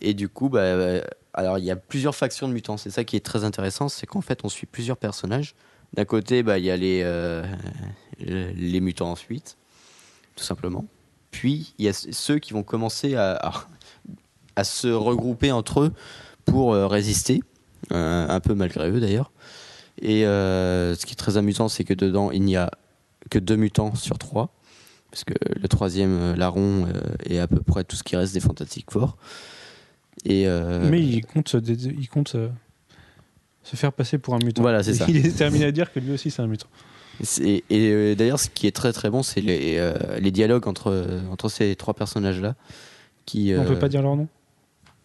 Et 0.00 0.12
du 0.14 0.28
coup, 0.28 0.48
bah, 0.48 1.02
alors 1.38 1.58
il 1.58 1.64
y 1.64 1.70
a 1.70 1.76
plusieurs 1.76 2.16
factions 2.16 2.48
de 2.48 2.52
mutants. 2.52 2.76
C'est 2.76 2.90
ça 2.90 3.04
qui 3.04 3.14
est 3.14 3.24
très 3.24 3.44
intéressant, 3.44 3.88
c'est 3.88 4.06
qu'en 4.06 4.20
fait, 4.20 4.40
on 4.42 4.48
suit 4.48 4.66
plusieurs 4.66 4.96
personnages. 4.96 5.54
D'un 5.94 6.04
côté, 6.04 6.42
bah, 6.42 6.58
il 6.58 6.64
y 6.64 6.70
a 6.70 6.76
les 6.76 7.02
euh, 7.04 7.44
mutants 8.80 9.12
ensuite, 9.12 9.56
tout 10.34 10.42
simplement. 10.42 10.84
Puis 11.30 11.74
il 11.78 11.84
y 11.84 11.88
a 11.88 11.92
ceux 11.92 12.40
qui 12.40 12.52
vont 12.52 12.64
commencer 12.64 13.14
à, 13.14 13.52
se 14.64 14.88
regrouper 14.88 15.52
entre 15.52 15.82
eux 15.82 15.92
pour 16.44 16.74
euh, 16.74 16.88
résister, 16.88 17.44
euh, 17.92 18.26
un 18.28 18.40
peu 18.40 18.54
malgré 18.54 18.90
eux 18.90 18.98
d'ailleurs. 18.98 19.30
Et 20.02 20.22
ce 20.22 21.06
qui 21.06 21.12
est 21.12 21.16
très 21.16 21.36
amusant, 21.36 21.68
c'est 21.68 21.84
que 21.84 21.94
dedans, 21.94 22.32
il 22.32 22.42
n'y 22.42 22.56
a 22.56 22.70
que 23.30 23.38
deux 23.38 23.56
mutants 23.56 23.94
sur 23.94 24.18
trois, 24.18 24.52
parce 25.12 25.22
que 25.22 25.34
le 25.60 25.68
troisième, 25.68 26.34
larron, 26.34 26.88
est 27.24 27.38
à 27.38 27.46
peu 27.46 27.60
près 27.60 27.84
tout 27.84 27.96
ce 27.96 28.02
qui 28.02 28.16
reste 28.16 28.34
des 28.34 28.40
Fantastic 28.40 28.90
Four. 28.90 29.16
Et 30.24 30.46
euh, 30.48 30.88
Mais 30.90 31.00
il 31.00 31.24
compte, 31.24 31.54
il 31.54 32.08
compte 32.08 32.28
se, 32.28 32.48
se 33.62 33.76
faire 33.76 33.92
passer 33.92 34.18
pour 34.18 34.34
un 34.34 34.38
mutant. 34.44 34.62
Voilà, 34.62 34.82
c'est 34.82 34.94
ça. 34.94 35.06
Il 35.08 35.16
est 35.24 35.36
terminé 35.36 35.64
à 35.66 35.72
dire 35.72 35.92
que 35.92 36.00
lui 36.00 36.12
aussi 36.12 36.30
c'est 36.30 36.42
un 36.42 36.46
mutant. 36.46 36.68
Et, 37.40 37.64
euh, 37.72 38.14
d'ailleurs, 38.14 38.38
ce 38.38 38.48
qui 38.48 38.66
est 38.68 38.76
très 38.76 38.92
très 38.92 39.10
bon, 39.10 39.22
c'est 39.24 39.40
les, 39.40 39.76
euh, 39.78 39.94
les 40.20 40.30
dialogues 40.30 40.68
entre, 40.68 41.20
entre 41.32 41.48
ces 41.48 41.74
trois 41.74 41.94
personnages-là. 41.94 42.54
Qui, 43.26 43.52
On 43.56 43.62
euh, 43.62 43.66
peut 43.66 43.78
pas 43.78 43.88
dire 43.88 44.02
leur 44.02 44.14
nom. 44.16 44.28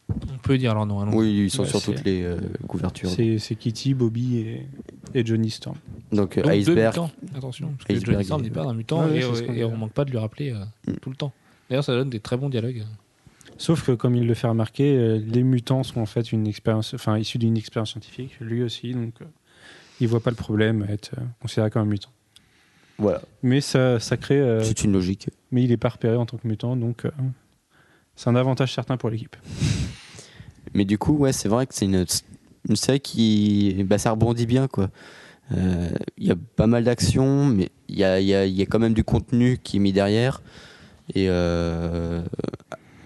On 0.09 0.37
peut 0.43 0.57
dire 0.59 0.75
leur 0.75 0.85
nom. 0.85 0.99
allons. 0.99 1.15
Oui, 1.15 1.45
ils 1.45 1.49
sont 1.49 1.63
Bah, 1.63 1.69
sur 1.69 1.81
toutes 1.81 2.03
les 2.03 2.21
euh, 2.23 2.37
couvertures. 2.67 3.09
C'est 3.09 3.55
Kitty, 3.55 3.95
Bobby 3.95 4.37
et, 4.37 4.67
et 5.15 5.25
Johnny 5.25 5.49
Storm. 5.49 5.75
Donc, 6.11 6.37
euh, 6.37 6.43
Donc, 6.43 6.51
Iceberg. 6.51 6.95
Attention, 7.35 7.69
parce 7.77 7.85
que 7.85 7.93
Iceberg 7.93 8.11
Johnny 8.11 8.25
Storm 8.25 8.41
n'est 8.43 8.49
pas 8.51 8.63
un 8.65 8.73
mutant 8.75 9.05
Ouais, 9.05 9.19
et, 9.19 9.25
ouais, 9.25 9.29
c'est 9.33 9.39
ce 9.41 9.43
qu'on 9.47 9.53
et 9.53 9.63
on 9.63 9.75
manque 9.75 9.93
pas 9.93 10.05
de 10.05 10.11
lui 10.11 10.17
rappeler 10.19 10.51
euh, 10.51 10.63
Mm. 10.87 10.93
tout 11.01 11.09
le 11.09 11.15
temps. 11.15 11.31
D'ailleurs, 11.69 11.83
ça 11.83 11.93
donne 11.93 12.09
des 12.11 12.19
très 12.19 12.37
bons 12.37 12.49
dialogues. 12.49 12.83
Sauf 13.57 13.85
que, 13.85 13.91
comme 13.91 14.15
il 14.15 14.25
le 14.27 14.33
fait 14.33 14.47
remarquer, 14.47 14.95
euh, 14.97 15.19
les 15.25 15.43
mutants 15.43 15.83
sont 15.83 16.01
en 16.01 16.05
fait 16.05 16.31
une 16.31 16.47
expérience, 16.47 16.93
enfin 16.93 17.17
issus 17.17 17.37
d'une 17.37 17.57
expérience 17.57 17.91
scientifique, 17.91 18.37
lui 18.41 18.63
aussi, 18.63 18.93
donc 18.93 19.13
euh, 19.21 19.25
il 20.01 20.07
voit 20.07 20.19
pas 20.21 20.31
le 20.31 20.35
problème 20.35 20.85
à 20.87 20.91
être 20.91 21.11
euh, 21.17 21.21
considéré 21.41 21.69
comme 21.69 21.83
un 21.83 21.85
mutant. 21.85 22.09
voilà, 22.97 23.21
Mais 23.43 23.61
ça, 23.61 23.99
ça 23.99 24.17
crée, 24.17 24.39
euh, 24.39 24.63
c'est 24.63 24.83
une 24.83 24.91
logique. 24.91 25.29
mais 25.51 25.63
il 25.63 25.71
est 25.71 25.77
pas 25.77 25.89
repéré 25.89 26.15
en 26.15 26.25
tant 26.25 26.37
que 26.37 26.47
mutant, 26.47 26.75
donc 26.75 27.05
euh, 27.05 27.11
c'est 28.15 28.29
un 28.29 28.35
avantage 28.35 28.73
certain 28.73 28.97
pour 28.97 29.09
l'équipe. 29.09 29.35
Mais 30.73 30.85
du 30.85 30.97
coup, 30.97 31.13
ouais, 31.17 31.33
c'est 31.33 31.49
vrai 31.49 31.67
que 31.67 31.73
c'est 31.75 31.85
une, 31.85 32.05
une 32.67 32.75
série 32.75 32.99
qui. 32.99 33.83
Bah, 33.85 33.97
ça 33.97 34.11
rebondit 34.11 34.45
bien, 34.47 34.67
quoi. 34.67 34.89
Euh, 35.51 35.89
Il 36.17 36.25
y 36.25 36.31
a 36.31 36.35
pas 36.55 36.67
mal 36.67 36.83
d'actions, 36.83 37.45
mais 37.45 37.69
il 37.89 37.97
y 37.97 38.03
a, 38.03 38.19
il 38.19 38.25
y, 38.27 38.33
a, 38.33 38.45
il 38.45 38.53
y 38.53 38.61
a 38.61 38.65
quand 38.65 38.79
même 38.79 38.93
du 38.93 39.03
contenu 39.03 39.59
qui 39.61 39.77
est 39.77 39.79
mis 39.79 39.93
derrière. 39.93 40.41
Et 41.13 41.25
euh, 41.29 42.23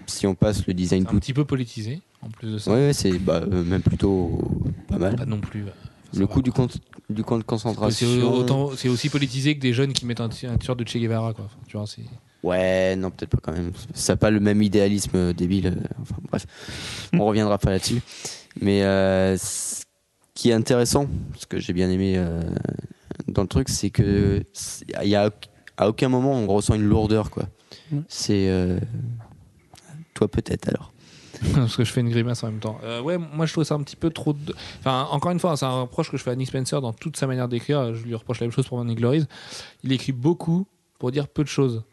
si 0.08 0.26
on 0.26 0.34
passe 0.34 0.66
le 0.66 0.74
design 0.74 1.02
C'est 1.02 1.08
un 1.08 1.12
tout. 1.12 1.20
petit 1.20 1.32
peu 1.34 1.44
politisé, 1.44 2.00
en 2.22 2.28
plus 2.28 2.52
de 2.52 2.58
ça. 2.58 2.72
Ouais, 2.72 2.92
c'est 2.92 3.18
bah, 3.18 3.42
euh, 3.50 3.62
même 3.64 3.82
plutôt 3.82 4.40
pas 4.88 4.98
mal. 4.98 5.16
Pas 5.16 5.26
non 5.26 5.40
plus. 5.40 5.62
euh, 5.62 5.70
ça 6.12 6.18
Le 6.20 6.26
coup 6.26 6.42
du, 6.42 6.50
compte, 6.52 6.78
du 7.10 7.22
camp 7.22 7.36
de 7.36 7.42
C'est 7.42 7.46
concentration. 7.46 8.74
c'est 8.76 8.88
aussi 8.88 9.08
politisé 9.10 9.54
que 9.56 9.60
des 9.60 9.72
jeunes 9.72 9.92
qui 9.92 10.06
mettent 10.06 10.20
un, 10.20 10.28
t-shirt 10.28 10.78
de 10.78 10.86
Che 10.88 10.96
Guevara. 10.98 11.34
Quoi. 11.34 11.44
Enfin, 11.46 11.56
tu 11.66 11.76
vois, 11.76 11.86
c'est- 11.86 12.02
Ouais, 12.42 12.94
non, 12.96 13.10
peut-être 13.10 13.30
pas 13.30 13.38
quand 13.42 13.52
même. 13.52 13.72
Ça 13.94 14.12
n'a 14.12 14.16
pas 14.16 14.30
le 14.30 14.38
même 14.40 14.62
idéalisme 14.62 15.16
euh, 15.16 15.32
débile. 15.32 15.76
Enfin, 16.00 16.14
bref, 16.30 16.46
on 17.12 17.24
reviendra 17.26 17.58
pas 17.58 17.70
là-dessus. 17.70 18.00
Mais 18.60 18.82
euh, 18.84 19.36
ce 19.36 19.82
qui 20.34 20.50
est 20.50 20.54
intéressant, 20.54 21.08
ce 21.36 21.46
que 21.46 21.58
j'ai 21.58 21.72
bien 21.72 21.90
aimé 21.90 22.14
euh, 22.16 22.40
dans 23.26 23.42
le 23.42 23.48
truc, 23.48 23.68
c'est 23.68 23.90
que 23.90 24.42
y 25.02 25.14
a 25.16 25.30
à 25.76 25.88
aucun 25.88 26.08
moment 26.08 26.32
on 26.32 26.46
ressent 26.46 26.74
une 26.74 26.84
lourdeur, 26.84 27.30
quoi. 27.30 27.44
C'est 28.08 28.48
euh, 28.48 28.78
peut-être 30.26 30.68
alors. 30.68 30.92
Parce 31.54 31.76
que 31.76 31.84
je 31.84 31.92
fais 31.92 32.00
une 32.00 32.08
grimace 32.10 32.42
en 32.42 32.48
même 32.50 32.58
temps. 32.58 32.80
Euh, 32.82 33.00
ouais, 33.00 33.16
moi 33.18 33.46
je 33.46 33.52
trouve 33.52 33.62
ça 33.62 33.74
un 33.74 33.82
petit 33.82 33.94
peu 33.94 34.10
trop. 34.10 34.32
de- 34.32 34.54
Enfin, 34.80 35.06
encore 35.12 35.30
une 35.30 35.38
fois, 35.38 35.56
c'est 35.56 35.66
un 35.66 35.82
reproche 35.82 36.10
que 36.10 36.16
je 36.16 36.22
fais 36.24 36.30
à 36.32 36.34
Nick 36.34 36.48
Spencer 36.48 36.80
dans 36.80 36.92
toute 36.92 37.16
sa 37.16 37.28
manière 37.28 37.46
d'écrire. 37.48 37.94
Je 37.94 38.02
lui 38.02 38.14
reproche 38.14 38.40
la 38.40 38.46
même 38.46 38.52
chose 38.52 38.66
pour 38.66 38.78
Morning 38.78 38.96
Glories. 38.96 39.26
Il 39.84 39.92
écrit 39.92 40.10
beaucoup 40.12 40.66
pour 40.98 41.12
dire 41.12 41.28
peu 41.28 41.44
de 41.44 41.48
choses. 41.48 41.84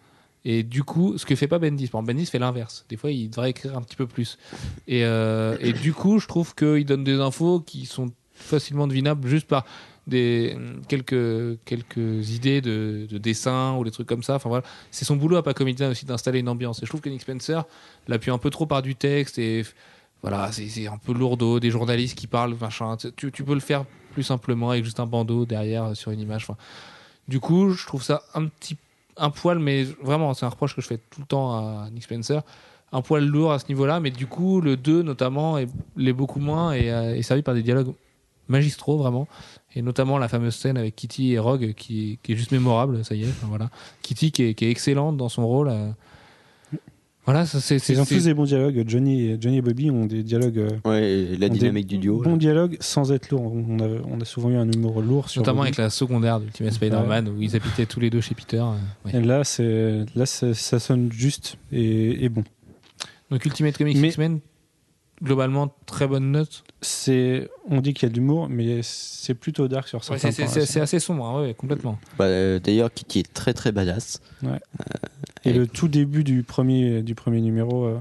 Et 0.45 0.63
du 0.63 0.83
coup, 0.83 1.17
ce 1.17 1.25
que 1.25 1.35
fait 1.35 1.47
pas 1.47 1.59
Bendis. 1.59 1.83
Exemple, 1.85 2.07
Bendis 2.07 2.25
fait 2.27 2.39
l'inverse. 2.39 2.85
Des 2.89 2.97
fois, 2.97 3.11
il 3.11 3.29
devrait 3.29 3.49
écrire 3.51 3.77
un 3.77 3.81
petit 3.81 3.95
peu 3.95 4.07
plus. 4.07 4.37
Et, 4.87 5.03
euh, 5.03 5.57
et 5.59 5.73
du 5.73 5.91
coup, 5.93 6.17
je 6.19 6.27
trouve 6.27 6.55
qu'il 6.55 6.85
donne 6.85 7.03
des 7.03 7.19
infos 7.19 7.59
qui 7.59 7.85
sont 7.85 8.11
facilement 8.31 8.87
devinables 8.87 9.27
juste 9.27 9.47
par 9.47 9.65
des 10.07 10.57
quelques 10.87 11.59
quelques 11.65 12.29
idées 12.31 12.61
de, 12.61 13.07
de 13.09 13.17
dessin 13.17 13.75
ou 13.77 13.83
des 13.83 13.91
trucs 13.91 14.07
comme 14.07 14.23
ça. 14.23 14.35
Enfin 14.35 14.49
voilà, 14.49 14.63
c'est 14.91 15.05
son 15.05 15.15
boulot 15.15 15.37
à 15.37 15.43
pas 15.43 15.53
comédien 15.53 15.89
aussi 15.89 16.05
d'installer 16.05 16.39
une 16.39 16.49
ambiance. 16.49 16.81
Et 16.81 16.85
je 16.85 16.89
trouve 16.91 17.01
que 17.01 17.09
Nick 17.09 17.21
Spencer 17.21 17.63
l'appuie 18.07 18.31
un 18.31 18.37
peu 18.37 18.49
trop 18.49 18.65
par 18.65 18.81
du 18.81 18.95
texte 18.95 19.37
et 19.39 19.63
voilà, 20.21 20.51
c'est 20.51 20.87
un 20.87 20.97
peu 20.97 21.13
lourdeau, 21.13 21.59
des 21.59 21.69
journalistes 21.69 22.17
qui 22.17 22.25
parlent, 22.25 22.55
machin. 22.59 22.97
Tu, 23.15 23.31
peux 23.31 23.53
le 23.53 23.59
faire 23.59 23.85
plus 24.11 24.23
simplement 24.23 24.71
avec 24.71 24.83
juste 24.83 24.99
un 24.99 25.05
bandeau 25.05 25.45
derrière 25.45 25.95
sur 25.95 26.09
une 26.11 26.19
image. 26.19 26.43
Enfin, 26.43 26.57
du 27.27 27.39
coup, 27.39 27.69
je 27.71 27.85
trouve 27.85 28.01
ça 28.01 28.23
un 28.33 28.47
petit 28.47 28.75
un 29.17 29.29
poil, 29.29 29.59
mais 29.59 29.83
vraiment, 30.01 30.33
c'est 30.33 30.45
un 30.45 30.49
reproche 30.49 30.75
que 30.75 30.81
je 30.81 30.87
fais 30.87 30.97
tout 30.97 31.21
le 31.21 31.25
temps 31.25 31.53
à 31.53 31.89
Nick 31.91 32.03
Spencer. 32.03 32.41
Un 32.91 33.01
poil 33.01 33.25
lourd 33.25 33.51
à 33.51 33.59
ce 33.59 33.67
niveau-là, 33.69 33.99
mais 33.99 34.11
du 34.11 34.27
coup, 34.27 34.61
le 34.61 34.77
2 34.77 35.03
notamment 35.03 35.57
est- 35.57 35.69
l'est 35.95 36.13
beaucoup 36.13 36.39
moins 36.39 36.73
et 36.73 36.91
euh, 36.91 37.15
est 37.15 37.21
servi 37.21 37.41
par 37.41 37.53
des 37.53 37.63
dialogues 37.63 37.93
magistraux 38.47 38.97
vraiment. 38.97 39.27
Et 39.75 39.81
notamment 39.81 40.17
la 40.17 40.27
fameuse 40.29 40.55
scène 40.55 40.77
avec 40.77 40.95
Kitty 40.95 41.33
et 41.33 41.39
Rogue 41.39 41.73
qui, 41.75 42.17
qui 42.23 42.31
est 42.33 42.35
juste 42.35 42.51
mémorable, 42.51 43.03
ça 43.03 43.13
y 43.15 43.23
est. 43.23 43.27
enfin, 43.27 43.47
voilà. 43.47 43.69
Kitty 44.01 44.31
qui 44.31 44.43
est, 44.43 44.53
qui 44.53 44.65
est 44.65 44.71
excellente 44.71 45.17
dans 45.17 45.29
son 45.29 45.45
rôle. 45.45 45.69
euh. 45.69 45.89
Voilà, 47.25 47.47
ça, 47.47 47.59
c'est. 47.59 47.79
c'est- 47.79 47.93
Ils 47.93 47.99
ont 47.99 48.05
tous 48.05 48.23
des 48.25 48.35
bons 48.35 48.43
dialogues. 48.43 48.83
Johnny, 48.87 49.29
et- 49.31 49.37
Johnny 49.41 49.57
et 49.57 49.61
Bobby 49.63 49.89
ont 49.89 50.05
des 50.05 50.21
dialogues. 50.21 50.59
euh, 50.59 50.69
Ouais, 50.85 51.35
la 51.39 51.49
dynamique 51.49 51.87
du 51.87 51.97
duo. 51.97 52.21
Bons 52.21 52.33
là. 52.33 52.37
dialogues 52.37 52.77
sans 52.79 53.11
être 53.11 53.31
lourds. 53.31 53.51
On 53.51 53.79
a, 53.79 53.87
on 54.07 54.21
a 54.21 54.25
souvent 54.25 54.51
eu 54.51 54.55
un 54.57 54.71
humour 54.71 55.01
lourd 55.01 55.27
sur. 55.29 55.41
Notamment 55.41 55.57
Bobby. 55.61 55.67
avec 55.69 55.77
la 55.77 55.89
secondaire 55.89 56.39
d'Ultimate 56.39 56.73
Spider-Man 56.73 57.29
où 57.29 57.41
ils 57.41 57.55
habitaient 57.55 57.87
tous 57.87 57.99
les 57.99 58.11
deux 58.11 58.21
chez 58.21 58.35
Peter. 58.35 58.59
euh, 58.59 58.75
ouais. 59.11 59.15
Et 59.19 59.21
là, 59.21 59.43
ça 59.43 60.79
sonne 60.79 61.11
juste 61.11 61.57
et, 61.71 62.23
et 62.25 62.29
bon. 62.29 62.43
Donc 63.31 63.43
Ultimate 63.43 63.75
Comics 63.75 63.97
Mais- 63.97 64.09
X-Men, 64.09 64.39
globalement, 65.23 65.73
très 65.85 66.07
bonne 66.07 66.31
note. 66.31 66.63
C'est, 66.81 67.49
on 67.69 67.81
dit 67.81 67.93
qu'il 67.93 68.03
y 68.03 68.05
a 68.07 68.09
de 68.09 68.15
l'humour, 68.15 68.47
mais 68.49 68.81
c'est 68.83 69.33
plutôt 69.33 69.67
dark 69.67 69.87
sur 69.87 69.99
Ouais, 69.99 70.03
certains 70.03 70.31
c'est- 70.31 70.31
c'est 70.31 70.43
points. 70.43 70.53
c'est- 70.53 70.65
c'est 70.65 70.81
assez 70.81 70.99
sombre, 70.99 71.25
hein, 71.25 71.41
ouais, 71.41 71.53
complètement. 71.53 71.97
Bah, 72.17 72.25
euh, 72.25 72.59
D'ailleurs, 72.59 72.93
Kitty 72.93 73.19
est 73.19 73.33
très 73.33 73.53
très 73.53 73.71
badass. 73.71 74.21
Et 75.45 75.53
le 75.53 75.67
tout 75.67 75.87
début 75.87 76.23
du 76.23 76.43
premier, 76.43 77.01
du 77.03 77.15
premier 77.15 77.41
numéro, 77.41 77.85
euh, 77.85 77.97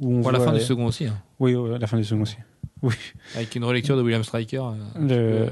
où 0.00 0.16
on 0.18 0.22
Pour 0.22 0.30
la 0.32 0.38
voit 0.38 0.48
fin 0.48 0.52
du 0.52 0.60
euh, 0.60 0.64
second 0.64 0.86
aussi, 0.86 1.06
hein. 1.06 1.18
Oui, 1.40 1.54
ouais, 1.54 1.78
la 1.78 1.86
fin 1.86 1.96
du 1.96 2.04
second 2.04 2.22
aussi. 2.22 2.36
Oui. 2.82 2.94
avec 3.34 3.54
une 3.56 3.64
relecture 3.64 3.96
de 3.96 4.02
William 4.02 4.22
Stryker. 4.22 4.62
euh, 4.98 5.48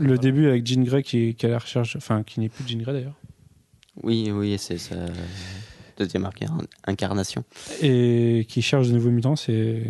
Le, 0.00 0.04
le 0.06 0.18
début 0.18 0.48
avec 0.48 0.66
Jean 0.66 0.82
Grey 0.82 1.02
qui, 1.04 1.34
qui 1.36 1.46
est 1.46 1.48
à 1.48 1.52
la 1.52 1.58
recherche, 1.58 1.94
enfin 1.96 2.24
qui 2.24 2.40
n'est 2.40 2.48
plus 2.48 2.66
Jean 2.66 2.80
Grey 2.82 2.92
d'ailleurs, 2.92 3.14
Oui, 4.02 4.30
oui, 4.32 4.56
c'est 4.58 4.76
sa 4.78 4.96
deuxième 5.96 6.24
incar- 6.24 6.60
incarnation. 6.84 7.44
et 7.80 8.44
qui 8.48 8.60
cherche 8.60 8.88
de 8.88 8.92
nouveaux 8.94 9.10
mutants, 9.10 9.36
c'est 9.36 9.84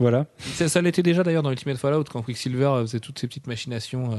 voilà. 0.00 0.26
Ça, 0.38 0.68
ça 0.68 0.82
l'était 0.82 1.02
déjà 1.02 1.22
d'ailleurs 1.22 1.42
dans 1.44 1.50
Ultimate 1.52 1.76
Fallout 1.76 2.04
quand 2.10 2.22
Quicksilver 2.22 2.64
euh, 2.64 2.80
faisait 2.82 2.98
toutes 3.00 3.18
ces 3.20 3.28
petites 3.28 3.46
machinations. 3.46 4.12
euh, 4.12 4.16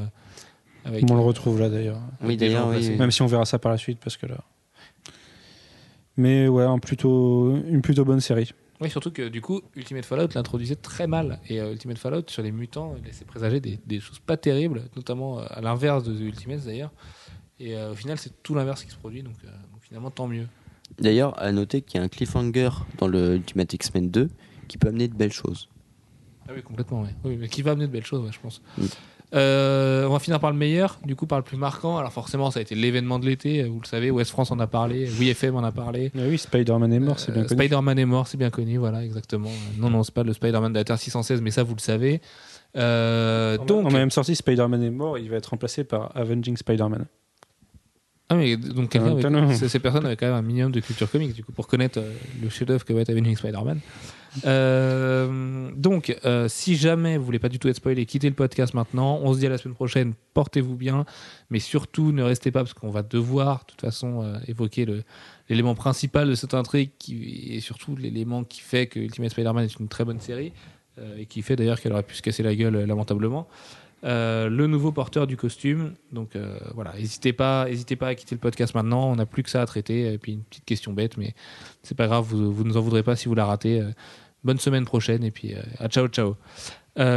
avec, 0.86 1.03
on 1.11 1.15
le 1.15 1.19
euh, 1.19 1.23
retrouve 1.23 1.59
là 1.59 1.69
d'ailleurs, 1.69 1.99
Oui, 2.23 2.38
d'ailleurs, 2.38 2.69
oui. 2.69 2.95
même 2.97 3.11
si 3.11 3.21
on 3.21 3.27
verra 3.27 3.45
ça 3.45 3.59
par 3.59 3.71
la 3.71 3.77
suite 3.77 3.99
parce 4.01 4.15
que 4.17 4.25
là. 4.27 4.38
Mais 6.17 6.47
ouais, 6.47 6.63
un 6.63 6.79
plutôt, 6.79 7.55
une 7.67 7.82
plutôt 7.82 8.05
bonne 8.05 8.19
série. 8.21 8.51
Oui, 8.79 8.89
surtout 8.89 9.11
que 9.11 9.27
du 9.29 9.41
coup, 9.41 9.61
Ultimate 9.75 10.05
Fallout 10.05 10.29
l'introduisait 10.34 10.75
très 10.75 11.05
mal. 11.07 11.39
Et 11.47 11.61
euh, 11.61 11.71
Ultimate 11.71 11.99
Fallout, 11.99 12.23
sur 12.27 12.41
les 12.41 12.51
mutants, 12.51 12.95
il 12.97 13.05
laissait 13.05 13.25
présager 13.25 13.59
des, 13.59 13.79
des 13.86 13.99
choses 13.99 14.19
pas 14.19 14.38
terribles, 14.38 14.84
notamment 14.95 15.39
euh, 15.39 15.43
à 15.49 15.61
l'inverse 15.61 16.03
de 16.03 16.13
The 16.13 16.21
Ultimate 16.21 16.65
d'ailleurs. 16.65 16.91
Et 17.59 17.75
euh, 17.75 17.91
au 17.91 17.95
final, 17.95 18.17
c'est 18.17 18.41
tout 18.41 18.55
l'inverse 18.55 18.84
qui 18.84 18.89
se 18.91 18.97
produit, 18.97 19.21
donc, 19.21 19.36
euh, 19.45 19.49
donc 19.71 19.82
finalement, 19.82 20.09
tant 20.09 20.27
mieux. 20.27 20.47
D'ailleurs, 20.99 21.39
à 21.39 21.51
noter 21.51 21.82
qu'il 21.84 21.99
y 21.99 22.01
a 22.01 22.05
un 22.05 22.09
cliffhanger 22.09 22.69
dans 22.97 23.07
le 23.07 23.36
Ultimate 23.36 23.71
X-Men 23.73 24.09
2 24.09 24.29
qui 24.67 24.77
peut 24.79 24.88
amener 24.88 25.07
de 25.07 25.13
belles 25.15 25.32
choses. 25.32 25.69
Ah 26.47 26.53
oui, 26.55 26.61
complètement, 26.63 27.01
ouais. 27.03 27.09
oui. 27.23 27.37
mais 27.39 27.47
qui 27.47 27.61
va 27.61 27.71
amener 27.71 27.87
de 27.87 27.91
belles 27.91 28.05
choses, 28.05 28.23
ouais, 28.25 28.31
je 28.31 28.39
pense. 28.39 28.61
Mm. 28.77 28.83
Euh, 29.33 30.05
on 30.07 30.11
va 30.11 30.19
finir 30.19 30.41
par 30.41 30.51
le 30.51 30.57
meilleur, 30.57 30.99
du 31.05 31.15
coup 31.15 31.25
par 31.25 31.37
le 31.39 31.43
plus 31.45 31.55
marquant. 31.55 31.97
Alors 31.97 32.11
forcément, 32.11 32.51
ça 32.51 32.59
a 32.59 32.61
été 32.61 32.75
l'événement 32.75 33.17
de 33.17 33.25
l'été, 33.25 33.63
vous 33.63 33.79
le 33.79 33.87
savez, 33.87 34.11
West 34.11 34.31
France 34.31 34.51
en 34.51 34.59
a 34.59 34.67
parlé, 34.67 35.05
WeFM 35.05 35.55
en 35.55 35.63
a 35.63 35.71
parlé. 35.71 36.11
Ah 36.17 36.21
oui, 36.27 36.37
Spider-Man 36.37 36.91
est 36.91 36.99
mort, 36.99 37.17
c'est 37.17 37.31
bien 37.31 37.43
Euh, 37.43 37.45
connu. 37.47 37.57
Spider-Man 37.61 37.97
est 37.99 38.05
mort, 38.05 38.27
c'est 38.27 38.35
bien 38.37 38.49
connu, 38.49 38.77
voilà, 38.77 39.05
exactement. 39.05 39.49
Non, 39.77 39.89
non, 39.89 40.03
c'est 40.03 40.13
pas 40.13 40.23
le 40.23 40.33
Spider-Man 40.33 40.73
de 40.73 40.77
la 40.79 40.83
Terre 40.83 40.99
616, 40.99 41.41
mais 41.41 41.51
ça, 41.51 41.63
vous 41.63 41.75
le 41.75 41.79
savez. 41.79 42.19
Euh, 42.75 43.57
On 43.61 43.65
donc, 43.65 43.87
a 43.87 43.89
même 43.91 44.11
sorti 44.11 44.35
Spider-Man 44.35 44.83
est 44.83 44.89
mort, 44.89 45.17
il 45.17 45.29
va 45.29 45.37
être 45.37 45.45
remplacé 45.47 45.85
par 45.85 46.11
Avenging 46.17 46.57
Spider-Man. 46.57 47.05
ah, 48.29 48.35
mais 48.35 48.57
donc 48.57 48.89
quelqu'un, 48.89 49.15
Euh, 49.33 49.43
avec- 49.45 49.57
ces 49.69 49.79
personnes 49.79 50.05
avaient 50.05 50.17
quand 50.17 50.25
même 50.27 50.35
un 50.35 50.41
minimum 50.41 50.73
de 50.73 50.79
culture 50.81 51.09
comics, 51.09 51.33
du 51.33 51.43
coup, 51.45 51.53
pour 51.53 51.67
connaître 51.67 51.99
euh, 51.99 52.11
le 52.41 52.49
chef-d'œuvre 52.49 52.83
que 52.83 52.91
va 52.91 52.99
être 53.01 53.09
Avenging 53.09 53.37
Spider-Man. 53.37 53.79
Euh, 54.45 55.71
donc, 55.75 56.15
euh, 56.25 56.47
si 56.47 56.75
jamais 56.75 57.17
vous 57.17 57.25
voulez 57.25 57.39
pas 57.39 57.49
du 57.49 57.59
tout 57.59 57.67
être 57.67 57.75
spoilé, 57.75 58.05
quittez 58.05 58.29
le 58.29 58.36
podcast 58.36 58.73
maintenant. 58.73 59.19
On 59.21 59.34
se 59.34 59.39
dit 59.39 59.45
à 59.45 59.49
la 59.49 59.57
semaine 59.57 59.75
prochaine. 59.75 60.13
Portez-vous 60.34 60.75
bien, 60.75 61.05
mais 61.49 61.59
surtout 61.59 62.11
ne 62.11 62.23
restez 62.23 62.51
pas 62.51 62.59
parce 62.59 62.73
qu'on 62.73 62.89
va 62.89 63.03
devoir, 63.03 63.59
de 63.59 63.71
toute 63.71 63.82
façon, 63.82 64.23
euh, 64.23 64.38
évoquer 64.47 64.86
l'élément 65.49 65.75
principal 65.75 66.29
de 66.29 66.36
cette 66.36 66.53
intrigue 66.53 66.91
qui, 66.97 67.53
et 67.53 67.59
surtout 67.59 67.95
l'élément 67.95 68.43
qui 68.43 68.61
fait 68.61 68.88
que 68.88 68.99
Ultimate 68.99 69.32
Spider-Man 69.32 69.65
est 69.65 69.79
une 69.79 69.88
très 69.88 70.05
bonne 70.05 70.19
série 70.19 70.53
et 71.17 71.25
qui 71.25 71.41
fait 71.41 71.55
d'ailleurs 71.55 71.79
qu'elle 71.79 71.93
aurait 71.93 72.03
pu 72.03 72.15
se 72.15 72.21
casser 72.21 72.43
la 72.43 72.53
gueule 72.53 72.84
lamentablement. 72.84 73.47
Euh, 74.03 74.49
le 74.49 74.67
nouveau 74.67 74.91
porteur 74.91 75.27
du 75.27 75.37
costume. 75.37 75.93
Donc 76.11 76.35
euh, 76.35 76.57
voilà, 76.73 76.93
n'hésitez 76.93 77.33
pas, 77.33 77.69
hésitez 77.69 77.95
pas 77.95 78.07
à 78.07 78.15
quitter 78.15 78.35
le 78.35 78.39
podcast 78.39 78.73
maintenant. 78.73 79.11
On 79.11 79.15
n'a 79.15 79.25
plus 79.25 79.43
que 79.43 79.49
ça 79.49 79.61
à 79.61 79.65
traiter. 79.65 80.13
Et 80.13 80.17
puis 80.17 80.33
une 80.33 80.43
petite 80.43 80.65
question 80.65 80.93
bête, 80.93 81.17
mais 81.17 81.33
c'est 81.83 81.95
pas 81.95 82.07
grave. 82.07 82.25
Vous, 82.25 82.51
vous 82.51 82.63
nous 82.63 82.77
en 82.77 82.81
voudrez 82.81 83.03
pas 83.03 83.15
si 83.15 83.27
vous 83.27 83.35
la 83.35 83.45
ratez. 83.45 83.79
Euh, 83.81 83.91
bonne 84.43 84.57
semaine 84.57 84.85
prochaine 84.85 85.23
et 85.23 85.29
puis 85.29 85.53
à 85.77 85.87
ciao 85.87 86.07
ciao. 86.07 86.35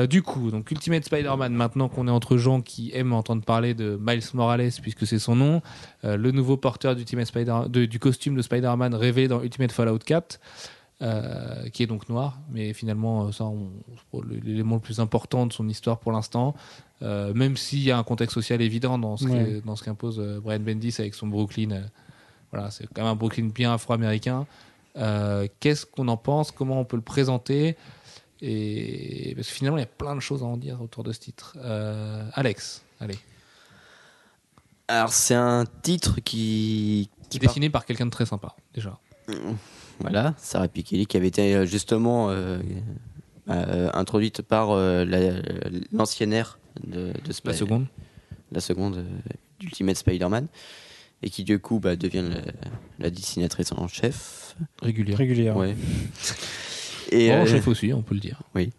Du 0.07 0.21
coup, 0.21 0.51
donc 0.51 0.71
Ultimate 0.71 1.05
Spider-Man, 1.05 1.55
maintenant 1.55 1.89
qu'on 1.89 2.07
est 2.07 2.11
entre 2.11 2.37
gens 2.37 2.61
qui 2.61 2.91
aiment 2.93 3.15
entendre 3.15 3.43
parler 3.43 3.73
de 3.73 3.99
Miles 3.99 4.23
Morales, 4.35 4.71
puisque 4.83 5.07
c'est 5.07 5.19
son 5.19 5.35
nom, 5.35 5.63
le 6.03 6.31
nouveau 6.33 6.59
porteur 6.59 6.95
du 6.95 7.99
costume 7.99 8.37
de 8.37 8.43
Spider-Man 8.43 8.95
révélé 8.95 9.27
dans 9.27 9.43
Ultimate 9.43 9.73
Fallout 9.73 10.01
4, 10.01 10.39
euh, 11.03 11.69
qui 11.71 11.83
est 11.83 11.87
donc 11.87 12.09
noir, 12.09 12.39
mais 12.51 12.73
finalement, 12.73 13.27
euh, 13.27 13.33
ça, 13.33 13.45
l'élément 14.43 14.77
le 14.77 14.81
plus 14.81 15.01
important 15.01 15.47
de 15.47 15.53
son 15.53 15.69
histoire 15.69 15.99
pour 15.99 16.13
l'instant, 16.13 16.55
Euh, 17.03 17.35
même 17.35 17.57
s'il 17.57 17.81
y 17.83 17.91
a 17.91 17.99
un 17.99 18.05
contexte 18.05 18.35
social 18.35 18.63
évident 18.63 18.99
dans 18.99 19.17
ce 19.19 19.27
Ouais. 19.27 19.61
qu'impose 19.85 20.19
euh, 20.21 20.41
Brian 20.41 20.61
Bendis 20.61 20.95
avec 21.01 21.15
son 21.15 21.27
Brooklyn. 21.27 21.71
euh, 21.73 21.83
voilà, 22.53 22.71
c'est 22.71 22.87
quand 22.87 23.03
même 23.03 23.11
un 23.13 23.17
Brooklyn 23.17 23.49
bien 23.53 23.75
afro-américain. 23.75 24.47
Euh, 24.97 25.47
Qu'est-ce 25.61 25.85
qu'on 25.85 26.07
en 26.09 26.17
pense? 26.17 26.51
Comment 26.53 26.81
on 26.81 26.85
peut 26.85 26.97
le 26.97 27.03
présenter? 27.03 27.77
Et 28.41 29.33
parce 29.35 29.49
que 29.49 29.55
finalement, 29.55 29.77
il 29.77 29.81
y 29.81 29.85
a 29.85 29.87
plein 29.89 30.15
de 30.15 30.21
choses 30.21 30.43
à 30.43 30.47
en 30.47 30.57
dire 30.57 30.81
autour 30.81 31.03
de 31.03 31.13
ce 31.13 31.19
titre. 31.19 31.57
Euh, 31.59 32.27
Alex, 32.35 32.83
allez. 33.01 33.19
Alors, 34.89 35.13
c'est 35.13 35.35
un 35.35 35.65
titre 35.83 36.21
qui. 36.21 37.11
qui 37.29 37.39
Dessiné 37.41 37.69
par 37.71 37.85
quelqu'un 37.85 38.07
de 38.07 38.11
très 38.11 38.25
sympa, 38.27 38.55
déjà. 38.73 38.99
Voilà, 40.01 40.35
Sarah 40.39 40.69
Pikeli 40.69 41.07
qui 41.07 41.17
avait 41.17 41.29
été 41.29 41.55
euh, 41.55 41.67
justement 41.67 42.31
euh, 42.31 42.59
euh, 43.49 43.91
introduite 43.95 44.43
par 44.43 44.71
euh, 44.73 45.05
la- 45.05 45.41
l'ancienne 45.93 46.33
ère 46.33 46.59
de, 46.87 47.13
de 47.25 47.33
Spi- 47.33 47.49
La 47.49 47.55
seconde. 47.55 47.87
la 48.53 48.61
seconde 48.61 48.97
euh, 48.99 49.05
d'Ultimate 49.61 49.97
Spider-Man 49.97 50.49
et 51.23 51.31
qui 51.31 51.45
du 51.45 51.59
coup 51.59 51.79
bah, 51.79 51.97
devient 51.97 52.25
la, 52.29 52.41
la 52.99 53.11
dessinatrice 53.11 53.73
en 53.73 53.87
chef. 53.89 54.57
Régulière. 54.83 55.17
Régulière. 55.19 55.57
Ouais. 55.57 55.75
Et, 57.11 57.29
Bon, 57.29 57.43
euh, 57.43 57.47
chef 57.47 57.69
aussi, 57.69 57.93
on 57.93 58.03
peut 58.03 58.15
le 58.15 58.21
dire. 58.21 58.43
oui. 58.55 58.71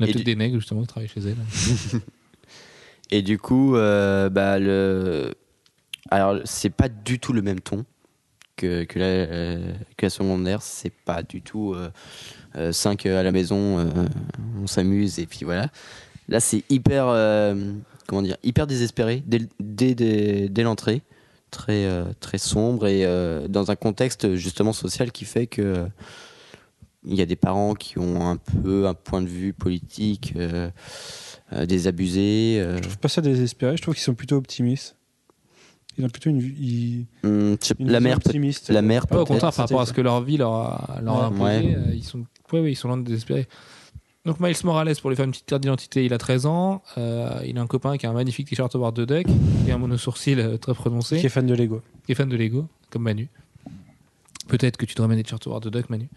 La 0.00 0.06
Et 0.06 0.12
tête 0.12 0.18
du- 0.18 0.24
des 0.24 0.36
nègres, 0.36 0.58
justement, 0.58 0.80
qui 0.82 0.86
travaille 0.88 1.08
chez 1.08 1.20
elle. 1.20 1.36
Et 3.10 3.22
du 3.22 3.38
coup, 3.38 3.74
euh, 3.76 4.28
bah, 4.28 4.58
le... 4.58 5.34
alors 6.10 6.36
c'est 6.44 6.70
pas 6.70 6.88
du 6.88 7.18
tout 7.18 7.32
le 7.32 7.42
même 7.42 7.60
ton 7.60 7.84
que, 8.58 8.98
la, 8.98 9.04
euh, 9.04 9.72
que 9.96 10.06
la 10.06 10.10
secondaire. 10.10 10.62
C'est 10.62 10.92
pas 10.92 11.22
du 11.22 11.40
tout 11.42 11.74
5 12.72 13.06
à 13.06 13.22
la 13.22 13.32
maison, 13.32 13.78
euh, 13.78 13.84
on 14.62 14.66
s'amuse 14.66 15.18
et 15.18 15.26
puis 15.26 15.44
voilà. 15.44 15.68
Là, 16.28 16.40
c'est 16.40 16.62
hyper, 16.68 17.06
euh, 17.08 17.72
comment 18.06 18.22
dire, 18.22 18.36
hyper 18.42 18.66
désespéré 18.66 19.22
dès, 19.26 19.48
dès, 19.58 20.62
l'entrée, 20.62 21.02
très, 21.50 21.86
euh, 21.86 22.04
très 22.20 22.38
sombre 22.38 22.86
et 22.86 23.04
euh, 23.06 23.48
dans 23.48 23.70
un 23.70 23.76
contexte 23.76 24.34
justement 24.34 24.72
social 24.72 25.10
qui 25.10 25.24
fait 25.24 25.46
que 25.46 25.62
euh, 25.62 25.86
il 27.06 27.14
y 27.14 27.22
a 27.22 27.26
des 27.26 27.36
parents 27.36 27.74
qui 27.74 27.98
ont 27.98 28.28
un 28.28 28.36
peu 28.36 28.86
un 28.86 28.94
point 28.94 29.22
de 29.22 29.28
vue 29.28 29.54
politique 29.54 30.34
euh, 30.36 30.70
euh, 31.54 31.64
désabusé. 31.64 32.58
euh, 32.60 32.76
Je 32.76 32.82
trouve 32.82 32.98
pas 32.98 33.08
ça 33.08 33.22
désespéré, 33.22 33.76
je 33.76 33.82
trouve 33.82 33.94
qu'ils 33.94 34.04
sont 34.04 34.14
plutôt 34.14 34.36
optimistes. 34.36 34.97
Il 35.98 36.04
a 36.04 36.08
plutôt 36.08 36.30
une, 36.30 36.38
il- 36.40 37.06
je 37.24 37.56
sais- 37.60 37.74
une 37.78 37.86
la 37.90 37.98
vision 37.98 38.00
mère, 38.10 38.16
optimiste. 38.18 38.70
la 38.70 38.82
mère, 38.82 39.04
Ah, 39.10 39.14
Ouais, 39.14 39.20
au 39.20 39.24
peut-être. 39.24 39.28
contraire, 39.40 39.52
par 39.52 39.64
rapport 39.66 39.80
à 39.80 39.86
ce 39.86 39.92
que 39.92 40.00
leur 40.00 40.22
vie 40.22 40.36
leur 40.36 40.52
a, 40.54 40.98
leur 41.02 41.16
a 41.24 41.28
Ouais. 41.30 41.56
imposé, 41.56 41.74
euh, 41.76 41.94
ils, 41.94 42.04
sont, 42.04 42.24
ouais, 42.52 42.60
ouais, 42.60 42.72
ils 42.72 42.76
sont 42.76 42.88
loin 42.88 42.96
de 42.96 43.02
désespérer. 43.04 43.46
Donc 44.24 44.40
Miles 44.40 44.56
Morales, 44.64 44.94
pour 45.00 45.08
lui 45.10 45.16
faire 45.16 45.24
une 45.24 45.30
petite 45.30 45.46
carte 45.46 45.62
d'identité, 45.62 46.04
il 46.04 46.12
a 46.12 46.18
13 46.18 46.44
ans. 46.46 46.82
euh, 46.98 47.40
il 47.46 47.56
a 47.56 47.62
un 47.62 47.66
copain 47.66 47.96
qui 47.96 48.06
a 48.06 48.10
un 48.10 48.12
magnifique 48.12 48.48
t-shirt 48.48 48.74
Howard 48.74 48.94
the 48.94 49.00
Duck 49.08 49.26
et 49.66 49.72
un 49.72 49.78
monosourcil 49.78 50.38
euh, 50.38 50.56
très 50.58 50.74
prononcé, 50.74 51.18
qui 51.18 51.26
est 51.26 51.30
fan 51.30 51.46
de 51.46 51.54
Lego. 51.54 51.80
qui 52.04 52.12
est 52.12 52.14
fan 52.14 52.28
de 52.28 52.36
Lego, 52.36 52.66
comme 52.90 53.02
Manu. 53.04 53.28
Peut-être 54.48 54.76
que 54.76 54.86
tu 54.86 54.94
devrais 54.94 55.08
mettre 55.08 55.18
des 55.18 55.24
t-shirts 55.24 55.46
Howard 55.46 55.64
the 55.64 55.68
Duck, 55.68 55.88
Manu. 55.90 56.08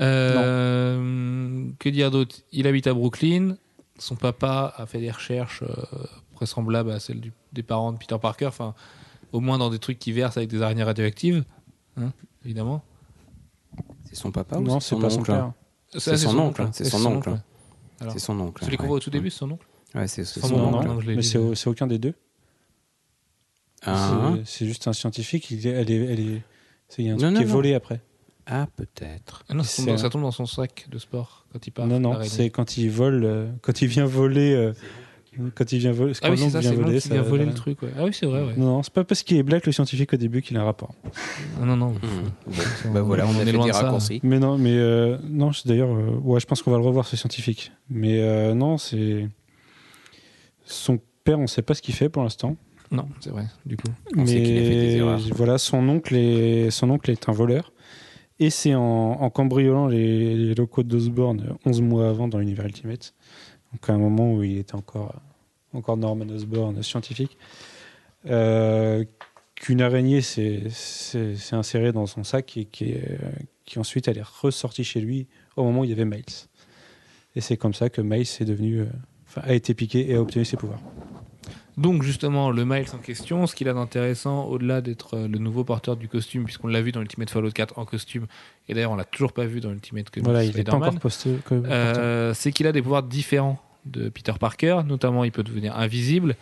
Euh, 0.00 1.64
que 1.78 1.88
dire 1.88 2.10
d'autre? 2.10 2.36
Il 2.52 2.66
habite 2.66 2.86
à 2.86 2.94
Brooklyn. 2.94 3.56
Son 3.98 4.16
papa 4.16 4.72
a 4.76 4.86
fait 4.86 5.00
des 5.00 5.10
recherches 5.10 5.62
euh, 5.62 5.74
vraisemblables 6.36 6.90
à 6.90 7.00
celles 7.00 7.20
du- 7.20 7.32
des 7.52 7.62
parents 7.62 7.92
de 7.92 7.98
Peter 7.98 8.16
Parker. 8.20 8.46
Enfin, 8.46 8.74
au 9.32 9.40
moins 9.40 9.58
dans 9.58 9.70
des 9.70 9.78
trucs 9.78 9.98
qui 9.98 10.12
versent 10.12 10.36
avec 10.36 10.48
des 10.50 10.62
araignées 10.62 10.82
radioactives, 10.84 11.44
hein, 11.96 12.12
évidemment. 12.44 12.82
C'est 14.04 14.16
son 14.16 14.32
papa 14.32 14.56
ou 14.58 14.62
non, 14.62 14.80
c'est 14.80 14.88
c'est 14.90 14.94
son 14.96 15.00
pas 15.00 15.10
son 15.10 15.18
oncle 15.20 15.30
père. 15.32 15.52
Ça, 15.98 16.16
son 16.16 16.38
oncle, 16.38 16.62
hein. 16.62 16.70
c'est 16.72 16.84
son 16.84 17.06
oncle. 17.06 17.38
C'est 18.12 18.18
son 18.18 18.40
oncle. 18.40 18.64
Celui 18.64 18.76
qu'on 18.76 18.86
voit 18.86 18.96
au 18.96 19.00
tout 19.00 19.10
début, 19.10 19.30
c'est 19.30 19.38
son 19.38 19.50
oncle 19.52 19.66
Ouais, 19.94 20.06
c'est 20.08 20.24
c'est 20.24 20.40
son 20.40 20.56
non, 20.56 20.74
oncle, 20.78 20.88
oncle. 20.88 21.02
je 21.04 21.10
l'ai 21.10 21.16
mais 21.16 21.22
c'est 21.22 21.38
au- 21.38 21.54
c'est 21.54 21.68
aucun 21.68 21.86
des 21.86 21.98
deux. 21.98 22.14
Ah, 23.82 24.32
C'est- 24.36 24.42
C'est 24.44 24.66
juste 24.66 24.86
un 24.88 24.92
scientifique. 24.92 25.50
Il 25.50 25.66
est, 25.66 25.70
elle 25.70 25.90
est, 25.90 25.96
elle 26.12 26.20
est, 26.20 26.42
c'est 26.88 27.02
il 27.02 27.06
y 27.06 27.10
a 27.10 27.12
un 27.12 27.16
Non, 27.16 27.22
truc 27.22 27.32
non, 27.32 27.38
qui 27.38 27.42
est 27.44 27.46
non. 27.46 27.52
volé 27.52 27.74
après. 27.74 28.00
ah, 28.46 28.66
peut-être. 28.76 29.44
Ah 29.48 29.54
non, 29.54 29.62
ça 29.62 29.76
tombe, 29.76 29.84
C'est 29.86 29.90
dans, 29.90 29.94
un- 29.94 29.98
ça 30.02 30.10
tombe 30.10 30.22
dans 30.22 30.30
son 30.32 30.46
sac 30.46 30.86
de 30.90 30.98
sport 30.98 31.46
quand 31.52 31.66
il 31.66 31.70
part. 31.70 31.86
non, 31.86 31.98
non, 32.00 32.18
c'est 32.24 32.50
quand 32.50 32.76
il 32.76 32.90
vole, 32.90 33.24
euh, 33.24 33.50
quand 33.62 33.80
il 33.82 33.88
vient 33.88 34.06
voler, 34.06 34.52
euh, 34.54 34.72
quand 35.54 35.72
il 35.72 35.78
vient 35.78 35.92
voler. 35.92 36.12
Ah 36.22 36.30
oui, 36.30 36.36
c'est 36.36 36.42
l'oncle 36.44 36.52
ça, 36.52 36.60
vient 36.60 36.72
voler, 36.72 37.00
ça- 37.00 37.22
vient 37.22 37.44
le 37.46 37.54
truc. 37.54 37.82
Ouais. 37.82 37.90
Ah 37.98 38.04
oui, 38.04 38.10
c'est 38.12 38.26
vrai. 38.26 38.42
Ouais. 38.42 38.54
Non, 38.56 38.66
non, 38.66 38.82
c'est 38.82 38.92
pas 38.92 39.04
parce 39.04 39.22
qu'il 39.22 39.36
est 39.36 39.42
black 39.42 39.64
le 39.66 39.72
scientifique 39.72 40.12
au 40.12 40.16
début 40.16 40.42
qu'il 40.42 40.56
a 40.56 40.60
un 40.60 40.64
rapport. 40.64 40.94
Non, 41.60 41.66
non, 41.66 41.76
non. 41.76 41.90
Hmm. 41.92 41.96
On- 42.88 42.92
Bah 42.92 43.02
voilà, 43.02 43.26
on, 43.26 43.30
a 43.38 43.42
est 43.42 43.44
fait 43.46 43.52
loin 43.52 43.64
des 43.64 43.70
de 43.70 43.76
ça. 43.76 43.82
raccourcis. 43.84 44.20
Mais 44.22 44.38
non, 44.38 44.58
mais 44.58 44.76
euh, 44.76 45.18
non, 45.28 45.52
c'est 45.52 45.68
d'ailleurs, 45.68 45.94
euh, 45.94 46.18
ouais, 46.22 46.40
je 46.40 46.46
pense 46.46 46.62
qu'on 46.62 46.70
va 46.72 46.78
le 46.78 46.84
revoir 46.84 47.06
ce 47.06 47.16
scientifique. 47.16 47.72
Mais 47.88 48.18
euh, 48.20 48.54
non, 48.54 48.76
c'est 48.78 49.28
son 50.64 50.98
père, 51.24 51.38
on 51.38 51.46
sait 51.46 51.62
pas 51.62 51.74
ce 51.74 51.82
qu'il 51.82 51.94
fait 51.94 52.08
pour 52.08 52.22
l'instant. 52.22 52.56
Non, 52.90 53.08
c'est 53.20 53.30
vrai, 53.30 53.46
du 53.66 53.76
coup. 53.76 53.86
On 54.16 54.26
sait 54.26 54.42
qu'il 54.42 54.58
a 54.58 54.62
fait 54.62 54.68
des 54.70 54.74
Mais 54.86 54.92
erreurs. 54.96 55.20
voilà, 55.36 55.58
son 55.58 55.88
oncle 55.88 56.16
est 56.16 56.70
son 56.70 56.90
oncle 56.90 57.10
est 57.10 57.28
un 57.28 57.32
voleur. 57.32 57.72
Et 58.42 58.48
c'est 58.50 58.74
en, 58.74 58.82
en 58.82 59.28
cambriolant 59.30 59.86
les, 59.86 60.34
les 60.34 60.54
locaux 60.54 60.82
d'Osborne 60.82 61.56
11 61.66 61.82
mois 61.82 62.08
avant 62.08 62.26
dans 62.26 62.38
l'univers 62.38 62.64
Ultimate. 62.64 63.12
Donc 63.72 63.88
à 63.88 63.92
un 63.94 63.98
moment 63.98 64.32
où 64.34 64.42
il 64.42 64.58
était 64.58 64.74
encore, 64.74 65.14
encore 65.72 65.96
Norman 65.96 66.28
Osborn 66.28 66.82
scientifique. 66.82 67.36
euh, 68.26 69.04
qu'une 69.54 69.80
araignée 69.82 70.20
s'est 70.22 70.64
insérée 71.52 71.92
dans 71.92 72.06
son 72.06 72.24
sac 72.24 72.56
et 72.56 72.64
qui, 72.64 72.90
est- 72.92 73.18
qui 73.66 73.78
ensuite 73.78 74.08
elle 74.08 74.16
est 74.18 74.22
ressortie 74.42 74.84
chez 74.84 75.00
lui 75.00 75.26
au 75.56 75.64
moment 75.64 75.80
où 75.80 75.84
il 75.84 75.90
y 75.90 75.92
avait 75.92 76.04
Miles. 76.06 76.24
Et 77.36 77.40
c'est 77.42 77.56
comme 77.58 77.74
ça 77.74 77.88
que 77.90 78.00
Miles 78.00 78.22
est 78.40 78.44
devenu, 78.44 78.80
euh, 78.80 78.86
a 79.36 79.52
été 79.54 79.74
piqué 79.74 80.10
et 80.10 80.14
a 80.16 80.20
obtenu 80.22 80.44
ses 80.44 80.56
pouvoirs. 80.56 80.80
Donc 81.80 82.02
justement, 82.02 82.50
le 82.50 82.64
Miles 82.64 82.86
en 82.94 82.98
question, 82.98 83.46
ce 83.46 83.54
qu'il 83.54 83.68
a 83.68 83.72
d'intéressant, 83.72 84.44
au-delà 84.44 84.80
d'être 84.82 85.16
euh, 85.16 85.28
le 85.28 85.38
nouveau 85.38 85.64
porteur 85.64 85.96
du 85.96 86.08
costume, 86.08 86.44
puisqu'on 86.44 86.68
l'a 86.68 86.82
vu 86.82 86.92
dans 86.92 87.00
Ultimate 87.00 87.30
Fallout 87.30 87.50
4 87.52 87.78
en 87.78 87.84
costume, 87.86 88.26
et 88.68 88.74
d'ailleurs 88.74 88.90
on 88.92 88.96
l'a 88.96 89.04
toujours 89.04 89.32
pas 89.32 89.46
vu 89.46 89.60
dans 89.60 89.70
Ultimate 89.70 90.10
Comics 90.10 90.24
Voilà, 90.24 90.44
il 90.44 90.54
n'est 90.54 90.62
pas 90.64 90.74
encore 90.74 90.98
posté. 90.98 91.30
que- 91.46 91.54
euh, 91.54 92.34
c'est 92.34 92.52
qu'il 92.52 92.66
a 92.66 92.72
des 92.72 92.82
pouvoirs 92.82 93.02
différents 93.02 93.58
de 93.86 94.10
Peter 94.10 94.32
Parker, 94.38 94.80
notamment 94.86 95.24
il 95.24 95.32
peut 95.32 95.42
devenir 95.42 95.74
invisible, 95.78 96.36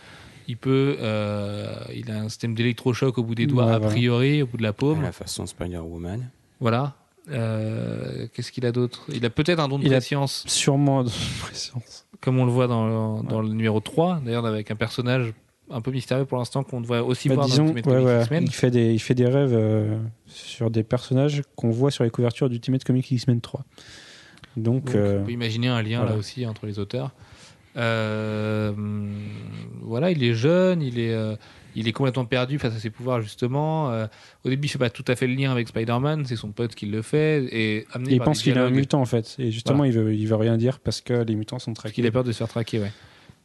il 0.48 0.56
peut, 0.56 0.96
euh, 1.00 1.72
il 1.94 2.10
a 2.10 2.18
un 2.22 2.28
système 2.28 2.54
d'électrochoc 2.54 3.16
au 3.18 3.22
bout 3.22 3.34
des 3.36 3.46
doigts 3.46 3.66
Ouais, 3.66 3.72
a 3.74 3.78
voilà. 3.78 3.94
priori, 3.94 4.42
au 4.42 4.46
bout 4.48 4.56
de 4.56 4.62
la 4.64 4.70
À 4.70 4.72
paume, 4.72 5.02
la 5.02 5.12
façon 5.12 5.46
Spider-Woman. 5.46 6.30
voilà. 6.58 6.94
Euh, 7.30 8.26
Qu'est-ce 8.32 8.50
qu'il 8.50 8.64
a 8.64 8.72
d'autre? 8.72 9.04
Il 9.12 9.24
a 9.26 9.30
peut-être 9.30 9.60
un 9.60 9.68
don 9.68 9.78
de 9.78 9.84
Il 9.84 9.92
a- 9.92 9.98
préscience, 9.98 10.44
Sûrement 10.48 11.04
de 11.04 11.10
préscience. 11.42 12.06
Comme 12.20 12.38
on 12.38 12.44
le 12.44 12.50
voit 12.52 12.66
dans, 12.66 13.18
le- 13.18 13.28
dans 13.28 13.40
le 13.42 13.48
numéro 13.48 13.80
3, 13.80 14.20
d'ailleurs 14.24 14.46
avec 14.46 14.70
un 14.70 14.76
personnage 14.76 15.32
un 15.70 15.80
peu 15.82 15.90
mystérieux 15.90 16.24
pour 16.24 16.38
l'instant 16.38 16.62
qu'on 16.62 16.80
voit 16.80 17.02
aussi 17.02 17.28
Bah, 17.28 17.34
voir 17.36 17.46
disons, 17.46 17.64
dans 17.66 17.74
Ultimate 17.74 17.86
ouais, 17.86 17.92
Comics 18.02 18.06
ouais, 18.08 18.20
X-Men. 18.22 18.44
il, 18.44 18.52
fait 18.54 18.70
des, 18.70 18.92
il 18.94 18.98
fait 18.98 19.14
des 19.14 19.26
rêves 19.26 19.52
euh, 19.54 19.98
sur 20.26 20.70
des 20.70 20.82
personnages 20.82 21.42
qu'on 21.56 21.70
voit 21.70 21.90
sur 21.90 22.04
les 22.04 22.10
couvertures 22.10 22.48
d'Ultimate 22.48 22.84
Comics 22.84 23.10
X-Men 23.10 23.40
3. 23.42 23.64
Donc, 24.56 24.86
Donc, 24.86 24.94
euh, 24.94 25.20
on 25.20 25.24
peut 25.26 25.32
imaginer 25.32 25.68
un 25.68 25.82
lien 25.82 25.98
voilà. 25.98 26.12
là 26.12 26.18
aussi 26.18 26.46
entre 26.46 26.64
les 26.66 26.78
auteurs. 26.78 27.10
Euh, 27.76 28.72
voilà, 29.82 30.10
il 30.10 30.22
est 30.24 30.34
jeune, 30.34 30.82
il 30.82 30.98
est, 30.98 31.14
il 31.78 31.88
est 31.88 31.92
complètement 31.92 32.24
perdu 32.24 32.58
face 32.58 32.74
à 32.74 32.78
ses 32.78 32.90
pouvoirs 32.90 33.20
justement. 33.22 33.90
Euh, 33.90 34.06
au 34.44 34.48
début, 34.48 34.66
il 34.66 34.70
fait 34.70 34.78
pas 34.78 34.90
tout 34.90 35.04
à 35.08 35.16
fait 35.16 35.26
le 35.26 35.34
lien 35.34 35.50
avec 35.52 35.68
Spider-Man, 35.68 36.24
c'est 36.26 36.36
son 36.36 36.50
pote 36.52 36.74
qui 36.74 36.86
le 36.86 37.02
fait 37.02 37.44
et 37.52 37.86
amené 37.92 38.12
il 38.14 38.18
par 38.18 38.26
pense 38.26 38.42
qu'il 38.42 38.56
est 38.56 38.60
un 38.60 38.70
mutant 38.70 39.00
en 39.00 39.04
fait. 39.06 39.36
Et 39.38 39.50
justement, 39.50 39.84
il, 39.84 39.92
veut, 39.92 40.14
il 40.14 40.26
veut 40.26 40.36
rien 40.36 40.56
dire 40.56 40.80
parce 40.80 41.00
que 41.00 41.12
les 41.22 41.34
mutants 41.34 41.58
sont 41.58 41.72
traqués. 41.74 41.94
qu'il 41.94 42.06
a 42.06 42.10
peur 42.10 42.24
de 42.24 42.32
se 42.32 42.38
faire 42.38 42.48
traquer. 42.48 42.80
Ouais. 42.80 42.92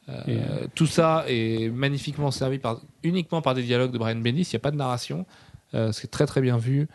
Euh, 0.10 0.68
Tout 0.76 0.86
ça 0.88 1.24
est 1.30 1.70
magnifiquement 1.74 2.30
servi 2.32 2.60
par, 2.60 2.82
uniquement 3.04 3.42
par 3.42 3.54
des 3.56 3.64
dialogues 3.64 3.92
de 3.92 3.98
Brian 3.98 4.16
Bendis. 4.18 4.42
Il 4.52 4.54
n'y 4.54 4.58
a 4.58 4.60
pas 4.60 4.72
de 4.72 4.76
narration. 4.78 5.26
Euh, 5.74 5.92
c'est 5.92 6.12
très 6.12 6.26
très 6.26 6.42
bien 6.42 6.58
vu. 6.58 6.88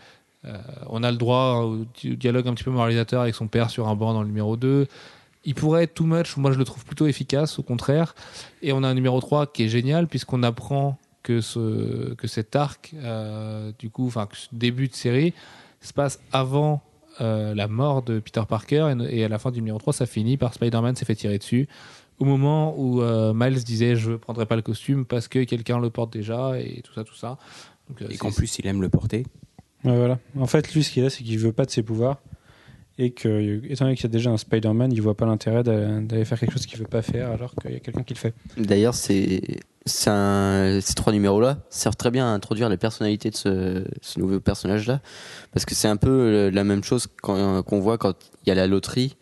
On 0.88 1.02
a 1.02 1.10
le 1.10 1.16
droit 1.18 1.62
au 1.64 1.84
di- 2.00 2.16
dialogue 2.16 2.46
un 2.48 2.54
petit 2.54 2.64
peu 2.64 2.70
moralisateur 2.70 3.20
avec 3.22 3.34
son 3.34 3.48
père 3.48 3.68
sur 3.70 3.86
un 3.88 3.94
banc 3.96 4.14
dans 4.14 4.22
le 4.22 4.28
numéro 4.28 4.56
2. 4.56 4.86
Il 5.44 5.54
pourrait 5.54 5.84
être 5.84 5.94
too 5.94 6.04
much, 6.04 6.36
moi 6.36 6.52
je 6.52 6.58
le 6.58 6.64
trouve 6.64 6.84
plutôt 6.84 7.06
efficace, 7.06 7.58
au 7.58 7.62
contraire. 7.62 8.14
Et 8.62 8.72
on 8.72 8.82
a 8.82 8.88
un 8.88 8.94
numéro 8.94 9.20
3 9.20 9.46
qui 9.48 9.64
est 9.64 9.68
génial 9.68 10.06
puisqu'on 10.06 10.42
apprend 10.42 10.98
que, 11.28 11.40
ce, 11.42 12.14
que 12.14 12.26
cet 12.26 12.56
arc, 12.56 12.94
euh, 12.94 13.70
du 13.78 13.90
coup, 13.90 14.06
enfin, 14.06 14.24
que 14.26 14.36
ce 14.36 14.48
début 14.52 14.88
de 14.88 14.94
série 14.94 15.34
se 15.82 15.92
passe 15.92 16.20
avant 16.32 16.80
euh, 17.20 17.54
la 17.54 17.68
mort 17.68 18.02
de 18.02 18.18
Peter 18.18 18.42
Parker 18.48 18.94
et, 19.10 19.18
et 19.20 19.24
à 19.24 19.28
la 19.28 19.38
fin 19.38 19.50
du 19.50 19.58
numéro 19.60 19.78
3, 19.78 19.92
ça 19.92 20.06
finit 20.06 20.38
par 20.38 20.54
Spider-Man 20.54 20.96
s'est 20.96 21.04
fait 21.04 21.14
tirer 21.16 21.36
dessus. 21.36 21.68
Au 22.18 22.24
moment 22.24 22.74
où 22.78 23.02
euh, 23.02 23.32
Miles 23.34 23.62
disait 23.62 23.94
je 23.94 24.12
ne 24.12 24.16
prendrai 24.16 24.46
pas 24.46 24.56
le 24.56 24.62
costume 24.62 25.04
parce 25.04 25.28
que 25.28 25.44
quelqu'un 25.44 25.78
le 25.78 25.90
porte 25.90 26.12
déjà 26.12 26.58
et 26.58 26.80
tout 26.82 26.94
ça, 26.94 27.04
tout 27.04 27.14
ça. 27.14 27.36
Donc, 27.88 28.00
euh, 28.02 28.06
Et 28.10 28.16
qu'en 28.16 28.32
plus, 28.32 28.58
il 28.58 28.66
aime 28.66 28.80
le 28.80 28.88
porter. 28.88 29.24
Ouais, 29.84 29.96
voilà. 29.96 30.18
En 30.38 30.46
fait, 30.46 30.72
lui, 30.74 30.82
ce 30.82 30.90
qu'il 30.90 31.04
a, 31.04 31.10
c'est 31.10 31.22
qu'il 31.24 31.38
veut 31.38 31.52
pas 31.52 31.64
de 31.66 31.70
ses 31.70 31.82
pouvoirs. 31.82 32.20
Et 33.00 33.12
que, 33.12 33.60
étant 33.70 33.84
donné 33.84 33.94
qu'il 33.96 34.04
y 34.04 34.06
a 34.06 34.10
déjà 34.10 34.30
un 34.30 34.36
Spider-Man, 34.36 34.90
il 34.92 35.00
voit 35.00 35.16
pas 35.16 35.26
l'intérêt 35.26 35.62
d'a- 35.62 36.00
d'aller 36.00 36.24
faire 36.24 36.40
quelque 36.40 36.52
chose 36.52 36.66
qu'il 36.66 36.78
veut 36.80 36.86
pas 36.86 37.02
faire 37.02 37.30
alors 37.30 37.54
qu'il 37.54 37.70
y 37.72 37.76
a 37.76 37.78
quelqu'un 37.80 38.02
qui 38.02 38.14
le 38.14 38.18
fait. 38.18 38.34
D'ailleurs, 38.56 38.94
c'est 38.94 39.40
ces 39.88 40.94
trois 40.94 41.12
numéros-là 41.12 41.58
servent 41.70 41.96
très 41.96 42.10
bien 42.10 42.26
à 42.26 42.30
introduire 42.30 42.68
les 42.68 42.76
personnalités 42.76 43.30
de 43.30 43.36
ce, 43.36 44.18
nouveau 44.18 44.40
personnage-là, 44.40 45.00
parce 45.52 45.64
que 45.64 45.74
c'est 45.74 45.88
un 45.88 45.96
peu 45.96 46.10
euh, 46.10 46.50
la 46.50 46.64
même 46.64 46.84
chose 46.84 47.08
quand- 47.22 47.62
qu'on 47.62 47.80
voit 47.80 47.98
quand 47.98 48.14
il 48.44 48.48
y 48.48 48.52
a 48.52 48.54
la 48.54 48.66
loterie 48.66 49.16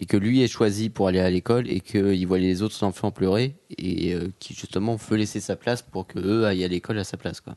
et 0.00 0.06
que 0.06 0.16
lui 0.16 0.42
est 0.42 0.48
choisi 0.48 0.90
pour 0.90 1.08
aller 1.08 1.20
à 1.20 1.30
l'école 1.30 1.68
et 1.70 1.80
qu'il 1.80 2.26
voit 2.26 2.38
les 2.38 2.62
autres 2.62 2.82
enfants 2.84 3.10
pleurer 3.10 3.56
et 3.78 4.14
euh, 4.14 4.28
qui 4.40 4.54
justement 4.54 4.96
veut 4.96 5.16
laisser 5.16 5.40
sa 5.40 5.56
place 5.56 5.82
pour 5.82 6.06
que 6.06 6.18
eux 6.18 6.46
aillent 6.46 6.64
à 6.64 6.68
l'école 6.68 6.98
à 6.98 7.04
sa 7.04 7.16
place. 7.16 7.40
Quoi. 7.40 7.56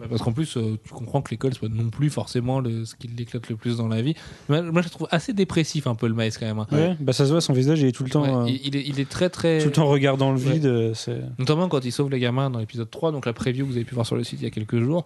Bah, 0.00 0.06
Parce 0.08 0.22
qu'en 0.22 0.32
plus, 0.32 0.56
euh, 0.56 0.78
tu 0.82 0.94
comprends 0.94 1.20
que 1.20 1.30
l'école, 1.30 1.52
pas 1.60 1.68
non 1.68 1.90
plus 1.90 2.08
forcément 2.08 2.60
le, 2.60 2.84
ce 2.86 2.94
qui 2.96 3.06
l'éclate 3.08 3.48
le 3.50 3.56
plus 3.56 3.76
dans 3.76 3.86
la 3.88 4.00
vie. 4.00 4.14
Moi, 4.48 4.62
moi, 4.62 4.80
je 4.80 4.86
le 4.86 4.90
trouve 4.90 5.06
assez 5.10 5.32
dépressif 5.34 5.86
un 5.86 5.94
peu 5.94 6.08
le 6.08 6.14
Miles 6.14 6.32
quand 6.38 6.46
même. 6.46 6.58
hein. 6.58 6.66
Ouais. 6.72 6.96
Bah, 7.00 7.12
ça 7.12 7.26
se 7.26 7.30
voit, 7.32 7.40
son 7.42 7.52
visage, 7.52 7.80
il 7.80 7.86
est 7.86 7.92
tout 7.92 8.04
le 8.04 8.10
temps, 8.10 8.22
Ouais, 8.44 8.50
euh, 8.50 8.58
il, 8.64 8.74
est, 8.76 8.84
il 8.88 8.98
est 8.98 9.08
très 9.10 9.28
très. 9.28 9.58
tout 9.60 9.66
le 9.66 9.72
temps 9.72 9.86
regardant 9.86 10.32
le 10.32 10.38
Ouais. 10.40 10.54
vide. 10.54 10.66
euh, 10.66 10.94
Notamment 11.38 11.68
quand 11.68 11.84
il 11.84 11.92
sauve 11.92 12.10
les 12.10 12.18
gamins 12.18 12.48
dans 12.50 12.58
l'épisode 12.60 12.90
3, 12.90 13.12
donc 13.12 13.26
la 13.26 13.32
preview 13.34 13.64
que 13.66 13.70
vous 13.70 13.76
avez 13.76 13.84
pu 13.84 13.94
voir 13.94 14.06
sur 14.06 14.16
le 14.16 14.24
site 14.24 14.40
il 14.40 14.44
y 14.44 14.46
a 14.46 14.50
quelques 14.50 14.80
jours. 14.80 15.04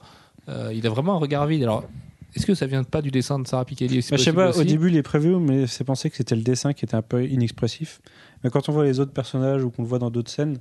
euh, 0.49 0.73
il 0.75 0.87
a 0.87 0.91
vraiment 0.91 1.15
un 1.15 1.19
regard 1.19 1.47
vide. 1.47 1.62
Alors, 1.65 1.85
est-ce 2.37 2.47
que 2.47 2.55
ça 2.55 2.66
vient 2.66 2.85
pas 2.85 3.01
du 3.03 3.11
dessin 3.11 3.39
de 3.39 3.47
Sarah 3.49 3.65
Piketty 3.65 3.99
aussi? 3.99 4.11
Bah, 4.12 4.16
je 4.16 4.23
sais 4.23 4.33
pas, 4.33 4.57
au 4.57 4.62
début, 4.65 4.91
les 4.91 5.03
previews, 5.03 5.41
mais 5.41 5.66
c'est 5.66 5.85
pensé 5.85 6.09
que 6.11 6.16
c'était 6.16 6.37
le 6.37 6.43
dessin 6.43 6.73
qui 6.73 6.85
était 6.85 6.95
un 6.97 7.03
peu 7.03 7.25
inexpressif. 7.27 8.01
Mais 8.45 8.51
quand 8.51 8.69
on 8.69 8.73
voit 8.73 8.85
les 8.85 9.01
autres 9.01 9.12
personnages 9.12 9.65
ou 9.65 9.71
qu'on 9.71 9.83
le 9.83 9.89
voit 9.89 9.99
dans 9.99 10.11
d'autres 10.11 10.31
scènes, 10.31 10.59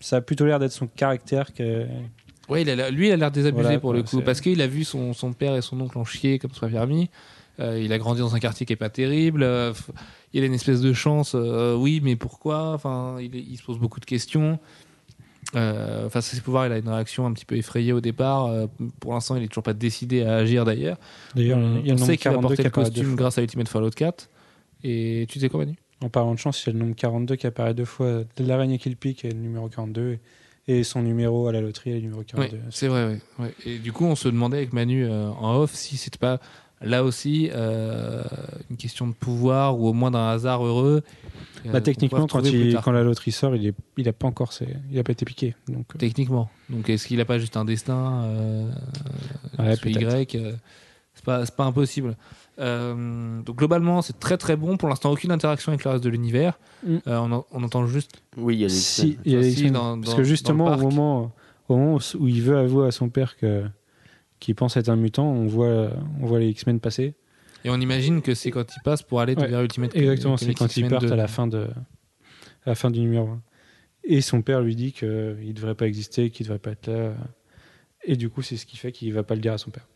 ça 0.00 0.16
a 0.16 0.20
plutôt 0.20 0.46
l'air 0.46 0.58
d'être 0.58 0.72
son 0.72 0.86
caractère 0.86 1.52
que. 1.52 1.86
Ouais, 2.48 2.62
il 2.62 2.70
a 2.70 2.90
lui, 2.90 3.08
il 3.08 3.12
a 3.12 3.16
l'air 3.16 3.30
désabusé 3.30 3.62
Voilà, 3.62 3.80
pour 3.80 3.92
le 3.92 4.02
coup, 4.02 4.20
parce 4.22 4.40
qu'il 4.40 4.60
a 4.62 4.66
vu 4.66 4.84
son, 4.84 5.12
son 5.12 5.32
père 5.32 5.54
et 5.54 5.62
son 5.62 5.80
oncle 5.80 5.98
en 5.98 6.04
chier 6.04 6.38
comme 6.38 6.50
pas 6.50 6.68
permis. 6.68 7.10
Euh, 7.60 7.80
il 7.82 7.92
a 7.92 7.98
grandi 7.98 8.20
dans 8.20 8.34
un 8.34 8.38
quartier 8.38 8.66
qui 8.66 8.72
est 8.72 8.76
pas 8.76 8.88
terrible. 8.88 9.42
Euh, 9.42 9.72
il 10.32 10.42
a 10.42 10.46
une 10.46 10.54
espèce 10.54 10.80
de 10.80 10.92
chance. 10.92 11.32
euh, 11.34 11.74
oui, 11.74 12.00
mais 12.02 12.16
pourquoi? 12.16 12.72
Enfin, 12.72 13.16
il, 13.20 13.56
se 13.56 13.62
pose 13.62 13.78
beaucoup 13.78 14.00
de 14.00 14.04
questions. 14.04 14.58
Euh, 15.56 16.08
face 16.10 16.32
à 16.32 16.36
ses 16.36 16.42
pouvoirs, 16.42 16.66
il 16.66 16.72
a 16.72 16.78
une 16.78 16.88
réaction 16.88 17.26
un 17.26 17.32
petit 17.32 17.44
peu 17.44 17.56
effrayée 17.56 17.92
au 17.92 18.00
départ. 18.00 18.50
Pour 19.00 19.14
l'instant, 19.14 19.34
il 19.36 19.42
est 19.42 19.48
toujours 19.48 19.64
pas 19.64 19.72
décidé 19.72 20.22
à 20.22 20.36
agir 20.36 20.64
d'ailleurs. 20.64 20.98
D'ailleurs, 21.34 21.58
on 21.58 21.80
il 21.80 21.86
y 21.86 21.90
a 21.90 21.94
on 21.94 21.98
sait 21.98 22.16
qu'il 22.16 22.30
va 22.30 22.36
42 22.36 22.48
porter 22.48 22.62
le 22.62 22.70
costume 22.70 23.14
grâce 23.16 23.38
à 23.38 23.42
Ultimate 23.42 23.68
Fallout 23.68 23.90
4. 23.90 24.28
Et 24.84 25.26
tu 25.28 25.48
quoi, 25.48 25.60
Manu? 25.60 25.76
En 26.00 26.08
parlant 26.10 26.32
de 26.32 26.38
chance, 26.38 26.62
il 26.62 26.66
y 26.68 26.70
a 26.70 26.72
le 26.74 26.78
nombre 26.78 26.94
42 26.94 27.34
qui 27.36 27.46
apparaît 27.46 27.74
deux 27.74 27.84
fois. 27.84 28.22
L'araignée 28.38 28.78
qui 28.78 28.88
le 28.88 28.94
pique 28.94 29.24
est 29.24 29.32
le 29.32 29.40
numéro 29.40 29.68
42. 29.68 30.12
Et 30.12 30.18
son 30.84 31.02
numéro 31.02 31.48
à 31.48 31.52
la 31.52 31.60
loterie 31.60 31.92
le 31.94 32.00
numéro 32.00 32.20
Oui, 32.20 32.26
42. 32.26 32.58
c'est 32.70 32.88
vrai. 32.88 33.06
ouais, 33.06 33.18
ouais. 33.38 33.54
Et 33.66 33.78
du 33.78 33.92
coup, 33.92 34.04
on 34.04 34.14
se 34.14 34.28
demandait 34.28 34.58
avec 34.58 34.72
Manu 34.72 35.04
euh, 35.06 35.28
en 35.30 35.56
off 35.56 35.74
si 35.74 35.96
c'était 35.96 36.18
pas 36.18 36.40
Là 36.80 37.02
aussi, 37.02 37.50
euh, 37.52 38.22
une 38.70 38.76
question 38.76 39.08
de 39.08 39.12
pouvoir 39.12 39.80
ou 39.80 39.88
au 39.88 39.92
moins 39.92 40.12
d'un 40.12 40.28
hasard 40.28 40.64
heureux. 40.64 41.02
euh, 41.66 41.72
Bah, 41.72 41.80
techniquement, 41.80 42.28
quand, 42.28 42.40
il, 42.44 42.70
la 42.72 43.02
loterie 43.02 43.32
sort, 43.32 43.56
il, 43.56 43.66
est, 43.66 43.74
il 43.96 44.08
a 44.08 44.12
pas 44.12 44.28
encore, 44.28 44.52
c'est- 44.52 44.76
il 44.88 44.96
a 44.96 45.02
pas 45.02 45.10
été 45.10 45.24
piqué. 45.24 45.56
Donc, 45.66 45.86
Techniquement. 45.98 46.48
Donc 46.70 46.88
est-ce 46.88 47.08
qu'il 47.08 47.20
a 47.20 47.24
pas 47.24 47.40
juste 47.40 47.56
un 47.56 47.64
destin. 47.64 48.28
Y 49.58 50.38
C'est 51.14 51.24
pas, 51.24 51.44
c'est 51.44 51.56
pas 51.56 51.64
impossible. 51.64 52.16
Euh, 52.60 53.40
donc 53.42 53.56
globalement, 53.56 54.02
c'est 54.02 54.18
très 54.18 54.36
très 54.36 54.56
bon. 54.56 54.76
Pour 54.76 54.88
l'instant, 54.88 55.10
aucune 55.12 55.30
interaction 55.30 55.70
avec 55.72 55.84
le 55.84 55.90
reste 55.90 56.04
de 56.04 56.08
l'univers. 56.10 56.58
Mm. 56.84 56.96
Euh, 57.06 57.18
on, 57.18 57.32
en- 57.32 57.46
on 57.52 57.62
entend 57.62 57.86
juste. 57.86 58.22
Oui, 58.36 58.54
il 58.56 58.60
y 58.60 58.64
a 58.64 58.68
les 58.68 58.72
si, 58.74 59.18
il 59.24 59.32
y 59.32 59.34
a 59.34 59.38
Enfin, 59.38 59.46
les 59.46 59.52
si, 59.52 59.60
X-Men. 59.60 59.72
dans- 59.72 60.00
Parce 60.00 60.14
que 60.14 60.24
justement, 60.24 60.66
au 60.74 60.76
moment, 60.78 61.32
au 61.68 61.76
moment 61.76 61.98
où 62.18 62.26
il 62.28 62.42
veut 62.42 62.56
avouer 62.58 62.88
à 62.88 62.90
son 62.90 63.08
père 63.10 63.36
que 63.36 63.64
qu'il 64.40 64.54
pense 64.54 64.76
être 64.76 64.88
un 64.88 64.96
mutant, 64.96 65.26
on 65.30 65.46
voit, 65.46 65.90
on 66.20 66.26
voit 66.26 66.38
les 66.38 66.48
X-Men 66.48 66.78
passer. 66.80 67.14
Et 67.64 67.70
on 67.70 67.80
imagine 67.80 68.22
que 68.22 68.34
c'est 68.34 68.50
quand 68.52 68.72
il 68.76 68.80
passe 68.82 69.02
pour 69.02 69.20
aller 69.20 69.34
Ouais, 69.34 69.48
vers 69.48 69.62
Ultimate 69.62 69.94
Exactement, 69.96 70.36
c'est 70.36 70.54
quand 70.54 70.66
ils 70.76 70.80
X-Men 70.82 70.90
partent 70.90 71.06
2. 71.06 71.12
à 71.12 71.16
la 71.16 71.26
fin 71.28 71.46
de 71.48 71.66
à 72.64 72.70
la 72.70 72.74
fin 72.76 72.90
du 72.90 73.00
numéro 73.00 73.26
1. 73.28 73.42
Et 74.04 74.20
son 74.20 74.42
père 74.42 74.60
lui 74.62 74.74
dit 74.76 74.92
qu'il 74.92 75.08
ne 75.08 75.52
devrait 75.52 75.74
pas 75.74 75.86
exister, 75.86 76.30
qu'il 76.30 76.44
ne 76.44 76.48
devrait 76.48 76.60
pas 76.60 76.70
être 76.70 76.86
là. 76.88 77.14
Et 78.04 78.16
du 78.16 78.30
coup, 78.30 78.42
c'est 78.42 78.56
ce 78.56 78.64
qui 78.64 78.76
fait 78.76 78.90
qu'il 78.92 79.12
va 79.12 79.22
pas 79.24 79.34
le 79.34 79.40
dire 79.40 79.52
à 79.52 79.58
son 79.58 79.70
père. 79.70 79.86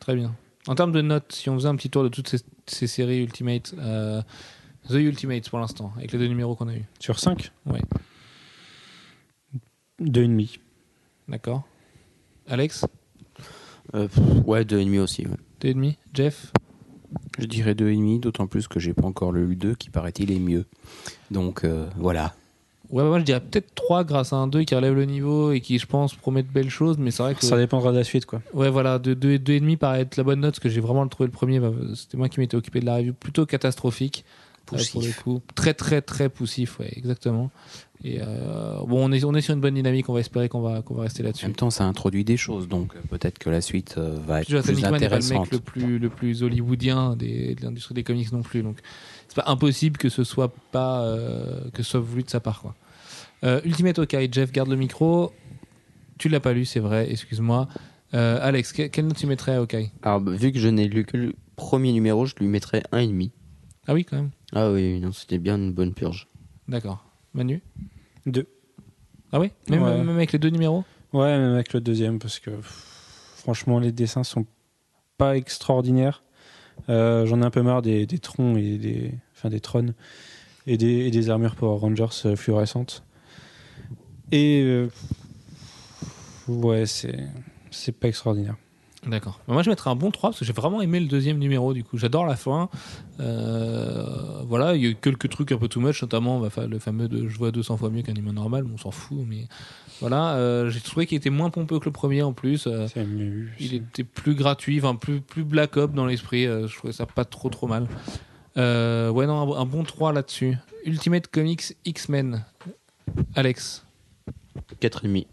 Très 0.00 0.14
bien. 0.16 0.34
En 0.68 0.74
termes 0.74 0.92
de 0.92 1.00
notes, 1.00 1.32
si 1.32 1.48
on 1.50 1.54
faisait 1.54 1.68
un 1.68 1.74
petit 1.76 1.90
tour 1.90 2.04
de 2.04 2.08
toutes 2.08 2.28
ces, 2.28 2.38
ces 2.66 2.86
séries 2.86 3.22
Ultimate, 3.22 3.74
euh, 3.78 4.22
The 4.88 4.94
Ultimates 4.94 5.48
pour 5.50 5.58
l'instant, 5.58 5.92
avec 5.96 6.12
les 6.12 6.18
deux 6.18 6.26
numéros 6.28 6.54
qu'on 6.54 6.68
a 6.68 6.74
eu. 6.74 6.84
Sur 7.00 7.18
5 7.18 7.50
Ouais. 7.66 7.80
2,5. 10.00 10.58
D'accord. 11.28 11.62
Alex, 12.46 12.84
Euh, 13.94 14.06
pff, 14.06 14.46
ouais, 14.46 14.64
deux 14.66 14.78
et 14.80 14.84
demi 14.84 14.98
aussi. 14.98 15.26
ouais. 15.26 15.36
deux 15.60 15.68
et 15.68 15.74
demi. 15.74 15.96
Jeff, 16.12 16.52
Je 17.38 17.46
dirais 17.46 17.72
2,5, 17.74 18.20
d'autant 18.20 18.46
plus 18.46 18.68
que 18.68 18.78
j'ai 18.78 18.92
pas 18.92 19.06
encore 19.06 19.32
le 19.32 19.46
2 19.54 19.74
qui 19.74 19.88
paraît-il 19.88 20.30
est 20.30 20.38
mieux. 20.38 20.66
Donc 21.30 21.64
euh, 21.64 21.88
voilà. 21.96 22.34
Ouais, 22.90 23.02
bah, 23.02 23.08
moi 23.08 23.18
je 23.18 23.24
dirais 23.24 23.40
peut-être 23.40 23.74
3 23.74 24.04
grâce 24.04 24.32
à 24.32 24.36
un 24.36 24.46
2 24.46 24.62
qui 24.64 24.74
relève 24.74 24.94
le 24.94 25.04
niveau 25.04 25.52
et 25.52 25.60
qui, 25.60 25.78
je 25.78 25.86
pense, 25.86 26.14
promet 26.14 26.42
de 26.42 26.48
belles 26.50 26.70
choses, 26.70 26.96
mais 26.98 27.10
c'est 27.10 27.22
vrai 27.22 27.34
que. 27.34 27.44
Ça 27.44 27.56
dépendra 27.58 27.92
de 27.92 27.98
la 27.98 28.04
suite, 28.04 28.24
quoi. 28.26 28.40
Ouais, 28.54 28.70
voilà, 28.70 28.98
2 28.98 29.14
deux, 29.14 29.38
deux 29.38 29.52
et 29.54 29.60
demi 29.60 29.76
paraît 29.76 30.00
être 30.00 30.16
la 30.16 30.24
bonne 30.24 30.40
note, 30.40 30.52
parce 30.52 30.60
que 30.60 30.68
j'ai 30.68 30.80
vraiment 30.80 31.06
trouvé 31.08 31.26
le 31.26 31.32
premier, 31.32 31.60
bah, 31.60 31.70
c'était 31.94 32.16
moi 32.16 32.28
qui 32.28 32.40
m'étais 32.40 32.56
occupé 32.56 32.80
de 32.80 32.86
la 32.86 32.96
review, 32.96 33.12
plutôt 33.12 33.44
catastrophique. 33.46 34.24
euh, 34.26 34.66
pour 34.66 34.76
le 34.76 34.84
Poussif. 34.84 35.22
coup. 35.22 35.40
Très, 35.54 35.72
très, 35.72 36.02
très 36.02 36.28
poussif, 36.28 36.78
ouais, 36.78 36.92
exactement. 36.94 37.50
Et 38.04 38.20
euh, 38.22 38.76
bon, 38.86 39.08
on 39.08 39.12
est, 39.12 39.24
on 39.24 39.34
est 39.34 39.40
sur 39.40 39.54
une 39.54 39.60
bonne 39.60 39.74
dynamique, 39.74 40.08
on 40.08 40.12
va 40.12 40.20
espérer 40.20 40.48
qu'on 40.50 40.60
va, 40.60 40.82
qu'on 40.82 40.94
va 40.94 41.02
rester 41.04 41.22
En 41.22 41.26
là-dessus. 41.26 41.46
même 41.46 41.54
temps, 41.56 41.70
ça 41.70 41.84
introduit 41.84 42.22
des 42.22 42.36
choses, 42.36 42.68
donc 42.68 42.94
euh, 42.94 43.00
peut-être 43.10 43.38
que 43.38 43.48
la 43.50 43.60
suite 43.62 43.94
euh, 43.98 44.16
va 44.26 44.42
être 44.42 44.46
plus 44.46 44.58
Hickman 44.58 44.72
n'est 44.72 44.80
pas 44.82 44.88
le 44.88 44.92
mec 44.92 45.02
intéressante. 45.04 45.50
le 45.52 45.58
plus, 45.58 45.98
le 45.98 46.08
plus 46.10 46.42
hollywoodien 46.42 47.16
des, 47.16 47.54
de 47.54 47.62
l'industrie 47.64 47.94
des 47.94 48.04
comics 48.04 48.30
non 48.30 48.42
plus. 48.42 48.62
Donc, 48.62 48.76
c'est 49.28 49.36
pas 49.36 49.50
impossible 49.50 49.96
que 49.98 50.08
ce 50.08 50.24
soit 50.24 50.52
pas 50.72 51.02
euh, 51.04 51.70
que 51.72 51.82
ce 51.82 51.90
soit 51.90 52.00
voulu 52.00 52.22
de 52.22 52.30
sa 52.30 52.40
part. 52.40 52.60
Quoi. 52.62 52.74
Euh, 53.44 53.60
Ultimate 53.64 53.98
Hawkeye, 53.98 54.28
Jeff, 54.32 54.50
garde 54.52 54.68
le 54.68 54.76
micro. 54.76 55.32
Tu 56.18 56.28
l'as 56.28 56.40
pas 56.40 56.52
lu, 56.52 56.64
c'est 56.64 56.80
vrai, 56.80 57.10
excuse-moi. 57.10 57.68
Euh, 58.14 58.38
Alex, 58.42 58.72
que- 58.72 58.86
quelle 58.88 59.06
note 59.06 59.16
tu 59.18 59.26
mettrais 59.26 59.52
à 59.52 59.58
Hawkeye? 59.58 59.92
Alors, 60.02 60.20
bah, 60.20 60.32
vu 60.32 60.50
que 60.50 60.58
je 60.58 60.68
n'ai 60.68 60.88
lu 60.88 61.04
que 61.04 61.16
le 61.16 61.34
premier 61.56 61.92
numéro, 61.92 62.26
je 62.26 62.34
lui 62.40 62.46
mettrais 62.48 62.82
un 62.90 62.98
et 62.98 63.06
demi. 63.06 63.30
Ah 63.86 63.94
oui, 63.94 64.04
quand 64.04 64.16
même. 64.16 64.30
Ah 64.54 64.70
oui, 64.72 64.98
non, 65.00 65.12
c'était 65.12 65.38
bien 65.38 65.56
une 65.56 65.72
bonne 65.72 65.94
purge. 65.94 66.26
D'accord. 66.66 67.04
Manu? 67.34 67.62
2. 68.26 68.46
Ah 69.32 69.38
oui 69.40 69.52
même, 69.68 69.82
Ouais. 69.82 69.96
même 69.98 70.08
avec 70.08 70.32
les 70.32 70.38
deux 70.38 70.48
numéros? 70.50 70.84
Ouais, 71.12 71.38
même 71.38 71.52
avec 71.52 71.72
le 71.74 71.80
deuxième, 71.80 72.18
parce 72.18 72.38
que 72.40 72.50
pff, 72.50 73.34
franchement, 73.36 73.78
les 73.78 73.92
dessins 73.92 74.24
sont 74.24 74.46
pas 75.18 75.36
extraordinaires. 75.36 76.22
Euh, 76.88 77.26
J'en 77.26 77.42
ai 77.42 77.44
un 77.44 77.50
peu 77.50 77.62
marre 77.62 77.82
des, 77.82 78.06
des 78.06 78.18
troncs 78.18 78.56
et 78.56 78.78
des, 78.78 79.12
enfin 79.36 79.50
des 79.50 79.60
trônes 79.60 79.94
et 80.66 80.76
des, 80.76 81.30
armures 81.30 81.54
Power 81.54 81.78
Rangers 81.78 82.06
euh, 82.26 82.36
fluorescentes. 82.36 83.02
Et 84.32 84.62
euh, 84.62 84.88
ouais, 86.48 86.86
c'est 86.86 87.18
c'est 87.70 87.92
pas 87.92 88.08
extraordinaire. 88.08 88.56
D'accord. 89.06 89.40
Moi, 89.46 89.62
je 89.62 89.70
mettrais 89.70 89.90
un 89.90 89.94
bon 89.94 90.10
3 90.10 90.30
parce 90.30 90.40
que 90.40 90.44
j'ai 90.44 90.52
vraiment 90.52 90.82
aimé 90.82 90.98
le 90.98 91.06
deuxième 91.06 91.38
numéro. 91.38 91.72
Du 91.72 91.84
coup, 91.84 91.96
j'adore 91.96 92.26
la 92.26 92.36
fin. 92.36 92.68
Voilà, 93.18 94.74
il 94.74 94.84
y 94.84 94.88
a 94.88 94.94
quelques 94.94 95.28
trucs 95.28 95.52
un 95.52 95.58
peu 95.58 95.68
too 95.68 95.80
much, 95.80 96.02
notamment 96.02 96.40
bah, 96.40 96.48
le 96.66 96.78
fameux 96.78 97.08
de 97.08 97.28
je 97.28 97.38
vois 97.38 97.52
200 97.52 97.76
fois 97.76 97.90
mieux 97.90 98.02
qu'un 98.02 98.14
humain 98.14 98.32
normal. 98.32 98.66
On 98.72 98.76
s'en 98.76 98.90
fout, 98.90 99.20
mais 99.26 99.46
voilà. 100.00 100.34
euh, 100.34 100.70
j'ai 100.70 100.80
trouvé 100.80 101.06
qu'il 101.06 101.16
était 101.16 101.30
moins 101.30 101.50
pompeux 101.50 101.78
que 101.78 101.84
le 101.86 101.92
premier 101.92 102.22
en 102.22 102.32
plus. 102.32 102.66
Euh, 102.66 102.86
C'est 102.92 103.04
mieux. 103.04 103.48
il 103.58 103.74
était 103.74 104.04
plus 104.04 104.34
gratuit, 104.34 104.78
enfin 104.78 104.94
plus, 104.96 105.20
plus 105.20 105.44
black 105.44 105.76
up 105.76 105.92
dans 105.92 106.06
l'esprit. 106.06 106.46
euh, 106.46 106.66
je 106.68 106.76
trouvais 106.76 106.92
ça 106.92 107.06
pas 107.06 107.24
trop 107.24 107.48
trop 107.48 107.66
mal. 107.66 107.86
Euh, 108.56 109.10
ouais, 109.10 109.26
non, 109.26 109.54
un, 109.56 109.60
un 109.60 109.64
bon 109.66 109.84
3 109.84 110.12
là-dessus. 110.12 110.56
Ultimate 110.84 111.28
Comics 111.28 111.76
X-Men. 111.84 112.44
Alex. 113.34 113.84
Quatre 114.80 115.04
et 115.04 115.08
demi. 115.08 115.26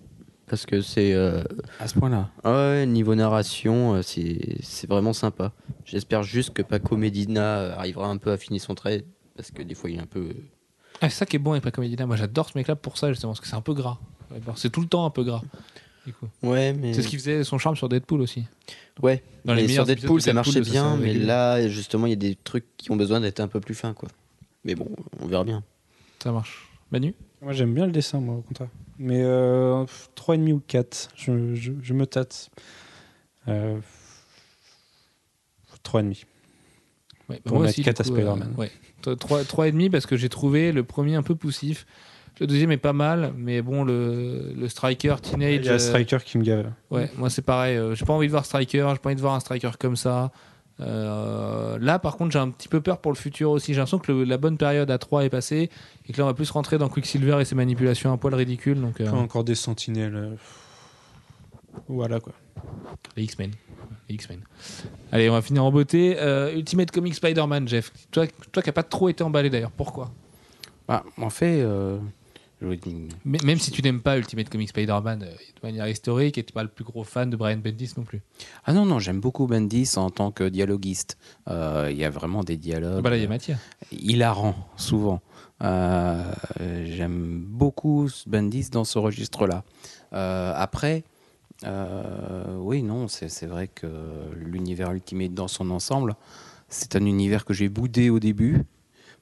Parce 0.47 0.65
que 0.67 0.81
c'est. 0.81 1.13
euh, 1.13 1.43
À 1.79 1.87
ce 1.87 1.95
point-là. 1.97 2.29
ouais, 2.43 2.85
niveau 2.85 3.15
narration, 3.15 4.01
c'est 4.03 4.57
c'est 4.61 4.87
vraiment 4.87 5.13
sympa. 5.13 5.53
J'espère 5.85 6.21
juste 6.21 6.53
que 6.53 6.61
Paco 6.61 6.97
Medina 6.97 7.75
arrivera 7.77 8.07
un 8.07 8.17
peu 8.17 8.31
à 8.31 8.37
finir 8.37 8.61
son 8.61 8.75
trait. 8.75 9.05
Parce 9.35 9.49
que 9.51 9.63
des 9.63 9.73
fois, 9.75 9.89
il 9.89 9.97
est 9.97 10.01
un 10.01 10.05
peu. 10.05 10.29
Ah, 11.01 11.09
c'est 11.09 11.17
ça 11.17 11.25
qui 11.25 11.35
est 11.35 11.39
bon 11.39 11.51
avec 11.53 11.63
Paco 11.63 11.81
Medina. 11.81 12.05
Moi, 12.05 12.15
j'adore 12.15 12.47
ce 12.47 12.57
mec-là 12.57 12.75
pour 12.75 12.97
ça, 12.97 13.09
justement, 13.11 13.31
parce 13.33 13.41
que 13.41 13.47
c'est 13.47 13.55
un 13.55 13.61
peu 13.61 13.73
gras. 13.73 13.97
C'est 14.55 14.71
tout 14.71 14.81
le 14.81 14.87
temps 14.87 15.05
un 15.05 15.09
peu 15.09 15.23
gras. 15.23 15.41
Ouais, 16.43 16.73
mais. 16.73 16.93
C'est 16.93 17.01
ce 17.01 17.07
qui 17.07 17.17
faisait 17.17 17.43
son 17.43 17.57
charme 17.57 17.75
sur 17.75 17.89
Deadpool 17.89 18.21
aussi. 18.21 18.45
Ouais, 19.01 19.23
Dans 19.43 19.53
les 19.53 19.63
mais 19.63 19.67
sur 19.67 19.83
meilleurs 19.83 19.85
Deadpool, 19.87 20.21
ça 20.21 20.33
marchait 20.33 20.61
bien, 20.61 20.95
mais 20.97 21.13
là, 21.13 21.67
justement, 21.67 22.05
il 22.05 22.11
y 22.11 22.13
a 22.13 22.17
des 22.17 22.35
trucs 22.35 22.65
qui 22.77 22.91
ont 22.91 22.95
besoin 22.95 23.19
d'être 23.19 23.39
un 23.39 23.47
peu 23.47 23.59
plus 23.59 23.73
fins, 23.75 23.93
quoi. 23.93 24.09
Mais 24.63 24.75
bon, 24.75 24.87
on 25.19 25.25
verra 25.27 25.43
bien. 25.43 25.63
Ça 26.21 26.31
marche. 26.31 26.69
Manu? 26.91 27.13
Moi, 27.41 27.53
j'aime 27.53 27.73
bien 27.73 27.85
le 27.87 27.91
dessin, 27.91 28.19
moi, 28.19 28.35
au 28.35 28.41
contraire. 28.41 28.69
Mais 28.97 29.21
euh, 29.23 29.83
3,5 30.15 30.51
ou 30.53 30.61
4, 30.67 31.09
je, 31.15 31.53
je, 31.55 31.71
je 31.81 31.93
me 31.93 32.05
tâte. 32.07 32.49
Euh, 33.47 33.77
3,5. 35.83 36.23
ouais, 37.29 37.39
Pour 37.43 37.59
mettre 37.59 37.75
du 37.75 37.83
quatre 37.83 38.01
à 38.01 38.03
coup, 38.03 38.11
Spider-Man. 38.11 38.53
ouais. 38.57 38.71
Trois 39.47 39.67
et 39.67 39.71
demi 39.71 39.89
parce 39.91 40.05
que 40.07 40.17
j'ai 40.17 40.29
trouvé 40.29 40.71
le 40.71 40.83
premier 40.83 41.15
un 41.15 41.21
peu 41.23 41.35
poussif. 41.35 41.85
Le 42.39 42.47
deuxième 42.47 42.71
est 42.71 42.77
pas 42.77 42.91
mal, 42.93 43.33
mais 43.37 43.61
bon, 43.61 43.83
le, 43.85 44.51
le 44.57 44.67
Striker 44.67 45.15
Teenage. 45.21 45.55
Il 45.61 45.65
y 45.65 45.69
a 45.69 45.73
euh, 45.73 45.79
Striker 45.79 46.17
qui 46.25 46.37
me 46.37 46.43
gave. 46.43 46.69
Ouais, 46.91 47.09
moi 47.17 47.29
c'est 47.29 47.41
pareil. 47.41 47.77
euh, 47.77 47.95
j'ai 47.95 48.05
pas 48.05 48.13
envie 48.13 48.27
de 48.27 48.31
voir 48.31 48.45
Striker, 48.45 48.87
j'ai 48.91 48.97
pas 48.99 49.09
envie 49.09 49.15
de 49.15 49.21
voir 49.21 49.35
un 49.35 49.39
Striker 49.39 49.71
comme 49.79 49.95
ça. 49.95 50.31
Euh, 50.81 51.77
là, 51.79 51.99
par 51.99 52.17
contre, 52.17 52.33
j'ai 52.33 52.39
un 52.39 52.49
petit 52.49 52.67
peu 52.67 52.81
peur 52.81 52.97
pour 52.99 53.13
le 53.13 53.17
futur 53.17 53.51
aussi. 53.51 53.73
J'ai 53.73 53.77
l'impression 53.77 53.99
que 53.99 54.11
le- 54.11 54.23
la 54.25 54.37
bonne 54.37 54.57
période 54.57 54.91
à 54.91 54.97
3 54.97 55.23
est 55.23 55.29
passée 55.29 55.69
et 56.09 56.11
que 56.11 56.17
là, 56.17 56.25
on 56.25 56.27
va 56.27 56.33
plus 56.33 56.51
rentrer 56.51 56.77
dans 56.77 56.89
Quicksilver 56.89 57.37
et 57.39 57.45
ses 57.45 57.55
manipulations 57.55 58.11
un 58.11 58.17
poil 58.17 58.33
ridicules. 58.35 58.81
Donc, 58.81 58.99
euh, 58.99 59.09
encore 59.11 59.45
des 59.45 59.55
sentinelles. 59.55 60.37
Voilà, 61.87 62.19
quoi. 62.19 62.33
les 63.15 63.23
X-Men. 63.23 63.51
Les 64.09 64.15
X-Men. 64.15 64.39
Allez, 65.13 65.29
on 65.29 65.33
va 65.33 65.41
finir 65.41 65.63
en 65.63 65.71
beauté. 65.71 66.17
Euh, 66.19 66.53
Ultimate 66.53 66.91
Comics 66.91 67.15
Spider-Man, 67.15 67.67
Jeff. 67.67 67.91
Toi, 68.11 68.25
toi 68.51 68.61
qui 68.61 68.69
n'as 68.69 68.73
pas 68.73 68.83
trop 68.83 69.07
été 69.09 69.23
emballé 69.23 69.49
d'ailleurs, 69.49 69.71
pourquoi? 69.71 70.11
Bah, 70.87 71.03
en 71.21 71.29
fait, 71.29 71.61
euh, 72.63 72.75
Même 73.25 73.59
si 73.59 73.71
tu 73.71 73.81
n'aimes 73.81 74.01
pas 74.01 74.17
Ultimate 74.17 74.49
Comics 74.49 74.69
Spider-Man 74.69 75.23
euh, 75.23 75.31
de 75.31 75.61
manière 75.67 75.87
historique 75.87 76.37
et 76.37 76.43
tu 76.43 76.51
n'es 76.51 76.53
pas 76.53 76.63
le 76.63 76.69
plus 76.69 76.83
gros 76.85 77.03
fan 77.03 77.29
de 77.29 77.35
Brian 77.35 77.57
Bendis 77.57 77.93
non 77.97 78.03
plus. 78.03 78.21
Ah 78.63 78.73
non, 78.73 78.85
non, 78.85 78.99
j'aime 78.99 79.19
beaucoup 79.19 79.47
Bendis 79.47 79.91
en 79.97 80.09
tant 80.09 80.31
que 80.31 80.47
dialoguiste. 80.47 81.17
Euh, 81.49 81.89
Il 81.91 81.97
y 81.97 82.05
a 82.05 82.09
vraiment 82.09 82.43
des 82.43 82.57
dialogues. 82.57 83.03
bah 83.03 83.09
là, 83.09 83.17
il 83.17 83.23
y 83.23 83.25
a 83.25 83.29
matière. 83.29 83.59
hilarant, 83.91 84.55
souvent. 84.77 85.21
Euh, 85.63 86.23
J'aime 86.85 87.43
beaucoup 87.47 88.07
Bendis 88.27 88.69
dans 88.71 88.83
ce 88.83 88.99
registre-là. 88.99 89.63
Euh, 90.13 90.53
après, 90.55 91.03
euh, 91.63 92.57
oui, 92.59 92.83
non, 92.83 93.07
c'est 93.07 93.29
c'est 93.29 93.45
vrai 93.45 93.67
que 93.67 93.87
l'univers 94.35 94.91
Ultimate 94.91 95.33
dans 95.33 95.47
son 95.47 95.69
ensemble, 95.71 96.15
c'est 96.67 96.95
un 96.95 97.05
univers 97.05 97.45
que 97.45 97.53
j'ai 97.53 97.69
boudé 97.69 98.09
au 98.09 98.19
début 98.19 98.63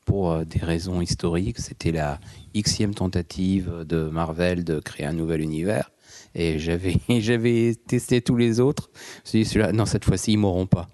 pour 0.05 0.31
euh, 0.31 0.45
des 0.45 0.59
raisons 0.59 1.01
historiques. 1.01 1.59
C'était 1.59 1.91
la 1.91 2.19
xème 2.55 2.93
tentative 2.93 3.83
de 3.87 4.09
Marvel 4.09 4.63
de 4.63 4.79
créer 4.79 5.05
un 5.05 5.13
nouvel 5.13 5.41
univers. 5.41 5.91
Et 6.35 6.59
j'avais 6.59 6.95
j'avais 7.19 7.75
testé 7.87 8.21
tous 8.21 8.35
les 8.35 8.59
autres. 8.59 8.89
Je 9.25 9.37
me 9.37 9.43
suis 9.43 9.61
dit, 9.61 9.73
non, 9.73 9.85
cette 9.85 10.05
fois-ci, 10.05 10.33
ils 10.33 10.37
m'auront 10.37 10.67
pas. 10.67 10.87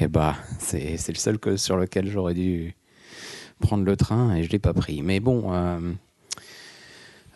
Et 0.00 0.08
bah, 0.08 0.36
c'est 0.58 0.96
le 1.08 1.14
seul 1.14 1.38
que, 1.38 1.56
sur 1.56 1.76
lequel 1.76 2.08
j'aurais 2.08 2.34
dû 2.34 2.74
prendre 3.60 3.84
le 3.84 3.96
train 3.96 4.34
et 4.34 4.42
je 4.42 4.50
l'ai 4.50 4.58
pas 4.58 4.72
pris. 4.72 5.02
Mais 5.02 5.20
bon, 5.20 5.52
euh, 5.52 5.92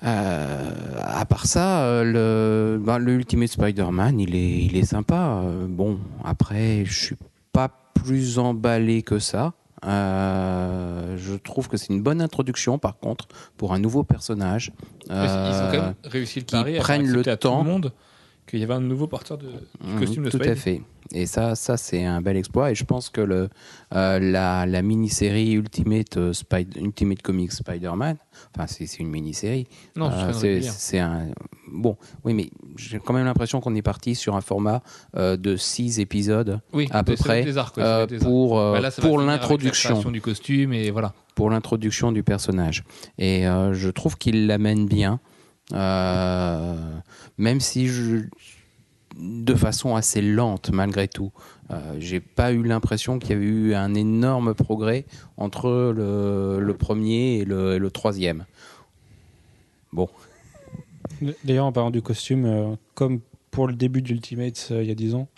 euh, 0.05 0.99
à 1.03 1.25
part 1.27 1.47
ça, 1.47 2.03
le, 2.03 2.81
bah, 2.83 2.99
Spider-Man, 2.99 4.21
il 4.21 4.35
est, 4.35 4.65
il 4.65 4.77
est 4.77 4.87
sympa. 4.87 5.43
Bon, 5.69 5.99
après, 6.25 6.85
je 6.87 6.99
suis 6.99 7.17
pas 7.53 7.69
plus 7.95 8.39
emballé 8.39 9.03
que 9.03 9.19
ça. 9.19 9.55
Euh, 9.87 11.17
je 11.19 11.35
trouve 11.35 11.69
que 11.69 11.77
c'est 11.77 11.93
une 11.93 12.03
bonne 12.03 12.21
introduction, 12.23 12.79
par 12.79 12.99
contre, 12.99 13.29
pour 13.57 13.73
un 13.75 13.79
nouveau 13.79 14.03
personnage. 14.03 14.73
Ils 15.07 15.13
ont 15.13 15.15
quand 15.15 15.17
Euh, 15.17 15.73
même 15.83 15.95
réussi 16.05 16.41
le 16.41 16.47
pari 16.47 16.77
à 16.77 16.81
prennent 16.81 17.07
le 17.07 17.21
à 17.29 17.37
tout 17.37 17.49
temps. 17.49 17.63
le 17.63 17.71
monde 17.71 17.93
qu'il 18.55 18.61
y 18.61 18.65
avait 18.65 18.75
un 18.75 18.81
nouveau 18.81 19.07
porteur 19.07 19.37
de 19.39 19.47
du 19.49 19.99
costume 19.99 20.25
de 20.25 20.29
Mhm, 20.29 20.41
Tout 20.41 20.49
à 20.49 20.55
fait. 20.55 20.81
Et 21.13 21.27
ça, 21.27 21.55
ça 21.55 21.77
c'est 21.77 22.05
un 22.05 22.23
bel 22.23 22.37
exploit. 22.37 22.71
Et 22.71 22.75
je 22.75 22.85
pense 22.85 23.11
que 23.11 23.21
le, 23.21 23.49
euh, 23.95 24.19
la, 24.19 24.65
la 24.67 24.83
mini-série 24.83 25.53
Ultimate, 25.53 26.17
euh, 26.17 26.33
Spider- 26.33 26.81
Ultimate 26.81 27.21
Comics 27.23 27.53
Spider-Man, 27.53 28.17
enfin, 28.57 28.67
c'est 28.67 28.99
une 28.99 29.09
mini-série. 29.09 29.67
Non, 29.97 30.11
Euh, 30.11 30.33
c'est 30.63 30.99
un. 30.99 31.27
Bon, 31.71 31.97
oui, 32.25 32.33
mais 32.35 32.51
j'ai 32.77 32.99
quand 33.01 33.13
même 33.13 33.25
l'impression 33.27 33.61
qu'on 33.61 33.75
est 33.75 33.83
parti 33.83 34.15
sur 34.15 34.35
un 34.37 34.41
format 34.41 34.83
euh, 35.17 35.37
de 35.37 35.57
six 35.57 36.01
épisodes 36.01 36.61
Oui, 36.73 36.89
à 36.91 37.03
peu 37.05 37.15
près 37.17 37.43
des 37.43 37.59
arcs, 37.59 37.77
ouais, 37.77 37.83
c'est 37.85 38.07
des 38.07 38.15
arcs. 38.17 38.25
pour, 38.25 38.57
Bah 38.57 38.81
là, 38.81 38.91
pour 38.93 39.19
l'introduction. 39.19 40.01
du 40.11 40.21
costume 40.21 40.73
et 40.73 40.91
voilà. 40.91 41.13
pour 41.35 41.51
l'introduction 41.51 42.13
du 42.13 42.23
personnage. 42.23 42.85
Et 43.19 43.43
je 43.73 43.91
trouve 43.91 44.17
qu'il 44.17 44.47
l'amène 44.47 44.87
bien, 44.87 45.21
euh, 45.73 46.75
même 47.39 47.61
si 47.61 47.89
de 49.17 49.55
façon 49.55 49.95
assez 49.95 50.23
lente 50.23 50.71
malgré 50.71 51.09
tout. 51.09 51.33
Euh, 51.71 51.97
J'ai 51.99 52.21
pas 52.21 52.53
eu 52.53 52.63
l'impression 52.63 53.19
qu'il 53.19 53.31
y 53.31 53.33
avait 53.35 53.45
eu 53.45 53.75
un 53.75 53.95
énorme 53.95 54.55
progrès 54.55 55.05
entre 55.37 55.93
le, 55.95 56.73
premier 56.75 57.39
et 57.39 57.45
le, 57.45 57.89
troisième. 57.91 58.45
Bon, 59.93 60.09
D'ailleurs, 61.45 61.67
en 61.67 61.73
parlant 61.73 61.91
du 61.91 62.03
costume, 62.03 62.45
euh, 62.47 62.75
comme 62.95 63.21
pour 63.51 63.69
le 63.69 63.75
début 63.75 64.03
d'Ultimate 64.03 64.69
euh, 64.73 64.83
il 64.83 64.89
y 64.89 64.91
a 64.91 64.97
10 64.97 65.15
ans, 65.15 65.29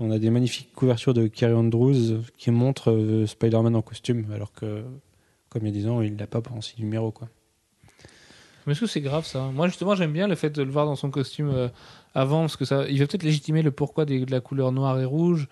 on 0.00 0.10
a 0.10 0.18
des 0.18 0.28
magnifiques 0.28 0.72
couvertures 0.74 1.14
de 1.14 1.26
Kerry 1.26 1.54
Andrews 1.54 2.22
qui 2.36 2.50
montrent 2.50 3.24
Spider-Man 3.26 3.74
en 3.74 3.82
costume, 3.82 4.26
alors 4.32 4.52
que, 4.52 4.84
comme 5.48 5.62
il 5.62 5.74
y 5.74 5.78
a 5.78 5.80
10 5.80 5.88
ans, 5.88 6.02
il 6.02 6.16
l'a 6.16 6.26
pas 6.26 6.40
pendant 6.40 6.60
6 6.60 6.78
numéros. 6.78 7.10
Quoi. 7.10 7.28
Mais 8.68 8.72
est-ce 8.72 8.80
que 8.82 8.86
c'est 8.86 9.00
grave 9.00 9.24
ça? 9.26 9.50
Moi 9.54 9.66
justement 9.66 9.94
j'aime 9.96 10.12
bien 10.12 10.28
le 10.28 10.34
fait 10.36 10.50
de 10.50 10.62
le 10.62 10.70
voir 10.70 10.86
dans 10.86 10.94
son 10.96 11.10
costume 11.10 11.50
euh, 11.52 11.68
avant 12.14 12.42
parce 12.42 12.56
que 12.56 12.64
ça, 12.64 12.84
il 12.88 12.98
va 13.00 13.06
peut-être 13.06 13.22
légitimer 13.24 13.62
le 13.62 13.70
pourquoi 13.72 14.04
des- 14.04 14.24
de 14.24 14.30
la 14.30 14.40
couleur 14.40 14.70
noire 14.72 14.98
et 15.00 15.04
rouge, 15.04 15.48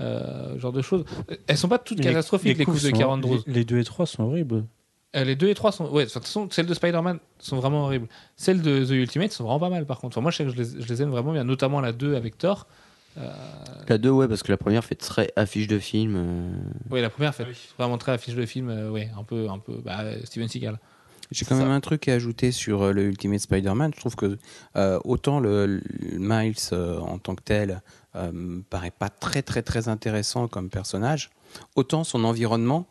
euh, 0.00 0.58
genre 0.58 0.72
de 0.72 0.82
choses. 0.82 1.04
Elles 1.46 1.56
sont 1.56 1.68
pas 1.68 1.78
toutes 1.78 2.00
catastrophiques 2.00 2.58
les, 2.58 2.64
coups 2.64 2.82
de 2.82 2.88
sont- 2.90 2.96
Karen 2.96 3.14
Andrews. 3.14 3.42
les, 3.46 3.52
les 3.52 3.64
deux 3.64 3.78
et 3.78 3.84
trois 3.84 4.06
sont 4.06 4.24
horribles. 4.24 4.64
Euh, 5.16 5.22
les 5.22 5.36
deux 5.36 5.48
et 5.48 5.54
trois 5.54 5.70
sont, 5.70 5.88
ouais, 5.90 6.06
de 6.06 6.10
toute 6.10 6.22
façon 6.24 6.48
celles 6.50 6.66
de 6.66 6.74
Spider-Man 6.74 7.20
sont 7.38 7.56
vraiment 7.58 7.84
horribles. 7.84 8.08
Celles 8.36 8.62
de 8.62 8.84
The 8.84 8.90
Ultimate 8.90 9.30
sont 9.32 9.44
vraiment 9.44 9.60
pas 9.60 9.68
mal 9.70 9.86
par 9.86 10.00
contre. 10.00 10.16
Enfin, 10.16 10.22
moi 10.22 10.32
je 10.32 10.38
sais 10.38 10.44
que 10.44 10.50
je 10.50 10.56
les, 10.56 10.82
je 10.82 10.88
les 10.88 11.02
aime 11.02 11.10
vraiment 11.10 11.32
bien, 11.32 11.44
notamment 11.44 11.80
la 11.80 11.92
2 11.92 12.16
avec 12.16 12.36
Thor. 12.38 12.66
Euh, 13.16 13.30
La 13.88 13.96
2, 13.96 14.10
ouais, 14.10 14.26
parce 14.26 14.42
que 14.42 14.50
la 14.50 14.56
première 14.56 14.84
fait 14.84 14.96
très 14.96 15.30
affiche 15.36 15.68
de 15.68 15.78
film. 15.78 16.14
euh, 16.16 16.50
oui, 16.90 17.00
la 17.00 17.10
première 17.10 17.32
fait 17.32 17.46
vraiment 17.78 17.96
très 17.96 18.10
affiche 18.10 18.34
de 18.34 18.44
film, 18.44 18.68
euh, 18.70 18.90
ouais, 18.90 19.08
un 19.16 19.22
peu, 19.22 19.48
un 19.48 19.60
peu, 19.60 19.74
bah, 19.84 20.00
Steven 20.24 20.48
Seagal. 20.48 20.80
J'ai 21.30 21.44
quand 21.44 21.56
même 21.56 21.70
un 21.70 21.80
truc 21.80 22.08
à 22.08 22.14
ajouter 22.14 22.52
sur 22.52 22.82
euh, 22.82 22.92
le 22.92 23.04
Ultimate 23.04 23.40
Spider-Man. 23.40 23.92
Je 23.94 24.00
trouve 24.00 24.14
que 24.16 24.38
euh, 24.76 24.98
autant 25.04 25.40
le, 25.40 25.66
le 25.66 25.80
Miles 26.18 26.54
euh, 26.72 26.98
en 27.00 27.18
tant 27.18 27.34
que 27.34 27.42
tel 27.42 27.82
me 28.32 28.60
paraît 28.62 28.92
pas 28.92 29.08
très 29.08 29.42
très 29.42 29.62
très 29.62 29.88
intéressant 29.88 30.46
comme 30.46 30.68
personnage, 30.70 31.30
autant 31.74 32.04
son 32.04 32.22
environnement, 32.24 32.86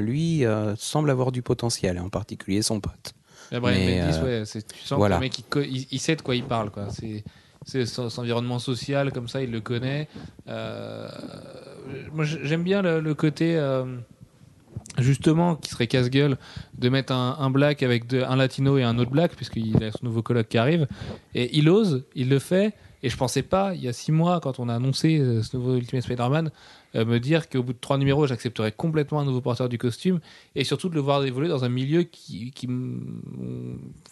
lui, 0.00 0.42
semble 0.76 1.08
avoir 1.10 1.30
du 1.30 1.42
potentiel, 1.42 2.00
en 2.00 2.08
particulier 2.08 2.62
son 2.62 2.80
pote. 2.80 3.14
Et 3.52 3.60
Brian 3.60 3.78
Mais, 3.78 4.00
Bendis, 4.00 4.18
ouais, 4.24 4.42
c'est- 4.46 4.66
tu 4.66 4.80
sens 4.84 4.98
voilà. 4.98 5.16
que 5.16 5.20
le 5.20 5.26
mec 5.26 5.38
il, 5.38 5.44
co- 5.44 5.60
il- 5.60 5.86
il 5.92 5.98
sait 6.00 6.16
de 6.16 6.22
quoi 6.22 6.34
il 6.34 6.44
parle, 6.44 6.70
quoi. 6.70 6.88
C'est 6.90 7.22
c'est 7.66 7.84
son, 7.86 8.08
environnement 8.20 8.58
social 8.58 9.12
comme 9.12 9.28
ça, 9.28 9.42
il 9.42 9.50
le 9.50 9.60
connaît. 9.60 10.08
Euh, 10.48 11.08
moi, 12.12 12.24
j'aime 12.24 12.62
bien 12.62 12.80
le, 12.82 13.00
le 13.00 13.14
côté 13.14 13.56
euh, 13.56 13.84
justement 14.98 15.56
qui 15.56 15.70
serait 15.70 15.86
casse-gueule 15.86 16.36
de 16.78 16.88
mettre 16.88 17.12
un, 17.12 17.50
black 17.50 17.82
avec 17.82 18.12
un 18.12 18.36
latino 18.36 18.78
et 18.78 18.82
un 18.82 18.98
autre 18.98 19.10
black 19.10 19.36
puisqu'il 19.36 19.82
a 19.82 19.92
son 19.92 20.04
nouveau 20.04 20.22
colloque 20.22 20.48
qui 20.48 20.58
arrive 20.58 20.86
et 21.34 21.56
il 21.56 21.68
ose, 21.68 22.04
il 22.14 22.28
le 22.28 22.38
fait. 22.38 22.74
Et 23.02 23.08
je 23.08 23.16
pensais 23.16 23.42
pas, 23.42 23.74
il 23.74 23.82
y 23.82 23.88
a 23.88 23.94
six 23.94 24.12
mois, 24.12 24.40
quand 24.40 24.58
on 24.58 24.68
a 24.68 24.74
annoncé 24.74 25.18
euh, 25.18 25.42
ce 25.42 25.56
nouveau 25.56 25.76
Ultimate 25.76 26.04
Spider-Man, 26.04 26.50
euh, 26.96 27.06
me 27.06 27.18
dire 27.18 27.48
qu'au 27.48 27.62
bout 27.62 27.72
de 27.72 27.78
trois 27.78 27.96
numéros, 27.96 28.26
j'accepterais 28.26 28.72
complètement 28.72 29.20
un 29.20 29.24
nouveau 29.24 29.40
porteur 29.40 29.70
du 29.70 29.78
costume 29.78 30.20
et 30.54 30.64
surtout 30.64 30.90
de 30.90 30.94
le 30.94 31.00
voir 31.00 31.24
évoluer 31.24 31.48
dans 31.48 31.64
un 31.64 31.70
milieu 31.70 32.02
qui, 32.02 32.50
qui, 32.50 32.68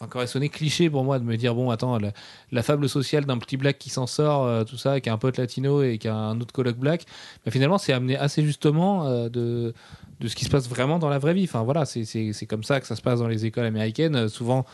enfin, 0.00 0.09
aurait 0.14 0.26
sonné 0.26 0.48
cliché 0.48 0.88
pour 0.88 1.05
moi 1.05 1.18
de 1.18 1.24
me 1.24 1.36
dire 1.36 1.55
bon 1.55 1.70
attends 1.70 1.98
la, 1.98 2.62
fable 2.62 2.88
sociale 2.88 3.26
d'un 3.26 3.36
petit 3.36 3.59
black 3.59 3.78
qui 3.78 3.90
s'en 3.90 4.06
sort 4.06 4.46
euh, 4.46 4.64
tout 4.64 4.78
ça 4.78 5.00
qui 5.00 5.10
a 5.10 5.12
un 5.12 5.18
pote 5.18 5.36
latino 5.36 5.82
et 5.82 5.98
qui 5.98 6.09
a 6.09 6.14
un 6.14 6.40
autre 6.40 6.52
coloc 6.52 6.76
black 6.76 7.05
mais 7.44 7.52
finalement 7.52 7.78
c'est 7.78 7.92
amené 7.92 8.16
assez 8.16 8.42
justement 8.42 9.28
de 9.28 9.74
de 10.20 10.28
ce 10.28 10.35
qui 10.36 10.45
se 10.45 10.51
passe 10.51 10.69
vraiment 10.69 10.99
dans 10.99 11.09
la 11.09 11.19
vraie 11.19 11.35
vie 11.35 11.45
enfin 11.45 11.62
voilà 11.62 11.85
c'est 11.85 12.47
comme 12.49 12.65
ça 12.65 12.81
que 12.81 12.86
ça 12.86 12.97
se 12.97 13.03
passe 13.03 13.20
dans 13.20 13.28
les 13.28 13.47
écoles 13.47 13.66
américaines 13.66 14.16
Euh, 14.16 14.28
souvent 14.28 14.65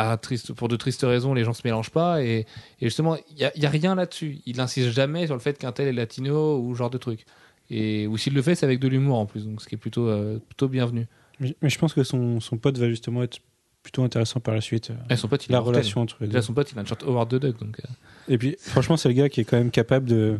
à 0.00 0.16
triste, 0.16 0.52
pour 0.52 0.68
de 0.68 0.76
tristes 0.76 1.02
raisons, 1.02 1.34
les 1.34 1.42
gens 1.42 1.52
se 1.52 1.62
mélangent 1.64 1.90
pas. 1.90 2.22
Et, 2.22 2.46
et 2.80 2.84
justement, 2.84 3.16
il 3.30 3.34
n'y 3.38 3.44
a, 3.44 3.52
il 3.56 3.62
y 3.64 3.66
a 3.66 3.68
rien 3.68 3.96
là-dessus. 3.96 4.38
Il 4.46 4.56
n'insiste 4.58 4.90
jamais 4.90 5.26
sur 5.26 5.34
le 5.34 5.40
fait 5.40 5.58
qu'un 5.58 5.72
tel 5.72 5.88
est 5.88 5.92
latino 5.92 6.56
ou 6.60 6.72
genre 6.76 6.88
de 6.88 6.98
truc. 6.98 7.26
Et, 7.68 8.06
ou 8.06 8.16
s'il 8.16 8.32
le 8.32 8.40
fait, 8.40 8.54
c'est 8.54 8.64
avec 8.64 8.78
de 8.78 8.86
l'humour 8.86 9.18
en 9.18 9.26
plus, 9.26 9.44
donc 9.44 9.60
ce 9.60 9.66
qui 9.66 9.74
est 9.74 9.78
plutôt, 9.78 10.06
euh, 10.06 10.38
plutôt 10.38 10.68
bienvenu. 10.68 11.08
Mais, 11.40 11.56
mais 11.62 11.68
je 11.68 11.78
pense 11.80 11.94
que 11.94 12.04
son, 12.04 12.38
son 12.38 12.58
pote 12.58 12.78
va 12.78 12.88
justement 12.88 13.24
être 13.24 13.40
plutôt 13.82 14.04
intéressant 14.04 14.38
par 14.38 14.54
la 14.54 14.60
suite. 14.60 14.90
euh, 14.90 14.94
Et 15.10 15.16
son 15.16 15.26
pote, 15.26 15.44
il 15.48 15.50
la 15.52 15.58
relation 15.58 16.00
entre 16.02 16.16
les 16.20 16.28
deux. 16.28 16.32
Déjà, 16.34 16.42
son 16.42 16.52
pote, 16.54 16.70
il 16.70 16.78
a 16.78 16.82
une 16.82 16.86
short 16.86 17.02
Howard 17.02 17.28
the 17.30 17.34
Duck. 17.40 17.58
Donc, 17.58 17.80
euh, 17.80 18.32
Et 18.32 18.38
puis, 18.38 18.54
franchement, 18.60 18.96
c'est 18.96 19.08
le 19.08 19.14
gars 19.14 19.28
qui 19.28 19.40
est 19.40 19.44
quand 19.44 19.58
même 19.58 19.72
capable 19.72 20.08
de, 20.08 20.38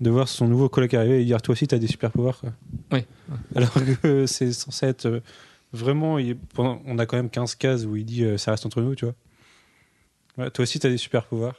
de 0.00 0.10
voir 0.10 0.28
son 0.28 0.46
nouveau 0.48 0.68
coloc 0.68 0.94
arriver 0.94 1.20
et 1.22 1.24
dire 1.24 1.40
Toi 1.42 1.52
aussi, 1.52 1.66
t'as 1.66 1.78
des 1.78 1.86
super 1.86 2.10
pouvoirs. 2.10 2.38
Quoi. 2.40 2.50
Oui. 2.92 3.00
Alors 3.54 3.72
que 4.02 4.26
c'est 4.26 4.52
censé 4.52 4.86
être 4.86 5.06
euh, 5.06 5.20
vraiment. 5.72 6.18
il 6.18 6.30
est- 6.30 6.34
pendant- 6.54 6.80
on 6.86 6.98
a 6.98 7.06
quand 7.06 7.16
même 7.16 7.30
15 7.30 7.54
cases 7.56 7.84
où 7.84 7.96
il 7.96 8.04
dit 8.04 8.24
euh, 8.24 8.36
Ça 8.38 8.50
reste 8.52 8.64
entre 8.66 8.80
nous, 8.80 8.94
tu 8.94 9.04
vois. 9.06 9.14
Ouais, 10.36 10.50
toi 10.50 10.62
aussi, 10.62 10.78
t'as 10.78 10.88
des 10.88 10.98
super 10.98 11.24
pouvoirs. 11.26 11.56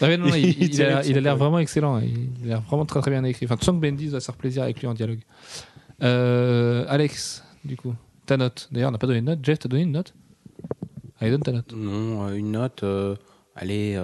Ah 0.00 0.16
non, 0.16 0.28
non, 0.28 0.34
il, 0.34 0.46
Il 0.48 0.62
il 0.62 0.70
tire 0.70 0.96
a, 0.96 1.04
il 1.04 1.14
l'air 1.18 1.36
vraiment 1.36 1.58
excellent. 1.58 1.98
Il, 1.98 2.30
il 2.40 2.44
a 2.44 2.48
l'air 2.54 2.60
vraiment 2.62 2.86
très 2.86 3.00
très 3.00 3.10
bien 3.10 3.22
écrit. 3.24 3.44
Enfin, 3.46 3.56
tu 3.56 3.64
sens 3.66 3.74
que 3.74 3.80
Bendis 3.80 4.08
va 4.08 4.20
se 4.20 4.24
faire 4.26 4.36
plaisir 4.36 4.62
avec 4.62 4.80
lui 4.80 4.86
en 4.86 4.94
dialogue. 4.94 5.20
Euh, 6.02 6.84
Alex, 6.88 7.44
du 7.64 7.76
coup, 7.76 7.94
ta 8.26 8.36
note. 8.36 8.68
D'ailleurs, 8.72 8.88
on 8.88 8.92
n'a 8.92 8.98
pas 8.98 9.06
donné 9.06 9.20
de 9.20 9.26
note. 9.26 9.40
Jeff, 9.42 9.58
t'as 9.58 9.68
donné 9.68 9.82
une 9.82 9.92
note? 9.92 10.14
Allez, 11.20 11.30
donne 11.30 11.42
ta 11.42 11.52
note. 11.52 11.72
Non, 11.76 12.32
une 12.32 12.50
note, 12.52 12.82
euh, 12.82 13.14
allez, 13.54 13.94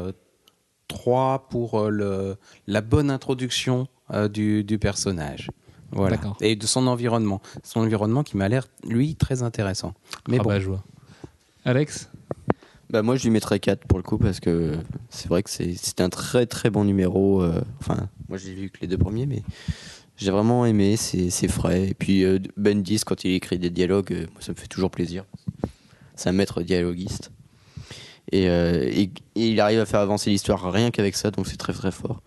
3 1.01 1.47
pour 1.49 1.81
euh, 1.81 1.89
le, 1.91 2.37
la 2.67 2.83
bonne 2.83 3.11
introduction 3.11 3.89
euh, 4.13 4.29
du, 4.29 4.65
du 4.65 4.79
personnage. 4.79 5.51
Voilà. 5.93 6.19
Et 6.43 6.57
de 6.57 6.67
son 6.67 6.87
environnement. 6.87 7.41
Son 7.65 7.81
environnement 7.81 8.23
qui 8.23 8.37
m'a 8.37 8.49
l'air, 8.49 8.67
lui, 8.85 9.15
très 9.17 9.43
intéressant. 9.43 9.95
Mais 10.29 10.37
Ah 10.39 10.43
bon, 10.43 10.49
bah, 10.51 10.61
je 10.61 10.69
vois. 10.69 10.85
Alex? 11.65 12.11
Bah 12.91 13.03
moi 13.03 13.15
je 13.15 13.23
lui 13.23 13.31
mettrais 13.31 13.61
4 13.61 13.87
pour 13.87 13.99
le 13.99 14.03
coup 14.03 14.19
parce 14.19 14.41
que 14.41 14.75
c'est 15.11 15.29
vrai 15.29 15.45
que 15.45 15.51
c'est 15.51 16.01
un 16.01 16.09
très 16.09 16.45
très 16.47 16.71
bon 16.71 16.83
numéro. 16.85 17.41
euh, 17.41 17.63
enfin, 17.79 18.09
moi 18.29 18.37
j'ai 18.37 18.53
vu 18.53 18.69
que 18.69 18.79
les 18.81 18.89
deux 18.89 18.99
premiers, 18.99 19.27
mais 19.27 19.43
j'ai 20.17 20.33
vraiment 20.33 20.67
aimé, 20.67 20.97
c'est 20.97 21.31
c'est 21.31 21.47
frais. 21.47 21.89
Et 21.91 21.95
puis 21.95 22.25
euh, 22.25 22.41
Bendis 22.57 23.03
quand 23.07 23.23
il 23.23 23.31
écrit 23.35 23.61
des 23.61 23.71
dialogues, 23.71 24.13
euh, 24.13 24.27
moi 24.33 24.41
ça 24.41 24.51
me 24.51 24.57
fait 24.57 24.67
toujours 24.67 24.91
plaisir. 24.91 25.25
C'est 26.17 26.29
un 26.31 26.33
maître 26.33 26.63
dialoguiste. 26.63 27.31
Et, 28.33 28.49
euh, 28.49 28.85
et- 28.89 29.11
et 29.35 29.49
il 29.51 29.61
arrive 29.61 29.81
à 29.81 29.87
faire 29.87 30.01
avancer 30.01 30.31
l'histoire 30.31 30.73
rien 30.73 30.91
qu'avec 30.91 31.17
ça, 31.17 31.31
donc 31.31 31.47
c'est 31.49 31.57
très 31.57 31.73
très 31.73 31.91
fort. 31.91 32.23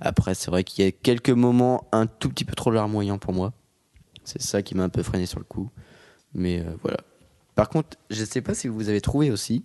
Après 0.00 0.34
c'est 0.34 0.50
vrai 0.50 0.64
qu'il 0.64 0.84
y 0.84 0.88
a 0.88 0.92
quelques 0.92 1.30
moments 1.30 1.86
un 1.92 2.06
tout 2.06 2.28
petit 2.30 2.44
peu 2.44 2.54
trop 2.54 2.70
larmoyants 2.70 3.18
pour 3.18 3.32
moi. 3.32 3.52
C'est 4.24 4.40
ça 4.42 4.62
qui 4.62 4.74
m'a 4.74 4.84
un 4.84 4.88
peu 4.88 5.02
freiné 5.02 5.26
sur 5.26 5.38
le 5.38 5.44
coup. 5.44 5.70
Mais 6.34 6.60
euh, 6.60 6.64
voilà. 6.82 6.98
Par 7.54 7.68
contre, 7.68 7.96
je 8.10 8.24
sais 8.24 8.40
pas 8.42 8.54
si 8.54 8.68
vous 8.68 8.88
avez 8.88 9.00
trouvé 9.00 9.30
aussi, 9.30 9.64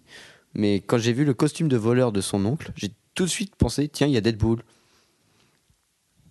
mais 0.54 0.76
quand 0.76 0.98
j'ai 0.98 1.14
vu 1.14 1.26
le 1.26 1.34
costume 1.34 1.68
de 1.68 1.78
voleur 1.78 2.12
de 2.12 2.22
son 2.22 2.46
oncle, 2.46 2.72
j'ai 2.76 2.92
tout 3.16 3.24
de 3.26 3.30
suite 3.30 3.56
pensé, 3.56 3.88
tiens, 3.90 4.08
il 4.08 4.14
y 4.14 4.18
a 4.18 4.22
Deadpool. 4.22 4.64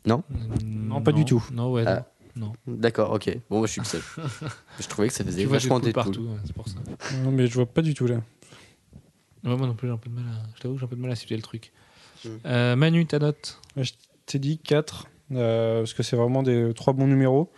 Non? 0.07 0.23
Non, 0.65 1.03
pas 1.03 1.12
du 1.12 1.25
tout. 1.25 1.45
Non, 1.53 1.71
ouais. 1.73 1.85
Ah. 1.87 2.07
non. 2.37 2.53
D'accord, 2.67 3.12
ok. 3.12 3.37
Bon, 3.51 3.59
moi, 3.59 3.67
je 3.67 3.73
suis 3.73 3.81
le 3.83 3.87
seul. 3.87 4.01
je 4.81 4.87
trouvais 4.87 5.09
que 5.09 5.15
ça 5.15 5.25
faisait 5.25 5.43
Tu 5.43 5.47
vois 5.47 5.59
vachement 5.59 5.79
Deadpool 5.81 6.05
Deadpool. 6.05 6.25
partout, 6.27 6.35
ouais, 6.35 6.41
c'est 6.47 6.55
pour 6.55 6.69
ça. 6.69 6.77
Non, 7.23 7.31
mais 7.31 7.47
je 7.47 7.55
vois 7.55 7.67
pas 7.67 7.83
du 7.83 7.93
tout 7.95 8.07
là. 8.07 8.17
Ouais, 9.45 9.57
moi 9.57 9.67
non 9.67 9.75
plus, 9.75 9.89
j'ai 9.89 9.95
un 9.95 9.99
peu 9.99 10.11
de 10.11 10.15
mal 10.15 10.25
à... 10.25 10.47
Je 10.57 10.61
t'avoue 10.61 10.75
que 10.75 10.81
j'ai 10.81 10.85
un 10.85 10.89
peu 10.89 10.97
de 10.97 11.01
mal 11.01 11.11
à 11.11 11.17
situer 11.17 11.37
le 11.37 11.43
truc. 11.43 11.73
Mm. 12.25 12.29
Euh, 12.47 12.77
Manu, 12.77 13.07
ta 13.07 13.19
note 13.19 13.61
Je 13.77 13.93
t'ai 14.27 14.39
dit 14.39 14.59
4, 14.59 15.07
euh, 15.33 15.81
parce 15.81 15.95
que 15.95 16.03
c'est 16.03 16.17
vraiment 16.17 16.43
des 16.43 16.73
trois 16.75 16.93
bons 16.93 17.07
numéros. 17.07 17.51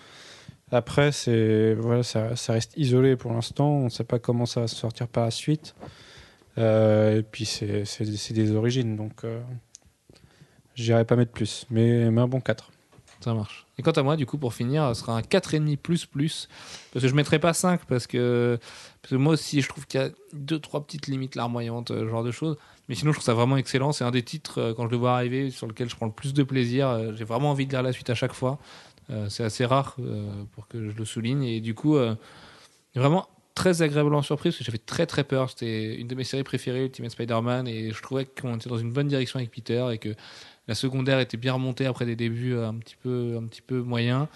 Après, 0.70 1.12
c'est 1.12 1.74
voilà, 1.74 2.02
ça, 2.02 2.34
ça 2.36 2.54
reste 2.54 2.72
isolé 2.76 3.16
pour 3.16 3.32
l'instant. 3.32 3.68
On 3.68 3.84
ne 3.84 3.88
sait 3.90 4.04
pas 4.04 4.18
comment 4.18 4.46
ça 4.46 4.60
va 4.62 4.68
se 4.68 4.76
sortir 4.76 5.06
par 5.08 5.24
la 5.24 5.30
suite. 5.30 5.74
Euh, 6.58 7.18
et 7.18 7.22
puis, 7.22 7.44
c'est 7.44 7.84
c'est- 7.84 8.04
c'est 8.16 8.32
des 8.34 8.52
origines, 8.52 8.96
donc 8.96 9.24
euh, 9.24 9.42
j'irai 10.74 11.04
pas 11.04 11.16
mettre 11.16 11.32
plus. 11.32 11.66
Mais, 11.70 12.10
mais 12.10 12.20
un 12.22 12.28
bon 12.28 12.40
4. 12.40 12.70
Ça 13.20 13.34
marche. 13.34 13.66
Quant 13.82 13.92
à 13.92 14.02
moi, 14.02 14.16
du 14.16 14.26
coup, 14.26 14.38
pour 14.38 14.54
finir, 14.54 14.94
ce 14.94 15.00
sera 15.02 15.16
un 15.16 15.20
4,5 15.20 15.76
plus 15.76 16.06
plus. 16.06 16.48
Parce 16.92 17.02
que 17.02 17.08
je 17.08 17.12
ne 17.12 17.16
mettrai 17.16 17.38
pas 17.38 17.52
5 17.52 17.84
parce 17.86 18.06
que, 18.06 18.58
parce 19.00 19.10
que 19.10 19.16
moi 19.16 19.34
aussi, 19.34 19.60
je 19.60 19.68
trouve 19.68 19.86
qu'il 19.86 20.00
y 20.00 20.04
a 20.04 20.10
deux, 20.32 20.58
trois 20.58 20.84
petites 20.84 21.06
limites 21.06 21.34
larmoyantes, 21.34 21.90
euh, 21.90 22.04
ce 22.04 22.08
genre 22.08 22.24
de 22.24 22.30
choses. 22.30 22.56
Mais 22.88 22.94
sinon, 22.94 23.12
je 23.12 23.16
trouve 23.16 23.24
ça 23.24 23.34
vraiment 23.34 23.56
excellent. 23.56 23.92
C'est 23.92 24.04
un 24.04 24.10
des 24.10 24.22
titres, 24.22 24.58
euh, 24.58 24.74
quand 24.74 24.86
je 24.86 24.90
le 24.90 24.96
vois 24.96 25.14
arriver, 25.14 25.50
sur 25.50 25.66
lequel 25.66 25.88
je 25.88 25.96
prends 25.96 26.06
le 26.06 26.12
plus 26.12 26.34
de 26.34 26.42
plaisir. 26.42 26.88
Euh, 26.88 27.12
J'ai 27.16 27.24
vraiment 27.24 27.50
envie 27.50 27.66
de 27.66 27.72
lire 27.72 27.82
la 27.82 27.92
suite 27.92 28.10
à 28.10 28.14
chaque 28.14 28.32
fois. 28.32 28.58
C'est 29.28 29.44
assez 29.44 29.66
rare 29.66 29.96
pour 30.52 30.68
que 30.68 30.88
je 30.88 30.96
le 30.96 31.04
souligne. 31.04 31.42
Et 31.42 31.60
du 31.60 31.74
coup, 31.74 31.98
vraiment 32.94 33.28
très 33.54 33.82
agréablement 33.82 34.22
surpris 34.22 34.50
parce 34.50 34.58
que 34.58 34.64
j'avais 34.64 34.78
très 34.78 35.06
très 35.06 35.24
peur. 35.24 35.50
C'était 35.50 35.96
une 35.96 36.06
de 36.06 36.14
mes 36.14 36.24
séries 36.24 36.44
préférées, 36.44 36.84
Ultimate 36.84 37.10
Spider-Man, 37.10 37.68
et 37.68 37.90
je 37.90 38.02
trouvais 38.02 38.24
qu'on 38.24 38.56
était 38.56 38.70
dans 38.70 38.78
une 38.78 38.92
bonne 38.92 39.08
direction 39.08 39.38
avec 39.38 39.50
Peter 39.50 39.86
et 39.92 39.98
que 39.98 40.14
la 40.68 40.74
secondaire 40.74 41.18
était 41.20 41.36
bien 41.36 41.52
remontée 41.54 41.86
après 41.86 42.06
des 42.06 42.16
débuts 42.16 42.56
un 42.56 42.74
petit 42.74 42.96
peu, 43.02 43.36
un 43.40 43.44
petit 43.46 43.62
peu 43.62 43.80
moyens. 43.82 44.26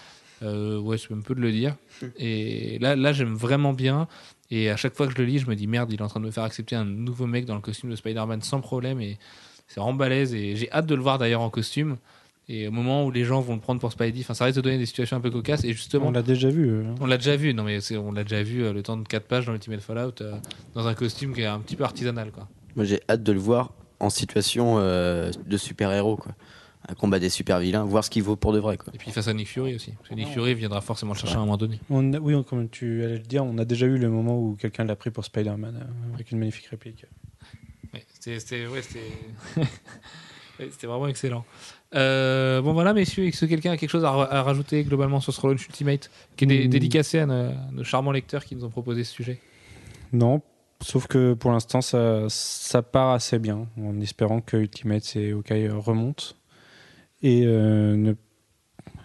Euh, 0.43 0.79
ouais, 0.79 0.97
c'est 0.97 1.09
même 1.09 1.23
peu 1.23 1.33
de 1.35 1.41
le 1.41 1.51
dire. 1.51 1.75
Et 2.17 2.77
là, 2.79 2.95
là 2.95 3.13
j'aime 3.13 3.33
vraiment 3.35 3.73
bien. 3.73 4.07
Et 4.51 4.69
à 4.69 4.77
chaque 4.77 4.95
fois 4.95 5.07
que 5.07 5.13
je 5.13 5.17
le 5.17 5.25
lis, 5.25 5.39
je 5.39 5.47
me 5.47 5.55
dis 5.55 5.67
merde, 5.67 5.91
il 5.91 5.99
est 5.99 6.03
en 6.03 6.07
train 6.07 6.19
de 6.19 6.25
me 6.25 6.31
faire 6.31 6.43
accepter 6.43 6.75
un 6.75 6.85
nouveau 6.85 7.25
mec 7.27 7.45
dans 7.45 7.55
le 7.55 7.61
costume 7.61 7.89
de 7.89 7.95
Spider-Man 7.95 8.41
sans 8.41 8.61
problème. 8.61 9.01
Et 9.01 9.17
c'est 9.67 9.79
vraiment 9.79 9.95
balèze. 9.95 10.33
Et 10.33 10.55
j'ai 10.55 10.71
hâte 10.71 10.85
de 10.85 10.95
le 10.95 11.01
voir 11.01 11.17
d'ailleurs 11.17 11.41
en 11.41 11.49
costume. 11.49 11.97
Et 12.49 12.67
au 12.69 12.71
moment 12.71 13.05
où 13.05 13.11
les 13.11 13.25
gens 13.25 13.41
vont 13.41 13.55
le 13.55 13.59
prendre 13.59 13.81
pour 13.81 13.91
Spidey, 13.91 14.21
enfin, 14.21 14.33
ça 14.33 14.45
risque 14.45 14.55
de 14.55 14.61
donner 14.61 14.77
des 14.77 14.85
situations 14.85 15.17
un 15.17 15.19
peu 15.19 15.29
cocasses. 15.31 15.65
Et 15.65 15.73
justement, 15.73 16.07
On 16.07 16.11
l'a 16.11 16.21
déjà 16.21 16.49
vu. 16.49 16.69
euh. 16.69 16.83
on 17.01 17.05
l'a 17.05 17.17
déjà 17.17 17.35
vu. 17.35 17.53
Non, 17.53 17.63
mais 17.63 17.79
on 17.97 18.13
l'a 18.13 18.23
déjà 18.23 18.41
vu 18.41 18.63
euh, 18.63 18.71
le 18.71 18.83
temps 18.83 18.95
de 18.95 19.05
4 19.05 19.27
pages 19.27 19.45
dans 19.47 19.53
Ultimate 19.53 19.81
Fallout 19.81 20.21
euh, 20.21 20.33
dans 20.73 20.87
un 20.87 20.93
costume 20.93 21.33
qui 21.33 21.41
est 21.41 21.45
un 21.45 21.59
petit 21.59 21.75
peu 21.75 21.83
artisanal, 21.83 22.31
quoi. 22.31 22.47
Moi, 22.77 22.85
j'ai 22.85 23.01
hâte 23.09 23.23
de 23.23 23.33
le 23.33 23.39
voir 23.39 23.73
en 23.99 24.09
situation 24.09 24.75
euh, 24.77 25.31
de 25.45 25.57
super-héros, 25.57 26.17
quoi. 26.17 26.33
Un 26.89 26.93
combat 26.93 27.19
des 27.19 27.29
super-vilains, 27.29 27.83
voir 27.83 28.03
ce 28.05 28.09
qu'il 28.09 28.23
vaut 28.23 28.37
pour 28.37 28.53
de 28.53 28.59
vrai, 28.59 28.77
quoi. 28.77 28.93
Et 28.93 28.97
puis 28.97 29.11
face 29.11 29.27
à 29.27 29.33
Nick 29.33 29.49
Fury 29.49 29.75
aussi. 29.75 29.91
Parce 29.91 30.09
que 30.09 30.13
Nick 30.15 30.29
Fury 30.29 30.53
viendra 30.53 30.79
forcément 30.79 31.13
le 31.13 31.17
chercher 31.19 31.35
à 31.35 31.39
un 31.39 31.41
moment 31.41 31.57
donné. 31.57 31.79
On 31.89 32.13
a- 32.13 32.19
oui, 32.19 32.33
on- 32.33 32.43
comme 32.43 32.69
tu 32.69 33.03
allais 33.03 33.15
le 33.17 33.19
dire, 33.23 33.43
on 33.43 33.57
a 33.57 33.65
déjà 33.65 33.85
eu 33.87 33.97
le 33.97 34.09
moment 34.09 34.39
où 34.39 34.55
quelqu'un 34.55 34.85
l'a 34.85 34.95
pris 34.95 35.09
pour 35.09 35.25
Spider-Man 35.25 35.75
euh, 35.81 36.13
avec 36.13 36.31
une 36.31 36.39
magnifique 36.39 36.67
réplique. 36.67 37.05
Ouais, 37.93 38.05
c'était, 38.13 38.39
c'était, 38.39 38.67
ouais, 38.67 38.81
c'était... 38.81 39.01
ouais, 40.59 40.69
c'était 40.71 40.87
vraiment 40.87 41.07
excellent. 41.07 41.43
Euh, 41.95 42.61
bon 42.61 42.73
voilà 42.73 42.93
messieurs, 42.93 43.25
est-ce 43.25 43.41
que 43.41 43.45
quelqu'un 43.45 43.71
a 43.71 43.77
quelque 43.77 43.89
chose 43.89 44.03
à, 44.05 44.11
ra- 44.11 44.31
à 44.33 44.43
rajouter 44.43 44.83
globalement 44.83 45.19
sur 45.21 45.33
ce 45.33 45.45
Launch 45.45 45.65
Ultimate 45.65 46.09
qui 46.35 46.43
est 46.43 46.47
dé- 46.47 46.67
Mm. 46.67 46.69
dédicacé 46.69 47.19
à 47.19 47.25
nos, 47.25 47.51
nos 47.71 47.83
charmants 47.83 48.11
lecteurs 48.11 48.43
qui 48.45 48.55
nous 48.55 48.63
ont 48.65 48.69
proposé 48.69 49.03
ce 49.03 49.11
sujet? 49.13 49.39
Non, 50.13 50.41
sauf 50.81 51.07
que 51.07 51.33
pour 51.33 51.51
l'instant, 51.51 51.81
ça, 51.81 52.25
ça 52.29 52.81
part 52.81 53.11
assez 53.11 53.39
bien, 53.39 53.67
en 53.81 53.99
espérant 54.01 54.41
que 54.41 54.57
Ultimate 54.57 55.15
et 55.15 55.31
Hawkeye 55.31 55.69
remontent 55.69 56.25
et 57.23 57.43
euh, 57.45 57.95
ne, 57.95 58.13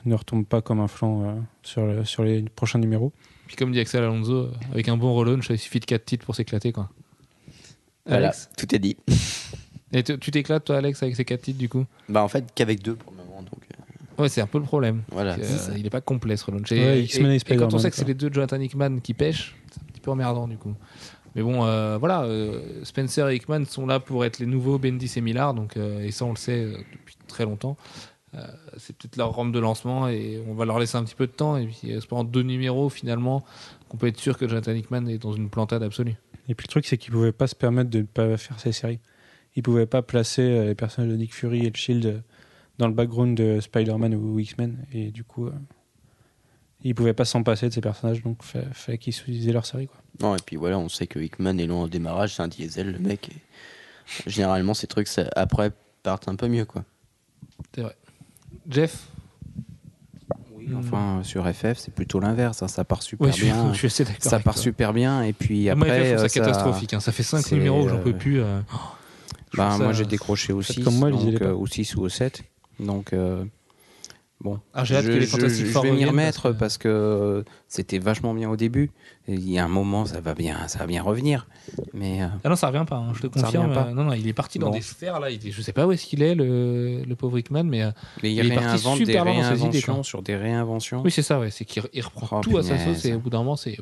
ne 0.05 0.15
retombent 0.15 0.47
pas 0.47 0.61
comme 0.63 0.81
un 0.81 0.89
flanc 0.89 1.23
euh, 1.25 1.35
sur, 1.63 1.87
le- 1.87 2.05
sur 2.05 2.25
les 2.25 2.43
prochains 2.43 2.79
numéros. 2.79 3.13
Puis 3.47 3.57
comme 3.57 3.73
dit 3.73 3.81
Axel 3.81 4.03
Alonso, 4.03 4.49
avec 4.73 4.89
un 4.89 4.97
bon 4.97 5.15
relaunch, 5.15 5.49
il 5.51 5.59
suffit 5.59 5.81
de 5.81 5.85
4 5.87 6.05
titres 6.05 6.25
pour 6.27 6.35
s'éclater 6.35 6.73
quoi. 6.73 6.89
Voilà, 8.07 8.29
Alex 8.29 8.51
tout 8.57 8.75
est 8.75 8.79
dit. 8.79 8.97
Et 9.93 10.03
tu 10.03 10.19
t'éclates 10.31 10.65
toi 10.65 10.77
Alex 10.79 11.03
avec 11.03 11.17
ces 11.17 11.25
4 11.25 11.41
titres 11.43 11.59
du 11.59 11.69
coup? 11.69 11.85
Bah, 12.09 12.23
en 12.23 12.29
fait, 12.29 12.47
qu'avec 12.55 12.83
deux 12.83 12.95
pour 12.97 13.13
le 13.13 13.19
moment, 13.19 13.43
donc 13.43 13.61
euh, 14.19 14.23
Ouais 14.23 14.29
c'est 14.29 14.41
un 14.41 14.47
peu 14.47 14.59
le 14.59 14.65
problème. 14.65 15.03
voilà. 15.11 15.35
Euh, 15.39 15.75
il 15.77 15.87
est 15.87 15.91
pas 15.91 16.01
complet 16.01 16.37
ce 16.37 16.45
relaunch. 16.47 16.71
Ouais, 16.71 17.05
Et, 17.05 17.57
quand 17.57 17.73
on 17.75 17.79
sait 17.79 17.91
que 17.91 17.97
c'est 17.97 18.07
les 18.07 18.15
deux 18.15 18.31
Jonathan 18.33 18.61
Hickman 18.61 18.99
qui 19.01 19.15
pêchent, 19.15 19.55
c'est 19.71 19.81
un 19.81 19.85
petit 19.87 20.01
peu 20.01 20.11
emmerdant 20.11 20.49
du 20.49 20.57
coup. 20.57 20.75
Mais 21.35 21.43
bon, 21.43 21.65
euh, 21.65 21.97
voilà, 21.99 22.25
euh, 22.25 22.85
Spencer 22.85 23.29
et 23.29 23.37
Hickman 23.37 23.65
sont 23.65 23.87
là 23.87 24.01
pour 24.01 24.25
être 24.25 24.39
les 24.39 24.47
nouveaux 24.47 24.79
Bendis 24.79 25.13
et 25.17 25.21
Millard, 25.21 25.55
donc, 25.55 25.77
euh, 25.77 26.03
et 26.03 26.11
ça 26.11 26.25
on 26.25 26.31
le 26.31 26.37
sait 26.37 26.67
depuis 26.93 27.17
très 27.27 27.45
longtemps. 27.45 27.77
C'est 28.79 28.97
peut-être 28.97 29.19
leur 29.19 29.33
rampe 29.33 29.53
de 29.53 29.59
lancement 29.59 30.09
et 30.09 30.43
on 30.49 30.55
va 30.55 30.65
leur 30.65 30.79
laisser 30.79 30.97
un 30.97 31.05
petit 31.05 31.15
peu 31.15 31.27
de 31.27 31.33
temps. 31.33 31.59
Et 31.59 31.67
puis 31.67 31.81
c'est 31.83 32.07
pendant 32.07 32.25
deux 32.25 32.41
numéros 32.41 32.89
finalement 32.89 33.45
qu'on 33.91 33.99
peut 33.99 34.07
être 34.07 34.19
sûr 34.19 34.39
que 34.39 34.49
Jonathan 34.49 34.73
Hickman 34.73 35.07
est 35.07 35.19
dans 35.19 35.35
une 35.35 35.51
plantade 35.51 35.83
absolue. 35.83 36.15
Et 36.49 36.55
puis 36.55 36.67
le 36.67 36.71
truc, 36.71 36.87
c'est 36.87 36.97
qu'ils 36.97 37.13
pouvaient 37.13 37.33
pas 37.33 37.47
se 37.47 37.55
permettre 37.55 37.91
de 37.91 37.99
ne 37.99 38.05
pas 38.05 38.39
faire 38.39 38.59
ces 38.59 38.73
séries. 38.73 39.01
Ils 39.55 39.63
pouvaient 39.63 39.85
pas 39.85 40.01
placer 40.01 40.65
les 40.65 40.75
personnages 40.75 41.13
de 41.13 41.17
Nick 41.19 41.35
Fury 41.35 41.67
et 41.67 41.71
de 41.71 41.77
Shield 41.77 42.23
dans 42.79 42.89
le 42.89 42.95
background 42.95 43.37
de 43.37 43.61
Spider-Man 43.61 44.15
ou 44.15 44.39
X-Men. 44.39 44.79
Et 44.95 45.11
du 45.11 45.25
coup, 45.25 45.51
euh, 46.85 46.89
ils 46.89 46.95
pouvaient 46.95 47.13
pas 47.15 47.25
s'en 47.25 47.43
passer 47.43 47.69
de 47.69 47.73
ces 47.75 47.81
personnages, 47.81 48.23
donc 48.23 48.43
fa- 48.43 48.63
fallait 48.73 48.99
qu'ils 48.99 49.15
utilisaient 49.15 49.53
leur 49.53 49.67
série. 49.67 49.87
Quoi. 49.89 49.97
Non, 50.21 50.37
et 50.37 50.41
puis 50.45 50.57
voilà, 50.57 50.79
on 50.79 50.89
sait 50.89 51.07
que 51.07 51.19
Hickman 51.19 51.59
est 51.59 51.67
long 51.67 51.83
au 51.83 51.89
démarrage, 51.89 52.35
c'est 52.37 52.43
un 52.43 52.49
diesel, 52.49 52.93
le 52.93 52.99
mec. 52.99 53.29
et 53.31 54.31
généralement, 54.31 54.75
ces 54.75 54.87
trucs, 54.87 55.09
ça- 55.09 55.29
après, 55.37 55.73
partent 56.03 56.29
un 56.29 56.37
peu 56.37 56.49
mieux, 56.49 56.65
quoi. 56.65 56.85
C'est 57.75 57.83
vrai. 57.83 57.97
Jeff? 58.69 59.07
Oui, 60.55 60.69
enfin, 60.77 61.21
sur 61.25 61.45
FF, 61.53 61.79
c'est 61.79 61.93
plutôt 61.95 62.21
l'inverse. 62.21 62.63
hein, 62.63 62.69
Ça 62.69 62.85
part 62.85 63.03
super 63.03 63.27
Ouais, 63.27 63.33
je 63.33 63.37
suis, 63.39 63.47
bien. 63.47 63.73
je 63.73 63.79
suis 63.79 63.87
assez 63.87 64.05
d'accord. 64.05 64.23
Ça 64.31 64.39
part 64.39 64.55
toi. 64.55 64.63
super 64.63 64.93
bien. 64.93 65.23
Et 65.23 65.33
puis 65.33 65.65
Moi, 65.67 65.75
FF, 65.75 65.81
après. 65.83 65.99
je 66.05 66.11
trouve 66.15 66.25
euh, 66.25 66.29
ça 66.29 66.41
catastrophique. 66.41 66.95
hein. 66.95 67.01
Ça 67.01 67.11
fait 67.13 67.23
5 67.23 67.43
c'est, 67.45 67.57
numéros, 67.57 67.89
j'en 67.89 67.99
peux 67.99 68.11
euh, 68.11 68.13
plus. 68.13 68.41
euh. 68.41 68.61
Je 69.53 69.57
Bah, 69.59 69.77
Moi, 69.79 69.93
j'ai 69.93 70.05
décroché 70.05 70.53
au 70.53 70.63
6, 70.63 70.83
comme 70.85 70.97
moi, 70.99 71.11
lisez-les 71.11 71.33
donc, 71.33 71.41
pas. 71.41 71.47
euh, 71.47 71.55
au 71.55 71.67
6 71.67 71.97
ou 71.97 72.03
au 72.03 72.09
7. 72.09 72.43
Donc, 72.81 73.13
euh, 73.13 73.45
bon. 74.43 74.59
Ah, 74.75 74.85
j'ai 74.85 74.97
hâte 74.97 75.05
je, 75.05 75.09
que 75.11 75.15
les 75.15 75.21
je- 75.23 75.27
Fantastic 75.31 75.67
je 75.67 75.71
Four 75.73 75.83
vais 75.85 75.93
m'y 75.93 76.05
remettre 76.05 76.53
parce 76.53 76.53
que- 76.53 76.59
parce 76.59 76.79
que, 76.79 77.45
c'était 77.69 77.99
vachement 77.99 78.35
bien 78.35 78.51
au 78.51 78.57
début. 78.57 78.91
Et 79.29 79.35
il 79.35 79.49
y 79.51 79.59
a 79.59 79.65
un 79.65 79.69
moment, 79.69 80.05
ça 80.05 80.21
va 80.21 80.35
bien, 80.35 80.67
ça 80.69 80.81
va 80.81 80.87
bien 80.87 81.01
revenir. 81.03 81.47
Mais 81.95 82.23
euh, 82.23 82.27
Ah 82.45 82.49
non, 82.49 82.57
ça 82.57 82.67
revient 82.67 82.85
pas, 82.89 82.97
hein, 82.97 83.13
je 83.15 83.23
te 83.23 83.27
confirme. 83.29 83.73
pas. 83.73 83.91
Non, 83.93 84.05
non, 84.05 84.13
il 84.15 84.27
est 84.27 84.33
parti 84.33 84.59
dans 84.59 84.67
Bon. 84.71 84.73
des 84.75 84.81
sphères 84.83 85.21
là. 85.21 85.31
Il 85.31 85.47
est- 85.47 85.51
je 85.53 85.63
sais 85.63 85.73
pas 85.73 85.87
où 85.87 85.93
est-ce 85.93 86.05
qu'il 86.07 86.23
est, 86.23 86.35
le, 86.35 87.03
le 87.07 87.15
pauvre 87.17 87.39
Hickman, 87.39 87.63
mais 87.65 87.83
euh, 87.83 87.91
mais 88.23 88.33
il, 88.33 88.39
Il 88.45 88.47
est 88.53 88.55
parti 88.55 88.69
réinvente 88.69 88.99
des 88.99 89.05
super 89.07 89.25
loin 89.25 89.41
dans 89.51 89.57
ses 89.57 89.65
idées, 89.65 89.83
quoi. 89.83 90.03
sur 90.03 90.23
des 90.23 90.35
réinventions. 90.37 91.03
oui, 91.05 91.11
c'est 91.13 91.23
ça, 91.23 91.39
ouais. 91.39 91.51
C'est 91.51 91.65
qu'il 91.65 91.83
il 91.93 92.03
reprend 92.03 92.39
Oh, 92.39 92.41
tout 92.43 92.59
à 92.59 92.63
sa 92.65 92.79
sauce 92.79 93.05
et 93.05 93.15
au 93.15 93.19
bout 93.21 93.31
d'un 93.31 93.39
moment, 93.39 93.57
c'est. 93.57 93.77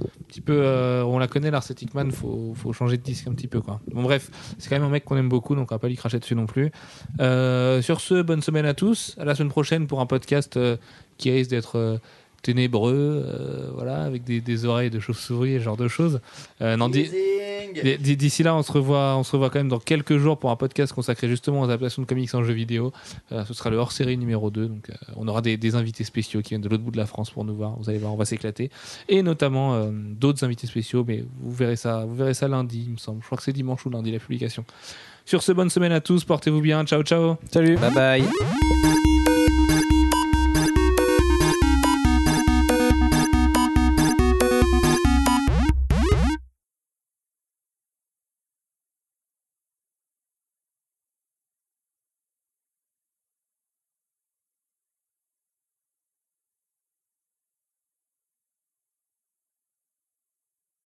Un 0.00 0.24
petit 0.28 0.40
peu, 0.40 0.60
euh, 0.62 1.02
on 1.04 1.18
la 1.18 1.26
connaît, 1.26 1.50
Lars 1.50 1.64
Hickman, 1.68 2.10
faut, 2.10 2.52
faut 2.54 2.72
changer 2.72 2.96
de 2.96 3.02
disque 3.02 3.26
un 3.26 3.32
petit 3.32 3.48
peu, 3.48 3.60
quoi. 3.60 3.80
Bon, 3.92 4.02
bref, 4.02 4.30
c'est 4.58 4.68
quand 4.68 4.76
même 4.76 4.84
un 4.84 4.90
mec 4.90 5.04
qu'on 5.04 5.16
aime 5.16 5.28
beaucoup, 5.28 5.54
donc 5.54 5.72
on 5.72 5.74
va 5.74 5.78
pas 5.78 5.88
lui 5.88 5.96
cracher 5.96 6.18
dessus 6.18 6.34
non 6.34 6.46
plus. 6.46 6.70
Euh, 7.20 7.82
sur 7.82 8.00
ce, 8.00 8.22
bonne 8.22 8.42
semaine 8.42 8.66
à 8.66 8.74
tous. 8.74 9.16
À 9.18 9.24
la 9.24 9.34
semaine 9.34 9.50
prochaine 9.50 9.86
pour 9.86 10.00
un 10.00 10.06
podcast 10.06 10.56
euh, 10.56 10.76
qui 11.18 11.30
risque 11.30 11.50
d'être 11.50 12.00
ténébreux, 12.42 13.24
euh, 13.26 13.70
voilà, 13.74 14.02
avec 14.02 14.24
des, 14.24 14.40
des 14.40 14.64
oreilles 14.64 14.90
de 14.90 15.00
chauve-souris 15.00 15.54
et 15.54 15.58
ce 15.58 15.64
genre 15.64 15.76
de 15.76 15.88
choses. 15.88 16.20
Euh, 16.60 16.76
non, 16.76 16.88
D'ici 16.88 18.42
là, 18.42 18.54
on 18.54 18.62
se 18.62 18.72
revoit, 18.72 19.16
on 19.16 19.22
se 19.22 19.32
revoit 19.32 19.50
quand 19.50 19.58
même 19.58 19.68
dans 19.68 19.78
quelques 19.78 20.16
jours 20.16 20.38
pour 20.38 20.50
un 20.50 20.56
podcast 20.56 20.92
consacré 20.92 21.28
justement 21.28 21.60
aux 21.60 21.64
adaptations 21.64 22.02
de 22.02 22.06
comics 22.06 22.34
en 22.34 22.42
jeux 22.42 22.52
vidéo. 22.52 22.92
Euh, 23.32 23.44
ce 23.44 23.54
sera 23.54 23.70
le 23.70 23.76
hors-série 23.76 24.16
numéro 24.16 24.50
2. 24.50 24.66
Donc, 24.66 24.90
euh, 24.90 24.94
on 25.16 25.28
aura 25.28 25.42
des, 25.42 25.56
des 25.56 25.74
invités 25.74 26.04
spéciaux 26.04 26.42
qui 26.42 26.50
viennent 26.50 26.60
de 26.60 26.68
l'autre 26.68 26.82
bout 26.82 26.90
de 26.90 26.96
la 26.96 27.06
France 27.06 27.30
pour 27.30 27.44
nous 27.44 27.54
voir. 27.54 27.76
Vous 27.78 27.88
allez 27.88 27.98
voir, 27.98 28.12
on 28.12 28.16
va 28.16 28.24
s'éclater. 28.24 28.70
Et 29.08 29.22
notamment 29.22 29.74
euh, 29.74 29.90
d'autres 29.92 30.44
invités 30.44 30.66
spéciaux, 30.66 31.04
mais 31.06 31.24
vous 31.40 31.52
verrez 31.52 31.76
ça, 31.76 32.04
vous 32.04 32.14
verrez 32.14 32.34
ça 32.34 32.48
lundi, 32.48 32.84
il 32.86 32.92
me 32.92 32.98
semble. 32.98 33.20
Je 33.20 33.26
crois 33.26 33.38
que 33.38 33.44
c'est 33.44 33.52
dimanche 33.52 33.84
ou 33.86 33.90
lundi 33.90 34.10
la 34.10 34.18
publication. 34.18 34.64
Sur 35.24 35.42
ce, 35.42 35.52
bonne 35.52 35.70
semaine 35.70 35.92
à 35.92 36.00
tous. 36.00 36.24
Portez-vous 36.24 36.60
bien. 36.60 36.84
Ciao, 36.84 37.02
ciao. 37.02 37.36
Salut 37.50 37.76
Bye 37.76 37.94
bye. 37.94 39.19